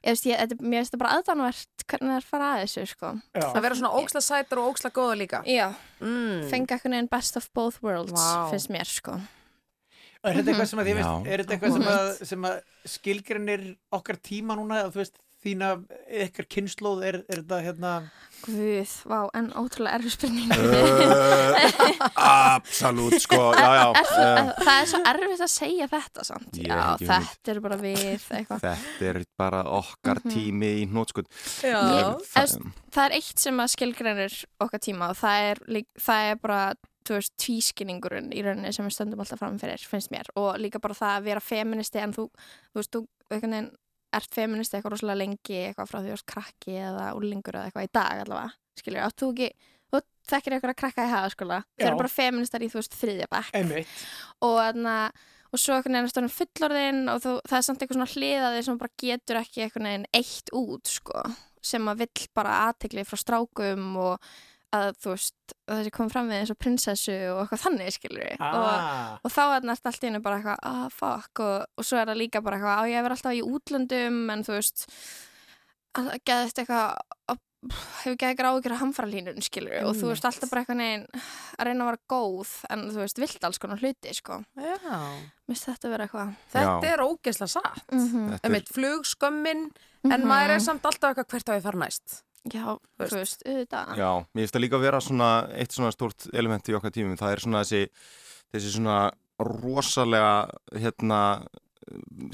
ég 0.00 0.14
veist, 0.14 0.24
ég, 0.30 0.38
þetta, 0.40 0.56
mér 0.64 0.80
finnst 0.80 0.94
það 0.94 1.00
bara 1.02 1.16
aðdánvert 1.18 1.82
hvernig 1.90 2.08
það 2.08 2.16
er 2.22 2.28
fara 2.30 2.46
að 2.54 2.60
þessu, 2.62 2.84
sko 2.94 3.08
Að 3.40 3.58
vera 3.66 3.76
svona 3.76 3.90
óksla 4.00 4.22
sætar 4.24 4.60
og 4.62 4.70
óksla 4.72 4.90
góða 4.96 5.18
líka 5.20 5.42
Já, 5.44 5.66
mm. 6.00 6.46
fengi 6.48 6.72
eitthvað 6.72 6.94
neginn 6.94 7.10
best 7.12 7.36
of 7.36 7.50
both 7.52 7.82
worlds 7.84 8.14
Vá. 8.16 8.48
finnst 8.54 8.72
mér, 8.72 8.88
sko 8.88 9.18
Er 10.20 10.36
þetta 10.36 10.52
eitthvað 10.52 10.68
sem 10.68 10.80
að, 10.82 10.88
Já. 10.90 10.94
veist, 11.00 11.28
er 11.32 11.40
þetta 11.42 11.54
eitthvað 11.56 11.76
sem 11.76 11.86
að, 11.92 12.08
sem 12.28 12.42
að 12.48 12.56
skilgrinir 12.94 13.62
okkar 13.96 14.18
tíma 14.20 14.56
núna, 14.58 14.82
að 14.84 14.90
þú 14.96 15.00
veist, 15.00 15.20
þína, 15.44 15.68
ykkar 16.26 16.46
kynnslóð, 16.52 17.04
er, 17.08 17.16
er 17.28 17.40
þetta 17.42 17.60
hérna, 17.64 17.92
Guð, 18.40 18.92
vá, 19.04 19.18
en 19.36 19.50
ótrúlega 19.52 19.98
erfið 19.98 20.12
spurning. 20.14 20.52
Uh, 20.54 22.06
Absolutt, 22.56 23.18
sko, 23.20 23.40
já, 23.52 23.66
já 23.76 23.82
Er 24.00 24.06
það, 24.08 24.38
uh, 24.40 24.52
það 24.64 24.70
er 24.80 24.88
svo 24.92 25.00
erfitt 25.10 25.42
að 25.44 25.50
segja 25.52 25.88
þetta 25.92 26.24
samt. 26.24 26.60
Já, 26.64 26.78
þetta 27.02 27.52
er 27.52 27.60
bara 27.66 27.78
við 27.82 28.00
eitthvað. 28.06 28.62
Þetta 28.64 29.10
er 29.10 29.18
bara 29.40 29.60
okkar 29.80 30.20
Mhm. 30.24 30.32
tími 30.32 30.70
í 30.80 30.86
Efst, 32.40 32.60
Það 32.90 33.04
er 33.04 33.16
eitt 33.20 33.38
sem 33.38 33.60
að 33.62 33.72
skilgreinir 33.74 34.38
okkar 34.60 34.80
tíma 34.82 35.10
og 35.12 35.16
það 35.20 35.50
er, 35.50 35.60
það 36.00 36.30
er 36.30 36.40
bara 36.42 36.60
þú 37.06 37.16
veist, 37.16 37.32
tvískinningurinn 37.40 38.32
í 38.36 38.42
rauninni 38.44 38.72
sem 38.74 38.86
við 38.86 38.96
stöndum 38.96 39.20
alltaf 39.22 39.40
framfyrir, 39.40 39.84
finnst 39.88 40.10
mér. 40.12 40.28
Og 40.36 40.56
líka 40.60 40.80
bara 40.80 40.94
það 40.94 41.14
að 41.18 41.24
vera 41.28 41.40
feministi 41.44 41.98
en 42.02 42.12
þú, 42.16 42.26
þú 42.72 42.80
veist, 42.80 42.92
þú 42.96 43.04
einhvern 43.30 43.54
veginn 43.56 43.70
ert 44.16 44.34
feministi 44.34 44.76
eitthvað 44.76 44.94
rosalega 44.96 45.20
lengi 45.22 45.58
eitthvað 45.64 45.90
frá 45.90 45.98
því 45.98 46.06
að 46.06 46.10
þú 46.10 46.18
ert 46.18 46.30
krakki 46.34 46.78
eða 46.82 47.10
úlingur 47.18 47.58
eða 47.58 47.70
eitthvað 47.70 47.88
í 47.88 47.92
dag 47.98 48.22
allavega, 48.24 48.54
skilur, 48.80 49.02
átt 49.06 49.20
þú 49.22 49.32
ekki 49.34 49.50
þú 49.90 50.00
þekkir 50.30 50.56
eitthvað 50.56 50.74
að 50.74 50.80
krakka 50.84 51.06
í 51.06 51.12
hagaskóla 51.14 51.60
þeir 51.66 51.84
Já. 51.84 51.90
eru 51.90 52.00
bara 52.00 52.12
feministar 52.14 52.64
í, 52.64 52.70
þú 52.70 52.80
veist, 52.80 52.96
þriðja 53.00 53.28
bekk 53.30 53.60
einmitt, 53.60 53.94
og, 54.40 54.56
þarna, 54.60 54.96
og 55.50 55.62
svo 55.62 55.76
einhvern 55.76 55.96
veginn 55.96 56.08
er 56.08 56.14
stóðum 56.14 56.34
fullorðinn 56.36 57.02
og 57.12 57.22
þú, 57.24 57.36
það 57.50 57.58
er 57.58 57.66
samt 57.66 57.84
eitthvað 57.84 57.98
svona 57.98 58.12
hliðaði 58.14 58.66
sem 58.66 58.80
bara 58.82 58.96
getur 59.04 59.40
ekki 59.40 59.64
einhvern 59.66 59.90
veginn 59.90 60.08
eitt 60.20 60.54
út 60.60 60.92
sko, 60.94 61.24
sem 61.72 61.90
að 61.90 62.04
vill 62.04 62.28
bara 62.38 62.60
aðtegli 62.68 63.06
frá 63.08 63.20
strákum 63.20 63.90
og 64.00 64.30
að 64.76 64.90
þú 65.02 65.10
veist, 65.16 65.54
að 65.66 65.80
þessi 65.80 65.92
komið 65.96 66.12
fram 66.14 66.28
við 66.30 66.40
eins 66.40 66.52
og 66.54 66.58
prinsessu 66.62 67.16
og 67.32 67.40
eitthvað 67.42 67.62
þannig 67.64 67.94
skilur 67.96 68.22
við 68.22 68.36
og, 68.38 68.66
ah, 68.70 69.18
og 69.26 69.32
þá 69.34 69.40
er 69.56 69.64
þetta 69.66 69.90
allt 69.90 70.04
í 70.04 70.08
hennu 70.10 70.20
bara 70.22 70.38
eitthvað 70.38 70.60
ah 70.70 70.88
fuck 70.94 71.42
og, 71.42 71.56
og 71.74 71.88
svo 71.88 71.98
er 71.98 72.06
það 72.12 72.20
líka 72.22 72.42
bara 72.46 72.60
eitthvað 72.60 72.78
á 72.78 72.82
ég 72.90 73.00
að 73.00 73.06
vera 73.08 73.16
alltaf 73.18 73.34
í 73.34 73.42
útlöndum 73.42 74.20
en 74.36 74.44
þú 74.46 74.54
veist 74.60 74.86
að 75.98 76.10
geða 76.22 76.46
þetta 76.50 76.62
eitthvað 76.62 76.86
að- 77.34 77.46
hefur 77.60 78.14
geðið 78.16 78.30
eitthvað 78.30 78.46
áhyggjur 78.54 78.72
af 78.72 78.80
hamfaralínun 78.80 79.42
skilur 79.44 79.82
og 79.84 79.96
þú 79.98 80.06
veist 80.14 80.24
alltaf 80.24 80.48
bara 80.48 80.62
eitthvað 80.62 80.78
neginn 80.80 81.02
að 81.58 81.66
reyna 81.68 81.84
að 81.84 81.90
vera 81.90 82.02
góð 82.14 82.52
en 82.72 82.84
þú 82.88 83.02
veist 83.02 83.18
vilt 83.20 83.44
alls 83.44 83.58
konar 83.60 83.82
hluti 83.82 84.14
sko. 84.16 84.38
Já. 84.56 84.94
Mist 85.50 85.66
þetta 85.68 85.90
vera 85.92 86.06
eitthvað. 86.06 86.30
Þetta 86.54 86.86
Já. 86.86 86.92
er 86.94 87.02
ógeðslega 87.04 87.52
satt. 87.52 87.82
Mm 87.92 88.06
Þetta 88.06 88.38
er, 88.38 88.40
Einmitt 88.48 88.72
flugskömmin 88.72 89.66
En 90.08 90.24
maður 90.24 90.54
er 90.56 90.62
alltaf 92.44 92.80
Já, 93.00 93.06
Þú 93.06 93.16
veist. 93.16 93.42
auðvitað 93.46 93.96
já, 94.00 94.10
mér 94.34 94.42
finnst 94.42 94.54
það 94.54 94.62
líka 94.64 94.76
að 94.76 94.80
vera 94.86 95.00
svona 95.00 95.30
eitt 95.60 95.72
svona 95.76 95.92
stórt 95.92 96.28
element 96.34 96.68
í 96.68 96.74
okkar 96.78 96.90
tímum 96.94 97.16
það 97.20 97.32
er 97.32 97.40
svona 97.44 97.60
þessi, 97.64 97.88
þessi 98.54 98.70
svona 98.76 99.10
rosalega 99.40 100.50
hérna 100.76 101.20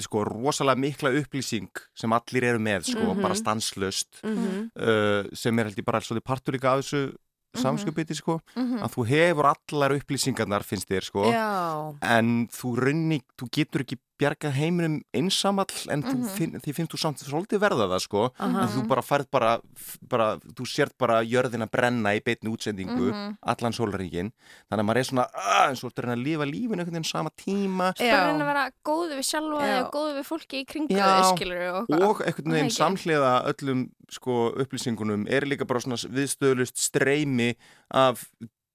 sko 0.03 0.25
rosalega 0.27 0.79
mikla 0.83 1.11
upplýsing 1.21 1.69
sem 1.97 2.13
allir 2.13 2.45
eru 2.45 2.59
með 2.61 2.91
sko, 2.93 3.15
Mhm. 3.15 3.23
bara 3.23 3.35
stanslust 3.35 4.21
mm 4.23 4.37
-hmm. 4.37 4.71
uh, 4.77 5.29
sem 5.35 5.59
er 5.59 5.65
held 5.65 5.77
ég 5.79 5.85
bara 5.85 6.01
svolítið 6.01 6.25
partur 6.25 6.53
líka 6.55 6.73
af 6.73 6.81
þessu 6.85 7.15
Mhm. 7.57 7.63
samskupiti 7.63 8.15
sko 8.15 8.41
Mhm. 8.57 8.83
að 8.83 8.91
þú 8.95 9.07
hefur 9.07 9.47
allar 9.55 9.91
upplýsingarnar 9.97 10.63
finnst 10.63 10.89
þér 10.89 11.03
sko 11.05 11.25
Já 11.33 11.97
en 12.03 12.49
þú 12.49 12.77
raunni, 12.79 13.23
þú 13.39 13.49
getur 13.51 13.81
ekki 13.83 13.97
bjarga 14.19 14.51
heiminum 14.51 15.03
einsamall 15.15 15.67
en 15.93 16.03
þú 16.03 16.15
Mhm. 16.17 16.29
finn, 16.37 16.53
því 16.61 16.73
finnst 16.75 16.93
þú 16.93 16.99
samt 16.99 17.19
svolítið 17.21 17.61
verða 17.61 17.87
það 17.93 18.01
sko 18.01 18.23
Aha. 18.39 18.63
en 18.63 18.69
þú 18.69 18.87
bara 18.89 19.03
færð 19.03 19.27
bara, 19.31 19.61
bara 20.09 20.37
þú 20.39 20.67
sért 20.67 20.97
bara 20.99 21.23
jörðin 21.23 21.63
að 21.67 21.71
brenna 21.71 22.15
í 22.17 22.21
beinni 22.25 22.51
útsendingu 22.51 23.13
Mhm. 23.13 23.37
allan 23.43 23.73
sólringin 23.73 24.33
þannig 24.71 24.83
að 24.83 24.87
maður 24.87 24.97
er 24.97 25.05
svona 25.05 25.27
"Ah," 25.35 25.69
eins 25.69 25.85
og 25.85 25.93
þú 25.95 26.03
er 26.05 26.17
að 26.17 26.23
lifa 26.25 26.45
lífinu 26.45 26.81
einhvern 26.81 26.93
veginn 26.97 27.05
sama 27.05 27.31
tíma 27.37 27.93
reyna 27.99 28.41
að 28.45 28.47
vera 28.47 28.71
góðu 28.85 29.15
við 29.19 29.27
sjálfa 29.31 29.85
og 29.85 29.93
góðu 29.93 30.13
við 30.19 30.27
fólki 30.27 30.57
í 30.63 30.67
kringu 30.67 30.89
Já. 30.97 31.23
þig 31.23 31.37
skilur 31.37 31.75
og, 31.75 32.03
og 32.03 32.21
einhvern 32.27 32.53
veginn 32.53 32.71
samhliða 32.71 33.45
öllum 33.53 33.91
sko 34.09 34.53
upplýsingunum 34.57 35.27
er 35.29 35.43
líka 35.43 35.67
bara 35.67 35.81
svona 35.81 35.97
viðstöðlust 35.97 36.77
streymi 36.79 37.55
af 37.91 38.25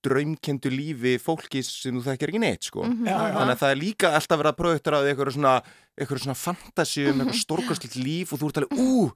draumkendu 0.03 0.69
lífi 0.73 1.15
fólki 1.21 1.61
sem 1.65 1.95
þú 1.99 2.03
þekkir 2.09 2.31
ekki 2.33 2.41
neitt 2.43 2.63
sko 2.69 2.83
Mhm. 2.87 3.05
Já, 3.07 3.17
já. 3.17 3.33
þannig 3.37 3.55
að 3.55 3.61
það 3.61 3.71
er 3.75 3.81
líka 3.81 4.13
alltaf 4.17 4.39
verið 4.41 4.51
að 4.53 4.59
pröftra 4.61 5.01
því 5.01 5.11
eitthvað 5.13 5.33
svona, 5.35 5.53
eitthvað 5.99 6.23
svona 6.25 6.39
fantasi 6.45 7.05
um 7.07 7.13
Mhm. 7.13 7.21
eitthvað 7.27 7.41
stórkostlegt 7.45 7.95
líf 8.01 8.33
og 8.33 8.39
þú 8.39 8.49
ert 8.49 8.57
alveg, 8.57 8.79
ú, 8.79 9.11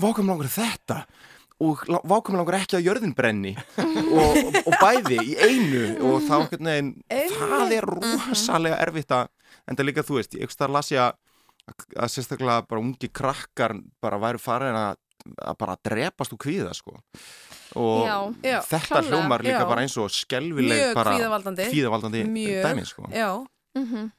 vákum 0.00 0.26
langar 0.26 0.48
þetta 0.50 1.04
og 1.60 1.84
vákum 2.04 2.34
langar 2.36 2.58
ekki 2.58 2.76
að 2.80 2.86
jörðin 2.88 3.14
brenni 3.14 3.54
og, 3.78 4.36
og, 4.46 4.56
og 4.66 4.74
bæði 4.82 5.18
í 5.22 5.36
einu 5.38 5.84
og 6.02 6.22
þá 6.26 6.50
veginn, 6.50 6.90
það 7.08 7.72
er 7.72 7.86
rosalega 7.86 8.80
erfitt 8.82 9.10
að, 9.14 9.28
en 9.68 9.76
það 9.76 9.86
líka 9.86 10.02
þú 10.02 10.18
veist, 10.18 10.34
ég 10.34 10.50
þar 10.50 10.70
las 10.74 10.90
ég 10.90 10.98
að, 10.98 11.14
að 11.96 12.10
sérstaklega 12.10 12.66
bara 12.68 12.80
ungi 12.82 13.08
krakkar 13.08 13.78
bara 14.02 14.18
væru 14.18 14.38
farin 14.42 14.74
að, 14.76 14.96
að 15.40 15.56
bara 15.62 15.76
drepast 15.86 16.34
úr 16.34 16.42
kvíða 16.42 16.74
sko 16.74 16.98
og 17.76 18.06
Já, 18.06 18.60
þetta 18.60 19.00
hljómar 19.08 19.42
líka 19.42 19.60
já. 19.60 19.68
bara 19.68 19.80
eins 19.82 19.96
og 19.98 20.10
skelvileg 20.10 20.78
Mjög 20.78 20.94
bara 20.94 21.10
kvíðavaldandi. 21.18 21.70
dæmi 22.64 22.86
sko 22.86 23.02
Já, 23.12 23.46
Mhm. 23.76 24.10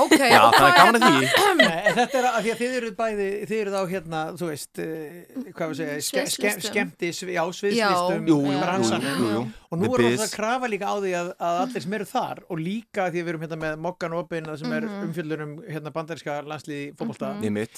Ok 0.00 0.14
Já, 0.16 0.40
og 0.40 0.54
það 0.56 0.66
er 0.66 0.72
hvað 0.72 0.76
gaman 0.78 1.04
að 1.04 1.16
því. 1.20 1.30
Nei, 1.60 1.92
þetta 1.98 2.18
er 2.20 2.26
að 2.30 2.38
því 2.46 2.52
að 2.54 2.60
þið 2.60 2.76
eruð 2.80 2.94
bæði, 2.96 3.26
þið 3.50 3.58
eruð 3.60 3.76
á 3.76 3.82
hérna, 3.90 4.20
þú 4.40 4.46
veist, 4.48 4.80
uh, 4.80 5.50
hvað 5.52 5.72
við 5.72 5.80
segja, 5.80 5.96
ske, 6.00 6.00
ske, 6.00 6.24
Sviðslistum. 6.30 6.70
skemmti, 6.70 7.10
já, 7.36 7.42
sviðslistum, 7.60 8.24
Jú, 8.30 8.38
jú, 8.40 8.54
jú, 8.54 8.60
bransanum. 8.64 9.18
jú, 9.20 9.32
jú. 9.34 9.42
Og 9.70 9.78
nú 9.78 9.86
The 9.86 9.94
er 9.94 10.02
Biz. 10.02 10.18
það 10.18 10.24
að 10.26 10.32
krafa 10.34 10.66
líka 10.72 10.86
á 10.90 10.94
því 10.98 11.10
að, 11.14 11.28
að 11.46 11.58
allir 11.62 11.82
sem 11.84 11.92
eru 11.94 12.06
þar 12.10 12.38
og 12.50 12.58
líka 12.58 13.04
því 13.06 13.20
að 13.20 13.26
við 13.26 13.28
erum 13.30 13.42
hérna 13.44 13.58
með 13.60 13.74
Mokkan 13.84 14.14
Opin 14.18 14.48
sem 14.58 14.72
er 14.74 14.82
Mhm. 14.88 15.04
umfjöldunum 15.06 15.52
hérna 15.70 15.92
bandaríska 15.94 16.34
landsliði 16.42 16.88
fótbolta. 16.98 17.28
Í 17.44 17.50
mitt 17.54 17.76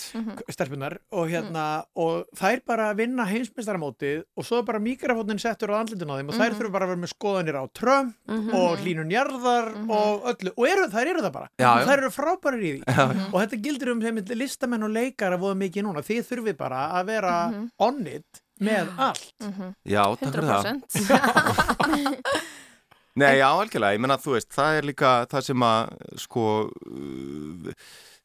stelpunar 0.48 0.96
og 1.12 1.28
hérna 1.28 1.66
og 2.00 2.24
þær 2.38 2.62
bara 2.64 2.86
vinna 2.96 3.26
heimsmeistaramótið 3.28 4.22
og 4.38 4.44
svo 4.48 4.58
er 4.62 4.62
bara 4.70 4.78
mikrofónin 4.80 5.38
settur 5.42 5.68
á 5.68 5.82
andlindin 5.82 6.08
á 6.08 6.16
þeim 6.16 6.30
og 6.32 6.38
þær 6.40 6.56
þurfa 6.56 6.72
bara 6.72 6.86
að 6.86 6.92
vera 6.94 7.02
með 7.02 7.12
skoðanir 7.12 7.60
á 7.60 7.64
Trump 7.76 8.14
og 8.56 8.78
hlínun 8.80 9.12
jarðar 9.12 9.68
og 9.90 10.24
öllu. 10.32 10.52
Og 10.56 10.64
eru, 10.72 10.88
þær 10.88 11.06
eru 11.12 11.20
það 11.28 11.32
bara. 11.36 11.48
Já, 11.60 11.71
og 11.80 11.88
þær 11.88 11.98
eru 12.02 12.10
frábærir 12.14 12.62
í 12.62 12.72
því. 12.76 13.00
Og 13.32 13.36
þetta 13.40 13.60
gildir 13.66 13.92
um 13.94 14.00
þeim 14.04 14.20
listamenn 14.40 14.86
og 14.88 14.94
leikara 14.94 15.38
voða 15.40 15.58
mikið 15.64 15.86
núna, 15.88 16.04
þið 16.06 16.22
þurfið 16.30 16.56
bara 16.60 16.82
að 17.00 17.10
vera 17.12 17.34
on 17.88 18.02
it 18.06 18.42
með 18.62 18.92
allt. 19.02 19.32
Já, 19.88 20.04
takk 20.20 20.36
fyrir 20.36 20.50
það. 20.52 20.64
100% 20.72 22.22
Nei, 23.20 23.34
já, 23.42 23.44
algjörlega, 23.52 23.92
ég 23.92 24.00
menna 24.00 24.16
þú 24.16 24.32
veist, 24.38 24.48
það 24.56 24.76
er 24.78 24.86
líka 24.88 25.08
það 25.28 25.42
sem 25.44 25.64
að 25.66 25.90
sko 26.22 26.44
uh, 26.64 27.66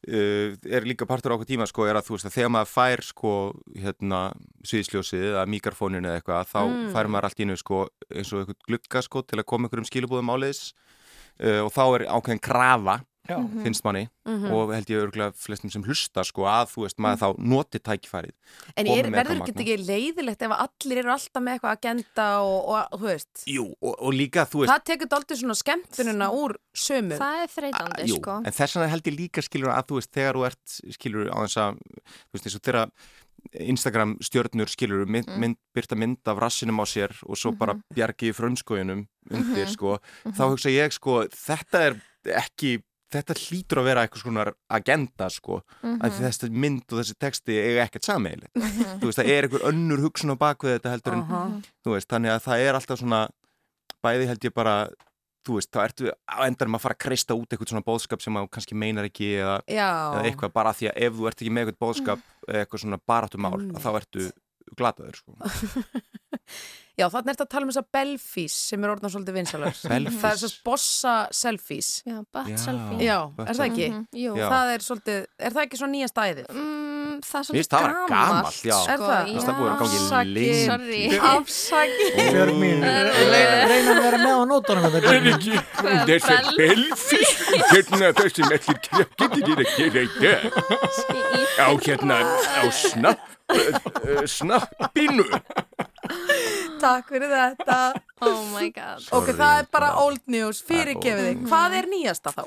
uh, 0.08 0.54
er 0.64 0.86
líka 0.88 1.04
partur 1.10 1.34
á 1.34 1.36
okkur 1.36 1.48
tíma 1.50 1.66
sko, 1.68 1.84
er 1.84 1.98
að 2.00 2.06
þú 2.06 2.14
veist 2.16 2.28
að 2.30 2.36
þegar 2.38 2.52
maður 2.54 2.70
fær 2.72 3.02
sko 3.04 3.32
hérna 3.76 4.20
sviðsljósið 4.64 5.26
eða 5.34 5.42
mikrofóninu 5.52 6.08
eða 6.08 6.22
eitthvað, 6.22 6.48
þá 6.54 6.60
Mm. 6.68 6.88
fær 6.96 7.10
maður 7.12 7.28
allt 7.28 7.42
í 7.42 7.44
einu 7.48 7.58
sko 7.60 7.82
eins 8.08 8.32
og 8.32 8.40
eitthvað 8.46 8.64
glugga 8.70 9.02
sko 9.04 9.22
til 9.28 9.38
að 9.42 9.48
koma 9.52 9.68
einhverjum 9.68 9.90
skilubúðum 9.92 10.32
áleiðis 10.38 10.62
uh, 11.44 11.60
og 11.66 11.70
þá 11.76 11.82
er 11.98 12.06
ákveðin 12.16 12.42
krafa 12.48 12.96
Já. 13.28 13.36
finnst 13.62 13.84
manni 13.84 14.08
Mhm. 14.26 14.50
og 14.52 14.72
held 14.72 14.86
ég 14.88 15.02
örgulega 15.04 15.32
flestum 15.36 15.70
sem 15.70 15.82
hlusta 15.84 16.24
sko 16.24 16.42
að 16.48 16.70
þú 16.72 16.82
veist 16.86 16.98
maður 16.98 17.18
þá 17.20 17.38
noti 17.38 17.78
tækifærið 17.78 18.32
En 18.76 18.86
er, 18.86 19.04
verður 19.10 19.34
eitthvað 19.36 19.60
ekki 19.62 19.76
leiðilegt 19.86 20.42
ef 20.42 20.50
að 20.50 20.62
allir 20.68 20.98
eru 21.02 21.10
alltaf 21.12 21.42
með 21.42 21.58
eitthvað 21.58 21.76
agenda 21.76 22.26
og, 22.40 22.68
og, 22.68 22.88
og 22.92 23.00
þú 23.00 23.06
veist 23.12 23.44
Jú, 23.46 23.66
og, 23.82 23.94
og 24.00 24.12
líka 24.16 24.46
þú 24.48 24.62
veist 24.64 24.72
Það 24.72 24.84
tekur 24.92 25.08
daldið 25.12 25.40
svona 25.42 25.58
skemmtunina 25.60 26.30
úr 26.32 26.56
sömu 26.74 27.18
Það 27.20 27.42
er 27.44 27.48
þreytandi 27.58 28.08
Jú, 28.08 28.16
sko 28.16 28.36
en 28.44 28.52
þess 28.52 28.74
vegna 28.76 28.88
held 28.96 29.04
ég 29.12 29.18
líka 29.20 29.42
skilur 29.44 29.72
að 29.76 29.86
þú 29.92 30.00
veist 30.00 30.12
þegar 30.12 30.34
þú 30.40 30.46
ert 30.48 30.66
skilur 30.98 31.28
á 31.28 31.38
þess 31.44 31.56
að 31.56 31.78
þú 31.78 32.32
veist 32.32 32.46
eins 32.48 32.56
og 32.56 32.62
þegar 32.62 32.90
Instagram 33.54 34.16
stjörnur 34.20 34.66
skilur 34.68 35.06
mynd, 35.06 35.28
Mm. 35.28 35.38
mynd, 35.40 35.56
byrta 35.74 35.96
mynd 35.96 36.18
af 36.26 36.38
rassinum 36.42 36.80
á 36.82 36.84
sér 36.84 37.12
og 37.24 37.36
svo 37.36 37.52
bara 37.56 37.74
Mhm. 37.74 37.82
bjargi 37.94 38.28
í 38.30 38.34
frumskójunum 38.34 39.06
undir 39.30 39.64
Mhm. 39.66 39.72
sko, 39.76 39.98
Mhm. 40.26 40.32
þá 40.34 40.42
hugsa 40.50 40.68
ég 40.70 40.92
sko 40.92 41.28
þetta 41.28 41.78
er 41.86 42.02
ekki 42.26 42.82
þetta 43.12 43.34
hlýtur 43.40 43.80
að 43.80 43.84
vera 43.88 44.02
eitthvað 44.06 44.22
svona 44.24 44.44
agenda 44.70 45.28
sko, 45.32 45.62
Mhm. 45.82 46.00
að 46.02 46.18
þessi 46.20 46.50
mynd 46.50 46.82
og 46.92 46.98
þessi 47.00 47.14
texti 47.18 47.56
eiga 47.56 47.86
ekkert 47.88 48.04
sameiginlegt 48.04 48.54
Mhm. 48.54 49.00
þú 49.00 49.04
veist, 49.08 49.18
það 49.18 49.28
er 49.32 49.42
einhver 49.48 49.66
önnur 49.72 50.00
hugsun 50.04 50.32
á 50.32 50.36
bakvið 50.36 50.78
þetta 50.78 50.90
heldur 50.94 51.12
en, 51.12 51.20
Aha. 51.22 51.60
þú 51.84 51.94
veist, 51.96 52.08
þannig 52.08 52.30
að 52.36 52.42
það 52.44 52.58
er 52.68 52.74
alltaf 52.74 52.98
svona 53.00 53.28
bæði 54.04 54.26
held 54.26 54.40
ég 54.44 54.54
bara 54.54 54.88
þú 55.48 55.54
veist, 55.56 55.70
þá 55.72 55.80
ertu 55.88 56.12
á 56.28 56.44
endanum 56.44 56.74
að 56.76 56.80
fara 56.84 56.94
að 56.94 56.98
kreista 57.06 57.32
út 57.34 57.48
eitthvað 57.48 57.68
svona 57.72 57.84
bóðskap 57.86 58.20
sem 58.20 58.34
þú 58.34 58.48
kannski 58.50 58.74
meinar 58.76 59.04
ekki 59.08 59.28
eða, 59.40 59.62
eða 59.66 60.24
eitthvað 60.28 60.52
bara 60.52 60.72
því 60.76 60.90
að 60.92 60.96
ef 61.06 61.12
þú 61.14 61.26
ert 61.28 61.40
ekki 61.40 61.50
með 61.56 61.64
eitthvað 61.72 61.80
bóðskap 61.80 62.20
eða 62.48 62.66
eitthvað 62.66 62.80
svona 62.84 62.98
baráttumál, 63.08 63.54
Einmitt. 63.56 63.76
að 63.76 63.82
þá 63.82 64.00
ertu 64.02 64.32
glataður 64.76 65.20
sko. 65.20 65.36
Já, 66.98 67.06
þannig 67.12 67.30
ertu 67.30 67.44
að 67.44 67.50
tala 67.52 67.66
um 67.66 67.70
þessa 67.70 67.86
belfís 67.94 68.54
sem 68.72 68.82
er 68.82 68.90
orðan 68.90 69.12
svolítið 69.14 69.36
vinsalar. 69.38 69.76
Belfís? 69.92 70.16
Það 70.18 70.32
er 70.32 70.40
svo 70.42 70.48
bossa 70.66 71.12
selfies. 71.38 71.90
Já, 72.02 72.16
Já, 72.18 72.56
selfie. 72.64 72.98
Já, 73.06 73.18
er 73.44 73.52
það 73.60 73.66
ekki? 73.68 73.88
Jú. 74.24 74.32
Já. 74.40 74.46
Það 74.50 74.72
er 74.72 74.86
svolítið, 74.88 75.20
er 75.38 75.54
það 75.54 75.68
ekki 75.68 75.78
svo 75.78 75.90
nýja 75.92 76.08
stæðið? 76.10 76.50
Mm, 76.50 76.97
það 77.24 77.38
er 77.38 77.46
svolítið 77.48 77.84
vera 77.84 78.02
gamalt, 78.10 78.60
já. 78.68 78.76
Er 78.92 79.02
það? 79.02 79.30
Það 79.44 79.54
búið 79.58 79.70
að 79.70 79.78
gangi 79.82 79.98
lengi. 80.36 81.18
Afsaki. 81.30 82.08
Björg 82.18 82.56
mín, 82.62 82.84
reyna 82.84 83.94
að 83.94 84.00
vera 84.04 84.18
með 84.22 84.34
á 84.34 84.42
nótunum 84.52 84.82
þetta, 84.86 85.00
Björg 85.06 85.22
mín. 85.26 85.36
Þessi 86.08 86.36
belfís 86.58 87.30
hérna 87.72 88.12
þessi 88.18 88.42
mellir 88.48 88.76
getur 88.84 89.64
þér 89.74 89.98
í 90.02 90.06
dag 90.18 90.40
á 91.58 91.68
hérna 91.84 92.20
á 92.24 92.62
snapp 92.70 93.20
uh, 93.50 94.24
snappinu 94.28 95.26
Takk 96.78 97.08
fyrir 97.10 97.32
þetta. 97.32 97.78
Oh 98.22 98.44
my 98.52 98.68
god. 98.72 99.02
Ok, 99.12 99.32
það 99.34 99.62
er 99.62 99.66
bara 99.72 99.88
old 100.00 100.22
news, 100.30 100.60
fyrirgefið 100.64 101.26
þig. 101.26 101.42
Hvað 101.50 101.74
er 101.80 101.88
nýjasta 101.90 102.32
þá? 102.36 102.44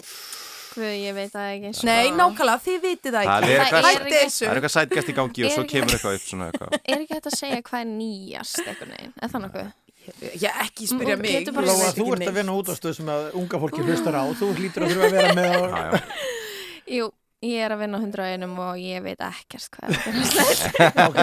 Guð, 0.71 0.87
ég 1.03 1.13
veit 1.17 1.31
það 1.33 1.47
ekki. 1.51 1.69
sko. 1.75 1.85
Nei, 1.89 2.11
nákvæmlega, 2.15 2.61
þið 2.65 2.77
vitið 2.85 3.11
það 3.17 3.25
Það 3.27 3.43
ekki. 3.43 3.51
er 3.51 3.61
eitthvað, 3.61 3.77
er 3.77 4.29
það 4.31 4.47
er 4.47 4.55
eitthvað 4.55 4.73
sætgæst 4.77 5.09
í 5.11 5.15
gangi 5.17 5.45
og 5.47 5.51
svo 5.55 5.63
kemur 5.71 5.95
eitthvað 5.97 6.15
upp 6.19 6.25
svona 6.29 6.47
eitthvað 6.51 6.75
Er 6.91 6.97
ekki 7.01 7.13
hægt 7.17 7.27
að 7.31 7.37
segja 7.41 7.61
hvað 7.67 7.79
er 7.81 7.89
nýjast 7.91 8.61
eitthvað 8.65 8.91
neginn? 8.93 9.13
Er 9.21 9.33
það 9.33 9.43
nokkuð? 9.45 9.71
Já, 10.41 10.49
ekki 10.63 10.87
spyrja 10.89 11.15
Mm, 11.15 11.21
mig. 11.21 11.31
getur 11.35 11.53
bara- 11.53 11.67
ég 11.67 11.81
Lóa, 11.81 11.91
þú 11.93 12.05
ert 12.15 12.27
að 12.31 12.37
vinna 12.39 12.53
út 12.57 12.69
á 12.71 12.73
stöð 12.79 12.95
sem 12.97 13.09
að 13.13 13.27
unga 13.37 13.59
fólki 13.61 13.83
hlustar 13.85 14.15
á 14.17 14.23
þú 14.33 14.47
hlýtur 14.57 14.85
að 14.87 14.93
þurfa 14.95 15.05
að 15.05 15.11
vera 15.11 15.33
með 15.37 15.49
á 15.51 15.59
Já, 15.61 15.83
já. 15.91 15.99
Jú, 16.91 17.05
ég 17.41 17.63
er 17.65 17.73
að 17.73 17.79
vinna 17.81 17.97
á 17.97 18.03
hundraðinum 18.03 18.51
og 18.61 18.75
ég 18.77 19.01
veit 19.01 19.21
ekkert 19.25 19.69
hvað 19.73 19.93
er 19.95 20.17
þetta. 20.29 21.05
ok, 21.09 21.21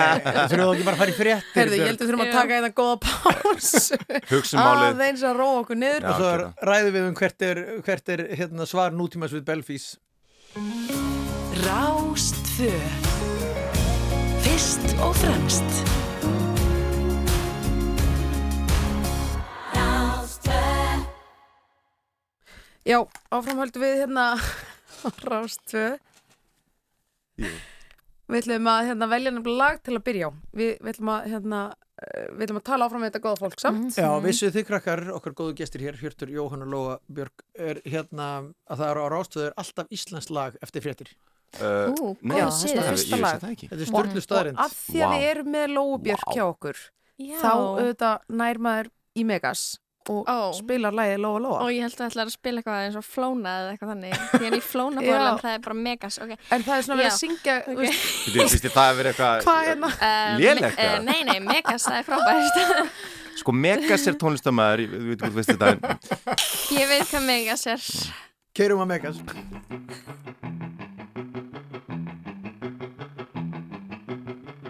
þurfum 0.50 0.62
þú 0.64 0.72
ekki 0.72 0.86
bara 0.88 0.96
að 0.96 1.02
fara 1.02 1.12
í 1.12 1.16
fréttir 1.18 1.60
Herði, 1.60 1.78
ég 1.78 1.90
held 1.90 1.94
að 1.94 2.02
við 2.02 2.10
þurfum 2.10 2.24
að 2.24 2.30
Já. 2.30 2.34
taka 2.38 2.58
eina 2.58 2.70
góða 2.80 2.96
pás. 3.04 3.68
Hugsum 4.32 4.58
málið. 4.58 4.88
Aðeins 4.88 5.22
að 5.28 5.38
róa 5.38 5.60
okkur 5.62 5.78
niður. 5.78 6.02
Já, 6.02 6.10
og 6.10 6.18
svo 6.18 6.70
ræðum 6.70 6.96
við 6.98 7.06
um 7.06 7.18
hvert 7.22 7.46
er, 7.50 7.62
hvert 7.86 8.12
er 8.16 8.24
hérna, 8.40 8.66
svar 8.70 8.98
nútímas 8.98 9.36
við 9.36 9.46
Belfís 9.46 9.86
Rástfö 11.62 12.72
Fyrst 14.42 14.90
og 14.98 15.14
fremst 15.22 15.82
Já, 22.88 23.02
áfram 23.28 23.58
höldum 23.60 23.82
við 23.84 23.98
hérna 24.00 24.22
á 25.04 25.08
Rástvö. 25.28 25.98
Jú. 27.38 27.50
Við 28.28 28.42
ætlum 28.42 28.66
að 28.68 28.86
hérna, 28.90 29.06
velja 29.08 29.30
nefnilega 29.32 29.58
lag 29.62 29.78
til 29.86 29.94
að 29.96 30.02
byrja 30.04 30.28
á. 30.28 30.30
Við, 30.52 30.72
við, 30.84 30.88
ætlum 30.92 31.10
að, 31.14 31.28
hérna, 31.32 31.60
eh, 32.02 32.26
við 32.34 32.42
ætlum 32.44 32.58
að 32.60 32.66
tala 32.68 32.88
áfram 32.88 33.00
með 33.00 33.08
þetta 33.08 33.22
góða 33.24 33.40
fólk 33.40 33.62
samt. 33.62 33.96
Já, 33.96 34.08
vissuð 34.20 34.52
þið 34.58 34.66
krakkar, 34.68 35.02
okkar 35.16 35.36
góðu 35.38 35.54
gestir 35.62 35.84
hér 35.86 35.96
Hjörtur, 36.02 36.28
Jóhann 36.34 36.66
og 36.66 36.68
Lóa 36.74 36.98
Björg 37.08 37.46
er 37.56 37.80
hérna 37.88 38.28
að 38.68 38.82
það 38.82 38.90
eru 38.92 39.00
á 39.00 39.08
rástöður 39.14 39.56
alltaf 39.64 39.88
íslensk 39.96 40.30
lag 40.36 40.60
eftir 40.62 40.84
fréttir 40.84 41.14
Uh, 41.56 41.88
Ú, 41.96 42.10
er- 43.32 43.40
það 43.40 43.52
ekki 43.54 43.68
Þetta 43.70 43.80
er 43.80 43.88
Og 43.88 44.20
staðrind 44.26 44.58
af 44.60 44.72
því 44.76 44.98
að 45.00 45.08
Vá. 45.08 45.14
við 45.16 45.22
erum 45.30 45.46
með 45.54 45.70
Lóubjörk 45.72 46.26
Vá. 46.28 46.34
hjá 46.36 46.42
okkur, 46.44 46.80
Já. 47.16 47.38
þá 47.40 47.52
auðvitað 47.56 48.26
nær 48.28 48.58
maður 48.66 48.90
í 49.16 49.24
Megas 49.24 49.62
og 50.08 50.28
Ó. 50.30 50.36
spilar 50.56 50.94
lagið 50.96 51.18
Lóa 51.24 51.40
Lóa. 51.44 51.58
Og 51.66 51.70
ég 51.74 51.84
held 51.86 51.98
að 52.00 52.06
ætla 52.08 52.24
að 52.26 52.32
spila 52.34 52.62
eitthvað 52.62 52.82
eins 52.86 52.98
og 53.00 53.06
flóna 53.06 53.54
eða 53.60 53.72
eitthvað 53.74 53.92
þannig. 53.92 54.18
Því 54.32 54.48
en 54.50 54.56
í 54.58 54.62
flóna 54.64 55.02
bólum 55.08 55.28
Já. 55.28 55.38
það 55.44 55.54
er 55.54 55.62
bara 55.68 55.78
megas, 55.88 56.18
ok. 56.24 56.34
En 56.56 56.66
það 56.66 56.74
er 56.78 56.86
svona 56.88 56.98
verið 57.02 57.12
að 57.12 57.18
syngja, 57.22 57.56
Ok. 57.58 57.68
þú 57.68 57.78
veist, 57.82 58.08
Þú 58.28 58.36
veist, 58.42 58.68
það 58.78 58.90
er 58.92 58.98
verið 59.02 59.12
eitthvað 59.12 59.48
hvað? 59.48 59.62
Uh, 59.68 59.68
eða? 59.68 60.70
uh, 60.78 60.98
Nei, 61.08 61.18
nei, 61.28 61.38
megas, 61.44 61.88
það 61.88 61.98
er 62.02 62.08
frábært. 62.08 62.92
Sko 63.38 63.52
Megas 63.54 64.06
er 64.10 64.16
tónlistamæður, 64.18 64.80
ég 64.82 64.94
veit 65.12 65.20
hvað 65.22 65.30
þú 65.30 65.36
veist 65.38 65.52
þetta 65.52 65.68
en 65.70 66.80
ég 66.80 66.88
veit 66.90 67.04
hvað 67.12 67.28
megas 67.28 67.66
er. 67.70 67.84
Keirum 68.58 68.82
að 68.82 68.90
megas 68.96 69.20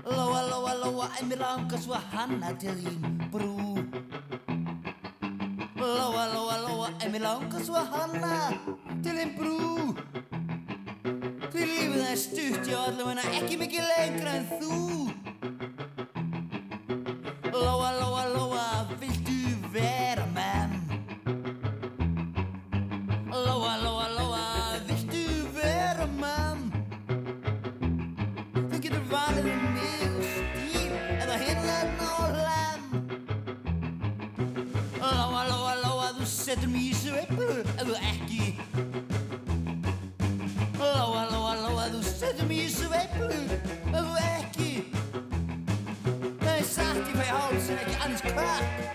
Lóa, 0.04 0.40
lóa, 0.50 0.72
lóa, 0.84 1.06
en 1.20 1.28
mér 1.30 1.40
langar 1.42 1.80
svo 1.82 1.94
að 1.96 2.06
hanna 2.14 2.52
til 2.60 2.74
þín 2.80 3.28
brú 3.32 3.52
Lóa, 5.88 6.26
lóa, 6.34 6.56
lóa, 6.68 6.88
en 7.00 7.12
mér 7.12 7.22
langar 7.24 7.62
svo 7.64 7.78
að 7.80 7.92
hanna 7.94 8.32
til 9.00 9.14
þín 9.16 9.30
brú. 9.38 9.94
Því 11.48 11.62
lífið 11.64 11.94
það 11.94 12.10
er 12.10 12.20
stutt, 12.20 12.68
já 12.68 12.76
allavega 12.82 13.24
ekki 13.38 13.56
mikið 13.62 13.84
lengra 13.88 14.30
en 14.36 14.46
þú. 14.58 14.76
Lóa, 17.54 17.88
lóa, 18.02 18.22
lóa, 18.34 18.66
viltu 19.00 19.27
í 42.68 42.72
sveiplu 42.74 43.28
ef 43.32 43.94
þú 43.94 44.16
ekki. 44.20 44.72
Það 46.42 46.52
er 46.52 46.68
satt 46.74 47.00
ég 47.00 47.16
fæ 47.16 47.26
háls 47.32 47.72
en 47.72 47.82
ekki 47.86 47.98
annars 48.04 48.24
kvart 48.28 48.87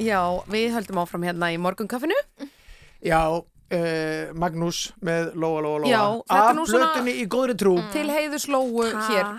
Já, 0.00 0.20
við 0.50 0.72
höldum 0.78 1.00
áfram 1.04 1.24
hérna 1.28 1.52
í 1.52 1.58
morgunkaffinu. 1.60 2.16
Já, 3.04 3.20
uh, 3.40 4.32
Magnús 4.36 4.90
með 5.04 5.30
Lóa 5.40 5.60
Lóa 5.64 5.78
Lóa 5.84 5.88
Já, 5.90 6.00
þetta 6.24 6.38
er 6.40 6.48
af 6.50 6.56
nú 6.56 6.64
svona- 6.68 6.88
blötunni 6.90 7.14
í 7.22 7.26
góðri 7.32 7.54
trú 7.60 7.74
Til 7.92 8.06
heiðus 8.12 8.46
Lóu 8.52 8.82
Takk. 8.90 9.10
hér. 9.10 9.30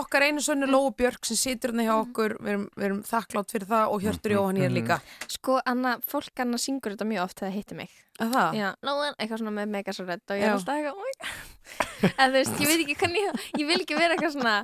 Okkar 0.00 0.22
einu 0.28 0.40
sönnu 0.44 0.68
Lóu 0.70 0.90
Björk 0.96 1.24
sem 1.26 1.36
situr 1.36 1.72
hérna 1.72 1.84
hjá 1.88 1.94
okkur. 2.04 2.36
Við 2.40 2.48
erum, 2.54 2.68
við 2.76 2.84
erum 2.90 3.02
þakklátt 3.02 3.50
fyrir 3.52 3.66
það 3.68 3.92
og 3.96 4.00
Hjörtur 4.04 4.32
Jóhann 4.36 4.60
hér 4.60 4.70
líka. 4.72 5.00
Sko, 5.28 5.60
Anna, 5.66 5.96
fólk 6.06 6.40
Anna 6.40 6.56
syngur 6.60 6.94
þetta 6.96 7.08
mjög 7.08 7.24
oft 7.24 7.40
þegar 7.40 7.50
það 7.50 7.56
hittir 7.60 7.76
mig. 7.76 7.90
Að 8.20 8.32
það? 8.36 8.54
Já, 8.60 8.68
Lóan, 8.84 9.14
eitthvað 9.18 9.38
svona 9.40 9.56
með 9.56 9.68
mega 9.68 9.92
svo 9.96 10.04
redd 10.06 10.20
og 10.28 10.36
ég 10.36 10.44
Já. 10.44 10.46
er 10.46 10.52
alltaf 10.52 10.76
eitthvað, 10.76 10.94
oh 10.96 11.04
god. 11.20 12.12
En 12.18 12.30
þú 12.30 12.36
veist, 12.36 12.60
ég 12.60 12.68
veit 12.68 12.80
ekki 12.84 12.96
hvernig, 13.00 13.22
ég, 13.24 13.44
ég 13.60 13.66
vil 13.66 13.80
ekki 13.80 13.96
vera 13.96 14.14
eitthvað 14.16 14.34
svona, 14.36 14.56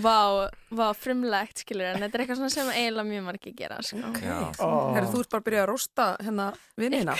vá, 0.00 0.48
vá, 0.78 0.86
frumlegt, 0.96 1.60
skilur, 1.64 1.86
en 1.94 2.02
þetta 2.04 2.18
er 2.18 2.22
eitthvað 2.24 2.50
sem 2.54 2.68
eiginlega 2.74 3.06
mjög 3.08 3.24
margir 3.28 3.54
gera, 3.58 3.78
sko. 3.84 3.96
Já. 4.22 4.38
Ó. 4.60 4.68
Herru, 4.96 5.08
þú 5.12 5.20
ert 5.24 5.30
bara 5.34 5.40
að 5.42 5.46
byrja 5.48 5.62
að 5.64 5.68
rosta 5.70 6.06
hérna 6.24 6.46
vinnina. 6.80 7.14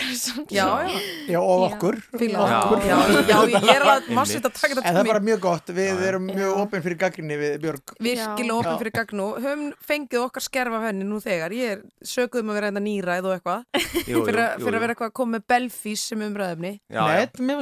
Já, 0.51 0.67
já. 0.85 0.99
Já, 1.31 1.39
og 1.39 1.63
Já. 1.63 1.75
okkur 1.75 1.95
Fíla 2.19 2.39
Já. 2.39 2.41
það. 2.51 2.85
Já, 2.85 2.97
já, 3.29 3.39
ég 3.55 3.69
er 3.75 3.85
að 3.89 4.09
massið 4.19 4.43
að 4.49 4.53
taka 4.59 4.71
En 4.71 4.75
þetta 4.75 4.85
það 4.85 4.95
til 4.95 5.03
er 5.05 5.11
bara 5.13 5.23
mjög 5.29 5.39
gott, 5.45 5.67
við 5.79 6.03
erum 6.09 6.25
mjög 6.29 6.51
opinn 6.65 6.83
fyrir 6.85 6.99
gaggrinni 7.05 7.37
við 7.39 7.55
Björg 7.63 7.85
Virkilega 7.99 8.53
Já. 8.53 8.57
opin 8.59 8.71
Já. 8.71 8.77
fyrir 8.81 8.95
gagnu. 8.99 9.27
Höfum 9.45 9.63
fengið 9.87 10.19
okkar 10.25 10.43
skerfa 10.45 10.81
henni 10.87 11.05
nú 11.07 11.17
þegar. 11.23 11.55
Ég 11.55 11.67
er 11.77 11.83
sökuð 12.05 12.43
um 12.43 12.51
að 12.51 12.59
vera 12.59 12.71
enda 12.73 12.83
nýræð 12.83 13.29
og 13.29 13.33
eitthvað. 13.37 13.61
Jú, 14.05 14.19
jú, 14.19 14.25
Fyrir, 14.27 14.41
að- 14.43 14.59
vera 14.85 14.93
eitthvað 14.95 15.09
að 15.11 15.15
koma 15.21 15.37
með 15.37 15.43
belfís 15.55 16.01
sem 16.11 16.19
já. 16.91 17.01
Nei, 17.05 17.23
mér 17.39 17.55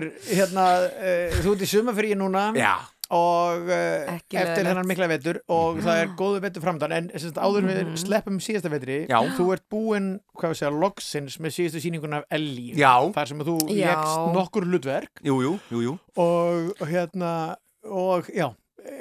það. 0.07 0.15
Að 0.15 0.21
að 0.21 0.31
Hjörstur, 0.31 0.35
hérna, 0.37 0.65
uh, 0.89 1.37
þú 1.45 1.53
ert 1.55 1.61
í 1.61 1.69
sumafríi 1.71 2.17
núna 2.19 2.43
Já. 2.57 2.73
og 3.11 3.67
uh, 3.67 4.13
Ekki 4.15 4.37
eftir 4.39 4.47
leiðilegt. 4.47 4.69
þennan 4.71 4.87
mikla 4.91 5.07
vetur 5.11 5.39
og 5.51 5.81
það 5.83 6.01
er 6.03 6.11
góðu 6.19 6.41
vetur 6.45 6.63
framdann 6.65 6.95
en 6.95 7.09
sem 7.15 7.27
sagt, 7.29 7.41
áður 7.43 7.65
en 7.65 7.71
við 7.71 7.91
sleppum 8.05 8.39
síðasta 8.43 8.71
vetri 8.71 8.99
Já. 9.09 9.19
þú 9.37 9.49
ert 9.55 9.65
búinn, 9.71 10.09
hvað 10.39 10.53
við 10.53 10.61
segja, 10.61 10.71
loksins 10.85 11.37
með 11.43 11.55
síðustu 11.57 11.83
sýninguna 11.83 12.21
af 12.23 12.25
Ellie 12.39 12.73
Já. 12.79 12.93
þar 13.17 13.27
sem 13.33 13.43
að 13.43 13.51
þú 13.51 13.57
Já. 13.75 13.91
leggst 13.91 14.33
nokkur 14.37 14.67
hlutverk 14.69 15.21
Jú, 15.27 15.37
jú, 15.43 15.53
jú, 15.71 15.83
jú. 15.89 15.97
og, 16.15 16.71
og 16.79 16.87
hérna 16.89 17.35
og 17.83 18.27
já, 18.31 18.49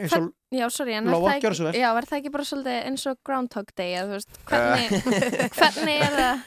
eins 0.00 0.14
og 0.18 0.30
Já, 0.50 0.64
sorry, 0.74 0.96
en 0.98 1.06
Lóa, 1.06 1.36
er 1.36 1.38
það 1.38 1.44
gjörðu 1.44 1.56
svo 1.60 1.64
vel. 1.68 1.70
ekki, 1.70 1.80
já, 1.84 1.90
er 2.00 2.06
það 2.10 2.16
ekki 2.18 2.30
bara 2.34 2.44
svolítið 2.48 2.78
eins 2.88 3.02
og 3.06 3.18
Groundhog 3.22 3.68
Day, 3.78 3.92
eða 3.94 4.06
þú 4.08 4.16
veist, 4.16 4.40
hvernig, 4.50 4.88
hvernig 5.60 6.00
er 6.02 6.16
það 6.16 6.40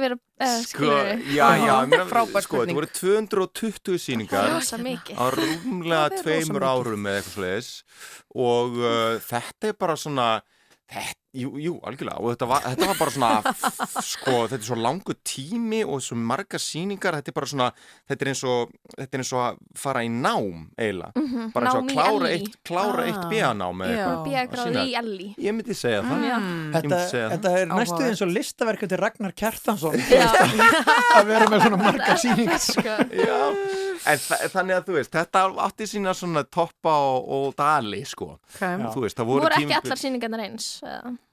vera, 0.00 0.16
eða 0.16 0.23
Sko, 0.34 0.62
skilur 0.66 1.04
við? 1.06 1.26
já, 1.36 1.46
já, 1.62 1.74
mér, 1.92 2.08
sko, 2.42 2.62
þetta 2.64 2.74
voru 2.74 2.88
220 2.90 4.00
sýningar 4.02 4.48
Rosa 4.50 4.78
mikið. 4.82 5.14
á 5.14 5.24
rúmlega 5.30 6.22
tveimur 6.24 6.66
árum 6.66 7.06
eða 7.06 7.20
eitthvað 7.20 7.36
sliðis 7.36 7.68
og 8.34 8.80
uh, 8.80 9.20
þetta 9.22 9.70
er 9.70 9.76
bara 9.78 9.94
svona 10.00 10.26
þetta, 10.90 11.23
jú, 11.34 11.50
jú, 11.58 11.74
algjörlega 11.82 12.20
og 12.22 12.32
þetta 12.34 12.46
var, 12.50 12.62
þetta 12.70 12.88
var 12.90 12.98
bara 13.00 13.14
svona 13.14 13.54
sko, 14.14 14.34
þetta 14.48 14.58
er 14.60 14.68
svo 14.68 14.78
langu 14.78 15.14
tími 15.26 15.80
og 15.84 16.02
svo 16.04 16.16
marga 16.20 16.60
sýningar, 16.62 17.18
þetta 17.18 17.32
er 17.32 17.36
bara 17.40 17.50
svona 17.50 17.68
þetta 18.08 18.24
er 18.26 18.30
eins 18.32 18.42
og, 18.48 18.72
þetta 18.94 19.18
er 19.18 19.24
eins 19.24 19.32
og 19.34 19.42
að 19.44 19.58
fara 19.84 20.04
í 20.06 20.10
nám 20.14 20.64
eiginlega, 20.78 21.12
Mhm, 21.24 21.50
bara 21.54 21.66
eins 21.70 21.78
og 21.78 21.84
að 21.84 21.92
klára 21.94 22.30
eitt, 22.34 22.56
klára 22.68 23.04
eitt 23.08 23.20
Ah, 23.24 23.28
B.A.nám 23.30 23.82
eða 23.84 23.90
já. 23.90 23.94
eitthvað 23.94 24.14
Bara 24.14 24.24
bíagráði 24.28 24.84
í 24.84 24.94
Ellie. 25.00 25.34
ég 25.38 25.54
myndi 25.58 25.74
segja 25.78 26.02
það 26.04 26.24
Já. 26.24 26.36
Mm. 26.38 26.72
Þetta, 26.74 26.88
myndi 26.88 27.10
segja 27.10 27.24
það. 27.24 27.34
þetta 27.34 27.52
er 27.60 27.66
næstuð 27.74 28.06
eins 28.08 28.22
og 28.26 28.32
listaverk 28.34 28.84
til 28.88 28.98
Ragnar 29.00 29.32
Kjartansson 29.38 29.98
Já. 30.10 30.28
að 31.18 31.26
vera 31.30 31.48
með 31.52 31.64
svona 31.66 31.80
margar 31.80 32.20
sýningar 32.22 32.62
Sko. 32.68 32.96
Já, 33.14 33.40
en 34.12 34.22
þa 34.24 34.38
þannig 34.54 34.76
að 34.78 34.86
þú 34.88 34.96
veist, 34.98 35.12
þetta 35.14 35.44
átti 35.66 35.88
sína 35.90 36.14
svona 36.16 36.42
toppa 36.44 36.94
og, 37.10 37.28
og 37.36 37.54
dali, 37.58 38.02
sko. 38.08 38.34
Okay. 38.54 38.78
Já. 38.82 38.90
Þú 38.94 39.04
veist, 39.06 39.18
það 39.20 39.30
voru, 39.30 39.44
Voru 39.46 39.58
ekki 39.58 39.68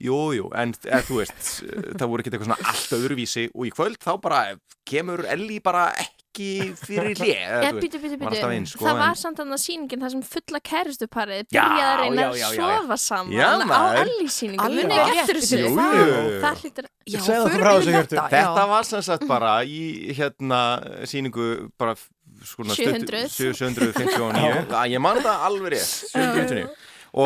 Jú, 0.02 0.18
jú, 0.38 0.48
en 0.54 0.72
eð, 0.72 1.04
þú 1.08 1.20
veist, 1.20 1.62
það 1.98 2.08
voru 2.08 2.22
ekki 2.22 2.30
eitthvað 2.32 2.48
svona 2.48 2.72
allt 2.72 2.96
öðruvísi 2.98 3.44
og 3.54 3.66
í 3.66 3.70
kvöld 3.70 3.98
þá 4.02 4.12
bara 4.22 4.42
kemur 4.88 5.24
Elli 5.28 5.58
bara 5.60 5.92
ekki 5.92 6.72
fyrir 6.80 7.12
hlið. 7.18 7.28
Já, 7.28 7.72
býtu, 7.76 7.98
býtu, 8.00 8.16
var 8.16 8.30
býtu. 8.32 8.66
sko, 8.72 8.84
Það 8.88 8.96
var 9.02 9.08
en- 9.12 9.18
samt 9.20 9.36
þannig 9.36 9.52
að 9.52 9.62
sýningin 9.66 10.00
þar 10.00 10.10
sem 10.14 10.22
fulla 10.22 10.60
kæristuparið 10.64 11.44
Já, 11.52 11.62
byrjaði 11.62 11.90
að 11.92 12.00
reyna 12.00 12.22
já, 12.22 12.28
að 12.28 12.32
já, 12.32 12.48
já, 12.48 12.56
já. 12.56 12.80
sofa 12.80 12.96
saman 12.96 13.32
Já, 13.36 13.48
á 13.52 13.66
maður. 13.68 14.00
Ellie-sýningu. 14.06 14.64
Alveg 14.64 14.94
ekki 14.96 15.18
eftir 15.22 15.36
þessu. 15.42 15.58
jú, 15.60 15.68
jú, 15.68 16.40
Það- 16.40 16.56
hlýtur... 16.62 16.88
Já, 17.04 17.18
þessu, 17.20 17.92
Hjörtur. 17.92 18.16
þetta. 18.16 18.28
Þetta 18.32 18.62
já. 18.64 18.68
var 18.72 18.82
sem 18.84 19.02
sagt 19.02 19.28
bara 19.28 19.52
í 19.64 20.14
hérna 20.16 20.60
sýningu 21.04 21.70
bara 21.76 21.94
svona 22.42 22.74
700. 22.74 23.28
759 23.28 24.72
að 24.72 24.88
ég 24.96 25.00
man 25.04 25.20
það 25.22 25.44
alveg 25.46 25.74
rétt 25.76 25.92
759 26.10 26.64
og 26.64 26.76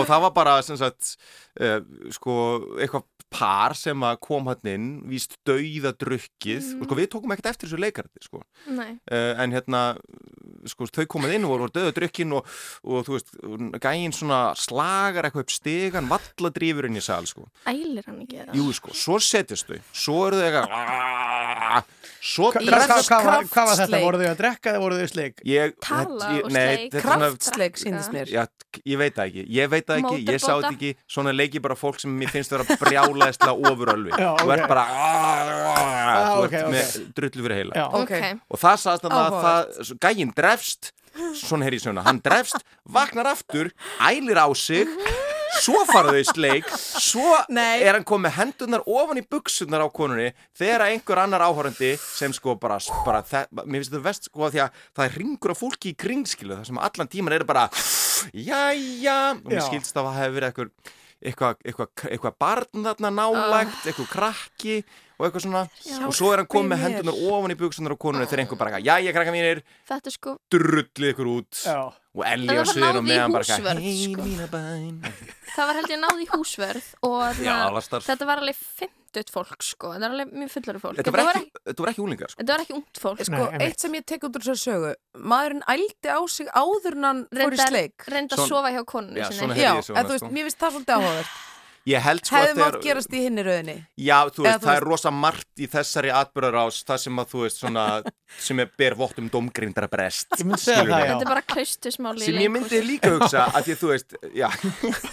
það 0.08 0.20
var 0.26 0.32
bara 0.34 0.62
sem 0.66 0.76
sagt 0.76 1.16
uh, 1.60 1.80
sko 2.10 2.38
eitthvað 2.80 3.04
par 3.30 3.74
sem 3.74 4.00
kom 4.22 4.46
hann 4.46 4.68
inn 4.70 4.86
víst 5.10 5.36
dauða 5.46 5.92
drukkið 5.98 6.62
Mhm. 6.62 6.80
og 6.80 6.86
sko 6.86 6.94
við 6.98 7.08
tókum 7.10 7.32
ekkert 7.34 7.50
eftir 7.52 7.68
þessu 7.68 7.80
leikarði 7.82 8.22
sko. 8.22 8.42
Uh, 9.10 9.34
en 9.42 9.50
hérna 9.52 9.80
sko 10.70 10.86
þau 10.90 11.06
komið 11.16 11.34
inn 11.36 11.44
og 11.47 11.52
voru 11.55 11.68
dauða 11.74 11.94
drukkin 11.97 12.32
og, 12.38 12.47
og 12.84 13.06
þú 13.06 13.16
veist 13.16 13.32
gæinn 13.82 14.14
svona 14.16 14.40
slagar 14.59 15.28
eitthvað 15.28 15.47
upp 15.47 15.55
stigan 15.55 16.09
valladrýfur 16.10 16.88
inn 16.90 16.97
í 17.01 17.05
sal 17.05 17.24
sko 17.28 17.47
Ælir 17.70 18.05
hann 18.06 18.20
ekki 18.24 18.40
það? 18.43 18.55
Jú, 18.59 18.66
sko, 18.76 18.94
svo 18.97 19.18
setjast 19.22 19.66
þau, 19.70 19.80
svo 19.93 20.18
eru 20.28 20.40
þau 20.40 20.47
eitthvað, 20.48 21.86
svo 22.26 22.51
Hva- 22.52 22.62
drefst 22.66 22.90
hvað, 22.90 23.02
hvað, 23.06 23.24
var- 23.26 23.47
hvað 23.47 23.66
var 23.66 23.76
þetta? 23.76 23.76
kraftsleik. 23.76 24.05
Voru 24.06 24.18
þau 24.22 24.28
að 24.30 24.36
drekka 24.40 24.70
eða 24.72 24.80
voru 24.82 24.97
þau 25.01 25.09
sleik? 25.12 25.40
ég, 25.47 25.74
Tala 25.80 26.30
og 26.43 26.51
nei, 26.51 26.66
sleik. 26.66 26.93
þetta 26.93 26.97
er 26.97 27.02
svona- 27.02 27.30
Kraftsleik 27.30 27.76
síndist 27.76 28.12
mér. 28.12 28.26
Já, 28.26 28.47
ég 28.86 28.98
veit 28.98 29.14
það 29.14 29.26
ekki, 29.30 29.44
ég 29.56 29.68
veit 29.70 29.86
það 29.86 30.01
ekki, 30.02 30.24
ég 30.26 30.40
sá 30.40 30.52
þetta 30.56 30.72
ekki, 30.76 30.97
svona 31.09 31.32
leiki 31.32 31.60
bara 31.62 31.74
fólk 31.74 32.01
sem 32.01 32.10
mér 32.18 32.28
finnst 32.30 32.51
vera 32.51 32.64
brjálæðislega 32.64 33.55
ofurölvi. 33.70 34.10
Þú 34.16 34.52
ert 34.52 34.68
bara, 34.68 34.84
þú 36.36 36.44
ok, 36.47 36.52
ert 36.52 36.70
með 36.72 37.14
drullu 37.16 37.43
fyrir 37.47 37.56
heila. 37.56 37.72
Og 38.51 38.59
það 38.59 38.76
þannig 38.86 39.18
að 39.20 39.36
það, 39.47 39.64
gæinn 40.01 40.32
drefst, 40.34 40.55
svona 41.36 41.66
heyri 41.66 41.78
ég 41.78 41.84
svona, 41.86 42.04
hann 42.06 42.20
drefst, 42.24 42.60
vaknar 42.92 43.30
aftur, 43.30 43.70
ælir 44.04 44.38
á 44.40 44.48
sig, 44.56 44.90
svo 45.62 45.84
fara 45.88 46.12
þau 46.12 46.24
sleik, 46.28 46.68
svo 46.76 47.38
Nei. 47.48 47.80
er 47.84 47.96
hann 47.96 48.04
komið 48.06 48.36
hendunar 48.36 48.84
ofan 48.84 49.20
í 49.20 49.24
buksunar 49.24 49.86
á 49.86 49.88
konunni 49.88 50.32
þegar 50.56 50.86
einhver 50.90 51.22
annar 51.22 51.46
áhórandi 51.46 51.94
sem 52.00 52.34
sko 52.36 52.56
bara, 52.60 52.78
bara 53.06 53.22
mér 53.64 53.80
finnst 53.80 53.94
þetta 53.94 54.04
vest 54.04 54.28
sko 54.28 54.46
að 54.46 54.56
því 54.56 54.62
að 54.66 54.84
það 54.98 55.06
er 55.06 55.16
ringur 55.22 55.54
af 55.54 55.62
fólki 55.62 55.94
í 55.94 55.98
kringskilu 56.04 56.58
þar 56.58 56.68
sem 56.68 56.84
allan 56.90 57.12
tíman 57.12 57.38
eru 57.38 57.48
bara 57.48 57.66
jæja, 58.34 59.18
og 59.32 59.48
mér 59.48 59.64
skilst 59.70 59.96
að 59.96 60.10
það 60.10 60.20
hefur 60.20 60.38
verið 60.38 60.52
eitthvað 60.52 60.94
eitthvað 61.16 61.60
eitthva, 61.64 61.86
eitthva 62.12 62.32
barn 62.36 62.84
þarna 62.84 63.10
nálægt, 63.16 63.86
eitthvað 63.88 64.10
krakki 64.12 64.74
og 65.16 65.26
eitthvað 65.26 65.44
svona 65.47 65.62
og 66.06 66.16
svo 66.16 66.32
er 66.32 66.43
hann 66.43 66.51
komið 66.52 66.72
með 66.72 66.82
hendunar 66.84 67.20
ofan 67.30 67.55
í 67.55 67.59
buksunar 67.60 67.94
á 67.94 67.98
konunni 68.01 68.28
þegar 68.28 68.43
einhver 68.44 68.60
bara, 68.60 68.80
jæja 68.84 69.14
krakka 69.16 69.32
mínir 69.34 69.62
Þetta 69.88 70.12
er 70.12 70.16
sko, 70.16 70.36
drullið 70.52 71.14
ykkur 71.14 71.30
út 71.32 71.62
Já. 71.62 71.78
og 71.88 72.26
sviðinu 72.26 72.60
og 72.60 72.76
náð 72.76 73.01
í 73.01 73.06
meðan 73.09 73.36
bara 73.36 73.80
hei 73.80 73.97
sko. 74.02 74.26
mína 74.26 74.51
bæn 74.52 75.01
það 75.56 75.70
var 75.70 75.80
held 75.80 75.94
ég 75.94 76.02
náð 76.05 76.22
í 76.22 76.28
húsverð 76.34 76.93
og 77.09 77.40
Já, 77.40 77.56
þetta 77.97 78.28
var 78.28 78.44
alveg 78.44 78.60
50 78.82 79.32
fólk 79.32 79.64
sko, 79.64 79.94
þetta 79.94 80.05
var 80.05 80.12
alveg 80.12 80.32
mjög 80.36 80.51
fullari 80.52 80.80
fólk. 80.82 80.98
Þetta 81.01 81.12
var 81.14 81.38
ekki, 81.38 81.60
þetta 81.70 81.84
var 81.84 81.90
ekki 81.94 82.02
úlingar 82.05 82.32
sko. 82.32 82.40
Þetta 82.43 82.52
var 82.52 82.64
ekki 82.66 82.74
ungt 82.76 83.01
fólk. 83.01 83.22
Sko, 83.24 83.43
Nei, 83.55 83.62
eitt 83.64 83.80
sem 83.80 83.97
ég 83.97 84.05
tek 84.12 84.26
út 84.28 84.36
úr 84.36 84.44
þessu 84.44 84.66
sögu 84.66 84.93
maðurinn 85.32 85.64
ældi 85.72 86.12
á 86.12 86.20
sig 86.28 86.51
áður 86.52 86.98
en 86.98 87.09
hann 87.09 87.22
fór 87.32 87.56
í 87.56 87.60
sleik 87.62 88.09
Reynda 88.12 88.36
að 88.36 88.48
sofa 88.52 88.72
hjá 88.74 88.82
konunni 88.84 89.22
Já, 89.22 89.30
Já, 89.56 89.72
ég 89.80 89.86
sko. 89.88 90.28
mér 90.28 90.51
finnst 90.51 90.60
það 90.60 90.76
svolítið 90.76 90.98
áhugavert 90.98 91.32
Ég 91.86 92.02
held 92.02 92.24
sko 92.26 92.34
Hefði 92.40 92.50
að 92.50 92.58
mátt 92.64 92.78
gerast 92.82 93.12
í 93.14 93.20
hinni 93.22 93.42
rauðinni 93.46 93.74
Já, 94.02 94.16
þú 94.34 94.42
Eða 94.42 94.48
veist, 94.48 94.58
þú 94.58 94.66
það 94.66 94.72
veist- 94.72 94.80
er 94.80 94.86
rosa 94.90 95.10
margt 95.14 95.62
í 95.62 95.68
þessari 95.70 96.10
atbyrðarás 96.20 96.80
það 96.88 96.98
sem 97.04 97.20
að 97.22 97.28
þú 97.34 97.42
veist 97.44 97.60
svona 97.62 97.84
sem 98.48 98.62
er 98.64 98.72
ber 98.82 98.96
vott 98.98 99.20
um 99.22 99.28
domgrindara 99.30 99.88
brest 99.92 100.26
Ég 100.40 100.44
myndi 100.48 100.62
segja 100.64 100.82
það, 100.82 101.04
já. 101.04 101.06
Þetta 101.12 101.28
er 101.28 101.30
bara 101.34 101.44
klaustusmáli 101.54 102.26
sem 102.26 102.40
ég 102.42 102.52
myndi 102.56 102.82
líka 102.88 103.12
hugsa 103.14 103.46
að 103.52 103.68
því 103.70 103.76
að 103.76 103.80
þú 103.84 103.92
veist 103.92 104.18
já, 104.34 104.48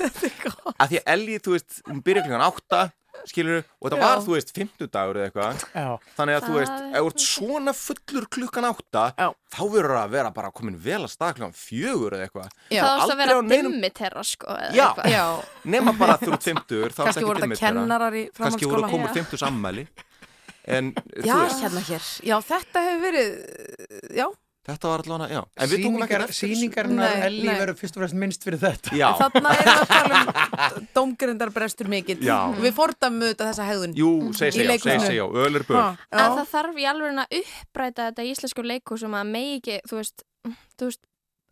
að 0.82 0.88
því 0.94 1.00
að 1.04 1.14
Ellie, 1.16 1.40
þú 1.46 1.56
veist 1.58 1.80
hún 1.90 2.02
byrja 2.10 2.26
klukkan 2.26 2.46
átta 2.50 2.82
skilur 3.30 3.60
og 3.64 3.86
þetta 3.90 3.98
Já. 4.00 4.04
var, 4.04 4.22
þú 4.26 4.34
veist, 4.36 4.52
50 4.58 4.88
dagur 4.94 5.16
eða 5.20 5.28
eitthvað 5.30 5.64
Já. 5.74 5.88
þannig 6.18 6.36
að 6.38 6.44
þú 6.44 6.52
Það 6.54 6.60
veist, 6.60 6.74
er 6.74 6.94
ef 6.94 7.04
þú 7.04 7.12
ert 7.14 7.24
svona 7.28 7.74
fullur 7.80 8.26
klukkan 8.36 8.68
átta 8.70 9.04
Já. 9.18 9.28
þá 9.54 9.62
verður 9.76 9.98
að 10.04 10.10
vera 10.18 10.32
bara 10.32 10.52
komin 10.52 10.78
vel 10.78 11.02
að 11.04 11.12
stað 11.14 11.34
klukkan 11.38 11.56
fjögur 11.58 12.18
eða 12.18 12.28
eitthvað 12.28 12.50
Já. 12.70 12.82
Það 12.84 12.94
ást 12.94 13.04
að 13.04 13.10
aldrei 13.10 13.22
vera 13.24 13.38
á 13.38 13.42
neinum- 13.44 13.72
dimmi 13.78 13.90
terra 13.94 14.24
sko 14.24 14.48
eða 14.48 14.74
Já. 14.74 14.88
eitthvað. 14.90 15.12
Já, 15.14 15.26
nema 15.76 15.92
bara 15.98 16.18
þú 16.18 16.34
ert 16.34 16.44
50 16.44 16.90
þá 16.94 17.04
kannski 17.04 17.26
voru 17.30 17.40
þetta 17.46 17.60
kennarar 17.64 18.14
í 18.14 18.24
kannski 18.34 18.66
voru 18.66 18.82
framhaldsskóla. 18.84 18.92
komur 18.92 19.08
Já. 19.08 19.14
50 19.24 19.38
sammæli 19.46 19.88
en 20.66 20.94
þú 20.94 21.26
Já, 21.28 21.36
veist, 21.44 21.60
hérna 21.64 21.82
hér. 21.90 22.04
Já, 22.24 22.38
þetta 22.40 22.80
hefur 22.88 23.02
verið, 23.04 23.30
já, 24.16 24.28
þetta 24.64 24.90
var 24.94 25.04
allavega, 25.04 25.28
já 25.36 25.42
en 25.64 25.70
við 25.74 25.84
tókum 25.84 26.04
ekki 26.06 26.16
eftir 26.18 26.32
þessu. 26.34 26.48
sýningarnar 26.54 27.14
Nei, 27.18 27.24
Elli 27.28 27.48
verður 27.60 27.80
fyrst 27.82 27.98
og 27.98 28.04
fremst 28.04 28.18
minnst 28.24 28.46
fyrir 28.48 28.62
þetta 28.64 28.96
já, 29.00 29.06
þarna 29.20 29.54
erum 29.60 29.70
við 29.70 29.82
að 29.84 29.94
tala 29.94 30.20
um 30.80 30.88
dómgrindarbrestur 30.98 31.90
mikill. 31.92 32.20
Já. 32.24 32.38
Við 32.64 32.76
fordæmum 32.78 33.26
auðvitað 33.28 33.50
þessa 33.52 33.70
hegðun. 33.70 33.96
jú, 34.00 34.12
segi 34.40 34.52
sig 34.58 34.70
já, 34.70 34.78
segi 34.86 35.00
sig 35.08 35.18
já, 35.20 35.26
öl 35.28 35.56
er 35.60 35.66
böl 35.68 35.80
Ha, 35.80 35.88
En 36.12 36.38
það 36.38 36.46
þarf 36.54 36.78
í 36.80 36.86
alveg 36.94 37.18
að 37.26 37.40
uppræta 37.42 38.08
þetta 38.12 38.28
íslensku 38.32 38.64
leikhúsum 38.68 39.18
að 39.20 39.34
megi 39.36 39.58
ekki, 39.60 39.80
þú 39.90 40.00
veist, 40.00 40.24
þú 40.80 40.90
veist, 40.90 41.02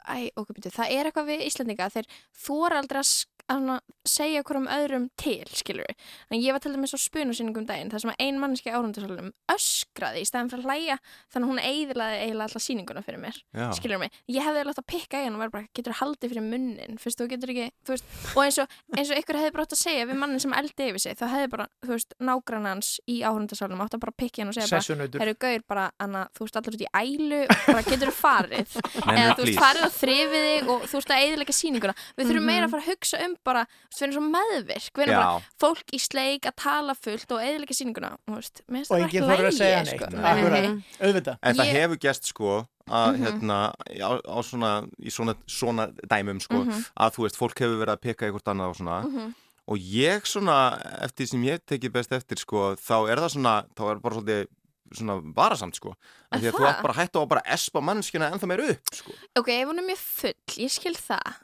æ, 0.01 0.15
okkur 0.39 0.55
byrju, 0.57 0.71
það 0.77 0.93
er 0.95 1.09
eitthvað 1.11 1.27
við 1.29 1.43
Íslandinga 1.45 1.89
þeir 1.93 2.07
þóra 2.45 2.79
aldrei 2.81 3.01
að 3.03 3.09
að 3.49 3.79
segja 4.07 4.43
hverjum 4.45 4.67
öðrum 4.71 5.07
til, 5.19 5.45
skilur 5.53 5.85
við. 5.87 6.07
En 6.31 6.41
ég 6.41 6.55
var 6.55 6.61
til 6.63 6.73
dæmis 6.73 6.93
á 6.93 6.99
spunusýningum 7.01 7.65
daginn 7.69 7.91
þar 7.91 8.03
sem 8.03 8.11
að 8.13 8.23
ein 8.25 8.39
manneski 8.41 8.73
árundarsalunum 8.73 9.31
öskraði 9.51 10.23
í 10.23 10.27
stæðan 10.29 10.51
fyrir 10.51 10.65
að 10.65 10.71
hlæja 10.71 10.97
þannig 11.33 11.45
að 11.45 11.51
hún 11.51 11.61
eiðilaði 11.61 12.19
eiginlega 12.21 12.47
alla 12.49 12.63
sýninguna 12.65 13.03
fyrir 13.05 13.21
mér. 13.21 13.39
Já. 13.53 13.67
Skilur 13.77 14.01
mig. 14.01 14.17
Ég 14.31 14.45
hefði 14.45 14.65
látt 14.67 14.81
að 14.81 14.87
pikka 14.93 15.21
í 15.21 15.27
hann 15.27 15.37
og 15.37 15.43
vera 15.43 15.55
bara, 15.55 15.69
getur 15.77 15.97
haldið 16.01 16.33
fyrir 16.33 16.47
munnin, 16.47 16.99
fyrst 17.01 17.21
þú 17.21 17.29
getur 17.31 17.53
ekki, 17.53 17.67
þú 17.85 17.95
veist, 17.95 18.09
og 18.31 18.41
eins 18.45 18.59
og, 18.61 18.75
eins 18.97 19.13
og 19.13 19.21
ykkur 19.21 19.39
hefði 19.41 19.53
bara 19.55 19.67
átt 19.67 19.75
að 19.77 19.81
segja 19.83 20.07
við 20.09 20.21
mannin 20.21 20.43
sem 20.43 20.55
eldi 20.57 20.89
yfir 20.91 21.03
sig, 21.05 21.17
þá 21.19 21.25
hefði 21.35 21.51
bara, 21.55 21.67
þú 21.85 21.93
veist, 21.95 22.15
nágrannans 22.21 22.91
í 23.11 23.19
áhundarsalunum 23.27 23.85
átt 23.85 23.97
að 23.97 24.03
bara 24.05 24.15
pikka 24.17 24.43
hann 24.43 24.51
og 24.51 24.57
segja 24.57 25.07
bara, 25.17 25.35
gaur 25.45 25.65
bara, 25.69 25.87
Anna, 26.01 26.25
þú 26.37 26.47
veist 26.47 26.59
allir 26.59 26.77
út 26.77 26.85
í 26.85 26.89
ælu 27.01 27.41
bara 27.49 27.83
getur 27.87 28.11
þú 28.11 28.15
farið 28.17 28.75
eða 29.15 29.35
þú 29.37 29.45
veist 29.45 29.61
farið 29.61 29.85
og 29.87 29.95
þrifið 29.97 30.45
þig 30.47 30.71
og 30.73 30.85
þú 30.87 30.99
veist 30.99 31.13
að 31.15 31.25
eðilega 31.25 31.55
sýninguna 31.57 31.95
við 32.17 32.31
þurfum 32.31 32.47
meira 32.49 32.67
að 32.67 32.73
fara 32.75 32.85
að 32.85 32.91
hugsa 32.91 33.21
um 33.25 33.35
bara 33.43 33.65
þú 33.65 33.91
veist, 33.91 34.01
við 34.01 34.07
erum 34.07 34.15
svo 34.17 34.23
meðvirk, 34.35 34.91
við 34.95 35.03
erum 35.05 35.15
Já. 35.15 35.21
bara 35.21 35.41
fólk 35.63 35.93
í 35.93 35.99
sleik 36.01 36.45
að 36.49 36.55
tala 36.63 36.95
fullt 36.95 37.31
og 37.31 37.39
eðilega 37.45 37.77
sýninguna 37.77 38.11
og, 38.13 38.35
veist, 38.35 38.61
og 38.67 38.75
það 38.75 38.97
enginn 38.97 39.07
ekki 39.07 39.21
þarf 39.27 39.47
að 39.51 39.57
segja 39.57 39.83
neitt 39.83 39.95
sko. 39.95 40.05
Akkurat, 40.31 40.61
Nei. 40.61 40.83
auðvitað 41.01 41.37
En 41.41 41.55
það 41.55 41.65
Ég- 41.65 41.79
hefur 41.81 41.97
gæst 42.07 42.23
sko 42.31 42.67
að 42.91 43.11
Mhm. 43.15 43.23
hérna 43.25 43.57
á, 44.01 44.11
á 44.21 44.37
svona, 44.43 44.71
í 44.99 45.09
svona, 45.11 45.35
svona 45.47 45.87
dæmum 46.07 46.39
sko 46.41 46.63
Mhm. 46.65 46.85
að 46.99 47.13
þú 47.15 47.23
veist, 47.25 47.37
fólk 47.37 47.55
hefur 47.59 47.79
verið 47.85 47.95
að 47.97 48.01
peka 48.01 48.27
í 48.27 48.31
hvort 48.31 48.47
annað 48.51 48.69
og 48.69 48.75
svona 48.75 49.01
Mhm. 49.05 49.35
og 49.67 49.77
ég 49.77 50.21
svona, 50.25 50.81
eftir 51.03 51.27
sem 51.27 51.41
ég 51.43 51.59
tekið 51.65 51.91
best 51.91 52.09
eftir 52.11 52.37
sko, 52.37 52.75
þá 52.75 53.09
er 53.11 53.15
það 53.17 53.31
svona 53.35 53.65
þá 53.75 53.91
er 53.91 53.99
bara 53.99 54.15
svolítið 54.15 54.47
svona 54.93 55.21
varasamt 55.33 55.75
sko 55.75 55.95
af 56.33 56.41
því 56.41 56.47
að 56.49 56.51
þú 56.51 56.59
það? 56.59 56.67
átt 56.75 56.81
bara 56.83 56.93
að 56.93 56.97
hætta 56.99 57.19
að 57.21 57.27
bara 57.29 57.41
espa 57.45 57.79
mannskina 57.79 58.29
ennþá 58.29 58.47
meir 58.47 58.69
upp 58.71 58.81
sko 58.91 59.11
ok, 59.37 59.47
ef 59.47 59.67
hún 59.69 59.79
er 59.79 59.87
mjög 59.87 59.97
full, 59.97 60.33
ég 60.57 60.69
skil 60.69 60.93
það 60.95 61.35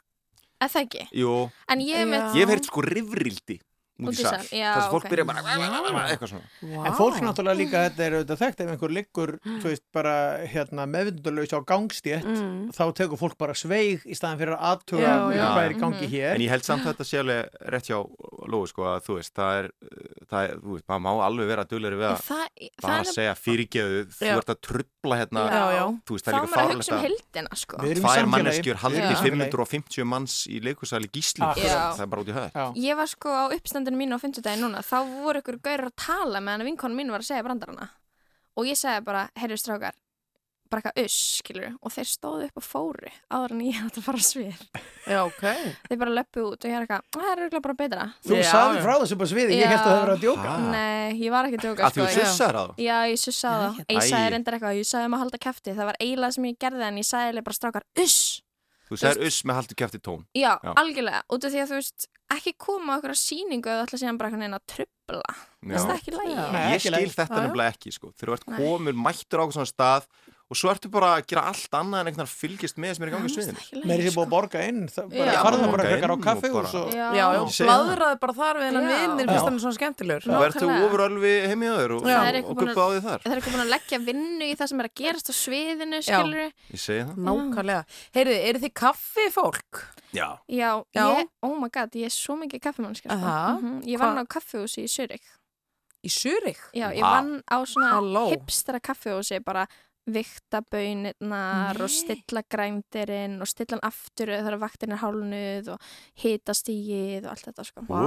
er 0.60 0.72
það 0.72 0.84
ekki? 0.86 1.06
Jú, 1.22 1.34
en 1.72 1.82
ég 1.84 2.06
með 2.10 2.38
ég 2.38 2.44
hef 2.44 2.54
heyrt 2.54 2.68
sko 2.70 2.84
rifrildi 2.86 3.58
sal, 3.98 4.38
já, 4.54 4.70
þess 4.74 4.86
að 4.86 4.92
fólk 4.94 5.04
ok. 5.04 5.10
byrja 5.10 5.24
bara 5.26 5.42
eitthvað 5.42 6.28
svona 6.30 6.46
Vá. 6.62 6.86
En 6.86 6.94
fólk 6.98 7.16
náttúrulega 7.24 7.58
líka, 7.58 7.80
þetta 7.88 8.04
er 8.06 8.12
auðvitað 8.18 8.40
þekkt 8.42 8.60
ef 8.64 8.70
einhver 8.72 8.92
liggur, 8.94 9.30
veist, 9.64 9.82
bara 9.92 10.12
hérna, 10.46 10.86
meðvindulaus 10.86 11.52
á 11.54 11.60
gangstétt 11.66 12.24
Mm. 12.28 12.70
þá 12.76 12.82
tekur 12.94 13.18
fólk 13.18 13.36
bara 13.38 13.54
sveig 13.54 14.04
í 14.06 14.14
staðan 14.14 14.38
fyrir 14.38 14.54
að 14.54 14.62
aðtuga 14.70 15.12
hvað 15.34 15.64
er 15.64 15.72
í 15.74 15.78
gangi 15.80 16.06
Mhm. 16.06 16.12
hér 16.12 16.34
En 16.34 16.40
ég 16.40 16.48
held 16.50 16.62
samt 16.64 16.84
að 16.86 16.94
þetta 16.94 17.04
sé 17.08 17.18
alveg 17.18 17.48
rétt 17.72 17.86
hjá 17.88 17.98
Lói 18.48 18.66
sko 18.68 18.82
að 18.84 19.02
þú 19.04 19.12
veist, 19.18 19.32
það 19.34 19.52
er, 19.58 19.70
það 20.30 20.40
er 20.48 20.54
þú 20.62 20.70
veist, 20.76 20.86
maður 20.88 21.02
má 21.04 21.10
alveg 21.26 21.46
vera 21.48 21.64
duglegri 21.64 21.98
við 21.98 22.06
að 22.08 22.22
það, 22.22 22.46
bara 22.82 22.92
það 22.94 23.00
að 23.08 23.12
segja 23.18 23.34
fyrirgeðu, 23.34 24.00
þú 24.14 24.38
ert 24.38 24.52
að 24.54 24.60
trubla 24.68 25.14
hérna, 25.18 25.42
Já, 25.48 25.64
já. 25.78 25.84
þú 26.06 26.12
veist, 26.16 26.24
það 26.24 26.32
er 26.32 26.38
líka 26.38 26.48
um 26.48 26.54
farlegt 26.54 26.92
að 26.92 27.02
heldina 27.08 27.56
sko. 27.58 27.76
Við 27.78 27.90
erum 27.90 28.04
í 28.04 28.08
tvær 28.08 28.26
manneskjur 28.32 28.76
haldið 28.84 29.02
Já. 29.08 29.20
550 29.24 30.04
manns 30.08 30.34
í 30.48 30.60
leikusæli 30.62 31.08
gísli, 31.12 31.44
það 31.44 32.00
er 32.00 32.06
bara 32.06 32.22
út 32.22 32.28
í 32.28 32.36
höð 32.38 32.50
Já. 33.88 33.96
Var 33.96 33.96
sko 33.96 33.96
á 33.96 33.96
uppstandinu 33.96 33.98
mínu 33.98 34.14
á 34.14 34.20
50 34.20 34.42
dagi 34.42 34.60
núna 34.60 34.82
þá 34.82 34.98
voru 35.22 35.38
ykkur 35.40 35.60
gaurir 35.62 35.88
að 35.88 35.96
tala 35.96 36.40
meðan 36.40 36.64
vinkonu 36.68 36.94
mín 36.94 37.10
var 37.10 37.20
að 37.20 37.30
segja 37.32 37.42
brandarana 37.46 37.88
og 38.58 38.66
ég 38.66 38.76
segja 38.76 39.00
bara, 39.04 39.28
heyrðu 39.38 39.56
strákar 39.58 39.94
bara 40.68 40.82
eitthvað 40.84 41.04
uss, 41.06 41.38
skilur 41.40 41.76
og 41.80 41.92
þeir 41.94 42.04
stóðu 42.04 42.44
upp 42.50 42.58
og 42.60 42.64
fóru 42.66 43.08
áður 43.32 43.52
en 43.54 43.60
ég 43.64 43.78
átt 43.86 43.96
að 43.96 44.04
fara 44.04 44.18
svið 44.20 44.58
Já, 45.08 45.20
ok. 45.24 45.44
þeir 45.88 45.98
bara 46.02 46.12
löppu 46.12 46.42
út 46.44 46.60
og 46.60 46.68
ég 46.68 46.74
er 46.76 46.84
eitthvað, 46.84 47.06
það 47.16 47.30
er 47.32 47.38
auðvitað 47.40 47.62
bara 47.64 47.74
betra 47.78 48.08
Þú 48.26 48.36
Já, 48.36 48.42
sagði 48.50 48.76
já. 48.76 48.82
frá 48.84 48.92
þessu 49.00 49.16
bara 49.16 49.30
sviði, 49.32 49.54
Já. 49.56 49.60
ég 49.62 49.68
held 49.72 49.80
að 49.80 49.86
það 49.88 49.96
hefur 49.96 50.12
að 50.12 50.20
djóka 50.26 50.50
Ah. 50.52 50.66
Nei, 50.68 51.16
ég 51.24 51.30
var 51.32 51.44
ekki 51.48 51.56
að 51.56 51.64
djóka 51.64 51.86
að 51.88 51.96
þú 51.96 52.04
sko. 52.04 52.20
sussar 52.20 52.52
á 52.52 52.62
það 52.68 52.74
Já, 52.84 52.96
ég 53.08 53.16
sussaði 53.24 53.64
það 53.64 53.80
Æ. 53.80 53.94
Ég 53.96 54.02
sagði 54.10 54.28
Æ. 54.28 54.32
reyndar 54.36 54.54
eitthvað, 54.58 54.76
ég 54.76 54.86
sagði 54.92 55.04
um 55.08 55.14
að 55.16 55.22
halda 55.24 55.38
kæfti 55.48 55.72
það 55.78 55.88
var 55.88 55.96
eiginlega 56.04 56.32
sem 56.36 56.44
ég 56.44 56.58
gerði 56.60 56.84
en 56.84 57.00
ég 57.00 57.08
sagði 57.08 57.24
eiginlega 57.32 57.48
bara 57.48 57.56
strákar 57.56 57.84
uss 58.04 58.18
þú 58.88 58.96
segir 59.00 59.24
uss 59.24 59.40
með 59.48 59.54
haldur 59.62 59.76
kæfti 59.80 59.98
tón 60.04 60.26
Já, 60.36 60.52
Já. 60.60 60.72
algjörlega, 60.76 61.22
út 61.32 61.44
af 61.44 61.52
því 61.56 61.64
að 61.64 61.68
þú 61.72 61.80
veist 61.80 62.08
ekki 62.36 62.54
koma 62.60 62.96
á 62.96 62.98
okkur 62.98 63.14
að 63.14 63.20
sýningu 63.22 63.70
eða 63.72 63.84
ætla 63.86 64.00
síðan 64.02 64.18
bara 64.20 64.28
einhvern 64.28 64.44
veginn 64.44 64.58
að 64.58 64.66
trubla 64.72 65.36
það 65.68 65.94
ekki 65.94 66.14
lægi. 66.16 66.34
Nei, 66.38 66.64
ég 66.74 66.82
skil 66.84 67.12
þetta 67.14 67.42
nefnilega 67.44 67.74
ekki 67.74 67.94
sko. 67.94 68.10
þegar 68.14 68.28
þú 68.28 68.36
ert 68.36 68.48
komin 68.58 69.00
mættur 69.06 69.40
á 69.40 69.42
eitthvað 69.44 69.56
svona 69.58 69.72
stað 69.72 70.08
og 70.48 70.56
svo 70.56 70.70
ertu 70.72 70.88
bara 70.88 71.10
að 71.18 71.26
gera 71.28 71.42
allt 71.50 71.74
annað 71.76 72.00
en 72.00 72.08
einhvern 72.08 72.24
veginn 72.24 72.38
fylgist 72.40 72.78
með 72.80 72.94
sem 72.96 73.04
er 73.04 73.10
í 73.10 73.12
gangi 73.12 73.32
sviðin 73.34 73.58
Meiri 73.84 74.06
sér 74.06 74.14
búið 74.16 74.24
að 74.24 74.30
borga 74.32 74.62
inn, 74.64 74.78
bara 74.88 75.26
Já. 75.28 75.42
farða 75.44 75.58
bara 75.60 75.72
Borga 75.74 75.88
frekar 75.92 76.12
á 76.12 76.16
kaffi 76.24 76.50
og 76.52 76.68
svo 76.72 76.82
Já, 76.88 77.08
já, 77.18 77.26
það. 77.44 77.68
bladraði 77.68 78.20
bara 78.22 78.34
þar 78.38 78.60
við 78.60 78.66
hennan 78.68 78.86
Já. 78.88 78.96
vinnir 79.02 79.26
Já. 79.26 79.30
fyrst 79.32 79.44
hann 79.48 79.58
er 79.58 79.62
svona 79.64 79.76
skemmtilegur. 79.78 80.24
og 80.28 80.40
verður 80.42 80.56
þú 80.56 80.68
Nákvæmlega. 80.68 80.86
ofur 80.88 81.04
alveg 81.08 81.46
heim 81.52 81.60
í 81.60 81.68
öður 81.74 81.94
og, 81.98 82.08
Já. 82.08 82.18
Og, 82.18 82.48
og 82.48 82.56
guppa 82.62 82.80
á 82.80 82.88
því 82.88 83.00
þar 83.08 83.20
Það 83.28 83.32
er 83.34 83.42
ekki 83.42 83.52
búin 83.54 83.64
að 83.66 83.72
leggja 83.74 83.98
vinnu 84.08 84.44
í 84.48 84.56
það 84.56 84.68
sem 84.72 84.80
er 84.80 84.88
að 84.88 84.96
gerast 85.02 85.28
á 85.28 85.34
sviðinu, 85.36 85.98
Já. 86.00 86.06
skilur 86.08 86.44
ég 86.48 86.80
segi 86.80 87.04
það 87.04 87.20
Nákvæmlega. 87.28 87.82
Heyrðu, 88.16 88.38
eru 88.48 88.58
þið 88.64 88.72
kaffi 88.82 89.28
fólk? 89.36 89.82
já. 90.16 90.28
Já, 90.48 90.70
Já. 90.96 91.04
Ég, 91.18 91.28
oh 91.44 91.58
my 91.60 91.68
god, 91.68 91.92
ég 91.92 92.08
er 92.08 92.14
svo 92.14 92.38
mikið 92.40 92.62
kaffimannskja 92.64 93.12
sko. 93.12 93.60
Mhm. 93.60 93.82
Ég 93.84 93.98
vann 94.00 94.16
á? 94.16 94.24
Já, 94.24 94.26
kaffihúsi 98.80 99.44
bara 99.44 99.66
vikta 100.08 100.62
bönirnar 100.72 101.78
og 101.84 101.90
stilla 101.92 102.42
grændirinn 102.48 103.38
og 103.42 103.50
stilla 103.50 103.76
hann 103.76 103.88
aftur 103.88 104.32
þegar 104.32 104.58
vaktin 104.62 104.94
er 104.96 105.02
hálnuð 105.02 105.72
og 105.74 105.90
hita 106.22 106.54
stíið 106.56 107.26
og 107.26 107.32
allt 107.34 107.50
þetta 107.50 107.66
sko. 107.68 107.84
Vá. 107.88 108.00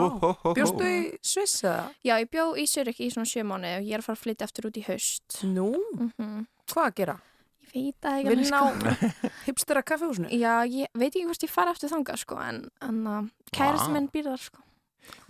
Bjóstu 0.58 0.88
í 0.88 1.02
Sviss 1.22 1.62
eða? 1.66 1.90
Já, 2.06 2.16
ég 2.18 2.32
bjó 2.34 2.48
í 2.58 2.66
Zurich 2.70 3.04
í 3.04 3.12
svona 3.14 3.30
sjö 3.30 3.46
mánu 3.48 3.76
og 3.78 3.86
ég 3.86 3.98
er 3.98 4.04
að 4.04 4.10
fara 4.10 4.20
að 4.20 4.26
flytja 4.26 4.50
aftur 4.50 4.72
út 4.72 4.82
í 4.82 4.88
haust. 4.90 5.42
Nú, 5.46 5.70
Mm 6.18 6.48
hvað 6.72 6.88
að 6.88 6.98
gera? 7.02 7.18
Ég 7.72 7.86
veit 7.86 8.04
það 8.04 8.18
ekki 8.18 8.32
alveg, 8.32 8.42
Vinna 8.42 8.60
á 8.60 8.66
hipstera 9.48 9.84
kaffihúsinu? 9.88 10.32
Já, 10.36 10.54
ég 10.68 10.92
veit 10.98 11.12
ekki 11.14 11.28
hvort 11.30 11.46
ég 11.46 11.52
fara 11.52 11.74
aftur 11.76 11.92
þangað 11.92 12.22
sko, 12.24 12.40
en, 12.44 12.62
en 12.84 13.00
uh, 13.08 13.22
kærasti 13.56 13.88
Vá. 13.88 13.94
minn 13.96 14.10
býr 14.12 14.28
þar 14.32 14.44
sko. 14.50 14.64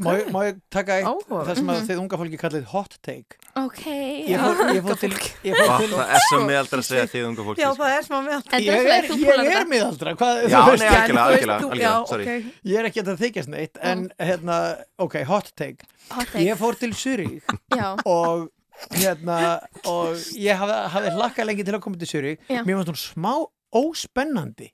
Má 0.02 0.12
ég- 0.20 0.30
má 0.34 0.40
ég 0.50 0.58
taka 0.70 0.98
eitt, 1.00 1.06
Áhugavert. 1.08 1.48
það 1.48 1.56
sem 1.56 1.68
að 1.68 1.78
Mhm. 1.80 1.88
þið 1.88 2.00
unga 2.02 2.18
fólki 2.18 2.38
kallið 2.42 2.64
hot 2.72 2.98
take 3.02 3.38
Ok, 3.56 3.84
Ég 3.86 4.28
já. 4.30 4.40
fór, 4.42 4.74
ég 4.76 4.82
fór 4.84 5.00
til, 5.00 5.10
ég 5.12 5.56
fór 5.56 5.78
til 5.80 5.90
það 5.96 6.10
er 6.16 6.22
svo 6.30 6.40
meðaldra 6.48 6.80
að 6.82 6.88
segja 6.90 7.06
þið 7.12 7.26
unga 7.30 7.44
fólki 7.48 7.62
Já, 7.62 7.74
sko. 7.74 7.84
það 7.84 7.98
er 7.98 8.04
smá 8.08 8.18
með 8.26 8.44
Þetta 8.44 8.60
Ég 8.62 8.68
er 8.72 8.86
er, 8.88 9.02
alltaf 9.02 9.18
þú 9.18 9.46
ég 9.46 9.56
er 9.62 9.66
miðaldra, 9.72 10.16
hvað, 10.16 10.36
Já, 10.50 10.60
þú 10.62 10.72
veist, 10.72 10.80
nei, 10.84 10.90
algjörlega, 10.90 11.26
algjörlega, 11.26 11.60
algjörlega, 11.62 12.08
sorry. 12.08 12.24
ok. 12.24 12.54
ég 12.66 12.80
er 12.80 12.86
ekki 12.90 13.02
að 13.02 13.08
það 13.12 13.20
þykjast 13.24 13.48
neitt, 13.50 13.78
en 13.82 14.12
hérna, 14.20 14.58
ok, 15.00 15.24
hot 15.24 15.52
take. 15.56 15.86
Hot 16.12 16.28
take. 16.32 16.46
Ég 16.46 16.58
fór 16.58 16.76
til 16.80 16.92
Zurich 16.94 17.44
Já, 17.76 17.96
og 18.06 18.50
hérna, 18.92 19.60
og 19.86 20.16
ég 20.36 20.56
hafði, 20.58 20.90
hafði 20.90 21.12
hlakkað 21.16 21.46
lengi 21.48 21.64
til 21.66 21.74
að 21.76 21.82
koma 21.82 21.98
til 21.98 22.08
Zurich. 22.08 22.40
Já. 22.50 22.64
Mér 22.64 22.84
fannst 22.84 22.90
hún 22.90 23.16
smá 23.16 23.46
óspennandi. 23.74 24.72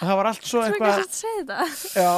Það 0.00 0.16
var 0.18 0.26
allt 0.30 0.44
svo 0.46 0.60
eitthvað, 0.66 0.98
að 1.00 1.14
segja 1.16 1.44
þetta. 1.46 1.66
já, 1.96 2.12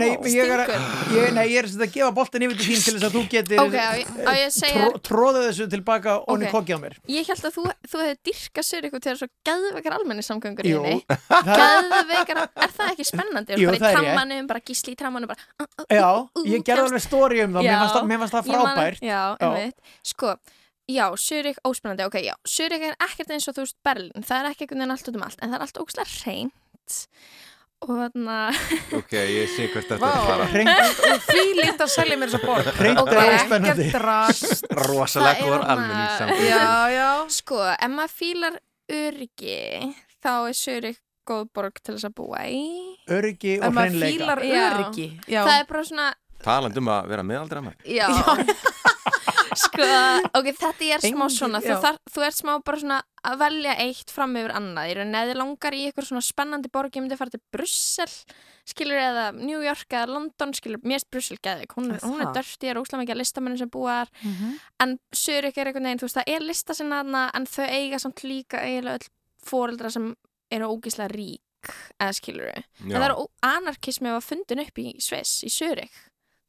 nei, 0.00 0.08
ég 0.30 0.50
er, 0.54 0.60
að, 0.62 0.72
ég, 1.16 1.32
nei, 1.34 1.44
ég 1.50 1.58
er 1.62 1.68
sem 1.70 1.74
sagt 1.80 1.86
að 1.88 1.94
gefa 1.96 2.10
boltin 2.18 2.44
yfir 2.46 2.58
til 2.60 2.66
þín 2.68 2.84
til 2.84 2.94
þess 2.96 3.06
að 3.08 3.14
þú 3.16 3.22
getur 3.34 3.62
Ok, 3.64 3.74
á 3.80 3.92
ég- 3.98 4.10
á 4.20 4.32
ég 4.36 4.44
að 4.46 4.54
segja- 4.54 4.84
tró, 4.90 5.00
tróðið 5.08 5.46
þessu 5.48 5.66
tilbaka 5.74 6.14
og 6.20 6.28
Ok. 6.34 6.38
niður 6.44 6.54
kokið 6.54 6.76
á 6.76 6.80
mér. 6.84 6.94
Ég 7.16 7.26
held 7.32 7.44
að 7.50 7.54
þú, 7.56 7.64
þú 7.90 8.02
hefði 8.04 8.16
dyrkað 8.30 8.66
sér 8.70 8.82
eitthvað 8.86 9.02
til 9.06 9.12
þess 9.14 9.26
að 9.26 9.32
gæðveikar 9.50 9.96
almennissamgöngur 9.98 10.64
í 10.68 10.72
Jú, 10.74 10.82
henni. 10.84 11.04
Gæðveikar, 11.60 12.42
er 12.66 12.74
það 12.76 12.92
ekki 12.94 13.08
spennandi? 13.10 13.58
Jú, 13.60 13.68
bara 13.70 13.76
í 13.76 13.94
trammanum, 13.96 14.46
bara 14.50 14.60
gísli 14.70 14.94
í 14.94 14.98
trammanum, 15.00 15.30
bara... 15.30 15.48
uh, 15.60 15.66
uh, 15.66 15.84
já, 15.90 16.06
uh, 16.06 16.46
ég 16.46 16.62
gerði 16.62 16.84
kemst- 16.84 16.86
alveg 16.90 17.04
stóri 17.06 17.42
um 17.44 17.58
það, 17.58 17.68
mér 18.10 18.22
fannst 18.22 18.36
það, 18.38 18.50
frábært. 18.54 19.02
Já, 19.04 19.20
einmitt. 19.40 19.76
Sko, 20.06 20.34
já, 20.90 21.06
Zurich, 21.16 21.58
óspennandi, 21.66 22.06
ok, 22.08 22.16
já. 22.26 22.34
Zurich 22.46 22.82
er 22.90 22.96
ekkert 23.06 23.30
eins 23.36 23.46
og 23.50 23.54
þú 23.58 23.66
veist 23.66 23.76
Berlin. 23.86 24.24
Það 24.26 24.40
er 24.44 24.50
ekki 24.50 24.66
einhvern 24.66 24.82
veginn 24.82 24.96
allt 24.96 25.08
út 25.12 25.20
um 25.20 25.22
allt, 25.28 25.38
en 25.42 25.50
það 25.52 25.58
er 25.60 25.66
allt 25.68 25.80
ógslag 25.84 26.10
reynt. 26.90 27.28
Og 27.80 27.94
þarna, 27.96 28.34
ok, 28.92 29.12
ég 29.16 29.52
sé 29.54 29.66
hvert 29.72 29.86
þetta 29.88 29.94
er 29.96 30.18
að 30.18 30.26
fara 30.28 30.46
Hreint, 30.50 30.98
Og 31.08 31.22
því 31.30 31.44
líkt 31.56 31.80
að 31.80 31.88
selja 31.94 32.16
mér 32.20 32.28
þessa 32.28 32.40
borg. 32.44 32.66
hreint 32.80 32.98
Ok. 33.00 33.12
er 33.14 33.30
óspennandi. 33.38 33.86
Ekkert 33.86 34.02
drast. 34.02 34.66
rosalega 34.90 35.30
Það 35.30 35.38
er 35.38 35.46
góður 35.46 35.62
hana- 35.62 35.70
almenningssamgöngur 35.72 36.50
Já, 36.50 36.66
já. 36.92 37.08
sko, 37.38 37.60
ef 37.72 37.94
maður 37.94 38.12
fílar 38.18 38.58
öryggi, 38.92 39.56
þá 40.20 40.30
er 40.50 40.58
Zurich 40.60 41.00
góð 41.30 41.48
borg 41.56 41.80
til 41.80 41.94
þess 41.96 42.08
að 42.10 42.14
búa 42.20 42.44
í. 42.52 42.60
Öryggi 43.16 43.56
og 43.64 43.72
maður 43.72 43.96
hreinleika. 43.96 44.12
fílar 44.12 44.44
Já. 44.44 44.60
öryggi. 44.74 45.08
Já. 45.30 45.40
Það 45.48 45.56
er 45.62 45.66
bara 45.72 45.84
svona, 45.88 46.10
Talandi 46.44 46.80
um 46.84 46.88
að 46.88 47.08
vera 47.14 47.24
meðaldra 47.32 47.64
maður. 47.64 47.88
Já, 47.96 48.08
sko, 49.60 49.86
ok, 50.38 50.48
þetta 50.60 50.88
er 50.96 51.04
smá 51.04 51.26
svona, 51.32 51.60
þú, 51.64 51.74
þar, 51.82 51.98
þú 52.14 52.24
ert 52.26 52.36
smá 52.38 52.52
bara 52.64 52.80
svona 52.82 52.98
að 53.30 53.38
velja 53.42 53.74
eitt 53.84 54.10
fram 54.14 54.36
yfir 54.40 54.54
annað, 54.56 54.88
í 54.90 54.94
rauninni 54.96 55.18
eða 55.20 55.30
þið 55.30 55.38
langar 55.40 55.76
í 55.76 55.82
eitthvað 55.88 56.06
svona 56.08 56.24
spennandi 56.24 56.70
borg, 56.72 56.94
ég 56.96 57.04
myndi 57.04 57.18
fara 57.20 57.30
til 57.34 57.42
Brussel, 57.52 58.08
skilur 58.70 59.00
eða 59.02 59.24
New 59.36 59.60
York 59.64 59.88
eða 59.92 60.08
London, 60.14 60.54
skilur, 60.56 60.80
mér 60.86 61.02
er 61.02 61.06
Brussel 61.12 61.36
geðvik, 61.44 61.74
hún, 61.76 61.90
Er 61.94 62.00
hún 62.06 62.20
er 62.20 62.30
það? 62.30 62.34
dörti, 62.40 62.70
er 62.72 62.80
óslega 62.80 63.02
mikið 63.02 63.14
að 63.16 63.20
listamennin 63.22 63.58
sem 63.60 63.70
búa 63.74 63.98
þar, 64.00 64.10
Mhm. 64.24 64.56
en 64.80 64.98
Zurich 65.12 65.58
er 65.58 65.66
einhvern 65.70 65.84
veginn, 65.90 65.98
þú 66.00 66.08
veist, 66.08 66.16
það 66.20 66.32
er 66.36 66.40
lista 66.48 66.74
sinna 66.74 67.02
þarna, 67.02 67.30
en 67.34 67.46
þau 67.46 67.66
eiga 67.68 67.98
samt 68.00 68.24
líka 68.24 68.58
eiginlega 68.64 69.00
öll 69.00 69.08
foreldra 69.44 69.90
sem 69.90 70.14
eru 70.50 70.66
ógislega 70.72 71.12
rík, 71.12 71.74
eða 72.00 72.14
skilur. 72.16 72.48
En 72.80 72.88
það 72.90 73.10
er 73.10 73.16
anarkismi 73.42 74.08
að 74.08 74.24
fundin 74.24 74.60
upp 74.64 74.78
í 74.78 74.94
Sviss, 75.00 75.44
í 75.44 75.50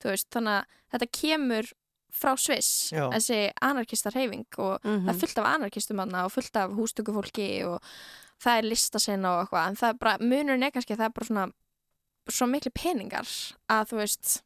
þú 0.02 0.10
veist, 0.10 0.30
þannig 0.34 0.64
að 0.64 0.66
þetta 0.96 1.12
kemur 1.12 1.68
frá 2.12 2.36
Sviss, 2.38 2.92
Já. 2.92 3.10
þessi 3.14 3.52
anarkista 3.62 4.12
reyfing 4.14 4.46
og 4.58 4.80
Mhm. 4.84 5.06
það 5.08 5.10
er 5.16 5.20
fullt 5.20 5.38
af 5.38 5.46
anarkistum 5.56 6.00
og 6.00 6.32
fullt 6.32 6.56
af 6.56 6.70
hústökufólki 6.72 7.66
og 7.66 7.82
það 8.44 8.58
er 8.58 8.62
listasinn 8.70 9.26
og 9.26 9.48
eitthvað 9.48 9.68
en 9.68 9.76
það 9.76 9.90
er 9.90 9.94
bara, 9.94 10.18
munurinn 10.20 10.64
er 10.64 10.72
kannski 10.72 10.94
að 10.96 10.98
það 10.98 11.06
er 11.06 11.16
bara 11.20 11.26
svona 11.26 11.52
svo 12.30 12.48
miklu 12.48 12.72
peningar 12.74 13.28
að 13.70 13.88
þú 13.90 13.96
veist 14.02 14.42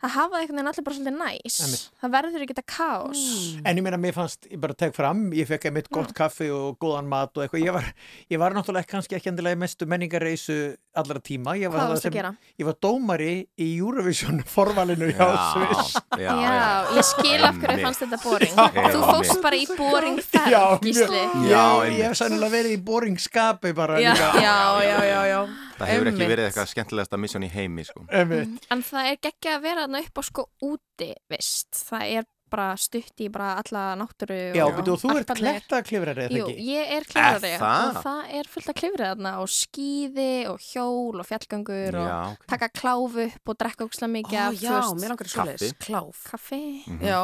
að 0.00 0.14
hafa 0.16 0.30
það 0.32 0.40
einhvern 0.40 0.56
veginn 0.60 0.70
allir 0.70 0.84
bara 0.86 0.96
svolítið 0.96 1.16
næs 1.20 1.56
Einmitt. 1.64 1.84
það 2.00 2.12
verður 2.14 2.44
ekki 2.44 2.54
þetta 2.56 2.66
kaos 2.76 3.22
En 3.64 3.76
ég 3.80 3.84
meina, 3.84 3.98
mér 4.00 4.14
fannst, 4.16 4.46
ég 4.50 4.60
bara 4.62 4.76
tek 4.80 4.94
fram, 4.96 5.26
ég 5.36 5.48
fekk 5.50 5.66
einmitt 5.70 5.90
gott 5.92 6.14
kaffi 6.16 6.48
og 6.54 6.78
góðan 6.80 7.08
mat 7.10 7.36
og 7.36 7.44
eitthvað. 7.44 7.64
Ég 7.66 7.74
var, 7.74 7.88
ég 8.32 8.40
var 8.40 8.54
náttúrulega 8.56 8.88
kannski 8.88 9.16
ekki 9.18 9.28
endilega 9.32 9.58
mestu 9.60 9.86
menningarreisu 9.90 10.56
allra 10.96 11.20
tíma. 11.20 11.54
Ég 11.60 11.70
var 11.72 11.92
gera? 12.10 12.32
Ég 12.58 12.66
var 12.68 12.78
dómari 12.82 13.46
í 13.60 13.68
Eurovision 13.78 14.40
forvalinu 14.54 15.10
hjá 15.12 15.28
Sviss. 15.52 15.94
já, 16.16 16.30
Já, 16.32 16.60
ég 16.96 17.06
skil 17.12 17.44
af 17.46 17.60
hverju 17.60 17.84
fannst 17.84 18.04
þetta 18.06 18.20
boring 18.24 18.56
Já, 18.56 18.90
Þú 18.94 19.02
fóst 19.12 19.42
bara 19.44 19.60
í 19.60 19.66
boring 19.76 20.20
ferð, 20.24 20.54
Já, 20.54 20.62
Gísli 20.84 21.24
Já, 21.50 21.64
Ég, 21.90 22.00
hef 22.08 22.16
sannilega 22.20 22.54
verið 22.56 22.78
í 22.78 22.80
boringskapi 22.88 23.74
bara 23.76 24.00
Já. 24.00 24.14
líka. 24.14 24.30
Já, 24.40 24.56
já, 24.88 24.96
já, 25.12 25.20
já. 25.34 25.69
Það 25.80 25.92
hefur 25.94 26.10
ekki 26.12 26.28
verið 26.34 26.48
eitthvað 26.50 26.68
skemmtilegasta 26.74 27.20
missjón 27.22 27.46
í 27.48 27.52
heimi, 27.54 27.84
sko. 27.88 28.04
Einmitt. 28.10 28.66
En 28.70 28.82
það 28.86 29.12
er 29.14 29.16
geggja 29.28 29.56
að 29.56 29.64
vera 29.68 29.86
þarna 29.86 30.04
upp 30.06 30.20
á 30.20 30.22
sko 30.30 30.46
úti, 30.62 31.10
vist. 31.32 31.72
Það 31.90 32.04
er 32.20 32.28
bara 32.50 32.72
stutt 32.74 33.20
í 33.22 33.28
bara 33.30 33.52
alla 33.60 33.82
náttúru 33.94 34.36
Já, 34.58 34.64
og 34.66 34.80
og 34.82 34.96
þú 34.98 35.10
ert 35.12 35.28
alparnir. 35.30 35.60
klettaklifrari, 35.62 36.24
eða 36.24 36.34
Jú, 36.40 36.46
ekki? 36.50 36.64
ég 36.66 36.88
er 36.96 37.04
klifrari 37.06 37.50
Er 37.54 37.60
það? 37.62 37.84
og 37.92 38.00
það 38.02 38.32
er 38.40 38.48
fullt 38.50 38.68
af 38.72 38.74
klifrið 38.80 39.06
þarna 39.06 39.32
og 39.38 39.46
skíði 39.54 40.32
og 40.50 40.58
hjól 40.66 41.20
og 41.22 41.28
fjallgöngur 41.28 41.94
og 42.00 42.08
Já, 42.10 42.16
ok. 42.32 42.46
taka 42.50 42.68
kláf 42.74 43.14
upp 43.26 43.52
og 43.54 43.58
drekka 43.62 43.86
ókslega 43.86 44.10
mikið 44.16 44.34
Ó, 44.34 44.42
af, 44.48 44.58
já, 44.66 44.74
veist, 44.74 44.98
mér 44.98 45.08
langar 45.14 45.30
að 45.30 45.34
svoleiðis. 45.36 45.74
Kláf. 45.86 46.24
kaffi. 46.32 46.62
Mhm. 46.90 47.06
Já. 47.06 47.20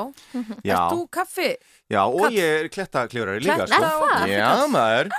Já. 0.62 0.78
Ert 0.78 0.94
þú 0.94 1.00
kaffi? 1.10 1.50
Já, 1.90 2.02
og 2.06 2.20
Kall? 2.22 2.30
ég 2.38 2.62
er 2.62 2.68
klettaklifrari 2.68 3.40
líka, 3.42 3.66
Kletta 3.66 3.82
sko. 3.82 4.06
og? 4.06 4.28
Já, 4.30 4.66
maður. 4.70 5.10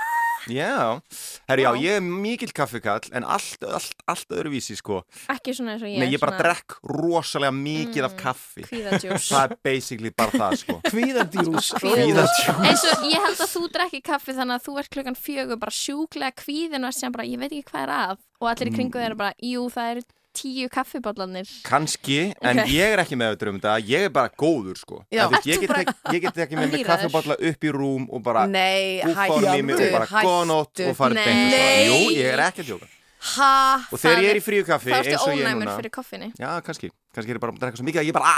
Já. 0.48 1.00
Herri, 1.48 1.64
já, 1.66 1.70
ég 1.82 1.98
er 1.98 2.04
mikill 2.04 2.52
kaffikall, 2.56 3.04
en 3.12 3.26
allt, 3.26 3.62
allt, 3.64 3.94
allt 4.08 4.34
öðruvísi, 4.34 4.76
sko. 4.78 5.02
Ekki 5.32 5.54
svona 5.56 5.74
eins 5.76 5.84
og 5.84 5.90
ég. 5.92 6.00
Nei, 6.02 6.08
ég 6.14 6.22
bara 6.22 6.36
svona 6.36 6.44
drekk 6.46 6.78
rosalega 6.94 7.54
mikið 7.58 8.08
af 8.08 8.16
kaffi. 8.20 8.66
Kvíðadjús. 8.68 9.28
Það 9.32 9.44
er 9.44 9.56
basically 9.68 10.14
bara 10.16 10.42
það, 10.44 10.56
sko. 10.62 10.78
Kvíðadjús. 10.92 11.72
Kvíðadjús. 11.82 12.46
eins 12.68 12.86
og 12.92 13.06
ég 13.08 13.26
held 13.28 13.44
að 13.44 13.52
þú 13.54 13.64
drekki 13.78 14.02
kaffi 14.08 14.36
þannig 14.38 14.58
að 14.58 14.68
þú 14.68 14.78
ert 14.82 14.94
klukkan 14.96 15.18
fjögur 15.18 15.60
bara 15.62 15.78
sjúklega 15.78 16.38
kvíðin 16.42 16.88
og 16.88 16.96
sem 16.96 17.14
bara, 17.14 17.28
ég 17.28 17.40
veit 17.42 17.52
ekki 17.52 17.70
hvað 17.72 17.84
er 17.86 17.94
að 17.98 18.16
og 18.38 18.46
allir 18.52 18.70
í 18.70 18.74
kringu 18.76 19.00
þeir 19.00 19.08
eru 19.10 19.18
bara, 19.18 19.34
jú 19.42 19.64
það 19.74 19.92
eru 19.92 20.04
tíu 20.38 20.68
kaffiballanir 20.72 21.48
Kanski, 21.66 22.18
en 22.40 22.60
Ok. 22.62 22.70
ég 22.72 22.92
er 22.94 23.02
ekki 23.02 23.18
með 23.18 23.34
þetta 23.36 23.48
um 23.52 23.58
þetta, 23.60 23.76
ég 23.88 24.06
er 24.08 24.12
bara 24.14 24.30
góður, 24.30 24.76
sko. 24.78 25.00
Þú 25.10 25.30
veist, 25.32 25.48
ég, 25.48 25.54
Ert 25.54 25.58
þú 25.58 25.60
get 25.60 25.68
bara 25.72 25.82
ekki, 25.82 25.96
ég 26.16 26.20
get 26.26 26.42
ekki 26.46 26.56
með 26.60 26.72
mig 26.72 26.86
kaffibotla 26.86 27.36
upp 27.50 27.66
í 27.68 27.72
rúm 27.74 28.06
og 28.10 28.22
bara 28.22 28.46
í 28.46 28.52
mig 28.52 29.76
og 29.78 29.92
bara 29.92 30.06
hættu. 30.12 30.88
og 30.88 30.96
farið 30.96 31.24
svona. 31.24 31.64
Jú, 31.88 31.98
ég 32.14 32.32
er 32.32 32.44
ekki 32.48 32.62
að 32.64 32.70
djóka. 32.72 32.88
Ha? 33.18 33.82
Og 33.90 33.98
þegar 33.98 34.20
ég 34.22 34.30
er 34.30 34.38
í 34.38 34.42
fríu 34.44 34.64
kaffi, 34.66 34.92
þá 34.94 35.00
ertu 35.02 35.14
er 35.16 35.22
ónæmur 35.26 35.64
núna. 35.66 35.76
fyrir 35.80 35.90
koffinni 35.90 36.28
Já, 36.38 36.60
kannski. 36.62 36.90
Kannski 37.12 37.32
er 37.32 37.38
ég 37.38 37.42
bara 37.42 37.52
að 37.52 37.58
drekka 37.64 37.80
svo 37.80 37.86
mikið 37.88 38.00
að 38.04 38.06
ég 38.06 38.14
bara 38.14 38.34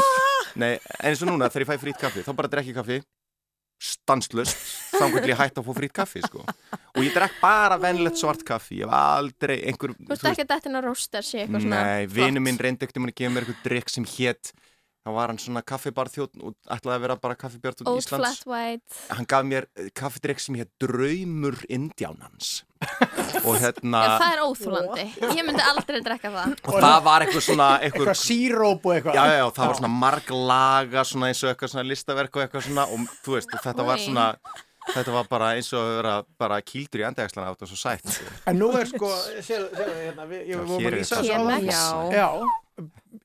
Nei, 0.62 0.72
en 0.98 1.10
eins 1.12 1.22
og 1.22 1.28
núna 1.30 1.46
þegar 1.52 1.62
ég 1.62 1.70
fæ 1.70 1.78
frýtt 1.84 2.00
kaffi 2.00 2.24
þá 2.26 2.32
bara 2.34 2.48
drekki 2.50 2.74
kaffi 2.74 2.96
stanslust 3.76 4.56
hvernig 4.96 5.32
ég 5.34 5.40
hætti 5.40 5.60
að 5.60 5.66
fá 5.66 5.72
frýtt 5.76 5.94
kaffi 5.96 6.22
sko. 6.24 6.44
og 6.46 7.00
ég 7.04 7.12
drekk 7.14 7.40
bara 7.42 7.76
venlegt 7.80 8.20
svart 8.20 8.44
kaffi 8.46 8.80
ég 8.80 8.88
hef 8.88 8.96
aldrei 8.96 9.58
einhver 9.68 9.92
Þú 9.96 10.08
veist 10.12 10.28
ekki 10.30 10.46
að 10.46 10.54
þetta 10.54 10.72
er 10.72 10.86
roster 10.88 11.26
sé 11.26 11.42
eitthvað 11.42 11.66
svona 11.66 11.82
Nei, 11.84 12.06
vinu 12.08 12.42
minn 12.44 12.60
reyndi 12.60 12.86
ekkert 12.86 13.02
um 13.02 13.10
að 13.10 13.18
gefa 13.20 13.34
mér 13.34 13.46
eitthvað 13.46 13.68
drikk 13.68 13.92
sem 13.92 14.08
hétt 14.16 14.52
þá 15.06 15.10
var 15.14 15.30
hann 15.30 15.38
svona 15.38 15.62
kaffibarþjótt 15.62 16.40
og 16.42 16.54
ætlaði 16.74 16.96
að 16.96 17.04
vera 17.04 17.16
bara 17.22 17.36
kaffibjart 17.38 17.82
út 17.84 17.90
Old 17.92 18.02
Íslands 18.02 18.40
flat 18.42 18.48
white 18.50 19.02
hann 19.14 19.28
gaf 19.30 19.46
mér 19.46 19.68
eh, 19.78 19.90
kaffidrykk 19.94 20.42
sem 20.42 20.58
hétt 20.58 20.72
Draumur 20.82 21.60
Indjánans 21.70 22.64
og 23.46 23.54
hérna 23.62 24.02
Já, 24.02 24.10
það 24.20 24.34
er 24.34 24.42
óþúlandi 24.44 25.06
Ég 25.38 25.46
myndi 25.46 25.64
aldrei 25.64 26.00
drekka 26.04 26.32
það 26.34 26.56
og 26.58 26.78
það 26.82 26.98
var 27.06 27.24
eitthvað 27.26 27.46
svona 27.46 27.68
eitthvað, 27.78 28.10
Eitthvað 28.10 28.20
síróp 28.20 28.84
og 28.90 28.96
eitthvað. 28.96 29.16
Já, 29.16 29.22
já, 29.30 29.38
já, 29.38 29.46
það 29.56 29.70
var 29.70 29.78
svona 29.80 29.92
marg 30.02 30.34
laga 30.52 31.06
svona 31.08 31.30
eins 31.30 31.42
og 31.46 31.52
eitthvað 31.52 31.72
svona 31.72 31.86
listaverk 31.92 32.36
og 32.36 32.44
eitthvað 32.44 32.66
svona 32.66 32.88
og 32.90 33.06
þú 33.24 33.38
veist, 33.38 33.56
þetta 33.64 33.86
var 33.86 34.02
svona 34.02 34.26
þetta 34.92 35.16
var 35.16 35.30
bara 35.30 35.54
eins 35.56 35.72
og 35.74 35.80
að 35.82 35.96
vera 36.00 36.14
bara 36.38 36.60
kýldur 36.62 37.02
í 37.02 37.06
andegslana 37.08 37.54
átt 37.54 37.64
og 37.66 37.70
svo 37.70 37.78
sætt. 37.80 38.20
En 38.46 38.60
nú 38.60 38.68
er 38.78 38.86
sko, 38.90 39.10
séu, 39.40 39.66
séu, 39.72 39.88
hérna, 40.04 40.28
við, 40.30 40.44
ég 40.52 40.70
hér 40.76 40.92
er 40.92 40.98
lýsa 41.00 41.18
þetta. 41.18 41.24
þessu 41.24 41.40
áðan. 41.40 41.66
Já. 41.66 42.20
Já, 42.20 42.28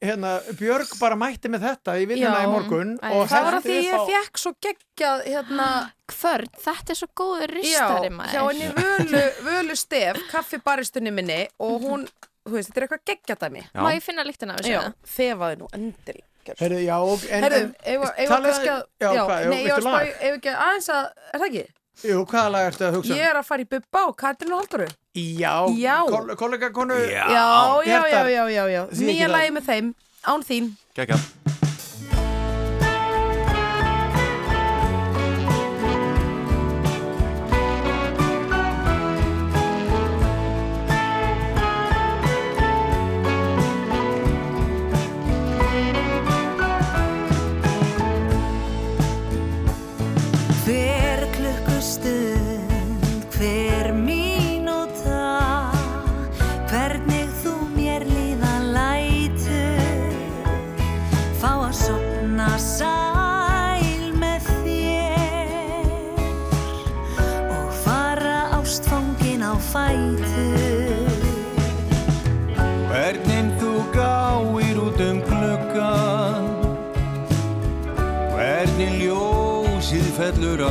hérna, 0.01 0.31
Björg 0.59 0.93
bara 0.99 1.17
mætti 1.19 1.49
með 1.51 1.65
þetta 1.67 1.95
í 1.99 2.05
vinnuna 2.09 2.39
Já. 2.39 2.45
í 2.47 2.51
morgun 2.51 2.93
Æ, 3.03 3.09
og 3.11 3.27
Það 3.29 3.45
var 3.47 3.57
að 3.57 3.65
því 3.67 3.77
ég 3.85 4.05
fekk 4.09 4.41
svo 4.41 4.51
geggjað 4.65 5.23
hérna, 5.27 5.67
Kvörn, 6.11 6.49
þetta 6.63 6.93
er 6.95 6.99
svo 7.01 7.09
góður 7.21 7.53
já, 7.55 7.59
ristari 7.59 8.09
maður 8.15 8.49
henni 8.49 8.71
völu, 8.79 9.23
völu 9.47 9.77
stef, 9.79 10.19
kaffibaristunni 10.31 11.13
minni 11.15 11.39
og 11.59 11.85
hún, 11.85 12.07
þú 12.47 12.57
veist, 12.57 12.71
þetta 12.71 12.81
er 12.81 12.87
eitthvað 12.87 13.05
geggjadæmi. 13.11 13.63
Já. 13.69 13.79
Má 13.83 13.89
ég 13.95 14.03
finna 14.03 14.25
líktina 14.27 14.55
af 14.57 14.63
þessu? 14.65 14.73
Já, 14.73 15.13
þefaði 15.15 15.59
nú 15.61 15.69
endilega. 15.77 16.27
Heyrðu, 16.57 16.79
já, 16.81 16.95
og- 16.97 17.23
en, 17.29 17.43
Herðu, 17.45 17.59
en- 17.85 18.01
talaðu- 18.01 18.47
kannski 18.49 18.69
að, 18.73 18.81
Já, 18.99 19.09
hvað, 19.13 19.49
nei, 19.51 19.59
ég 19.61 19.75
var 19.75 19.81
spá, 19.85 19.99
ef 20.09 20.37
ekki 20.39 20.55
aðeins 20.57 20.89
að, 20.89 21.11
er 21.33 21.39
það 21.39 21.47
ekki? 21.51 21.65
Jú, 22.01 22.23
hvaða 22.25 22.49
lag 22.51 22.67
ertu 22.71 22.85
að 22.87 22.95
hugsa? 22.97 23.13
um? 23.13 23.19
Ég 23.19 23.29
er 23.29 23.37
að 23.41 23.45
fara 23.45 23.61
í 23.61 23.67
Bubba 23.69 24.05
og 24.09 24.15
Katrín 24.17 24.53
og 24.55 24.61
Halldóru. 24.63 24.87
Já, 25.13 25.53
Já. 25.77 25.97
kol- 26.09 26.35
kollega 26.39 26.71
konu 26.73 26.95
Já, 26.95 27.27
já, 27.85 27.99
já, 28.09 28.23
já, 28.31 28.43
já, 28.49 28.63
já. 28.71 28.83
Nýja 28.95 29.27
lagi 29.29 29.51
með 29.51 29.65
þeim, 29.69 29.93
án 30.25 30.41
þín. 30.47 30.71
Gekka 30.95 31.19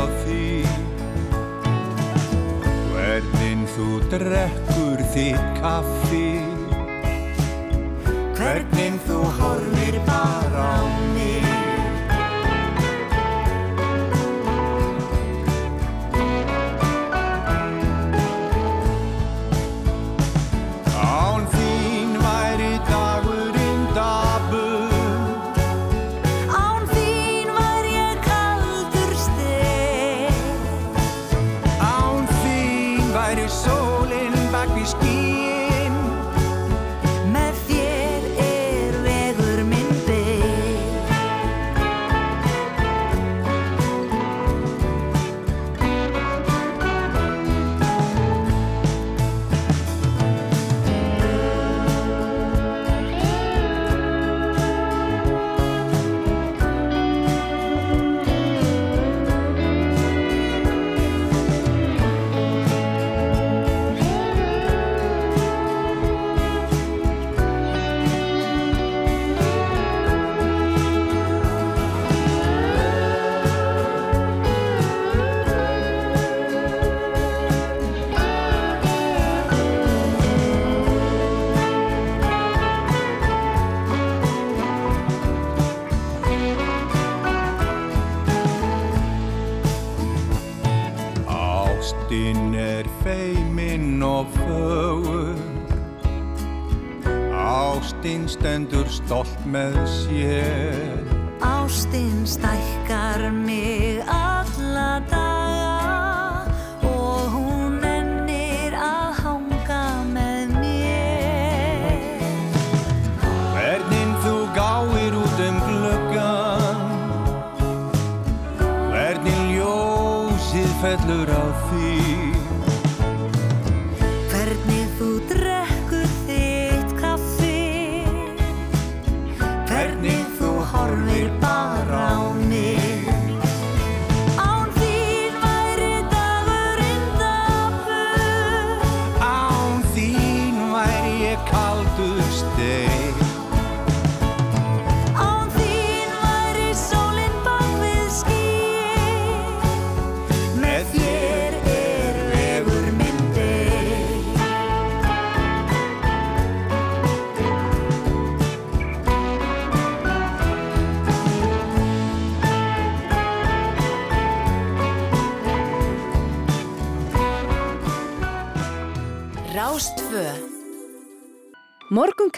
á 0.01 0.07
því. 0.23 0.45
Hvernig 2.93 3.67
þú 3.75 3.89
drekkur 4.13 5.03
þitt 5.15 5.49
kaffi. 5.61 6.29
Hvernig 8.41 9.01
þú 9.07 9.19
horfir 9.41 10.01
bara 10.09 10.69
á 10.81 10.85
mig 11.15 11.30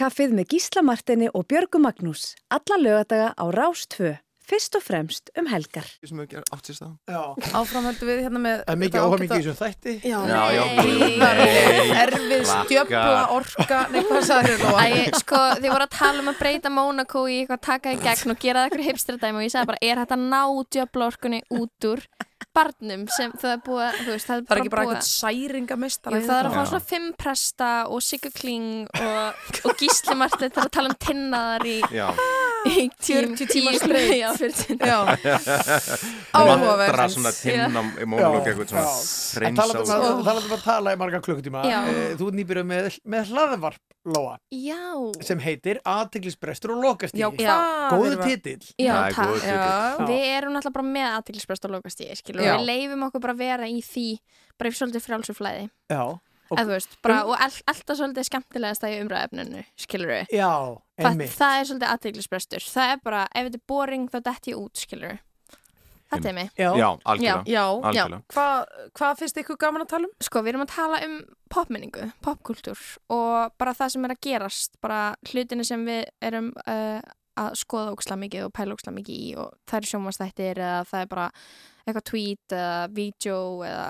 Morgunkaffið 0.03 0.33
með 0.35 0.47
Gísla 0.51 0.81
Martini 0.83 1.27
og 1.31 1.45
Björgu 1.47 1.79
Magnús. 1.79 2.33
Alla 2.51 2.75
lögadaga 2.75 3.29
á 3.39 3.45
Rástfö. 3.55 4.17
Fyrst 4.43 4.75
og 4.75 4.83
fremst 4.83 5.29
um 5.39 5.47
helgar. 5.47 5.87
sem 6.03 6.19
hefur 6.19 6.27
gert 6.27 6.49
átt 6.51 6.67
sér 6.67 6.75
stað 6.75 6.97
Já. 7.07 7.21
Áfram 7.55 7.85
höldum 7.87 8.09
við 8.11 8.19
hérna 8.25 8.41
með 8.43 8.57
Það 8.65 8.73
er 8.73 8.81
mikið 8.81 8.97
þetta 8.97 9.07
óhamingi 9.07 9.37
í 9.37 9.45
þessum 9.45 9.55
þætti. 9.61 9.93
Já, 10.03 10.19
Já, 10.27 10.41
já, 10.51 10.63
Nei, 10.83 11.87
erfið 12.03 12.43
stjöfla 12.51 13.21
orka 13.37 13.79
Nei, 13.93 14.01
hvað 14.09 14.27
sagði 14.27 14.57
þér 14.59 14.83
Æ, 14.83 15.15
sko, 15.23 15.39
þið 15.63 15.71
voru 15.71 15.87
að 15.87 15.95
tala 15.95 16.19
um 16.19 16.31
að 16.33 16.39
breyta 16.43 16.73
Mónakó 16.75 17.23
í 17.31 17.39
eitthvað 17.39 17.63
taka 17.69 17.95
í 17.95 18.01
gegn 18.03 18.35
og 18.35 18.43
gera 18.43 18.59
það 18.59 18.67
eitthvað 18.67 18.89
hipstradæmi 18.91 19.39
og 19.39 19.47
ég 19.47 19.55
sagði 19.55 19.71
bara, 19.71 19.83
er 19.87 20.03
að 20.03 20.27
ná 20.27 20.43
djöflorkunni 20.75 21.41
út 21.55 21.87
úr 21.93 22.03
barnum 22.53 23.03
sem 23.13 23.31
það 23.41 23.51
er 23.55 23.61
búið, 23.65 23.83
að- 23.87 23.99
þú 24.03 24.09
veist, 24.13 24.27
það 24.29 24.35
er, 24.37 24.43
Það 24.43 24.53
er 24.57 24.61
ekki 24.63 24.71
bara 24.73 24.83
eitthvað 24.83 25.07
særingamistara 25.09 26.19
Jú, 26.19 26.25
það 26.27 26.39
er 26.39 26.49
að 26.49 26.55
fá 26.57 26.63
svona 26.71 26.85
fimm 26.91 27.07
presta 27.23 27.69
og 27.89 28.03
Sigga 28.05 28.31
Kling 28.35 28.67
og, 28.99 29.47
og 29.69 29.75
Gísli 29.81 30.15
Martin 30.19 30.49
það 30.53 30.61
er 30.63 30.67
að 30.69 30.73
tala 30.77 30.91
um 30.93 30.97
tinnaðar 31.07 31.65
í, 31.67 31.77
Já, 31.93 32.07
í 32.69 32.85
40 32.99 33.49
tíma 33.53 33.73
í- 33.73 33.79
streitt. 33.81 34.13
Já, 34.19 34.29
40 34.37 34.85
Já, 34.85 34.99
Mandra 36.33 36.53
áhugaverðins 36.53 37.17
svona 37.17 37.33
tinna 37.37 37.83
í 38.01 38.07
mónulók 38.09 38.47
eitthvað 38.51 38.71
svona 38.73 39.47
En 39.49 39.57
talandi 39.57 39.81
um 39.81 39.89
hreinsa 39.89 39.97
að, 39.97 40.23
talandi 40.27 40.49
um 40.51 40.55
að 40.57 40.63
tala 40.67 40.93
í 40.95 40.99
marga 41.01 41.21
klukkutíma 41.25 41.65
eh, 41.67 42.13
Þú 42.19 42.29
ert 42.29 42.37
nýbyrjuð 42.39 42.69
með, 42.69 42.89
með 43.15 43.33
hlaðvarp 43.33 43.92
Lóa. 44.03 44.33
Já, 44.51 44.79
sem 45.23 45.39
heitir 45.39 45.77
Aðteglisbrestur 45.87 46.73
og 46.75 46.81
hvað? 47.37 47.93
Góðu 47.93 48.17
titill. 48.27 48.65
Já, 48.75 48.91
Það 48.93 49.05
er 49.07 49.15
takk. 49.15 49.29
góður 49.29 49.39
titill. 49.39 49.63
Já, 49.63 50.07
Við 50.09 50.25
erum 50.33 50.53
náttúrulega 50.57 50.75
bara 50.77 50.89
með 50.89 51.07
aðtiklisbrest 51.13 51.65
og 51.69 51.73
og 52.43 52.59
við. 52.59 52.67
Leifum 52.67 53.05
okkur 53.07 53.23
bara 53.23 53.37
vera 53.39 53.69
í 53.71 53.79
því, 53.87 54.05
bara 54.59 54.69
í 54.73 54.77
svolítið 54.81 55.05
frjálsur 55.07 55.37
flæði, 55.39 55.69
Já, 55.93 56.01
og, 56.03 56.57
eða 56.59 56.65
þú 56.67 56.73
veist, 56.75 56.97
bara, 57.01 57.21
og 57.25 57.35
all, 57.39 57.55
alltaf 57.71 57.97
svolítið 58.01 58.27
skemmtilegast 58.27 58.83
í 58.91 59.01
umræðefninu, 59.05 59.63
skilur 59.87 60.11
við. 60.17 60.25
já 60.35 60.51
Það, 60.99 61.07
einmitt. 61.09 61.31
það 61.39 61.53
er 61.59 61.69
svolítið 61.71 61.91
aðtiklisbrestur, 61.95 62.65
það 62.75 62.91
er 62.91 62.99
bara, 63.07 63.23
ef 63.33 63.47
þetta 63.47 63.61
er 63.61 63.67
boring 63.71 64.09
þá 64.11 64.19
dett 64.27 64.51
ég 64.51 64.59
út, 64.59 64.75
skilur 64.83 65.13
við. 65.15 65.21
Þetta 66.13 66.29
er 66.29 66.37
mig. 66.37 66.49
Já, 66.57 66.69
algjörlega. 67.05 67.43
já, 67.45 67.53
já. 67.53 67.63
Algjörlega. 67.89 68.21
Hvað 68.33 68.65
hva 68.99 69.09
finnst 69.19 69.37
ykkur 69.43 69.57
gaman 69.63 69.81
að 69.85 69.89
tala 69.93 70.07
um? 70.09 70.13
Sko, 70.21 70.41
við 70.45 70.53
erum 70.53 70.65
að 70.65 70.71
tala 70.75 71.01
um 71.07 71.17
popmenningu, 71.53 72.07
popkultúr 72.21 72.79
og 73.13 73.51
bara 73.57 73.73
það 73.77 73.89
sem 73.95 74.05
er 74.05 74.13
að 74.15 74.21
gerast, 74.27 74.79
bara 74.81 75.01
hlutinni 75.31 75.65
sem 75.65 75.83
við 75.85 76.05
erum 76.21 76.53
uh, 76.67 77.01
að 77.37 77.55
skoða 77.57 77.93
óksla 77.95 78.17
mikið 78.21 78.45
og 78.47 78.53
pæla 78.53 78.73
óksla 78.77 78.93
mikið 78.93 79.15
í 79.27 79.29
og 79.41 79.53
það 79.69 79.77
er 79.79 79.89
sjómanstættir 79.91 80.59
eða 80.61 80.83
það 80.89 81.01
er 81.01 81.07
bara 81.13 81.27
eitthvað 81.87 82.03
tweet 82.11 82.53
eða 82.57 82.75
vídeo 82.93 83.37
eða 83.67 83.87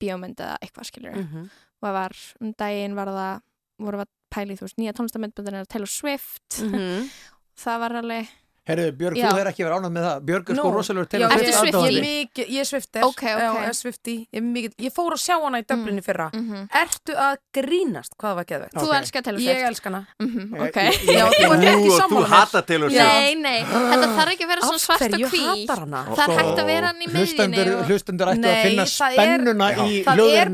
bíómynd 0.00 0.40
eða 0.40 0.56
eitthvað 0.64 0.88
skilur 0.90 1.16
Mhm. 1.20 1.42
og 1.76 1.86
það 1.88 1.92
var 1.96 2.16
um 2.40 2.52
daginn 2.58 2.94
var 2.96 3.06
það 3.12 3.40
voru 3.78 4.00
að 4.00 4.08
pæla 4.32 4.52
í 4.52 4.56
þú 4.56 4.64
veist 4.66 4.78
nýja 4.80 4.92
tónlistamöndbundin 4.96 5.66
Taylor 5.68 5.86
Swift 5.92 6.60
Mhm. 6.64 7.08
það 7.64 7.80
var 7.80 7.92
alveg 8.00 8.28
Herru, 8.66 8.90
Björg, 8.98 9.14
Já. 9.16 9.28
þú 9.30 9.38
er 9.40 9.46
ekki 9.52 9.62
verið 9.62 9.76
ánægð 9.78 9.92
með 9.94 10.04
það 10.06 10.22
Björg 10.26 10.48
er 10.50 10.56
sko 10.58 10.64
Nú, 10.66 10.74
rosalegur 10.74 11.08
til 11.08 11.20
Ertu 11.22 11.44
ég- 11.46 11.58
Swiftie? 11.60 11.82
Ég 11.86 11.96
er 11.96 12.06
mikið, 12.06 12.46
ég 12.50 12.58
er 12.58 12.64
Swifter 12.66 13.02
Ok, 13.06 13.22
ok. 13.22 13.40
Já, 13.42 13.50
ég 13.54 13.68
er 13.70 13.76
Swiftie 13.78 14.16
Ég, 14.16 14.26
er 14.32 14.42
mikið, 14.42 14.72
ég 14.86 14.92
fór 14.96 15.12
að 15.14 15.20
sjá 15.22 15.36
hana 15.44 15.58
í 15.62 15.66
Dublinni 15.70 16.02
fyrra 16.02 16.26
mm 16.34 16.68
Ertu 16.82 17.14
að 17.14 17.36
grínast 17.54 18.12
hvað 18.18 18.26
það 18.32 18.34
var 18.40 18.44
geðvegt? 18.50 18.74
þú 18.74 18.88
Ok. 18.90 18.96
elskar 18.98 19.22
Taylor 19.22 19.40
Ég 19.40 19.46
Swift 19.46 19.68
elska 19.70 19.88
hana 19.90 20.00
Mhm, 20.18 20.42
Ég- 20.50 20.66
ok 20.66 20.76
ég- 20.76 21.14
Já, 21.16 21.24
þú 21.30 21.46
ert 21.46 21.62
ekki 21.62 21.90
og 21.94 22.10
þú 22.10 22.24
hata 22.26 22.62
Taylor 22.66 22.90
Swift. 22.90 23.06
Nei, 23.06 23.34
nei, 23.34 23.60
þetta 23.62 24.08
þarf 24.18 24.30
ekki 24.34 24.44
að 24.44 24.50
vera 24.50 24.60
svona 24.66 24.74
Af 24.74 24.82
svart 24.86 25.02
og 25.02 25.08
hverju 25.14 25.28
hví 25.30 25.44
hatar 25.46 25.78
hana? 25.86 26.00
Það 26.16 26.26
er 26.26 26.36
hægt 26.42 26.58
að 26.58 26.66
vera 26.66 26.86
hann 26.86 27.00
í 27.00 27.06
miðjunni 27.06 27.86
hlustendur 27.86 28.26
ættu 28.34 28.46
að 28.50 28.62
finna 28.66 28.82
er- 28.82 28.92
spennuna 28.96 29.68
í 29.86 30.02
er 30.02 30.50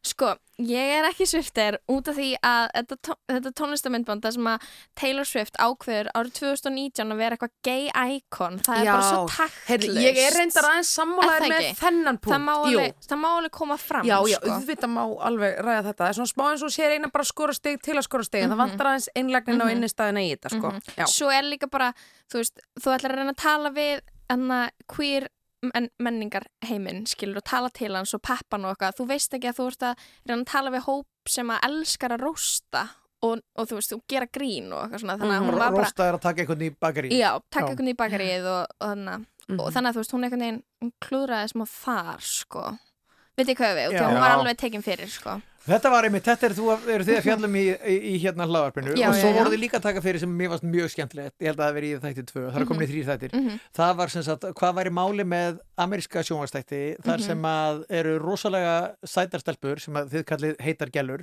Sko, 0.03 0.35
ég 0.59 0.85
er 0.99 1.03
ekki 1.09 1.25
Swifter 1.27 1.77
út 1.87 2.07
af 2.09 2.15
því 2.15 2.35
að 2.43 2.67
þetta, 2.75 2.95
tó 3.01 3.13
þetta 3.29 3.51
tónlistamindband 3.53 4.21
það 4.21 4.33
sem 4.33 4.43
að 4.43 4.59
Taylor 4.95 5.23
Swift 5.25 5.55
ákveður 5.59 6.09
árið 6.17 6.33
2019 6.39 7.11
að 7.13 7.17
vera 7.21 7.35
eitthvað 7.37 7.51
gay 7.63 7.85
icon 8.17 8.57
það 8.59 8.79
er 8.81 8.89
bara 8.89 9.05
svo 9.09 9.27
taktlust 9.31 9.99
Ég 10.03 10.17
er 10.25 10.33
reyndar 10.35 10.67
aðeins 10.69 10.89
Er 10.89 10.95
sammálaðir 10.99 11.43
það 11.45 11.53
með 11.53 11.59
ekki? 11.69 11.77
þennan 11.79 12.19
punkt 12.19 12.33
það 12.35 12.43
má, 12.43 12.51
Jú. 12.55 12.79
alveg, 12.79 12.93
það 13.07 13.19
má 13.23 13.27
alveg 13.37 13.51
koma 13.59 13.77
fram 13.77 14.05
Já, 14.09 14.17
já, 14.27 14.37
sko. 14.39 14.49
auðvitað 14.57 14.91
má 14.95 15.01
alveg 15.29 15.59
ræða 15.63 15.83
þetta 15.89 16.03
Það 16.03 16.09
er 16.09 16.17
svona 16.19 16.33
smá 16.33 16.45
eins 16.51 16.63
og 16.67 16.73
sér 16.75 16.95
eina 16.97 17.11
bara 17.13 17.23
skora 17.31 17.53
stig 17.53 17.81
til 17.81 17.95
að 17.95 18.07
skora 18.09 18.23
stig 18.27 18.43
en 18.43 18.49
það 18.49 18.57
Mhm. 18.59 18.63
vantar 18.65 18.85
aðeins 18.91 19.09
einlægnin 19.15 19.61
og 19.61 19.67
Mhm. 19.67 19.75
innistæðina 19.77 20.21
í 20.25 20.29
þetta 20.35 20.49
sko. 20.49 20.67
Mhm. 20.71 20.81
Já, 20.97 21.05
Svo 21.07 21.27
er 21.31 21.43
líka 21.43 21.69
bara, 21.69 21.93
þú 22.31 22.35
veist, 22.39 22.59
þú 22.79 22.87
ætlar 22.97 23.11
að 23.11 23.17
reyna 23.19 23.33
að 23.33 23.37
tala 23.37 23.69
við 23.71 24.01
enna 24.29 24.69
queer 24.87 25.27
men 25.61 25.89
menningar 25.99 26.43
heiminn, 26.63 27.03
skilur, 27.05 27.37
og 27.37 27.43
tala 27.43 27.69
til 27.69 27.93
hans 27.93 28.13
og 28.13 28.21
peppan 28.21 28.63
og 28.63 28.77
eitthvað, 28.77 28.95
þú 28.95 29.07
veist 29.07 29.33
ekki 29.33 29.49
að 29.49 29.57
þú 29.59 29.67
ert 29.67 29.83
að 29.83 29.95
reyna 30.25 30.41
að 30.43 30.45
tala 30.45 30.69
við 30.71 30.83
hóp 30.85 31.05
sem 31.27 31.47
að 31.49 31.59
elskar 31.63 32.09
að 32.15 32.21
rósta 32.21 32.89
og, 33.21 33.41
og 33.55 33.67
þú 33.67 33.75
veist, 33.79 33.93
og 33.97 34.01
gera 34.07 34.27
grín 34.31 34.69
og 34.71 34.83
eitthvað 34.85 35.01
svona, 35.03 35.17
þannig 35.19 35.35
að 35.35 35.45
hún 35.49 35.57
var 35.59 35.71
bara 35.75 35.83
Rósta 35.87 36.05
er 36.07 36.17
að 36.17 36.21
taka 36.23 36.41
einhvern 36.45 36.61
í 36.63 36.69
bakari 36.79 37.09
Já, 37.19 37.31
taka 37.51 37.65
Já. 37.65 37.69
einhvern 37.73 37.91
í 37.91 37.95
bakarið 37.99 38.45
og, 38.53 38.61
og, 38.79 38.87
þannig, 38.87 39.25
Mhm. 39.49 39.59
og 39.59 39.73
þannig 39.73 39.89
að 39.89 39.95
þú 39.97 40.01
veist, 40.03 40.11
hún 40.13 40.23
einhvern 40.27 40.43
veginn 40.45 40.63
hún 40.83 40.91
klúðraði 41.01 41.47
smá 41.49 41.65
þar, 41.65 42.19
sko. 42.21 42.63
Veit 43.39 43.47
ég 43.49 43.57
hvað 43.57 43.75
við, 43.79 43.87
og 43.89 44.09
hún 44.11 44.19
var 44.21 44.31
alveg 44.37 44.57
tekin 44.61 44.83
fyrir, 44.85 45.09
sko 45.09 45.41
Þetta 45.69 45.89
var 45.93 46.07
einmitt, 46.07 46.25
þetta 46.25 46.47
er, 46.49 46.53
þú, 46.57 46.67
eru 46.95 47.05
þið 47.07 47.17
að 47.19 47.25
fjallum 47.27 47.55
í, 47.59 47.63
í, 47.69 47.95
í 48.09 48.13
hérna 48.23 48.47
hlaðvarpinu. 48.49 48.95
Já, 48.97 49.07
og 49.11 49.17
svo 49.19 49.31
voru 49.37 49.51
þið 49.53 49.61
líka 49.63 49.77
að 49.79 49.85
taka 49.85 50.01
fyrir 50.05 50.19
sem 50.23 50.31
mér 50.39 50.49
varst 50.53 50.65
mjög 50.65 50.89
skemmtilegt. 50.95 51.35
Ég 51.39 51.51
held 51.51 51.59
að 51.59 51.65
það 51.69 51.75
veri 51.77 51.89
í 51.93 51.99
þætti 52.03 52.23
tvö, 52.31 52.43
það 52.49 52.59
er 52.63 52.67
komin 52.71 52.85
í 52.85 52.89
þrýr 52.91 53.07
þættir. 53.09 53.35
Mhm. 53.39 53.59
það 53.79 53.93
var 53.99 54.13
sem 54.13 54.23
sagt, 54.25 54.47
hvað 54.59 54.73
væri 54.79 54.93
máli 54.97 55.25
með 55.29 55.59
ameríska 55.79 56.23
sjónvastætti, 56.25 56.81
þar 57.05 57.19
Mhm. 57.19 57.25
sem 57.29 57.41
að 57.49 57.83
eru 57.99 58.15
rosalega 58.19 58.73
sætarstelpur 59.05 59.79
sem 59.79 59.93
að 59.99 60.09
þið 60.13 60.23
kallið 60.31 60.55
heitar 60.65 60.89
gælur 60.91 61.21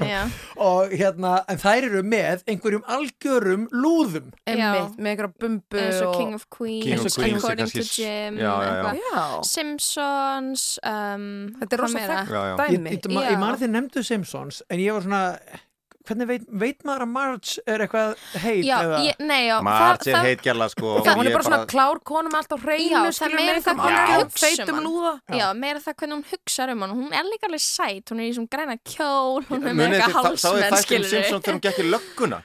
Já, 0.00 0.20
og 0.68 0.90
hérna, 0.92 1.32
en 1.48 1.58
þær 1.58 1.88
eru 1.88 2.02
með 2.02 2.44
einhverjum 2.46 2.84
algjörum 2.86 3.64
lúðum. 3.72 4.28
Einmitt, 4.46 4.98
með 5.00 5.10
einhverja 5.14 5.32
bumbu 5.40 5.80
eins 5.80 6.00
og 6.02 6.08
og... 6.10 6.18
King 6.20 6.34
of 6.36 6.44
Queens, 6.50 6.84
King 6.84 7.00
of 7.00 7.16
Queens 7.16 7.44
According 7.44 7.70
to 7.72 7.82
Jim 7.86 8.36
Já, 8.36 8.44
já, 8.44 8.60
já. 8.60 8.70
eitthvað. 8.70 9.00
Já, 9.00 9.24
Simpsons 9.50 10.64
um, 10.84 11.26
þetta 11.60 11.72
er 11.76 11.80
hvað 11.80 11.84
rosa 11.86 11.98
meira? 11.98 12.18
þekkt 12.20 12.30
Já, 12.30 12.40
já. 12.40 12.50
ég, 12.50 12.80
dæmi 12.80 12.90
ég, 12.90 13.30
ég, 13.30 13.38
Þið 13.70 13.76
nefndu 13.78 14.02
Simpsons 14.06 14.62
en 14.70 14.80
ég 14.82 14.92
var 14.96 15.04
svona 15.06 15.24
hvernig 16.10 16.26
veit, 16.26 16.44
veit 16.58 16.80
maður 16.88 17.04
að 17.04 17.10
Marge 17.12 17.62
er 17.70 17.82
eitthvað 17.84 18.22
heit 18.42 18.64
Já, 18.66 18.76
eða? 18.82 19.00
ég, 19.06 19.18
nei, 19.22 19.42
já 19.46 19.56
Marge 19.62 20.08
er 20.10 20.16
það- 20.16 20.24
heitgerla 20.26 20.66
sko 20.72 20.94
Það, 21.04 21.14
hún 21.14 21.22
ég 21.22 21.30
er 21.30 21.36
bara 21.36 21.44
svona 21.46 21.66
klár 21.70 22.00
konum 22.10 22.34
allt 22.34 22.50
á 22.50 22.56
Já, 22.56 22.62
hreinu 22.64 23.12
það 23.14 23.34
meira 23.36 23.60
það 23.60 23.76
hvernig 23.78 24.00
hún 24.00 24.24
hugsa 24.24 24.48
um 24.50 24.56
feitum 24.56 24.74
hann. 24.74 24.84
lúða 24.88 25.12
Já, 25.38 25.46
meira 25.54 25.78
það 25.84 25.94
hvernig 26.00 26.16
hún 26.16 26.24
hugsa 26.32 26.66
um 26.72 26.80
hann. 26.82 26.90
Hún 26.98 27.12
er 27.14 27.24
líka 27.30 27.46
alveg 27.46 27.62
sæt, 27.62 28.04
hún 28.10 28.20
er 28.20 28.26
í 28.26 28.34
svona 28.34 28.50
græna 28.56 28.76
kjól 28.82 29.44
hún 29.52 29.66
er 29.68 29.74
með 29.74 29.94
eitthvað 30.00 30.10
þið, 30.10 30.34
þá- 30.34 30.42
sáuð 30.42 30.56
þið 30.56 30.64
hálsmenn, 30.66 30.72
þættum 30.72 30.88
skilur 30.88 31.10
Simpson 31.14 31.40
þegar 31.40 31.54
hún 31.54 31.64
gekk 31.68 31.78
í 31.78 31.90
lögguna 31.94 32.42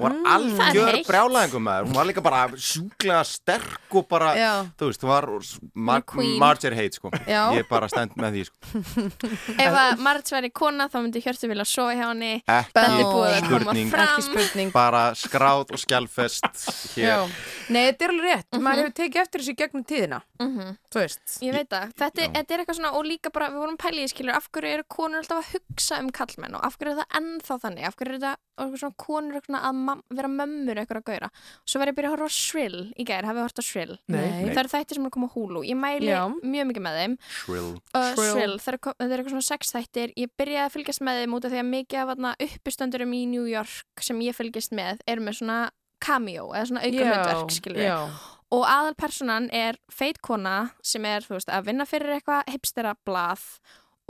hún 0.00 0.22
var 0.24 0.40
Mm. 0.40 0.60
Er 0.60 0.66
algjör 0.66 0.98
brjálæðingum 1.06 1.62
maður 1.66 1.86
hún 1.88 1.94
var 2.00 2.06
líka 2.08 2.22
bara 2.24 2.40
sjúklega 2.56 3.20
sterk 3.24 3.94
og 3.94 4.08
bara, 4.08 4.34
Já. 4.36 4.52
þú 4.78 4.86
veist, 4.90 5.02
hún 5.04 5.08
var 5.10 5.26
Mar. 5.74 6.02
Marger 6.40 6.74
Hate, 6.74 6.92
sko 6.96 7.10
Já. 7.26 7.52
ég 7.56 7.68
bara 7.68 7.88
stend 7.88 8.12
með 8.16 8.32
því, 8.38 8.44
sko 8.48 8.56
Ef 9.64 9.74
að 9.74 9.98
Marits 10.04 10.32
væri 10.32 10.50
kona 10.52 10.88
þá 10.88 10.98
myndi 11.04 11.22
Hjörtur 11.24 11.50
vilja 11.52 11.64
sofa 11.68 11.94
hjá 11.94 12.06
henni 12.08 12.32
er 12.46 12.64
búið 12.74 13.34
að 13.36 13.48
koma 13.50 13.74
fram 13.90 14.70
bara 14.72 15.02
skráð 15.14 15.72
og 15.74 15.78
skjálfest 15.80 16.46
hér. 16.96 17.26
Nei, 17.70 17.82
þetta 17.90 18.04
er 18.06 18.10
alveg 18.14 18.30
rétt. 18.30 18.58
Maður 18.60 18.80
hefur 18.84 18.94
tekið 18.98 19.20
eftir 19.22 19.40
þessu 19.44 19.54
gegnum 19.58 19.84
tíðina. 19.86 20.20
Mhm. 20.40 20.76
Þú 20.90 20.98
veist. 21.04 21.36
Ég 21.44 21.52
veit 21.54 21.68
það, 21.70 21.92
þetta, 22.00 22.28
þetta 22.34 22.54
er 22.54 22.62
eitthvað 22.64 22.78
svona 22.80 22.92
og 22.98 23.04
líka 23.06 23.30
bara, 23.34 23.50
við 23.50 23.60
vorum 23.62 23.76
pælið 23.78 24.08
skilur 24.10 24.34
af 24.34 24.48
hverju 24.50 24.72
eru 24.74 24.84
konur 24.90 25.20
alltaf 25.22 25.38
að 25.44 25.52
hugsa 25.54 26.00
um 26.02 26.10
kallmenn 26.10 26.54
og 26.58 26.64
af 26.66 26.78
hverju 26.78 26.96
er 26.96 27.02
það 27.04 28.40
er 29.92 30.16
vera 30.20 30.30
mömmur 30.32 30.80
eitthvað 30.80 31.00
að 31.00 31.06
gauðra, 31.10 31.30
svo 31.64 31.80
var 31.80 31.90
ég 31.90 31.94
að 31.94 31.98
byrja 32.00 32.10
að 32.10 32.14
horfa 32.16 32.28
á 32.30 32.36
Shrill 32.36 32.80
í 32.94 33.06
gær, 33.08 33.28
hafið 33.28 33.46
hort 33.46 33.60
á 33.60 33.64
Shrill? 33.64 33.96
Nei. 34.10 34.20
það 34.50 34.62
eru 34.62 34.72
þættir 34.74 34.98
sem 34.98 35.06
er 35.06 35.10
að 35.10 35.16
koma 35.16 35.30
á 35.30 35.34
húlu, 35.34 35.64
ég 35.66 35.80
mæli 35.80 36.10
Já. 36.10 36.22
mjög 36.42 36.70
mikið 36.70 36.86
með 36.86 37.00
þeim. 37.00 37.18
Shrill. 37.40 37.72
Uh, 37.94 38.08
Shrill. 38.14 38.30
Shrill, 38.30 38.56
það 38.60 38.72
er, 38.72 38.80
þetta 38.86 39.08
er 39.10 39.16
eitthvað 39.18 39.34
svona 39.34 39.48
sex 39.50 39.74
þættir. 39.76 40.14
Ég 40.20 40.32
byrjaði 40.40 40.66
að 40.66 40.74
fylgjast 40.76 41.04
með 41.06 41.20
þeim 41.20 41.36
út 41.36 41.46
af 41.46 41.54
því 41.54 41.60
að 41.62 41.68
mikið 41.74 42.02
af 42.02 42.10
þarna 42.14 42.32
uppistöndurum 42.46 43.14
í 43.16 43.22
New 43.34 43.46
York 43.50 44.04
sem 44.06 44.24
ég 44.24 44.38
fylgjast 44.38 44.76
með 44.76 45.04
eru 45.10 45.26
með 45.26 45.40
svona 45.40 45.60
cameo 46.00 46.50
eða 46.54 46.68
svona 46.70 46.84
auka 46.86 47.08
hlutverk 47.08 47.54
skilur 47.54 47.84
já. 47.84 47.98
og 48.56 48.64
aðalpersonan 48.64 49.50
er 49.54 49.78
feitkona 49.92 50.56
sem 50.86 51.04
er 51.08 51.26
þú 51.26 51.36
veist, 51.36 51.52
að 51.52 51.68
vinna 51.68 51.86
fyrir 51.88 52.16
eitthvað 52.16 52.48
hipstera 52.54 52.94
blað 53.06 53.44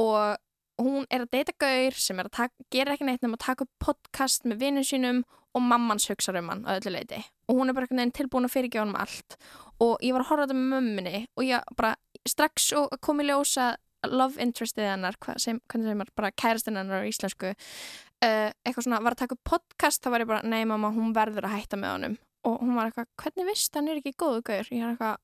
og 0.00 0.38
hún 0.84 1.06
er 1.10 1.24
að 1.24 1.34
deyta 1.36 1.56
gaur 1.60 1.98
sem 1.98 2.18
er 2.20 2.30
að 2.30 2.36
taka, 2.38 2.68
gera 2.72 2.94
ekki 2.94 3.08
neitt 3.08 3.22
nema 3.24 3.38
að 3.38 3.46
taka 3.46 3.68
podcast 3.82 4.48
með 4.48 4.64
vinnum 4.64 4.86
sínum 4.86 5.22
og 5.56 5.64
mammans 5.66 6.06
hugsa 6.10 6.32
um 6.38 6.50
hann 6.52 6.64
að 6.68 6.80
öllu 6.80 6.94
leiti 6.94 7.20
og 7.50 7.58
hún 7.58 7.70
er 7.70 7.76
bara 7.76 7.90
veginn 7.90 8.12
tilbúin 8.14 8.46
að 8.46 8.54
fyrirgefa 8.54 8.86
hann 8.86 8.98
allt. 8.98 9.36
Og 9.82 9.96
ég 10.04 10.14
var 10.14 10.22
að 10.22 10.30
horfa 10.30 10.44
á 10.44 10.46
þetta 10.46 10.58
með 10.58 10.74
mömmunni 10.74 11.22
og 11.34 11.46
ég 11.48 11.72
bara 11.76 11.94
strax 12.28 12.68
kom 13.02 13.22
í 13.22 13.26
ljósa 13.26 13.72
love 14.06 14.40
interestið 14.40 14.92
hennar 14.92 15.16
sem, 15.36 15.58
hvernig 15.68 15.90
sem 15.90 16.04
er 16.04 16.12
bara 16.16 16.30
kærastinn 16.32 16.78
hennar 16.78 17.04
á 17.04 17.08
íslensku 17.08 17.50
uh, 17.50 18.50
eitthvað 18.64 18.86
svona 18.86 19.00
var 19.04 19.16
að 19.16 19.24
taka 19.24 19.38
podcast 19.46 20.04
þá 20.04 20.12
var 20.14 20.24
ég 20.24 20.30
bara, 20.30 20.44
nei 20.46 20.62
mamma, 20.68 20.92
hún 20.94 21.14
verður 21.16 21.48
að 21.48 21.56
hætta 21.58 21.80
með 21.80 21.96
honum. 21.96 22.20
Og 22.48 22.62
hún 22.62 22.78
var 22.78 22.88
eitthvað, 22.88 23.10
hvernig 23.20 23.50
vist 23.50 23.76
hann 23.76 23.90
er 23.90 24.00
ekki 24.00 24.14
góðu 24.16 24.44
gaur? 24.46 24.70
Ég 24.72 24.84
er 24.84 24.94
eitthvað, 24.94 25.18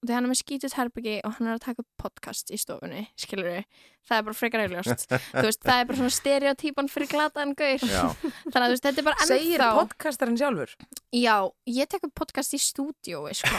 og 0.00 0.12
hann 0.14 0.24
er 0.24 0.30
með 0.30 0.40
skítut 0.40 0.76
herbyggi 0.78 1.18
og 1.26 1.36
hann 1.36 1.50
er 1.50 1.58
að 1.58 1.66
taka 1.66 1.84
podcast 2.00 2.52
í 2.54 2.60
stofunni 2.60 3.08
skilur 3.20 3.50
við, 3.50 3.82
það 4.06 4.18
er 4.20 4.26
bara 4.28 4.38
frekar 4.38 4.64
auðljóst 4.66 5.06
það 5.10 5.78
er 5.80 5.88
bara 5.90 5.98
svona 6.00 6.14
stereotypan 6.16 6.90
fyrir 6.92 7.10
glataðan 7.10 7.54
gaur 7.58 7.82
Já. 7.86 8.04
þannig 8.52 8.64
að 8.66 8.74
veist, 8.74 8.86
þetta 8.86 9.02
er 9.02 9.08
bara 9.10 9.18
ennþá 9.22 9.30
Segir 9.32 9.64
podcastarinn 9.80 10.38
sjálfur? 10.40 10.76
já, 11.16 11.36
ég 11.72 11.88
tek 11.90 12.06
upp 12.06 12.14
podcast 12.22 12.54
í 12.56 12.60
stúdíói 12.60 13.32
sko. 13.38 13.50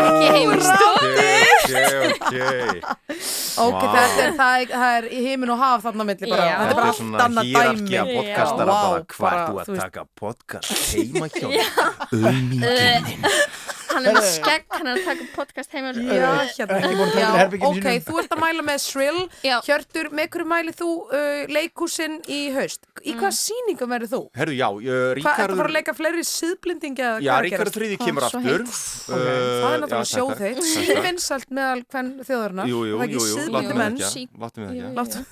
ekki 0.00 0.30
heim 0.34 0.54
í 0.54 0.60
stofu 0.64 1.10
ok, 1.56 1.70
ok 2.06 2.34
Ok, 3.56 3.82
Vá. 3.82 3.92
þetta 3.96 4.22
er, 4.26 4.32
það, 4.36 4.54
er, 4.60 4.66
það 4.72 4.94
er 4.98 5.06
í 5.16 5.20
heimin 5.24 5.50
og 5.54 5.60
haf 5.62 5.84
þarna 5.86 6.04
milli 6.10 6.28
bara. 6.28 6.44
Þetta 6.44 6.56
er 6.56 6.66
Þetta 6.66 6.76
bara 6.76 6.84
er 6.84 6.90
allt 6.90 6.98
svona 7.00 7.22
annað 7.24 7.46
hýrarki 7.48 7.86
dæmi. 7.86 7.96
að 7.96 8.10
podcastara 8.18 8.66
bara 8.66 8.98
hvað 9.14 9.22
bara, 9.24 9.46
þú 9.46 9.56
að 9.56 9.80
taka 9.80 10.04
podcast 10.20 10.70
heima 10.92 11.26
hjá 11.32 11.46
auðmíkinn 12.12 13.30
hann 13.96 14.06
er 14.10 14.16
með 14.18 14.26
skegg, 14.28 14.64
hann 14.74 14.90
er 14.90 14.98
að 14.98 15.04
taka 15.06 15.26
podcast 15.32 15.72
heima 15.76 15.92
Já, 15.96 16.30
hérna. 16.58 16.80
Já, 17.16 17.30
ok, 17.70 17.86
þú 18.04 18.18
ert 18.20 18.34
að 18.36 18.42
mæla 18.42 18.64
með 18.66 18.82
Shrill. 18.84 19.22
Já. 19.44 19.56
Hjörtur, 19.66 20.08
með 20.16 20.28
hverju 20.32 20.46
mælið 20.50 20.76
þú 20.80 20.88
uh, 21.12 21.42
leikúsin 21.52 22.16
í 22.32 22.38
haust? 22.56 22.86
Í 23.04 23.12
Mm. 23.12 23.20
hvað 23.20 23.34
sýningum 23.36 23.92
verður 23.92 24.10
þú? 24.14 24.20
Herðu, 24.36 24.54
já, 24.56 24.68
uh, 24.72 24.80
Hvað, 24.80 25.40
ertu 25.44 25.52
að 25.52 25.60
fara 25.60 25.68
að 25.70 25.76
leika 25.76 25.94
fleiri 25.94 26.24
síðblendingi 26.26 27.04
eða 27.06 27.16
Já, 27.20 27.30
hvað 27.30 27.36
að 27.36 27.44
Ríkarður 27.46 27.64
gerast? 27.66 27.78
þriði 27.78 27.98
kemur 28.02 28.22
Ó, 28.22 28.28
svo 28.28 28.38
aftur 28.40 28.50
heitt. 28.56 28.76
Uh, 29.06 29.16
Það 29.16 29.72
er 29.76 29.80
náttúrulega 29.84 30.02
já, 30.02 30.12
sjóð 30.16 30.34
þeitt. 30.40 30.62
Svífinsalt 30.72 31.50
meðal 31.60 31.82
hvern 31.86 32.12
þjóðurna. 32.26 32.66
Jú, 32.72 32.84
jú, 32.90 32.96
Það 32.96 33.02
er 33.02 33.10
ekki 33.10 33.16
jú, 33.16 33.26
jú, 33.26 33.50
látum 33.56 33.68
við 33.70 33.82
menn. 33.82 33.98
ekki 34.06 34.28
Látum 34.46 34.66
við 34.66 34.76
Jú, 34.76 34.92
ekki 35.06 35.24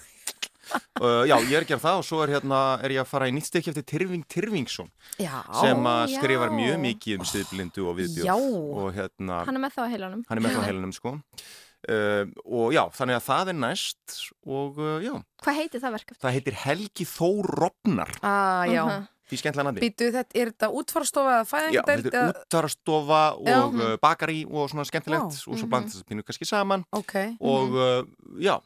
uh, 1.05 1.25
Já, 1.29 1.35
ég 1.45 1.57
er 1.59 1.65
að 1.65 1.69
gera 1.73 1.83
það 1.85 1.99
og 2.01 2.07
svo 2.09 2.21
er, 2.25 2.33
hérna, 2.35 2.61
er 2.85 2.95
ég 2.95 3.03
að 3.03 3.11
fara 3.11 3.29
í 3.29 3.35
nýtt 3.37 3.49
stykki 3.51 3.73
eftir 3.75 3.85
Tyrfing 3.91 4.25
Tyrfingsson 4.33 4.89
Já. 5.21 5.43
sem 5.61 5.85
að 5.91 6.05
já. 6.09 6.17
skrifar 6.21 6.55
mjög 6.55 6.79
mikið 6.85 7.19
um 7.21 7.29
siðblindu 7.29 7.85
og 7.91 7.99
viðbjóð 8.01 8.29
Já. 8.31 8.35
og 8.39 8.89
hérna, 8.97 9.43
hann 9.45 9.59
er 9.59 9.65
með 9.67 9.77
það 9.77 9.85
á 9.85 9.93
heilanum 9.93 10.25
hann 10.31 10.41
er 10.41 10.45
með 10.47 10.57
það 10.57 10.65
á 10.65 10.69
heilunum 10.71 10.95
sko 10.97 11.13
uh, 11.89 12.24
og 12.44 12.73
já, 12.74 12.82
þannig 12.97 13.16
að 13.19 13.24
það 13.28 13.48
er 13.52 13.59
næst 13.61 14.19
og 14.47 14.78
uh, 14.78 14.98
já, 15.05 15.15
hvað 15.44 15.59
heitir 15.61 15.81
það 15.85 15.97
verkefni? 15.98 16.20
það 16.24 16.36
heitir 16.39 16.55
Helgi 16.65 17.05
Þór 17.09 17.51
Rofnar 17.62 18.11
Ah, 18.23 18.65
já. 18.69 18.85
Mhm. 18.85 19.06
því 19.31 19.39
skemmtilega 19.40 19.65
nandi 19.70 19.81
Býtu, 19.81 20.11
þetta, 20.12 20.36
er 20.36 20.51
þetta 20.52 20.69
útfarstofa 20.81 21.31
eða 21.32 21.44
Já, 21.44 21.48
fæðingadeild? 21.55 22.05
þetta 22.05 22.19
er 22.20 22.28
eða- 22.28 22.44
útarastofa 22.44 23.23
Já. 23.47 23.59
og 23.65 23.74
uh, 23.81 23.97
bakari 24.02 24.44
og 24.44 24.69
svona 24.70 24.85
skemmtilegt 24.85 25.23
Já. 25.24 25.48
og 25.48 25.56
svo 25.59 25.65
Mhm. 25.65 25.70
bland 25.70 25.86
þess 25.89 26.02
að 26.02 26.09
pínu 26.12 26.23
kannski 26.28 26.47
saman 26.47 26.85
Ok. 26.93 27.15
og 27.40 27.74
uh, 27.74 28.05
já 28.39 28.61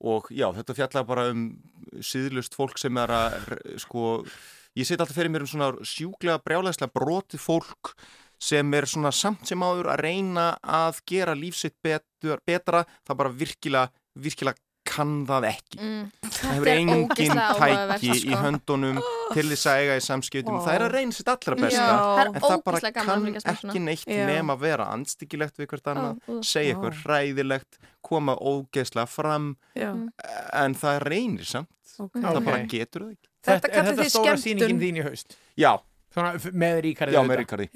og 0.00 0.30
já, 0.32 0.48
þetta 0.56 0.74
fjallar 0.74 1.04
bara 1.06 1.30
um 1.30 1.60
síðlust 2.00 2.54
fólk 2.56 2.78
sem 2.80 2.96
er 2.96 3.08
að 3.12 3.78
sko, 3.82 4.24
ég 4.78 4.86
set 4.88 4.98
alltaf 5.00 5.14
fyrir 5.18 5.28
mér 5.28 5.42
um 5.44 5.46
svona 5.50 5.72
sjúklega 5.84 6.38
brjálæðslega 6.40 6.92
broti 6.94 7.36
fólk 7.36 7.92
sem 8.40 8.74
er 8.74 8.88
svona 8.88 9.12
samt 9.12 9.46
sem 9.46 9.60
áður 9.60 9.90
að 9.92 10.02
reyna 10.06 10.48
að 10.64 11.00
gera 11.06 11.34
lífsitt 11.36 11.76
betur, 11.84 12.40
betra, 12.46 12.84
það 13.06 13.16
bara 13.20 13.30
virkilega 13.30 13.90
virkilega 14.16 14.56
kann 14.90 15.26
það 15.28 15.44
ekki 15.50 15.76
Mm. 15.78 16.06
það 16.24 16.50
hefur 16.50 16.64
Þetta 16.64 16.80
engin 16.80 17.08
tæki 17.10 18.14
sko. 18.16 18.30
í 18.32 18.34
höndunum 18.40 18.96
til 19.34 19.44
þess 19.50 19.66
að 19.68 19.80
eiga 19.82 19.96
í 20.00 20.02
samskiptum 20.06 20.56
Vá. 20.56 20.62
það 20.64 20.74
er 20.74 20.84
að 20.86 20.92
reyna 20.96 21.12
sitt 21.12 21.28
allra 21.28 21.56
besta 21.60 21.82
Já. 21.84 21.98
það 22.00 22.20
er 22.20 22.26
en 22.26 22.40
það 22.40 22.62
bara 22.64 22.76
ógeðslega 22.80 22.94
gaman 23.06 23.34
að 23.36 23.44
kann 23.44 23.70
ekki 23.70 23.80
neitt 23.84 24.04
Já. 24.08 24.26
nema 24.26 24.56
að 24.56 24.60
vera 24.64 24.86
andstyggilegt 24.94 25.56
við 25.60 25.66
hvert 25.68 25.90
annað, 25.92 26.16
Ó, 26.26 26.32
ú. 26.32 26.40
segja 26.42 26.74
eitthvað 26.74 26.98
hræðilegt 27.04 27.78
koma 28.02 28.34
ógeðslega 28.40 29.06
fram 29.08 29.56
Já. 29.76 29.92
Mm. 29.92 30.08
en 30.64 30.74
það 30.74 30.98
reynir 31.06 31.44
samt 31.44 31.68
Ok. 32.00 32.12
það 32.16 32.36
Ok. 32.40 32.44
bara 32.44 32.64
getur 32.66 33.00
það 33.04 33.10
ekki 33.12 33.28
Þetta 33.40 33.68
þetta 33.68 33.92
þið 34.00 34.10
stóra 34.10 34.36
skemmtun. 34.36 34.42
sýningin 34.42 34.80
þín 34.80 34.96
í 34.96 35.02
haust 35.06 35.36
já, 35.56 35.78
Svona 36.10 36.32
með 36.58 36.80
Ríkarði 36.82 37.14
já 37.14 37.20
með 37.22 37.36
Ríkardi. 37.38 37.66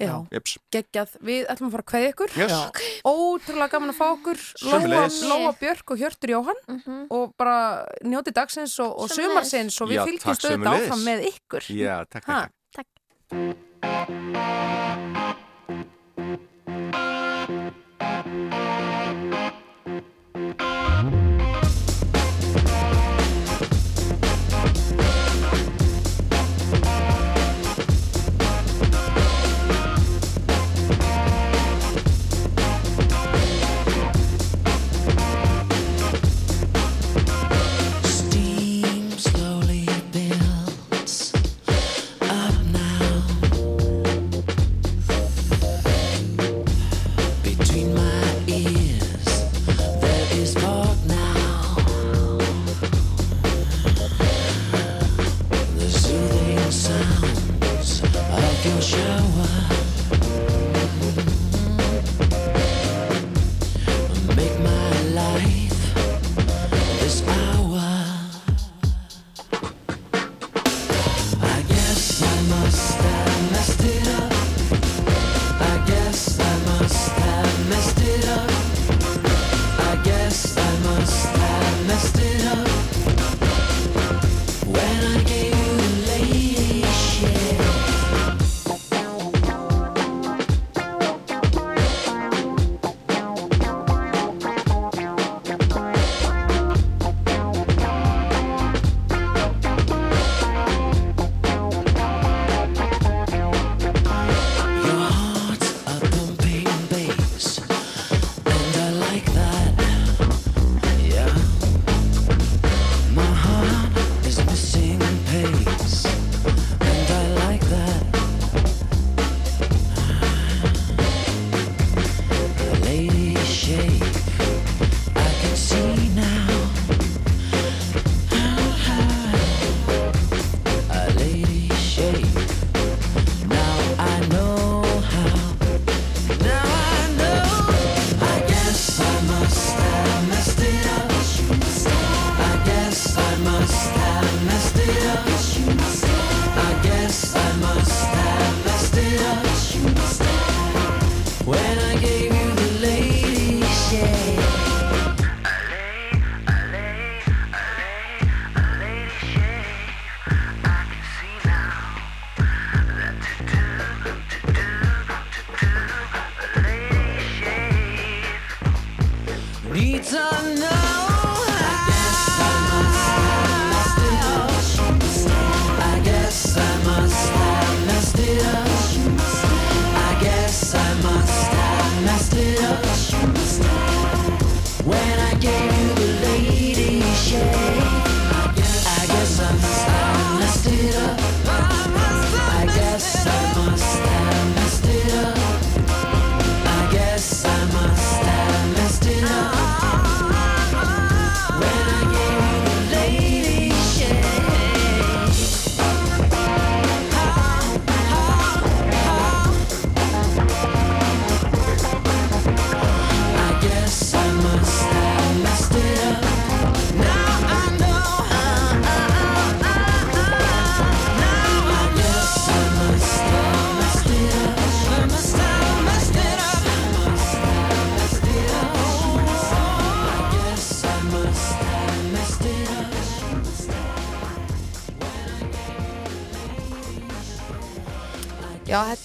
Geggjað. 0.75 1.13
Við 1.23 1.45
ætlum 1.53 1.69
að 1.69 1.75
fara 1.75 1.83
að 1.85 1.89
kveðja 1.91 2.09
ykkur. 2.11 2.33
Yes. 2.35 2.51
Já. 2.51 2.63
Ótrúlega 3.07 3.69
gaman 3.71 3.93
að 3.93 3.99
fá 4.01 4.05
okkur. 4.11 4.41
Lóa. 4.65 5.05
Lóa 5.31 5.53
Björk 5.61 5.91
og 5.95 5.97
Hjörtur 6.03 6.33
Jóhann 6.35 6.61
Mhm. 6.67 7.07
og 7.15 7.33
bara 7.37 7.85
njóti 8.03 8.33
dagsins 8.35 8.75
og, 8.83 8.91
og 8.99 9.09
sumarsins 9.09 9.79
og 9.81 9.87
við 9.89 10.03
auðvitað 10.03 10.41
sömuleiðis. 10.43 10.89
áfram 10.89 11.03
með 11.07 11.25
ykkur. 11.31 11.63
já, 11.71 12.03
takk, 12.11 12.25
Ha. 12.25 12.49
takk, 12.75 14.34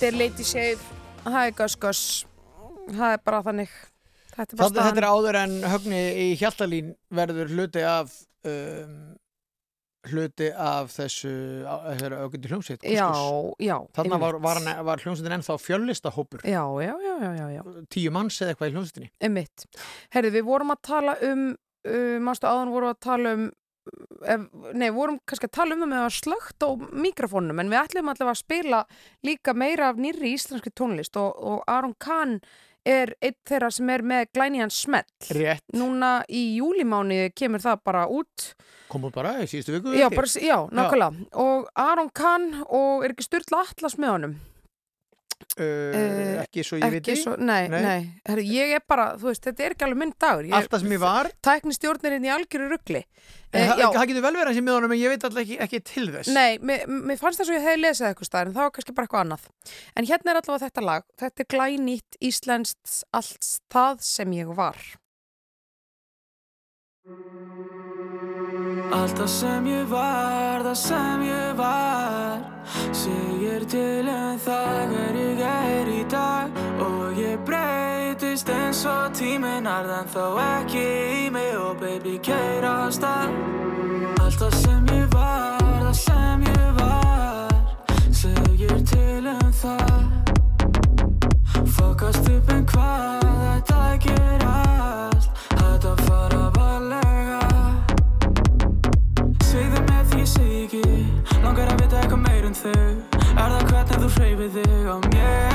þetta 0.00 0.14
er 0.14 0.16
Lady 0.16 0.44
Shave, 0.48 0.84
það 1.26 1.34
er 1.44 1.50
Gus 1.58 1.74
Gus, 1.76 1.98
það 2.88 3.10
er 3.12 3.18
bara 3.26 3.40
þannig. 3.44 3.72
Þetta 4.30 4.44
er 4.54 4.60
Þetta, 4.62 4.84
þetta 4.86 5.00
er 5.02 5.06
áður 5.10 5.36
en 5.42 5.56
högni 5.68 5.98
í 6.22 6.26
Hjaltalín 6.40 6.92
verður 7.12 7.50
hluti 7.52 7.82
af 7.84 8.14
um, 8.48 8.94
hluti 10.08 10.48
af 10.56 10.94
þessu 10.94 11.32
aukundi 11.68 12.48
hljómsveit 12.48 12.86
Já, 12.88 13.10
já. 13.60 13.76
Þannig 13.98 14.14
var, 14.22 14.38
einmitt. 14.38 14.44
var, 14.46 14.60
hann- 14.62 14.84
var 14.88 15.02
hljómsveitin 15.04 15.36
ennþá 15.36 15.58
fjöllistahópur 15.60 16.46
Já, 16.48 16.62
já, 16.80 16.94
já, 17.04 17.14
já, 17.36 17.46
já. 17.58 17.62
Tíu 17.92 18.14
manns 18.16 18.40
eða 18.40 18.54
eitthvað 18.54 18.70
í 18.70 18.76
hljómsveitinni 18.78 19.10
Emmitt. 19.28 19.66
Herðu, 20.16 20.32
við 20.38 20.48
vorum 20.48 20.72
að 20.72 20.80
tala 20.88 21.18
um, 21.28 21.44
uh, 21.84 22.16
mástu 22.24 22.48
áðan 22.48 22.72
vorum 22.72 22.94
að 22.94 23.02
tala 23.04 23.34
um, 23.36 23.50
ef, 24.24 24.46
nei, 24.76 24.88
vorum 24.94 25.20
kannski 25.28 25.48
að 25.48 25.54
tala 25.58 25.76
um 25.76 25.84
það 25.84 25.92
með 25.92 26.06
að 26.06 26.16
slögt 26.16 26.66
á 26.66 26.68
mikrofónum, 27.06 27.62
en 27.62 27.70
við 27.72 27.82
ætlum 27.82 28.10
allavega 28.12 28.34
að 28.34 28.42
spila 28.42 28.80
líka 29.26 29.54
meira 29.56 29.90
af 29.90 30.00
nýrri 30.00 30.34
íslenski 30.36 30.72
tónlist 30.76 31.16
og, 31.20 31.38
og 31.38 31.62
Aron 31.70 31.94
Kahn 31.98 32.38
er 32.88 33.12
einn 33.20 33.36
þeirra 33.48 33.68
sem 33.76 33.90
er 33.92 34.04
með 34.06 34.30
glæniðan 34.34 34.72
smell. 34.72 35.08
Rétt. 35.36 35.64
Núna 35.76 36.20
í 36.32 36.56
júlimáni 36.56 37.26
kemur 37.36 37.60
það 37.60 37.82
bara 37.84 38.06
út. 38.08 38.52
Kom 38.90 39.04
út 39.06 39.14
bara 39.14 39.36
í 39.44 39.48
síðustu 39.50 39.76
viku 39.76 39.92
Já, 39.94 40.08
bara, 40.10 40.30
já, 40.40 40.56
nákvæmlega. 40.72 41.26
Og 41.44 41.68
Aron 41.78 42.08
Kahn 42.16 42.64
og 42.66 43.04
er 43.04 43.12
ekki 43.12 43.28
Sturla 43.28 43.66
Atlas 43.68 43.98
með 44.00 44.16
honum? 44.16 44.38
uh, 45.58 46.40
Ekki 46.44 46.64
svo 46.66 46.78
ég 46.78 46.86
ekki 46.86 46.96
viti 46.98 47.16
svo, 47.22 47.34
nei, 47.40 47.64
nei, 47.72 48.00
Herri, 48.28 48.46
ég 48.52 48.74
er 48.78 48.84
bara, 48.88 49.10
þú 49.20 49.30
veist, 49.30 49.44
þetta 49.46 49.66
er 49.66 49.76
ekki 49.76 49.86
alveg 49.86 50.00
minn 50.02 50.14
dagur 50.20 50.48
ég, 50.48 50.54
Allt 50.56 50.72
það 50.72 50.84
sem 50.84 50.94
ég 50.96 51.02
var 51.02 51.30
Tækni 51.46 51.76
stjórnirinn 51.76 52.26
í 52.28 52.32
algjöru 52.34 52.70
ruggli 52.72 53.02
En 53.50 53.66
það, 53.66 53.80
það 53.96 54.06
getur 54.10 54.22
vel 54.22 54.34
verið 54.36 54.52
að 54.52 54.56
sé 54.56 54.62
með 54.62 54.76
honum 54.76 54.92
en 54.94 55.00
ég 55.00 55.10
veit 55.10 55.24
alltaf 55.26 55.42
ekki, 55.42 55.56
ekki 55.64 55.80
til 55.90 56.06
þess. 56.14 56.30
Nei, 56.36 56.58
mér, 56.62 57.18
fannst 57.18 57.40
þess 57.42 57.50
að 57.50 57.56
ég 57.56 57.66
hefði 57.66 57.80
lesið 57.82 58.08
eitthvað 58.10 58.28
staðar 58.28 58.50
en 58.50 58.54
það 58.54 58.66
var 58.66 58.74
kannski 58.76 58.94
bara 58.94 59.08
eitthvað 59.08 59.24
annað. 59.24 59.48
En 59.98 60.08
hérna 60.10 60.30
er 60.30 60.40
allavega 60.40 60.68
þetta 60.68 60.86
lag. 60.86 61.06
Þetta 61.18 61.44
er 61.44 61.50
glænýtt 61.56 62.20
íslenskt 62.30 62.96
allt 63.18 63.50
það 63.74 64.04
sem 64.06 64.36
ég 64.38 64.54
var. 64.54 64.78
Allt 68.90 69.16
það 69.18 69.30
sem 69.32 69.66
ég 69.70 69.86
var, 69.90 70.62
það 70.66 70.76
sem 70.78 71.22
ég 71.26 71.54
var 71.58 72.42
Segir 72.94 73.64
til 73.70 74.10
um 74.10 74.38
það 74.44 74.92
hver 74.92 75.18
ég 75.18 75.42
er 75.46 75.90
í 75.90 76.02
dag 76.12 76.60
Og 76.84 77.18
ég 77.18 77.19
breytist 78.20 78.48
eins 78.52 78.84
og 78.84 79.14
tíminn 79.16 79.66
arðan 79.66 80.08
þó 80.12 80.36
ekki 80.42 80.80
í 80.80 81.28
mig. 81.32 81.54
Og 81.56 81.78
baby 81.80 82.18
keira 82.22 82.84
á 82.84 82.92
stað 82.92 83.32
Allt 84.20 84.36
það 84.40 84.56
sem 84.60 84.90
ég 84.92 85.06
var, 85.14 85.60
það 85.80 85.94
sem 85.96 86.44
ég 86.44 86.68
var 86.76 87.54
Segir 88.12 88.76
til 88.90 89.30
um 89.32 89.52
það. 89.62 90.02
Fokast 91.76 92.28
upp 92.28 92.52
en 92.52 92.66
hvað 92.72 93.24
þetta 93.40 93.80
gerast 94.04 95.30
Þetta 95.54 95.94
fara 96.04 96.42
varlega. 96.58 97.40
Segðu 99.48 99.86
mér 99.88 100.04
því 100.12 100.24
ég 100.24 100.32
segi 100.34 100.84
Langar 101.40 101.72
að 101.72 101.86
vita 101.86 102.02
eitthvað 102.02 102.26
meir 102.26 102.50
en 102.50 102.58
þau 102.58 102.76
Er 103.30 103.56
það 103.56 103.70
hvernig 103.70 104.04
þú 104.04 104.12
hreyfir 104.18 104.52
þig 104.58 104.92
á 104.92 104.96
mér 105.08 105.49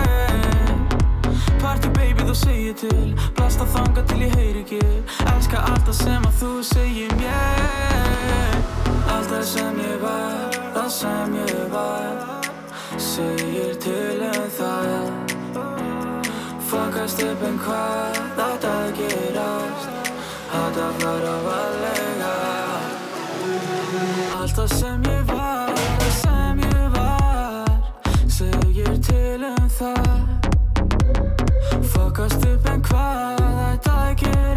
þú 2.35 2.47
segir 2.47 2.73
til. 2.75 3.15
Blasta 3.35 3.65
þanga 3.65 4.01
til 4.09 4.21
ég 4.25 4.33
heyri 4.35 4.61
ekki. 4.63 4.79
Elska 5.31 5.61
allt 5.71 5.85
það 5.87 5.95
sem 6.01 6.25
að 6.27 6.39
þú 6.41 6.51
segir 6.67 7.11
mér. 7.19 8.57
Allt 9.13 9.29
það 9.29 9.43
sem 9.51 9.79
ég 9.79 10.01
var 10.01 10.55
Það 10.75 10.89
sem 10.91 11.35
ég 11.39 11.61
var. 11.71 12.51
Segir 12.97 13.75
til 13.79 14.25
um 14.27 14.49
það. 14.57 15.05
Fokast 16.65 17.23
upp 17.23 17.45
en 17.47 17.59
hvað 17.63 18.19
þetta 18.39 18.73
gerast? 18.99 20.11
Þetta 20.51 20.89
fara 20.99 21.37
varlega. 21.45 22.33
Allt 24.41 24.59
það 24.59 24.75
sem 24.75 25.07
ég 25.11 25.23
var, 25.31 25.71
það 26.01 26.13
sem 26.19 26.61
ég 26.67 26.99
var. 26.99 27.73
Segir 28.27 28.99
til 29.07 29.49
um 29.53 29.71
það 29.79 30.14
Fokast 32.15 32.45
upp 32.47 32.67
en 32.71 32.83
hvað 32.87 33.41
þetta 33.59 33.95
gerast 34.21 34.54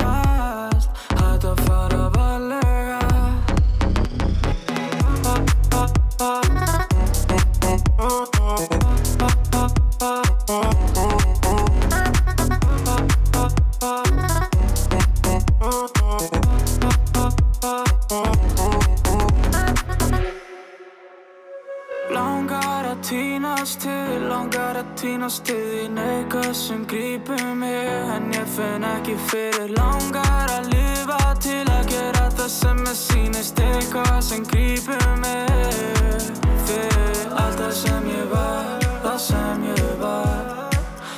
týnast 25.19 25.43
til 25.45 25.59
þín 25.59 25.97
eitthvað 25.99 26.53
sem 26.55 26.85
grípur 26.87 27.55
mig 27.59 27.89
En 28.15 28.31
ég 28.31 28.47
finn 28.55 28.85
ekki 28.87 29.17
fyrir. 29.27 29.73
Langar 29.75 30.53
að 30.55 30.71
lifa 30.71 31.35
til 31.43 31.65
að 31.67 31.91
gera 31.91 32.29
það 32.39 32.51
sem 32.55 32.85
ég 32.87 32.99
sýnist 33.03 33.59
eitthvað 33.59 34.21
sem 34.23 34.47
grípur 34.47 35.07
mig 35.19 36.31
Þig, 36.71 37.35
allt 37.35 37.59
það 37.59 37.75
sem 37.83 38.11
ég 38.15 38.31
var, 38.31 38.91
það 39.03 39.21
sem 39.27 39.71
ég 39.75 39.95
var 39.99 40.77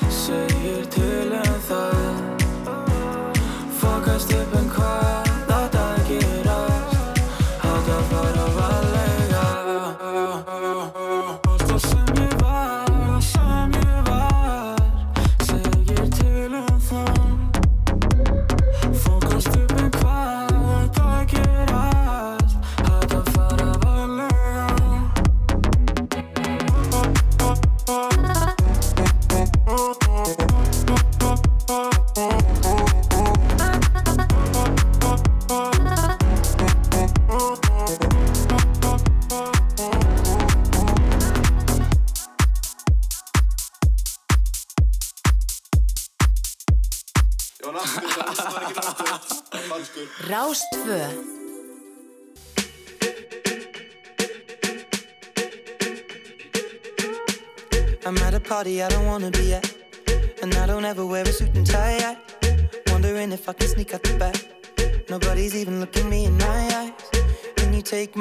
Segir 0.08 0.86
til 0.96 1.34
um 1.36 1.58
það 1.68 1.99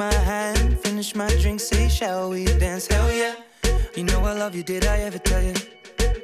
my 0.00 0.14
hand, 0.14 0.80
finish 0.80 1.14
my 1.14 1.28
drink, 1.42 1.60
say, 1.60 1.86
shall 1.86 2.30
we 2.30 2.46
dance? 2.46 2.86
Hell 2.86 3.12
yeah. 3.12 3.34
You 3.94 4.04
know 4.04 4.20
I 4.20 4.32
love 4.32 4.54
you, 4.54 4.62
did 4.62 4.86
I 4.86 5.00
ever 5.00 5.18
tell 5.18 5.42
you? 5.42 5.52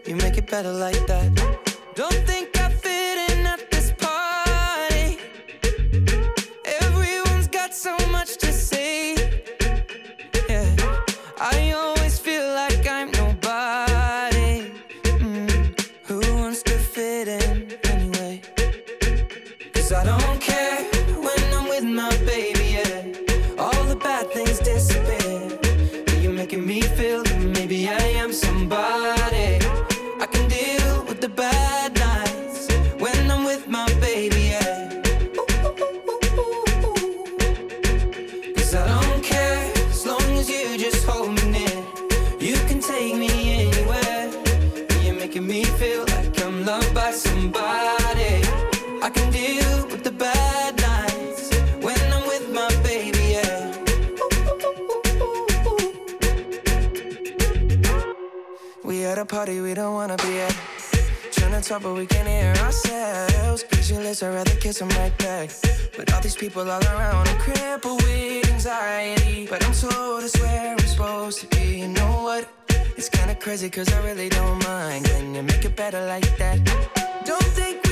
You 0.06 0.16
make 0.16 0.38
it 0.38 0.50
better 0.50 0.72
like 0.72 1.06
that. 1.06 1.28
Don't 1.94 2.20
think 2.30 2.58
I 2.58 2.65
talk, 61.76 61.82
but 61.82 61.96
we 61.96 62.06
can't 62.06 62.28
hear 62.28 62.52
ourselves. 62.64 63.64
Pictureless, 63.64 64.22
I'd 64.22 64.34
rather 64.34 64.54
kiss 64.56 64.78
them 64.78 64.88
right 64.90 65.16
back. 65.18 65.50
But 65.96 66.12
all 66.12 66.20
these 66.20 66.36
people 66.36 66.70
all 66.70 66.82
around, 66.82 67.28
I'm 67.28 67.38
crippled 67.38 68.02
with 68.02 68.50
anxiety. 68.52 69.46
But 69.48 69.64
I'm 69.64 69.72
told 69.72 70.24
it's 70.24 70.38
where 70.40 70.72
I'm 70.72 70.78
supposed 70.78 71.40
to 71.40 71.46
be. 71.56 71.80
You 71.80 71.88
know 71.88 72.22
what? 72.22 72.48
It's 72.96 73.08
kinda 73.08 73.34
crazy, 73.34 73.68
cause 73.70 73.92
I 73.92 74.00
really 74.06 74.28
don't 74.28 74.62
mind. 74.64 75.04
Can 75.06 75.34
you 75.34 75.42
make 75.42 75.64
it 75.64 75.76
better 75.76 76.04
like 76.06 76.36
that? 76.38 76.58
Don't 77.24 77.50
think 77.58 77.85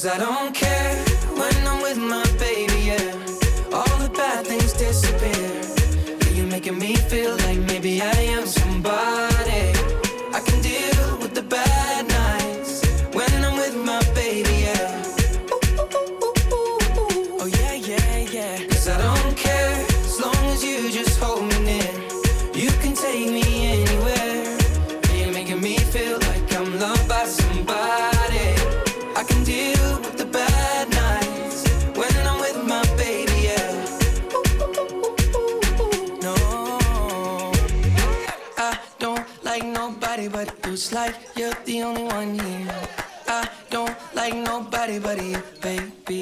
Cause 0.00 0.12
I 0.12 0.18
don't 0.18 0.54
care 0.54 0.96
when 1.36 1.66
I'm 1.68 1.82
with 1.82 1.98
my 1.98 2.24
baby, 2.38 2.86
yeah. 2.86 3.76
All 3.76 3.98
the 3.98 4.08
bad 4.14 4.46
things 4.46 4.72
disappear. 4.72 6.32
You're 6.34 6.46
making 6.46 6.78
me 6.78 6.96
feel 6.96 7.36
like 7.36 7.58
maybe 7.58 8.00
I 8.00 8.10
am 8.10 8.46
somebody. 8.46 9.29
It's 40.72 40.92
like 40.92 41.16
you're 41.34 41.52
the 41.64 41.82
only 41.82 42.04
one 42.04 42.38
here. 42.38 42.70
I 43.26 43.48
don't 43.70 43.96
like 44.14 44.36
nobody 44.36 45.00
but 45.00 45.20
you, 45.20 45.42
baby. 45.60 46.19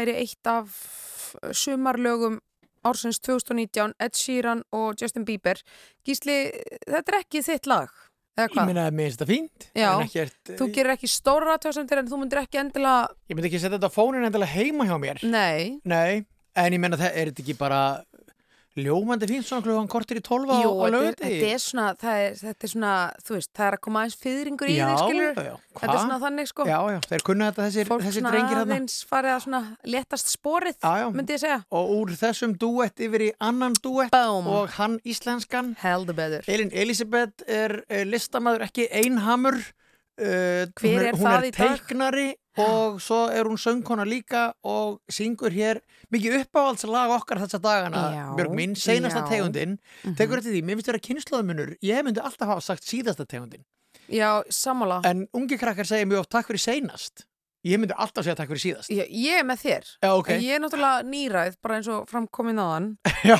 Væri 0.00 0.16
eitt 0.24 0.50
af 0.50 0.72
sumarlögum 1.54 2.40
ársins 2.86 3.18
2019, 3.20 3.92
Ed 4.00 4.16
Sheeran 4.16 4.62
og 4.72 4.94
Justin 5.00 5.26
Bieber. 5.28 5.60
Gísli, 6.06 6.38
þetta 6.88 7.12
er 7.12 7.18
ekki 7.20 7.42
þitt 7.44 7.68
lag, 7.68 7.90
eða 8.38 8.46
Ég 8.46 8.54
hvað? 8.54 8.70
meina 8.70 8.86
að 8.88 8.94
mér 8.96 9.10
finnst 9.10 9.20
þetta 9.20 9.28
fínt 9.28 9.66
Já, 9.76 9.90
ekkert, 10.06 10.52
þú 10.56 10.68
gerir 10.72 10.94
ekki 10.94 11.10
stóra 11.12 11.56
aðtöðsendir 11.58 12.00
en 12.00 12.08
þú 12.08 12.20
myndir 12.22 12.40
ekki 12.40 12.60
endilega, 12.62 13.10
Ég 13.28 13.36
myndi 13.36 13.50
ekki 13.50 13.60
setja 13.60 13.76
þetta 13.76 13.90
á 13.92 13.96
fónin 13.98 14.24
endilega 14.30 14.54
heima 14.54 14.86
hjá 14.88 14.96
mér 15.02 15.20
nei, 15.28 15.76
Nei, 15.84 16.22
en 16.56 16.72
ég 16.78 16.80
menna 16.80 16.96
það 17.00 17.18
er 17.20 17.32
þetta 17.34 17.44
ekki 17.44 17.58
bara 17.60 17.82
ljómandi 18.78 19.26
fínt 19.26 19.46
svona 19.48 19.64
klugan 19.64 19.88
kortir 19.90 20.20
í 20.20 20.22
tólfa 20.22 20.54
þetta, 20.60 20.84
er- 20.86 20.92
lögati 20.94 21.24
þetta 21.26 21.48
er 21.54 21.62
svona, 21.64 21.86
það 21.98 22.18
er, 22.22 22.34
þetta 22.38 22.66
er 22.66 22.70
svona, 22.70 22.92
þú 23.26 23.34
veist, 23.34 23.50
það 23.58 23.66
er 23.66 23.76
að 23.76 23.80
koma 23.86 24.02
aðeins 24.04 24.18
fyrringur 24.22 24.70
í 24.70 24.76
Já, 24.76 24.84
þig, 24.86 25.00
skilur, 25.00 25.32
já, 25.34 25.42
já, 25.50 25.56
þetta 25.58 25.80
er 25.80 25.90
hvað? 25.90 26.02
svona 26.04 26.18
þannig, 26.24 26.50
sko. 26.52 26.66
Já, 26.70 26.78
já, 26.94 26.98
þeir 27.10 27.24
kunna 27.26 27.48
þetta 27.50 27.66
þessir, 27.66 27.90
Fólk 27.90 28.04
þessir 28.06 28.20
svona 28.22 28.32
drengir 28.36 28.54
hérna 28.60 28.76
aðeins 28.76 28.96
farið 29.10 29.34
að 29.34 29.42
svona 29.46 29.62
letast 29.96 30.30
sporið, 30.36 30.76
Já, 30.86 30.92
já. 31.02 31.08
myndi 31.18 31.34
ég 31.36 31.42
segja. 31.42 31.58
og 31.80 31.90
úr 31.98 32.14
þessum 32.22 32.54
dúett 32.62 33.04
yfir 33.08 33.26
í 33.26 33.30
annan 33.50 33.74
dúett 33.82 34.14
Boom. 34.14 34.46
og 34.46 34.70
hann 34.78 35.00
íslenskan 35.04 35.74
Heldur 35.82 36.14
beður. 36.14 36.46
Elin 36.46 36.70
Elisabeth 36.72 37.42
er 37.48 37.80
uh, 37.90 38.04
listamæður 38.06 38.68
ekki 38.70 38.86
einhamur 39.02 39.58
uh, 39.58 40.66
Hver 40.78 40.86
hún 40.86 41.06
er 41.10 41.14
hún 41.18 41.26
það 41.26 41.36
er 41.40 41.46
í 41.48 41.50
dag? 41.50 41.74
teiknari 41.80 42.28
og 42.58 43.00
svo 43.00 43.28
er 43.30 43.44
hún 43.46 43.56
söngkona 43.60 44.04
líka 44.04 44.52
og 44.64 45.00
syngur 45.10 45.50
hér 45.54 45.80
mikið 46.12 46.40
uppáhaldslag 46.44 47.10
okkar 47.20 47.38
þessa 47.38 47.60
dagana 47.62 48.02
Já, 48.14 48.24
Björg 48.36 48.54
mín, 48.58 48.74
seinasta 48.74 49.22
já. 49.22 49.28
tegundin 49.28 49.78
Mhm. 50.04 50.16
tekur 50.16 50.40
þetta 50.40 50.50
því, 50.50 50.62
mér 50.64 50.74
finnst 50.76 50.86
vera 50.90 50.98
kynnslóðumunur 50.98 51.76
ég 51.82 52.02
myndi 52.04 52.20
alltaf 52.20 52.48
hafa 52.48 52.60
sagt 52.60 52.82
síðasta 52.84 53.26
tegundin 53.26 53.64
Já, 54.10 54.42
sammála. 54.50 55.00
en 55.04 55.26
ungi 55.34 55.56
krakkar 55.58 55.86
segja 55.86 56.06
mjög 56.06 56.20
oft 56.20 56.30
takk 56.30 56.46
fyrir 56.48 56.58
seinast 56.58 57.24
Ég 57.60 57.76
myndi 57.76 57.92
alltaf 57.92 58.24
segja 58.24 58.32
takk 58.38 58.48
fyrir 58.54 58.62
síðast. 58.62 58.88
Ég, 58.88 59.08
ég 59.20 59.36
er 59.36 59.44
með 59.44 59.58
þér. 59.60 59.88
Já, 60.00 60.08
ok. 60.14 60.28
Ég 60.40 60.54
er 60.56 60.62
náttúrulega 60.62 61.04
nýræð, 61.04 61.58
bara 61.60 61.76
eins 61.76 61.90
og 61.92 62.06
framkomin 62.08 62.60
aðan. 62.62 62.86
Já, 63.30 63.36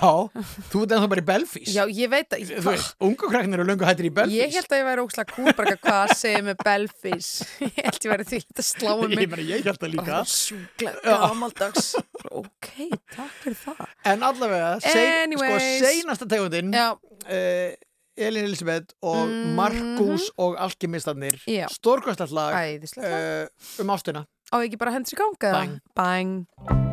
þú 0.68 0.82
ert 0.84 0.92
ennþá 0.92 1.08
bara 1.14 1.22
í 1.22 1.26
Belfís. 1.30 1.70
Já, 1.72 1.80
ég 1.88 2.12
veit 2.12 2.36
að... 2.36 2.44
Þú 2.50 2.66
veist, 2.66 2.92
ungu 3.08 3.30
kræknir 3.32 3.64
og 3.64 3.70
lungu 3.70 3.88
hættir 3.88 4.10
í 4.10 4.12
Belfís. 4.20 4.36
Ég 4.36 4.52
held 4.58 4.76
að 4.76 4.82
ég 4.82 4.86
væri 4.90 5.04
óslag 5.06 5.32
kúrbarga 5.32 5.78
hvað 5.80 6.02
að 6.02 6.14
segja 6.20 6.44
með 6.50 6.60
Belfís. 6.68 7.32
Ég 7.70 7.80
held 7.80 7.96
að 7.96 8.04
ég 8.04 8.12
væri 8.12 8.28
því 8.28 8.40
að 8.44 8.64
slá 8.68 8.90
um 8.92 9.04
mig. 9.08 9.16
Ég 9.24 9.32
meina, 9.32 9.48
ég 9.48 9.68
held 9.70 9.84
að 9.88 9.94
líka. 9.94 10.06
Það 10.10 10.20
er 10.20 10.32
sjúklega 10.36 11.18
gamaldags. 11.24 11.92
ok, 12.28 12.72
takk 13.16 13.36
fyrir 13.40 13.60
það. 13.64 13.84
En 14.12 14.26
allavega, 14.28 14.72
seg, 14.84 15.14
anyway, 15.24 15.54
sko, 15.56 15.86
seinasta 15.86 16.28
tegundin... 16.28 16.74
Já. 16.76 16.90
Uh, 17.24 17.72
Elin 18.16 18.44
Elisabeth 18.44 18.94
og 19.02 19.26
mm 19.26 19.32
-hmm. 19.32 19.54
Markus 19.54 20.30
og 20.36 20.56
Alkimistannir 20.64 21.36
stórkvæmstallag 21.70 22.78
uh, 22.96 23.04
eh, 23.04 23.46
um 23.80 23.90
ástina. 23.90 24.24
Á 24.52 24.56
ekki 24.64 24.76
bara 24.76 24.90
hendur 24.90 25.12
í 25.12 25.16
ganga 25.16 25.52
bang, 25.52 25.80
bang. 25.94 26.89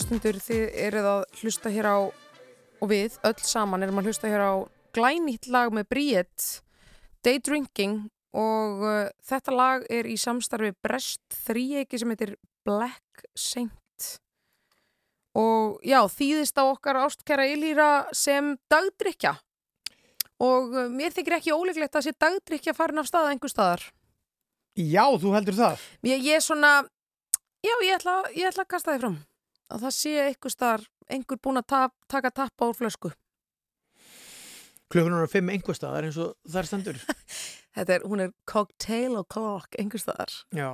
Hlustundur, 0.00 0.38
þið 0.40 0.62
eruð 0.80 1.06
að 1.10 1.22
hlusta 1.42 1.70
hér 1.72 1.86
á 1.92 1.98
og 2.80 2.88
við, 2.88 3.18
öll 3.26 3.42
saman, 3.44 3.82
erum 3.84 3.98
að 4.00 4.06
hlusta 4.08 4.30
hér 4.32 4.40
á 4.40 4.52
glænýtt 4.96 5.48
lag 5.52 5.74
með 5.76 5.90
Bríett, 5.92 6.46
Day 7.20 7.36
Drinking 7.36 8.08
og 8.32 8.80
uh, 8.80 9.10
þetta 9.20 9.52
lag 9.52 9.84
er 9.92 10.08
í 10.08 10.16
samstarfi 10.16 10.72
Brest 10.80 11.20
þríegi 11.44 12.00
sem 12.00 12.14
heitir 12.14 12.34
Black 12.64 13.26
Saint 13.36 13.76
og 15.36 15.84
já, 15.84 16.00
þýðist 16.08 16.56
á 16.56 16.64
okkar 16.64 17.02
ástkæra 17.04 17.44
Ilíra 17.50 17.90
sem 18.16 18.54
dagdrykja 18.72 19.36
og 20.40 20.72
uh, 20.72 20.88
mér 20.88 21.12
þykir 21.12 21.42
ekki 21.42 21.52
ólíklegt 21.52 22.00
að 22.00 22.08
sé 22.08 22.16
dagdrykja 22.16 22.72
farin 22.78 23.04
af 23.04 23.10
staða 23.10 23.34
einhver 23.34 23.52
staðar. 23.52 23.84
Já, 24.80 25.04
þú 25.20 25.36
heldur 25.36 25.60
það? 25.60 25.88
Ég 26.08 26.30
er 26.38 26.46
svona, 26.46 26.78
já, 27.60 27.74
ég 27.84 27.98
ætla, 27.98 28.22
ég 28.32 28.48
ætla 28.48 28.64
að 28.64 28.72
kasta 28.72 28.94
þið 28.94 29.04
fram. 29.04 29.26
Að 29.70 29.84
það 29.86 29.94
sé 29.94 30.12
einhver 30.26 30.50
staðar, 30.54 30.84
einhver 31.10 31.38
búin 31.42 31.60
að 31.60 31.66
tap, 31.70 31.92
taka 32.10 32.30
tappa 32.34 32.66
úr 32.70 32.74
flösku. 32.78 33.12
Klukkunar 34.90 35.22
er 35.22 35.30
fimm 35.30 35.50
einhver 35.52 35.76
staðar 35.78 36.08
eins 36.08 36.16
og 36.18 36.32
það 36.50 36.60
er 36.62 36.68
stendur. 36.70 36.96
Þetta 37.78 37.94
er, 37.94 38.06
hún 38.10 38.22
er 38.24 38.32
cocktail 38.50 39.20
o'clock, 39.20 39.76
einhver 39.78 40.02
staðar. 40.02 40.32
Já. 40.56 40.70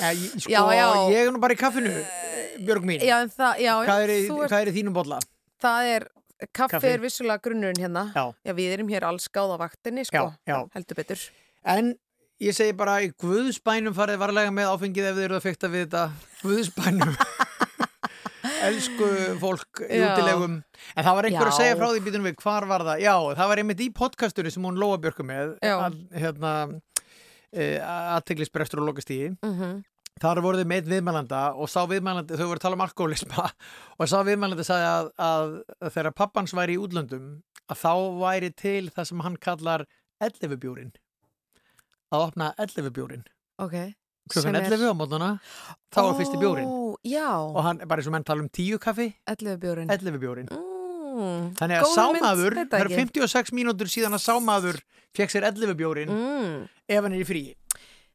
Ég, 0.00 0.24
sko, 0.40 0.48
Já, 0.50 0.60
já. 0.74 0.84
ég 1.12 1.20
er 1.20 1.30
nú 1.34 1.40
bara 1.42 1.54
í 1.54 1.58
kaffinu, 1.60 1.92
Björg 2.64 2.86
mín. 2.88 3.02
Já, 3.04 3.18
það, 3.30 3.58
já, 3.62 3.72
Hvað 3.84 4.02
er, 4.06 4.12
ert- 4.16 4.32
hvað 4.48 4.58
er 4.64 4.70
í 4.70 4.74
þínum 4.78 4.94
bolla? 4.96 5.18
Það 5.62 5.90
er, 5.92 6.06
kaffi, 6.48 6.70
Kaffi. 6.74 6.90
er 6.96 7.02
vissulega 7.04 7.42
grunnurinn 7.44 7.82
hérna. 7.84 8.06
Já. 8.16 8.24
við 8.58 8.72
erum 8.78 8.90
hér 8.90 9.06
alls 9.10 9.28
gáð 9.30 9.54
á 9.54 9.56
vaktinni, 9.60 10.06
sko. 10.08 10.24
Heldur 10.74 10.98
betur. 10.98 11.22
En 11.68 11.92
ég 12.42 12.56
segi 12.56 12.74
bara 12.76 12.96
í 13.04 13.12
Guðsbænum 13.22 13.94
farið 13.96 14.18
varlega 14.24 14.50
með 14.56 14.72
áfengið 14.72 15.10
ef 15.12 15.18
þið 15.20 15.26
eru 15.28 15.38
að 15.38 15.46
fykta 15.50 15.70
við 15.76 15.84
þetta 15.84 16.06
Guðsbænum. 16.42 17.14
Elsku 18.68 19.08
fólk 19.42 19.82
í 19.86 20.00
útilegum. 20.04 20.56
En 20.94 21.04
það 21.06 21.16
var 21.18 21.28
einhver 21.30 21.50
að 21.50 21.56
segja 21.58 21.76
frá 21.78 21.86
því 21.92 22.02
býtunum 22.06 22.28
við, 22.30 22.36
hvar 22.42 22.66
var 22.70 22.84
það? 22.88 23.02
Já, 23.04 23.14
það 23.40 23.50
var 23.52 23.62
einmitt 23.62 23.82
í 23.84 23.88
podcastunni 24.00 24.52
sem 24.54 24.66
hún 24.68 24.80
Lóa 24.80 24.98
Björku 25.02 25.26
með, 25.26 25.54
að, 25.68 25.98
hérna, 26.18 26.52
aðteglisbrestur 27.54 28.82
og 28.84 28.90
lokastígi. 28.92 29.34
Mm 29.44 29.82
Þar 30.22 30.38
voru 30.44 30.60
þið 30.60 30.68
með 30.70 30.88
viðmælanda 30.92 31.38
og 31.58 31.66
sá 31.66 31.80
viðmælandi, 31.90 32.36
þau 32.38 32.44
voru 32.46 32.60
að 32.60 32.62
tala 32.62 32.76
um 32.78 32.82
alkoholisma 32.84 33.46
og 33.98 34.06
sá 34.06 34.20
viðmælandi 34.22 34.62
sagði 34.68 34.84
að, 34.86 35.08
að, 35.26 35.54
að 35.82 35.90
þegar 35.96 36.14
pappans 36.20 36.52
væri 36.54 36.76
í 36.76 36.78
útlöndum 36.84 37.24
að 37.66 37.80
þá 37.80 37.90
væri 38.20 38.50
til 38.54 38.84
það 38.94 39.08
sem 39.10 39.24
hann 39.26 39.38
kallar 39.42 39.84
11 40.22 40.54
bjúrin 40.62 40.92
að 42.14 42.26
opna 42.28 42.52
11 42.62 42.94
bjúrin 42.94 43.26
Ok. 43.58 43.74
klukkan 44.30 44.46
Sem 44.46 44.54
er- 44.60 44.68
11 44.70 44.86
á 44.86 44.98
mótnuna 45.02 45.30
þá 45.90 45.98
var 46.06 46.14
fyrsti 46.20 46.38
bjúrin 46.44 46.70
Ó, 46.70 46.78
Já. 47.04 47.28
og 47.44 47.62
hann, 47.66 47.78
bara 47.86 48.00
eins 48.00 48.08
og 48.08 48.12
menn 48.16 48.24
tala 48.24 48.40
um 48.44 48.48
10 48.48 48.78
kaffi 48.80 49.10
11 49.28 49.58
bjórin. 49.60 49.90
11 49.90 50.18
bjúrin 50.22 50.48
Mm. 51.14 51.52
þannig 51.54 51.78
að 51.78 51.90
sámaður, 51.94 52.54
það 52.66 52.80
eru 52.80 52.90
ekki. 52.90 52.96
56 53.20 53.52
mínútur 53.54 53.86
síðan 53.86 54.16
að 54.16 54.24
sámaður 54.24 54.80
fekk 55.14 55.30
sér 55.30 55.44
11 55.46 55.76
bjúrin 55.78 56.08
Mm. 56.10 56.68
ef 56.88 57.02
hann 57.04 57.12
er 57.12 57.20
í 57.22 57.24
frí 57.28 57.54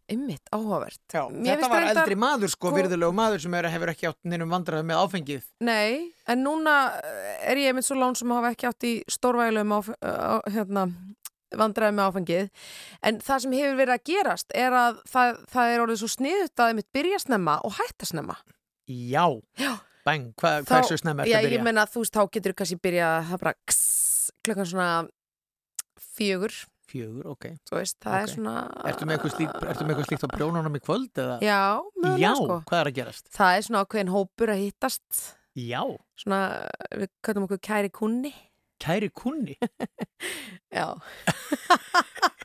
Ymmit, 0.10 0.42
áhugavert. 0.52 0.98
Já, 1.14 1.30
Mér 1.30 1.60
þetta 1.62 1.70
var 1.70 1.84
eldri 1.94 2.16
maður 2.18 2.50
sko, 2.50 2.72
sko- 2.72 2.76
virðulegu 2.76 3.14
maður 3.14 3.42
sem 3.44 3.54
er, 3.54 3.64
hefur 3.70 3.92
ekki 3.94 4.08
átt 4.10 4.18
neinum 4.26 4.50
vandræði 4.50 4.84
með 4.90 5.04
áfengið 5.06 5.44
Nei, 5.62 6.12
en 6.28 6.44
núna 6.44 6.98
eh, 6.98 7.52
er 7.52 7.58
ég 7.62 7.68
einmitt 7.70 7.86
svo 7.86 7.96
lán 7.96 8.18
sem 8.18 8.28
hafa 8.34 8.50
ekki 8.56 8.68
átt 8.68 8.84
í 8.90 8.94
stórvægulegum 9.08 9.72
áf 9.78 9.92
á, 10.02 10.42
hérna, 10.50 10.88
vandræði 11.54 11.94
með 11.94 12.10
áfengið. 12.10 12.50
En 13.04 13.20
það 13.20 13.40
sem 13.46 13.52
hefur 13.52 13.78
verið 13.78 13.94
að 13.96 14.04
gerast 14.10 14.52
er 14.56 14.72
að 14.72 14.98
það, 15.08 15.38
það 15.54 15.74
er 15.76 15.80
orðið 15.86 16.02
svo 16.02 16.10
sniðut 16.18 16.56
að 16.58 16.68
einmitt 16.74 16.92
byrja 16.94 17.20
snemma 17.22 17.60
og 17.64 17.72
hætta 17.78 18.06
snemma. 18.10 18.36
Já, 18.90 19.26
Já. 19.62 19.72
bæn, 20.08 20.32
hversu 20.40 20.98
snemma 20.98 21.24
ertu 21.24 21.32
Já, 21.32 21.38
að 21.40 21.46
byrja? 21.46 21.60
ég 21.60 21.64
meina 21.68 21.86
þú 21.86 22.02
veist, 22.04 22.16
þá 22.16 22.24
getur 22.34 22.56
kannski 22.58 22.80
byrjað 22.82 23.28
það 23.30 23.42
bara 23.44 23.54
kss, 23.70 24.32
klukkan 24.46 24.70
svona 24.72 24.90
fjögur, 26.18 26.54
Fjögur, 26.90 27.26
ok. 27.30 27.46
þú 27.70 27.76
veist, 27.78 27.98
það 28.02 28.16
er 28.18 28.24
Ok. 28.26 28.34
svona... 28.34 28.54
Ertu 28.90 29.06
með 29.06 29.20
eitthvað 29.20 30.08
slíkt, 30.10 30.24
á 30.26 30.30
prjónunum 30.34 30.74
í 30.74 30.82
kvöld? 30.82 31.12
Eða? 31.22 31.36
Já, 31.46 31.60
mögulega 32.02 32.24
Já, 32.24 32.32
sko. 32.40 32.56
hvað 32.66 32.80
er 32.82 32.90
að 32.90 32.96
gerast? 32.98 33.28
Það 33.38 33.58
er 33.60 33.66
svona 33.68 33.84
ákveðin 33.86 34.14
hópur 34.16 34.50
að 34.56 34.64
hittast, 34.64 35.20
Já, 35.60 35.84
svona, 36.18 36.40
við 36.98 37.10
kallum 37.22 37.46
okkur 37.46 37.62
kæri 37.62 37.92
kunni. 37.94 38.34
kæri 38.82 39.10
kunni. 39.14 39.58
Já. 40.74 40.96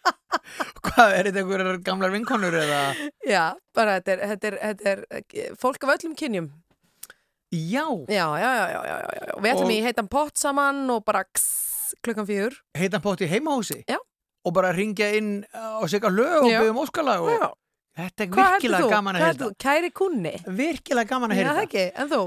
Hvað, 0.85 1.15
er 1.19 1.29
þetta 1.31 1.41
einhverjar 1.43 1.79
gamlar 1.87 2.13
vinkonur 2.15 2.57
eða? 2.61 2.81
Já, 3.27 3.45
bara 3.75 3.97
þetta 4.01 4.13
er, 4.17 4.23
þetta 4.33 4.51
er, 4.51 4.57
þetta 4.63 4.93
er 4.93 5.05
eh, 5.11 5.51
fólk 5.61 5.85
af 5.89 5.95
öllum 5.97 6.15
kynjum. 6.19 6.51
Já. 7.55 7.85
Já, 8.11 8.27
já, 8.39 8.51
já, 8.59 8.67
já, 8.75 8.81
já, 8.85 8.97
já, 8.99 9.25
já. 9.29 9.35
Við 9.41 9.51
ætlum 9.55 9.69
Og- 9.71 9.75
í 9.77 9.83
heitan 9.85 10.09
pott 10.11 10.37
saman 10.41 10.85
og 10.91 11.05
bara 11.07 11.25
kss, 11.25 11.95
klukkan 12.03 12.27
fjör. 12.27 12.57
Heitan 12.77 13.01
pott 13.05 13.21
í 13.23 13.29
heimahúsi? 13.31 13.85
Já. 13.89 13.99
Og 14.45 14.53
bara 14.53 14.73
ringja 14.77 15.07
inn 15.17 15.45
og 15.81 15.87
segja 15.89 16.11
lög 16.13 16.43
og 16.43 16.51
Já. 16.51 16.59
byggja 16.61 16.73
um 16.75 16.81
óskala 16.83 17.21
og... 17.23 17.31
Já. 17.31 17.53
Þetta 17.95 18.25
er 18.25 18.29
Hvað 18.35 18.53
virkilega 18.57 18.89
gaman 18.91 19.15
að 19.15 19.21
Hvað 19.21 19.29
heyrta. 19.29 19.45
heldur 19.45 19.53
þú? 19.55 19.63
Kæri 19.65 19.91
kunni? 19.95 20.33
Virkilega 20.59 21.09
gaman 21.13 21.31
að 21.31 21.37
Já, 21.39 21.39
heyrta. 21.45 21.55
það 21.55 21.67
ekki, 21.69 21.85
en 22.03 22.09
þú? 22.11 22.23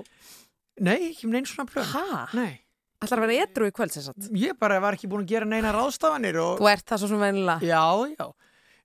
Nei, 0.87 0.97
ekki 1.11 1.27
með 1.27 1.33
neins 1.35 1.51
svona 1.51 1.67
plön. 1.73 1.89
Hæ? 1.91 2.03
Nei. 2.37 2.53
Ætlar 2.97 3.19
að 3.21 3.27
vera 3.29 3.43
edru 3.45 3.67
í 3.69 3.73
kvöld 3.77 3.93
sem 3.93 4.01
sagt? 4.07 4.27
Ég 4.33 4.55
bara 4.57 4.79
var 4.81 4.95
ekki 4.97 5.05
búin 5.11 5.21
að 5.21 5.29
gera 5.35 5.45
neina 5.45 5.69
ráðstafanir 5.75 6.39
og... 6.41 6.55
Þú 6.57 6.69
ert 6.71 6.85
það 6.89 7.01
svo 7.03 7.09
sem 7.11 7.19
venilega. 7.21 7.67
Já, 7.67 7.83
já. 8.17 8.25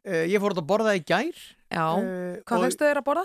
Uh, 0.02 0.24
ég 0.28 0.42
fór 0.42 0.52
að 0.58 0.66
borða 0.68 0.92
í 0.98 1.00
gær. 1.08 1.38
Já. 1.72 1.86
Eh, 2.02 2.34
Hvað 2.44 2.66
fegstu 2.66 2.84
þér 2.84 3.00
að 3.00 3.06
borða? 3.06 3.24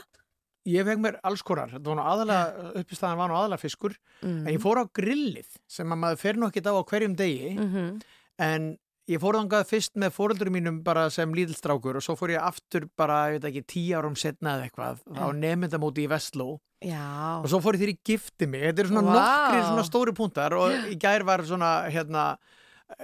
Ég 0.68 0.88
fekk 0.88 1.00
mér 1.04 1.18
alls 1.28 1.44
konar, 1.48 1.70
þetta 1.72 1.88
var 1.92 1.98
nú 2.00 2.06
aðalega, 2.12 2.72
uppistæðan 2.82 3.20
var 3.22 3.30
nú 3.32 3.36
aðalega 3.40 3.62
fiskur, 3.64 3.94
Mm. 4.24 4.40
en 4.48 4.54
ég 4.56 4.60
fór 4.64 4.80
á 4.80 4.86
grillið 5.00 5.48
sem 5.68 5.88
að 5.94 6.00
maður 6.02 6.18
fer 6.24 6.36
nú 6.40 6.48
ekki 6.50 6.64
á 6.64 6.72
á 6.76 6.84
hverjum 6.90 7.16
degi, 7.16 7.52
Mhm. 7.56 8.02
en 8.40 8.78
ég 9.08 9.22
fór 9.24 9.38
þangað 9.40 9.68
fyrst 9.70 9.94
með 9.96 10.12
fóröldur 10.18 10.50
mínum 10.52 10.82
bara 10.84 11.08
sem 11.14 11.32
lítilstrákur 11.34 11.96
og 12.00 12.04
svo 12.04 12.16
fór 12.20 12.34
ég 12.36 12.44
aftur 12.44 12.90
bara, 13.00 13.22
ég 13.32 13.40
veit 13.42 13.48
ekki, 13.52 13.64
tíu 13.74 13.96
árum 14.00 14.18
setna 14.20 14.58
eða 14.58 14.68
eitthvað, 14.70 15.00
á 15.16 15.26
Mm. 15.32 15.40
nefndamóti 15.40 16.04
í 16.04 16.10
Vestló 16.12 16.60
Já. 16.84 17.40
og 17.42 17.48
svo 17.50 17.62
fór 17.64 17.74
ég 17.78 17.82
þegar 17.82 17.94
ég 17.96 18.04
gifti 18.06 18.48
mig, 18.48 18.62
þetta 18.68 18.80
eru 18.84 18.90
svona 18.92 19.08
Vá. 19.08 19.16
nokkri 19.18 19.64
svona 19.70 19.88
stóri 19.88 20.14
púntar 20.14 20.54
og 20.54 20.92
í 20.92 20.98
gær 21.04 21.24
var 21.24 21.40
svona, 21.48 21.72
hérna, 21.90 22.38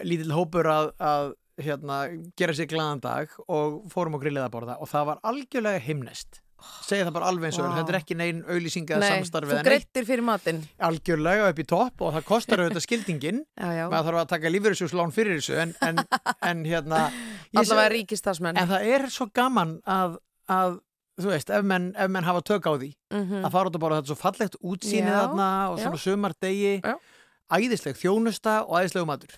lítill 0.04 0.32
hópur 0.36 0.68
að, 0.68 0.92
að 1.00 1.34
hérna, 1.64 1.98
gera 2.36 2.54
sér 2.54 2.68
glaðan 2.68 3.00
dag 3.02 3.30
og 3.48 3.84
fórum 3.90 4.16
á 4.18 4.20
grillið 4.20 4.44
að 4.48 4.52
borða 4.60 4.78
og 4.82 4.90
það 4.92 5.06
var 5.06 5.20
algjörlega 5.24 5.80
himnest 5.88 6.43
segja 6.84 7.06
það 7.08 7.14
bara 7.18 7.28
alveg 7.32 7.50
eins 7.50 7.58
og 7.60 7.66
wow. 7.68 7.76
þetta 7.80 7.94
er 7.94 7.98
ekki 8.00 8.16
neinn 8.20 8.40
auðlýsinga 8.48 9.00
Nei, 9.02 9.10
samstarfið 9.10 9.58
þú 9.60 9.66
greittir 9.68 10.08
fyrir 10.08 10.26
matinn 10.28 10.62
algjörlega 10.90 11.50
upp 11.52 11.60
í 11.60 11.66
topp 11.74 12.02
og 12.08 12.14
það 12.18 12.26
kostar 12.30 12.64
auðvitað 12.64 12.86
skildingin 12.88 13.44
Já, 13.62 13.68
já. 13.78 13.84
maður 13.92 14.10
þarf 14.10 14.22
að 14.24 14.32
taka 14.34 14.52
lífyrirsjúslán 14.54 15.14
fyrir 15.16 15.40
þessu 15.40 15.60
en, 15.64 15.76
en, 15.88 16.02
en 16.52 16.64
hérna 16.68 17.04
ég 17.54 17.62
Allavega 17.64 17.94
ríkistasmenn 17.96 18.60
en 18.60 18.72
það 18.74 18.90
er 18.98 19.08
svo 19.14 19.30
gaman 19.36 19.78
að, 19.86 20.18
að 20.52 20.80
þú 21.22 21.30
veist, 21.30 21.52
ef 21.54 21.66
menn, 21.70 21.92
ef 21.94 22.10
menn 22.10 22.26
hafa 22.26 22.42
tök 22.42 22.66
á 22.66 22.74
því 22.74 22.92
Mhm. 23.14 23.44
að 23.46 23.52
fara 23.54 23.70
út 23.70 23.76
að 23.78 23.84
bara 23.84 23.98
þetta 24.00 24.08
er 24.10 24.16
svo 24.16 24.22
fallegt 24.24 24.56
útsýnið 24.66 25.12
Já, 25.14 25.20
þarna 25.22 25.50
og 25.70 25.76
já. 25.78 25.84
svona 25.86 26.00
sumardegi 26.02 26.72
Já. 26.82 26.96
æðisleg 27.54 28.00
þjónusta 28.00 28.56
og 28.66 28.80
æðislegu 28.82 29.06
matur 29.06 29.36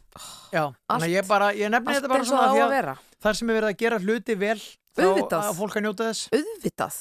já, 0.56 0.64
þannig 0.88 1.10
að 1.10 1.16
ég 1.18 1.28
bara, 1.28 1.50
ég 1.52 1.74
nefni 1.74 1.92
allt 1.92 2.00
þetta 2.00 2.12
bara 2.14 2.24
og 2.24 2.30
svona 2.30 2.96
þar 3.26 3.36
sem 3.36 3.50
er 3.52 3.58
verið 3.60 3.70
að 3.74 3.80
gera 3.84 4.00
hluti 4.00 4.38
vel 4.40 4.62
Auðvitað. 5.04 5.44
að 5.50 5.58
fólk 5.60 5.76
að 5.76 5.84
njóta 5.86 6.06
þess 6.10 6.30
Auðvitað. 6.32 7.00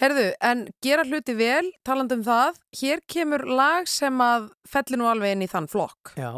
Herðu, 0.00 0.24
en 0.40 0.62
gera 0.80 1.04
hluti 1.04 1.34
vel, 1.36 1.72
talandi 1.84 2.14
um 2.16 2.24
það, 2.24 2.56
hér 2.80 3.02
kemur 3.06 3.44
lag 3.46 3.86
sem 3.90 4.18
að 4.24 4.48
fellir 4.66 4.98
nú 4.98 5.10
alveg 5.10 5.32
inn 5.36 5.42
í 5.44 5.50
þann 5.52 5.68
flokk. 5.68 6.14
Já. 6.16 6.30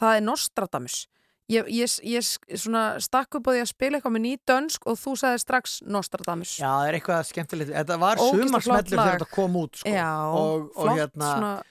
Það 0.00 0.16
er 0.16 0.24
Nostradamus. 0.26 1.06
Ég, 1.46 1.68
ég, 1.70 1.92
ég 2.02 2.24
svona 2.58 2.96
stakk 2.98 3.36
upp 3.38 3.46
á 3.46 3.54
því 3.54 3.60
að 3.62 3.68
spila 3.70 3.98
eitthvað 4.00 4.14
með 4.16 4.22
ný 4.24 4.32
dönsk 4.50 4.86
og 4.90 4.96
þú 4.98 5.12
sagði 5.20 5.42
strax 5.44 5.76
Nostradamus. 5.86 6.56
já, 6.58 6.66
það 6.66 6.88
er 6.88 6.96
eitthvað 6.98 7.28
skemmtilegt 7.28 7.70
þetta 7.70 7.98
var 8.02 8.18
sumarsmellur 8.18 8.88
þegar 8.90 9.12
þetta 9.20 9.28
kom 9.30 9.54
út 9.60 9.78
sko. 9.78 9.92
Já, 9.94 10.08
og, 10.26 10.64
og 10.74 10.80
flott, 10.88 10.98
hérna 10.98 11.28
svona- 11.36 11.62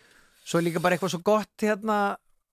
svo 0.46 0.62
líka 0.64 0.80
bara 0.80 0.96
eitthvað 0.96 1.12
svo 1.18 1.20
gott 1.28 1.66
hérna 1.66 1.98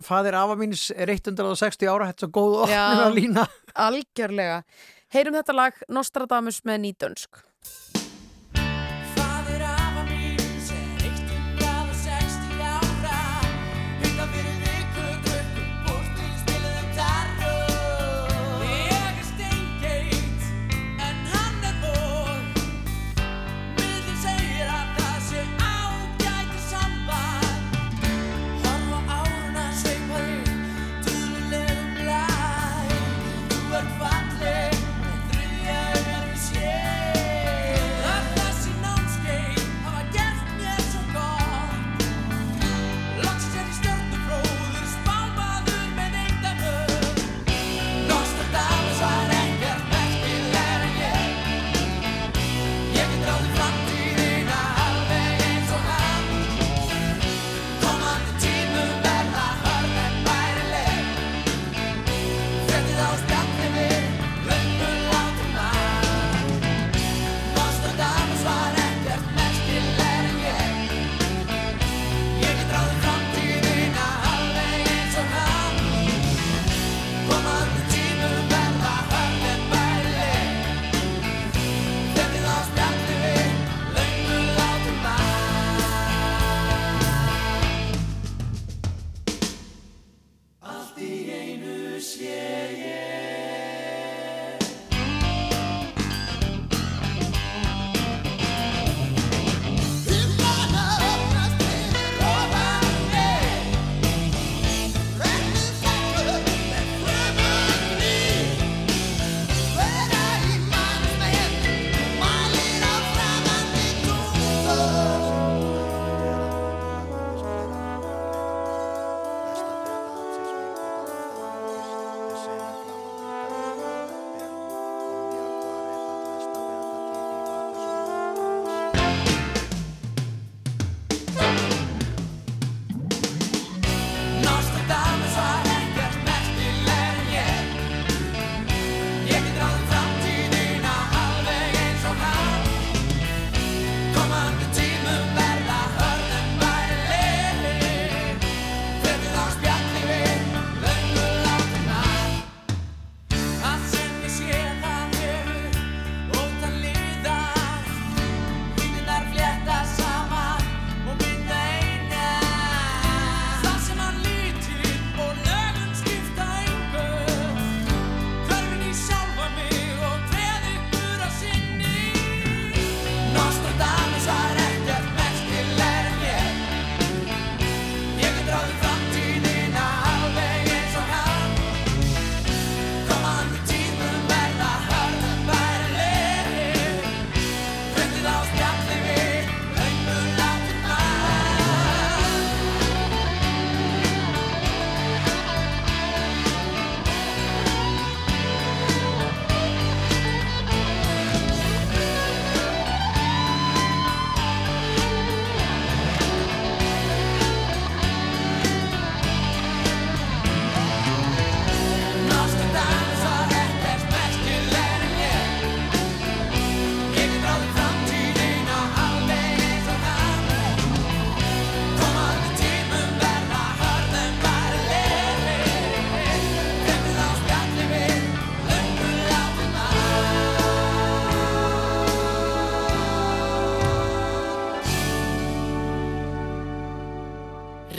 fadir 0.03 0.35
afa 0.35 0.57
míns 0.59 0.89
er 0.97 1.07
160 1.15 1.87
ára 1.87 2.09
þetta 2.11 2.27
er 2.27 2.27
svo 2.27 2.33
góð 2.35 2.57
opnum 2.65 3.05
að 3.07 3.15
lína 3.21 3.47
Algjörlega. 3.87 4.63
Heyrum 5.13 5.35
þetta 5.37 5.53
lag 5.53 5.81
Nostradamus 5.93 6.63
með 6.65 6.79
ný 6.87 6.91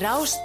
Rástfö 0.04 0.43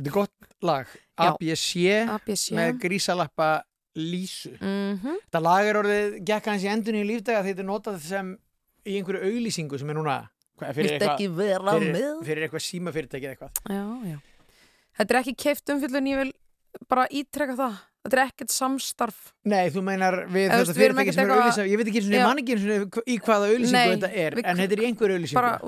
Þetta 0.00 0.10
er 0.10 0.16
gott 0.16 0.52
lag. 0.64 0.86
ABC, 1.20 2.54
með 2.56 2.78
grísalappa 2.80 3.48
Lísu 4.00 4.52
Mhm. 4.56 5.16
Þetta 5.26 5.40
lag 5.42 5.66
er 5.66 5.78
orðið 5.80 6.24
gekk 6.24 6.46
hans 6.46 6.62
í 6.64 6.68
endunni 6.70 7.02
í 7.02 7.08
lífdaga 7.10 7.42
þetta 7.44 7.58
er 7.60 7.68
notað 7.68 7.98
sem 8.00 8.38
í 8.86 8.96
einhverju 8.96 9.20
auglýsingu 9.28 9.78
sem 9.78 9.90
er 9.90 9.98
núna 9.98 10.14
fyrir, 10.60 10.98
vera 11.36 11.74
fyrir, 11.74 12.24
fyrir 12.24 12.46
eitthvað 12.46 12.64
símafyrirtæki 12.64 13.28
eitthvað 13.32 13.50
Já, 13.68 13.84
já. 14.12 14.18
Þetta 14.96 15.14
er 15.14 15.20
ekki 15.20 15.34
keift 15.36 15.72
umfyllun, 15.74 16.08
ég 16.08 16.16
vil 16.22 16.32
bara 16.88 17.06
ítreka 17.10 17.56
það. 17.58 17.76
Þetta 18.00 18.16
er 18.16 18.22
ekkert 18.30 18.52
samstarf. 18.54 19.16
Nei, 19.52 19.68
þú 19.74 19.82
meinar 19.84 20.16
við 20.32 20.46
Eða, 20.46 20.60
þetta 20.62 20.76
fyrirtæki 20.78 21.12
sem 21.12 21.26
er 21.26 21.32
auglýsa 21.34 21.66
ég 21.68 21.80
veit 21.80 21.90
ekki 21.90 22.00
eins 22.00 22.64
og 22.64 22.96
og 23.02 23.10
í 23.10 23.16
hvaða 23.20 23.50
auglýsingu 23.50 23.76
Nei, 23.76 23.90
þetta 23.92 24.10
er 24.24 24.36
en 24.40 24.60
þetta 24.62 24.76
er 24.76 24.80
í 24.80 24.86
einhverju 24.88 25.18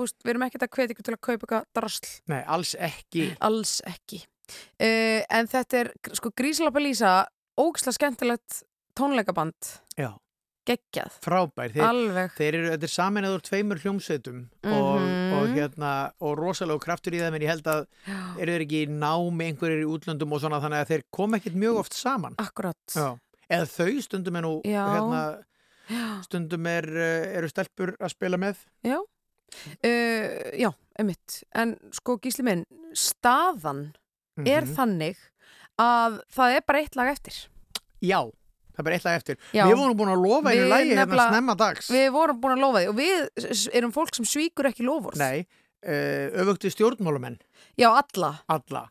úst, 0.01 0.17
við 0.25 0.33
erum 0.33 0.45
ekkert 0.47 0.65
að 0.65 0.71
hvetja 0.73 0.95
ykkur 0.95 1.07
til 1.09 1.13
að 1.13 1.21
kaupa 1.27 1.37
eitthvað 1.37 1.67
drasl. 1.77 2.09
Nei, 2.33 2.39
alls 2.55 2.73
ekki 2.89 3.27
Alls 3.49 3.75
ekki. 3.89 4.23
Uh, 4.81 5.21
en 5.29 5.49
þetta 5.53 5.83
er, 5.83 5.93
sko, 6.17 6.33
Gríslappa 6.35 6.81
Lísa, 6.81 7.13
ógislega 7.61 7.99
skemmtilegt 7.99 8.63
tónleikaband. 8.97 9.69
Já. 9.97 10.09
Geggjað. 10.65 11.11
Frábær, 11.19 11.71
þeir, 11.73 11.83
Alveg. 11.83 12.31
þeir 12.37 12.55
eru, 12.55 12.67
þetta 12.71 12.83
er 12.87 12.91
samin 12.93 13.25
eða 13.27 13.35
úr 13.35 13.41
tveimur 13.43 13.79
hljómsveitum 13.83 14.37
og, 14.63 15.01
Mhm. 15.01 15.33
og 15.33 15.47
hérna 15.57 16.11
og 16.21 16.37
rosalega 16.39 16.79
kraftur 16.79 17.11
í 17.13 17.19
þeim 17.19 17.35
en 17.35 17.41
ég 17.41 17.47
held 17.51 17.63
að 17.63 17.85
eru 18.39 18.51
þeir 18.51 18.63
ekki 18.65 18.85
í 18.85 18.89
námi 18.89 19.49
einhverjir 19.51 19.83
í 19.83 19.89
útlöndum 19.91 20.31
og 20.31 20.39
svona 20.41 20.61
þannig 20.63 20.79
að 20.85 20.87
þeir 20.93 21.03
kom 21.11 21.33
ekkert 21.33 21.55
mjög 21.55 21.79
oft 21.79 21.93
saman 21.93 22.35
Akkurat 22.39 22.75
Já. 22.95 23.17
eða 23.51 23.67
þau 23.67 24.01
stundum 24.01 24.35
er 24.37 24.41
nú 24.41 24.61
Já. 24.63 24.85
hérna, 24.87 25.43
stundum 26.23 26.65
er, 26.67 26.85
eh, 26.87 27.37
eru 27.37 27.47
stelpur 27.49 27.97
að 27.99 28.09
spila 28.15 28.37
með 28.37 28.55
Já. 28.85 29.01
Uh, 29.83 30.49
já, 30.57 30.71
einmitt. 30.97 31.43
En 31.53 31.75
sko, 31.91 32.17
Gísli 32.17 32.41
minn, 32.43 32.63
staðan 32.95 33.93
er 34.39 34.61
Mhm. 34.65 34.75
þannig 34.75 35.15
að 35.77 36.21
það 36.33 36.55
er 36.55 36.61
bara 36.65 36.79
eitt 36.79 36.95
lag 36.95 37.07
eftir. 37.11 37.47
Já, 38.01 38.31
það 38.73 38.81
er 38.81 38.87
bara 38.89 38.97
eitt 38.97 39.07
lag 39.07 39.19
eftir 39.21 39.37
Já. 39.53 39.65
Við 39.69 39.75
vorum 39.79 39.97
búin 39.99 40.13
að 40.13 40.23
lofa 40.25 40.53
einu 40.53 40.69
lagi 40.71 40.95
hérna 40.97 41.27
snemma 41.29 41.57
dags 41.59 41.91
Við 41.93 42.07
vorum 42.15 42.41
búin 42.43 42.57
að 42.57 42.63
lofa 42.65 42.81
því 42.81 42.89
og 42.91 42.97
við 42.99 43.69
erum 43.79 43.93
fólk 43.95 44.17
sem 44.17 44.25
svíkur 44.27 44.69
ekki 44.71 44.87
lofur. 44.87 45.17
Nei, 45.19 45.45
uh, 45.85 46.41
öfugt 46.43 46.67
við 46.67 46.75
stjórnmálumenn 46.77 47.39
Já, 47.79 47.89
alla. 47.93 48.35
Alla 48.47 48.87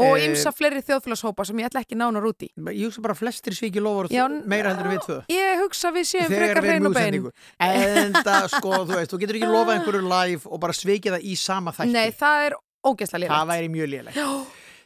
Og 0.00 0.16
Eh, 0.16 0.24
ymsa 0.24 0.52
fleiri 0.56 0.80
þjóðfélagshópa 0.80 1.44
sem 1.44 1.58
ég 1.60 1.68
ætla 1.68 1.82
ekki 1.84 1.96
nánar 2.00 2.24
út 2.24 2.40
í. 2.40 2.48
Ég 2.72 2.86
hugsa 2.88 3.02
bara 3.04 3.14
flestir 3.14 3.52
svíki 3.52 3.82
lofur 3.82 4.08
meira 4.48 4.72
heldur 4.72 4.88
við 4.88 5.02
tvö 5.04 5.18
Ég 5.28 5.60
hugsa 5.60 5.92
við 5.92 6.08
séum 6.08 6.32
frekar 6.32 6.64
hrein 6.64 6.88
og 6.88 6.96
bein. 6.96 7.28
En 7.60 8.16
það, 8.16 8.48
sko, 8.56 8.72
þú 8.88 8.96
veist, 8.96 9.12
þú 9.12 9.20
getur 9.20 9.40
ekki 9.40 9.52
lofað 9.52 9.74
einhverju 9.76 10.02
live 10.08 10.48
og 10.48 10.62
bara 10.64 10.72
svikið 10.72 11.18
það 11.18 11.28
í 11.28 11.36
sama 11.36 11.76
þætti 11.76 11.92
Nei, 11.92 12.08
það 12.16 12.46
er 12.48 12.58
ógeðslega 12.88 13.28
Það 13.36 13.46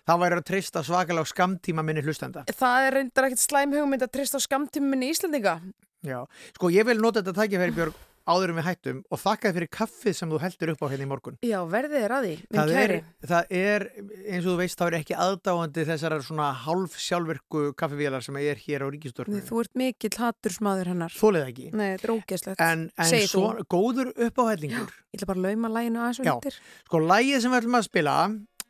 lélegt. 0.07 0.23
væri 0.23 0.41
að 0.41 0.47
treysta 0.53 0.83
svakalega 0.87 1.27
skamtíma 1.33 1.83
minni 1.85 2.03
hlustenda 2.07 2.45
Það 2.55 2.87
er 2.87 2.99
reyndar 3.01 3.25
ekkert 3.31 3.45
slæm 3.45 3.73
hugmynd 3.77 4.03
að 4.07 4.13
treysta 4.17 4.39
á 4.39 4.47
skamtími 4.47 4.89
minni 4.95 5.11
Íslandinga. 5.11 5.61
Já, 6.07 6.21
sko, 6.55 6.71
ég 6.71 6.87
vil 6.87 7.01
nota 7.03 7.23
þetta 7.23 7.35
tækifæri 7.43 7.75
Björg 7.75 7.95
áður 8.27 8.51
en 8.51 8.57
við 8.59 8.67
hættum 8.67 8.97
og 9.15 9.21
þakka 9.23 9.51
þér 9.51 9.55
fyrir 9.57 9.69
kaffið 9.71 10.15
sem 10.19 10.31
þú 10.33 10.39
heldur 10.43 10.71
upp 10.73 10.81
á 10.83 10.87
hérna 10.91 11.07
í 11.07 11.11
morgun 11.11 11.37
Já, 11.47 11.59
verðið 11.71 12.01
er 12.03 12.15
að 12.17 12.25
því, 12.27 12.33
minn 12.51 12.59
það 12.59 12.73
kæri. 12.75 12.97
er, 12.97 13.29
það 13.31 13.53
er, 13.59 13.85
eins 14.27 14.41
og 14.43 14.49
þú 14.49 14.57
veist, 14.59 14.79
það 14.81 14.89
er 14.91 14.97
ekki 14.99 15.17
aðdáandi 15.27 15.85
þessar 15.87 16.17
svona 16.27 16.49
hálf 16.65 16.97
sjálfvirku 16.99 17.63
kaffivélar 17.79 18.27
sem 18.27 18.39
er 18.43 18.59
hér 18.65 18.83
á 18.83 18.89
ríkistórnum 18.91 19.45
Þú 19.47 19.61
ert 19.63 19.73
mikill 19.79 20.19
hatursmaður 20.19 20.91
hennar. 20.91 21.15
Þólið 21.15 21.47
ekki 21.53 21.69
Nei, 21.71 21.87
þetta 21.95 22.09
er 22.11 22.15
ógeðslegt. 22.17 22.65
En, 22.67 22.85
en 22.99 23.15
svo 23.31 23.47
góður 23.71 24.11
uppáhællingur 24.27 24.91
Ég 24.91 25.21
ætla 25.21 25.31
bara 25.31 25.39
að 25.39 25.47
lauma 25.47 25.71
læginu 25.79 26.03
aðeins 26.03 26.23
Já, 26.27 26.35
undir. 26.35 26.59
sko, 26.91 27.03
lægið 27.07 27.41
sem 27.47 27.55
við 27.55 27.63
ætlum 27.63 27.79
að 27.79 27.87
spila 27.87 28.17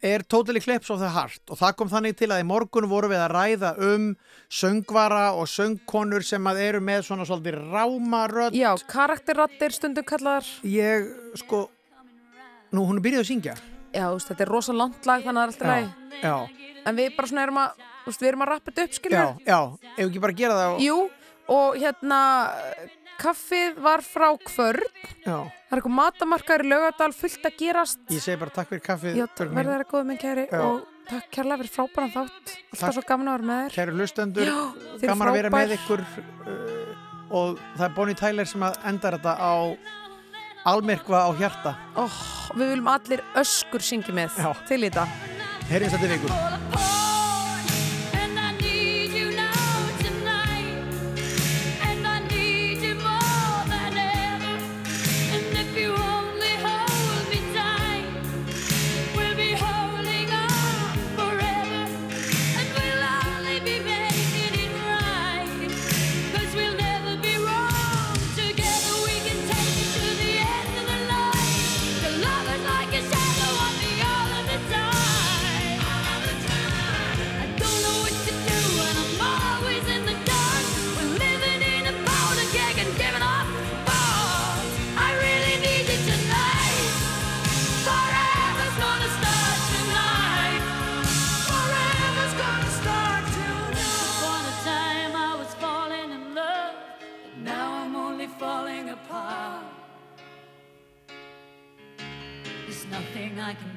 er 0.06 0.24
Totally 0.24 0.60
Clips 0.62 0.90
of 0.94 1.00
the 1.02 1.10
Heart. 1.12 1.42
Og 1.50 1.58
það 1.60 1.76
kom 1.80 1.90
þannig 1.92 2.16
til 2.18 2.28
að 2.32 2.42
í 2.42 2.46
morgun 2.48 2.88
voru 2.90 3.10
við 3.12 3.22
að 3.24 3.34
ræða 3.36 3.70
um 3.92 4.08
söngvara 4.52 5.24
og 5.36 5.48
söngkonur 5.50 6.24
sem 6.26 6.46
að 6.50 6.60
eru 6.66 6.80
með 6.84 7.06
svona 7.08 7.26
svolítið 7.28 7.58
rámarödd. 7.72 8.56
Já, 8.56 8.70
karakterrattir 8.90 9.74
stundum 9.76 10.06
kallar. 10.06 10.46
Ég, 10.66 11.08
sko, 11.42 11.66
nú 12.74 12.86
hún 12.88 13.00
er 13.00 13.06
byrjuð 13.08 13.24
að 13.24 13.30
syngja. 13.32 13.56
Já, 13.96 14.06
veist, 14.12 14.28
þetta 14.28 14.44
er 14.44 14.50
rosa 14.52 14.74
langt 14.76 15.06
lag 15.08 15.22
þannig 15.24 15.40
að 15.40 15.44
það 15.44 15.46
er 15.46 15.52
alltaf 15.52 15.68
Já, 15.68 15.76
læg. 15.76 16.16
já, 16.22 16.80
En 16.86 16.96
við 16.98 17.14
bara 17.16 17.28
svona 17.30 17.44
erum 17.46 17.60
að, 17.62 17.84
veist, 18.06 18.20
við 18.20 18.28
erum 18.28 18.42
að 18.44 18.50
rappa 18.52 18.70
þetta 18.72 18.84
upp, 18.86 18.96
skilur 18.98 19.16
já, 19.16 19.28
já, 19.46 19.60
ef 19.96 20.02
ekki 20.06 20.20
bara 20.26 20.36
gera 20.42 20.58
það 20.58 20.74
og, 20.74 20.82
Jú, 20.84 20.98
og 21.56 21.78
hérna, 21.80 22.18
kaffið 23.20 23.78
var 23.84 24.02
frá 24.04 24.28
kvörn. 24.46 24.84
Já, 25.26 25.38
Það 25.66 25.74
er 25.74 25.80
eitthvað 25.80 25.96
matamarkaður 25.96 26.64
í 26.66 26.68
laugadal 26.70 27.12
fullt 27.16 27.46
að 27.48 27.56
gerast. 27.58 27.98
ég 28.12 28.22
segi 28.22 28.38
bara 28.40 28.54
takk 28.54 28.68
fyrir 28.70 28.84
kaffið 28.86 29.16
verður 29.38 29.72
þeirra 29.72 29.88
góð 29.90 30.04
minn 30.06 30.20
kæri 30.22 30.44
Já. 30.50 30.60
og 30.62 30.86
takk 31.10 31.26
kærlega 31.34 31.58
fyrir 31.62 31.74
frábæran 31.74 32.14
þátt. 32.14 32.54
Alltaf 32.76 32.94
svo 32.94 33.04
gaman 33.08 33.28
að 33.28 33.36
vera 33.36 33.48
með 33.50 33.62
þér. 33.64 33.76
Kæru 33.76 33.90
eru 34.46 35.08
gaman 35.10 35.28
að 35.28 35.38
vera 35.40 35.50
með 35.56 35.74
ykkur 35.78 36.04
uh, 36.06 37.36
og 37.40 37.58
það 37.76 37.86
er 37.88 37.94
Bonnie 37.98 38.14
Tyler 38.22 38.46
sem 38.46 38.62
að 38.62 38.78
endar 38.92 39.18
þetta 39.18 39.34
á 39.42 39.54
almirkva 40.66 41.26
á 41.26 41.30
hjarta 41.38 41.74
Oh, 41.96 42.16
við 42.58 42.72
viljum 42.74 42.88
allir 42.90 43.22
öskur 43.38 43.82
syngi 43.82 44.14
með 44.14 44.38
Já. 44.38 44.50
til 44.68 44.82
í 44.82 44.88
þetta. 44.90 45.06
Herjum 45.70 45.94
þetta 45.96 46.14
vikur 46.14 47.15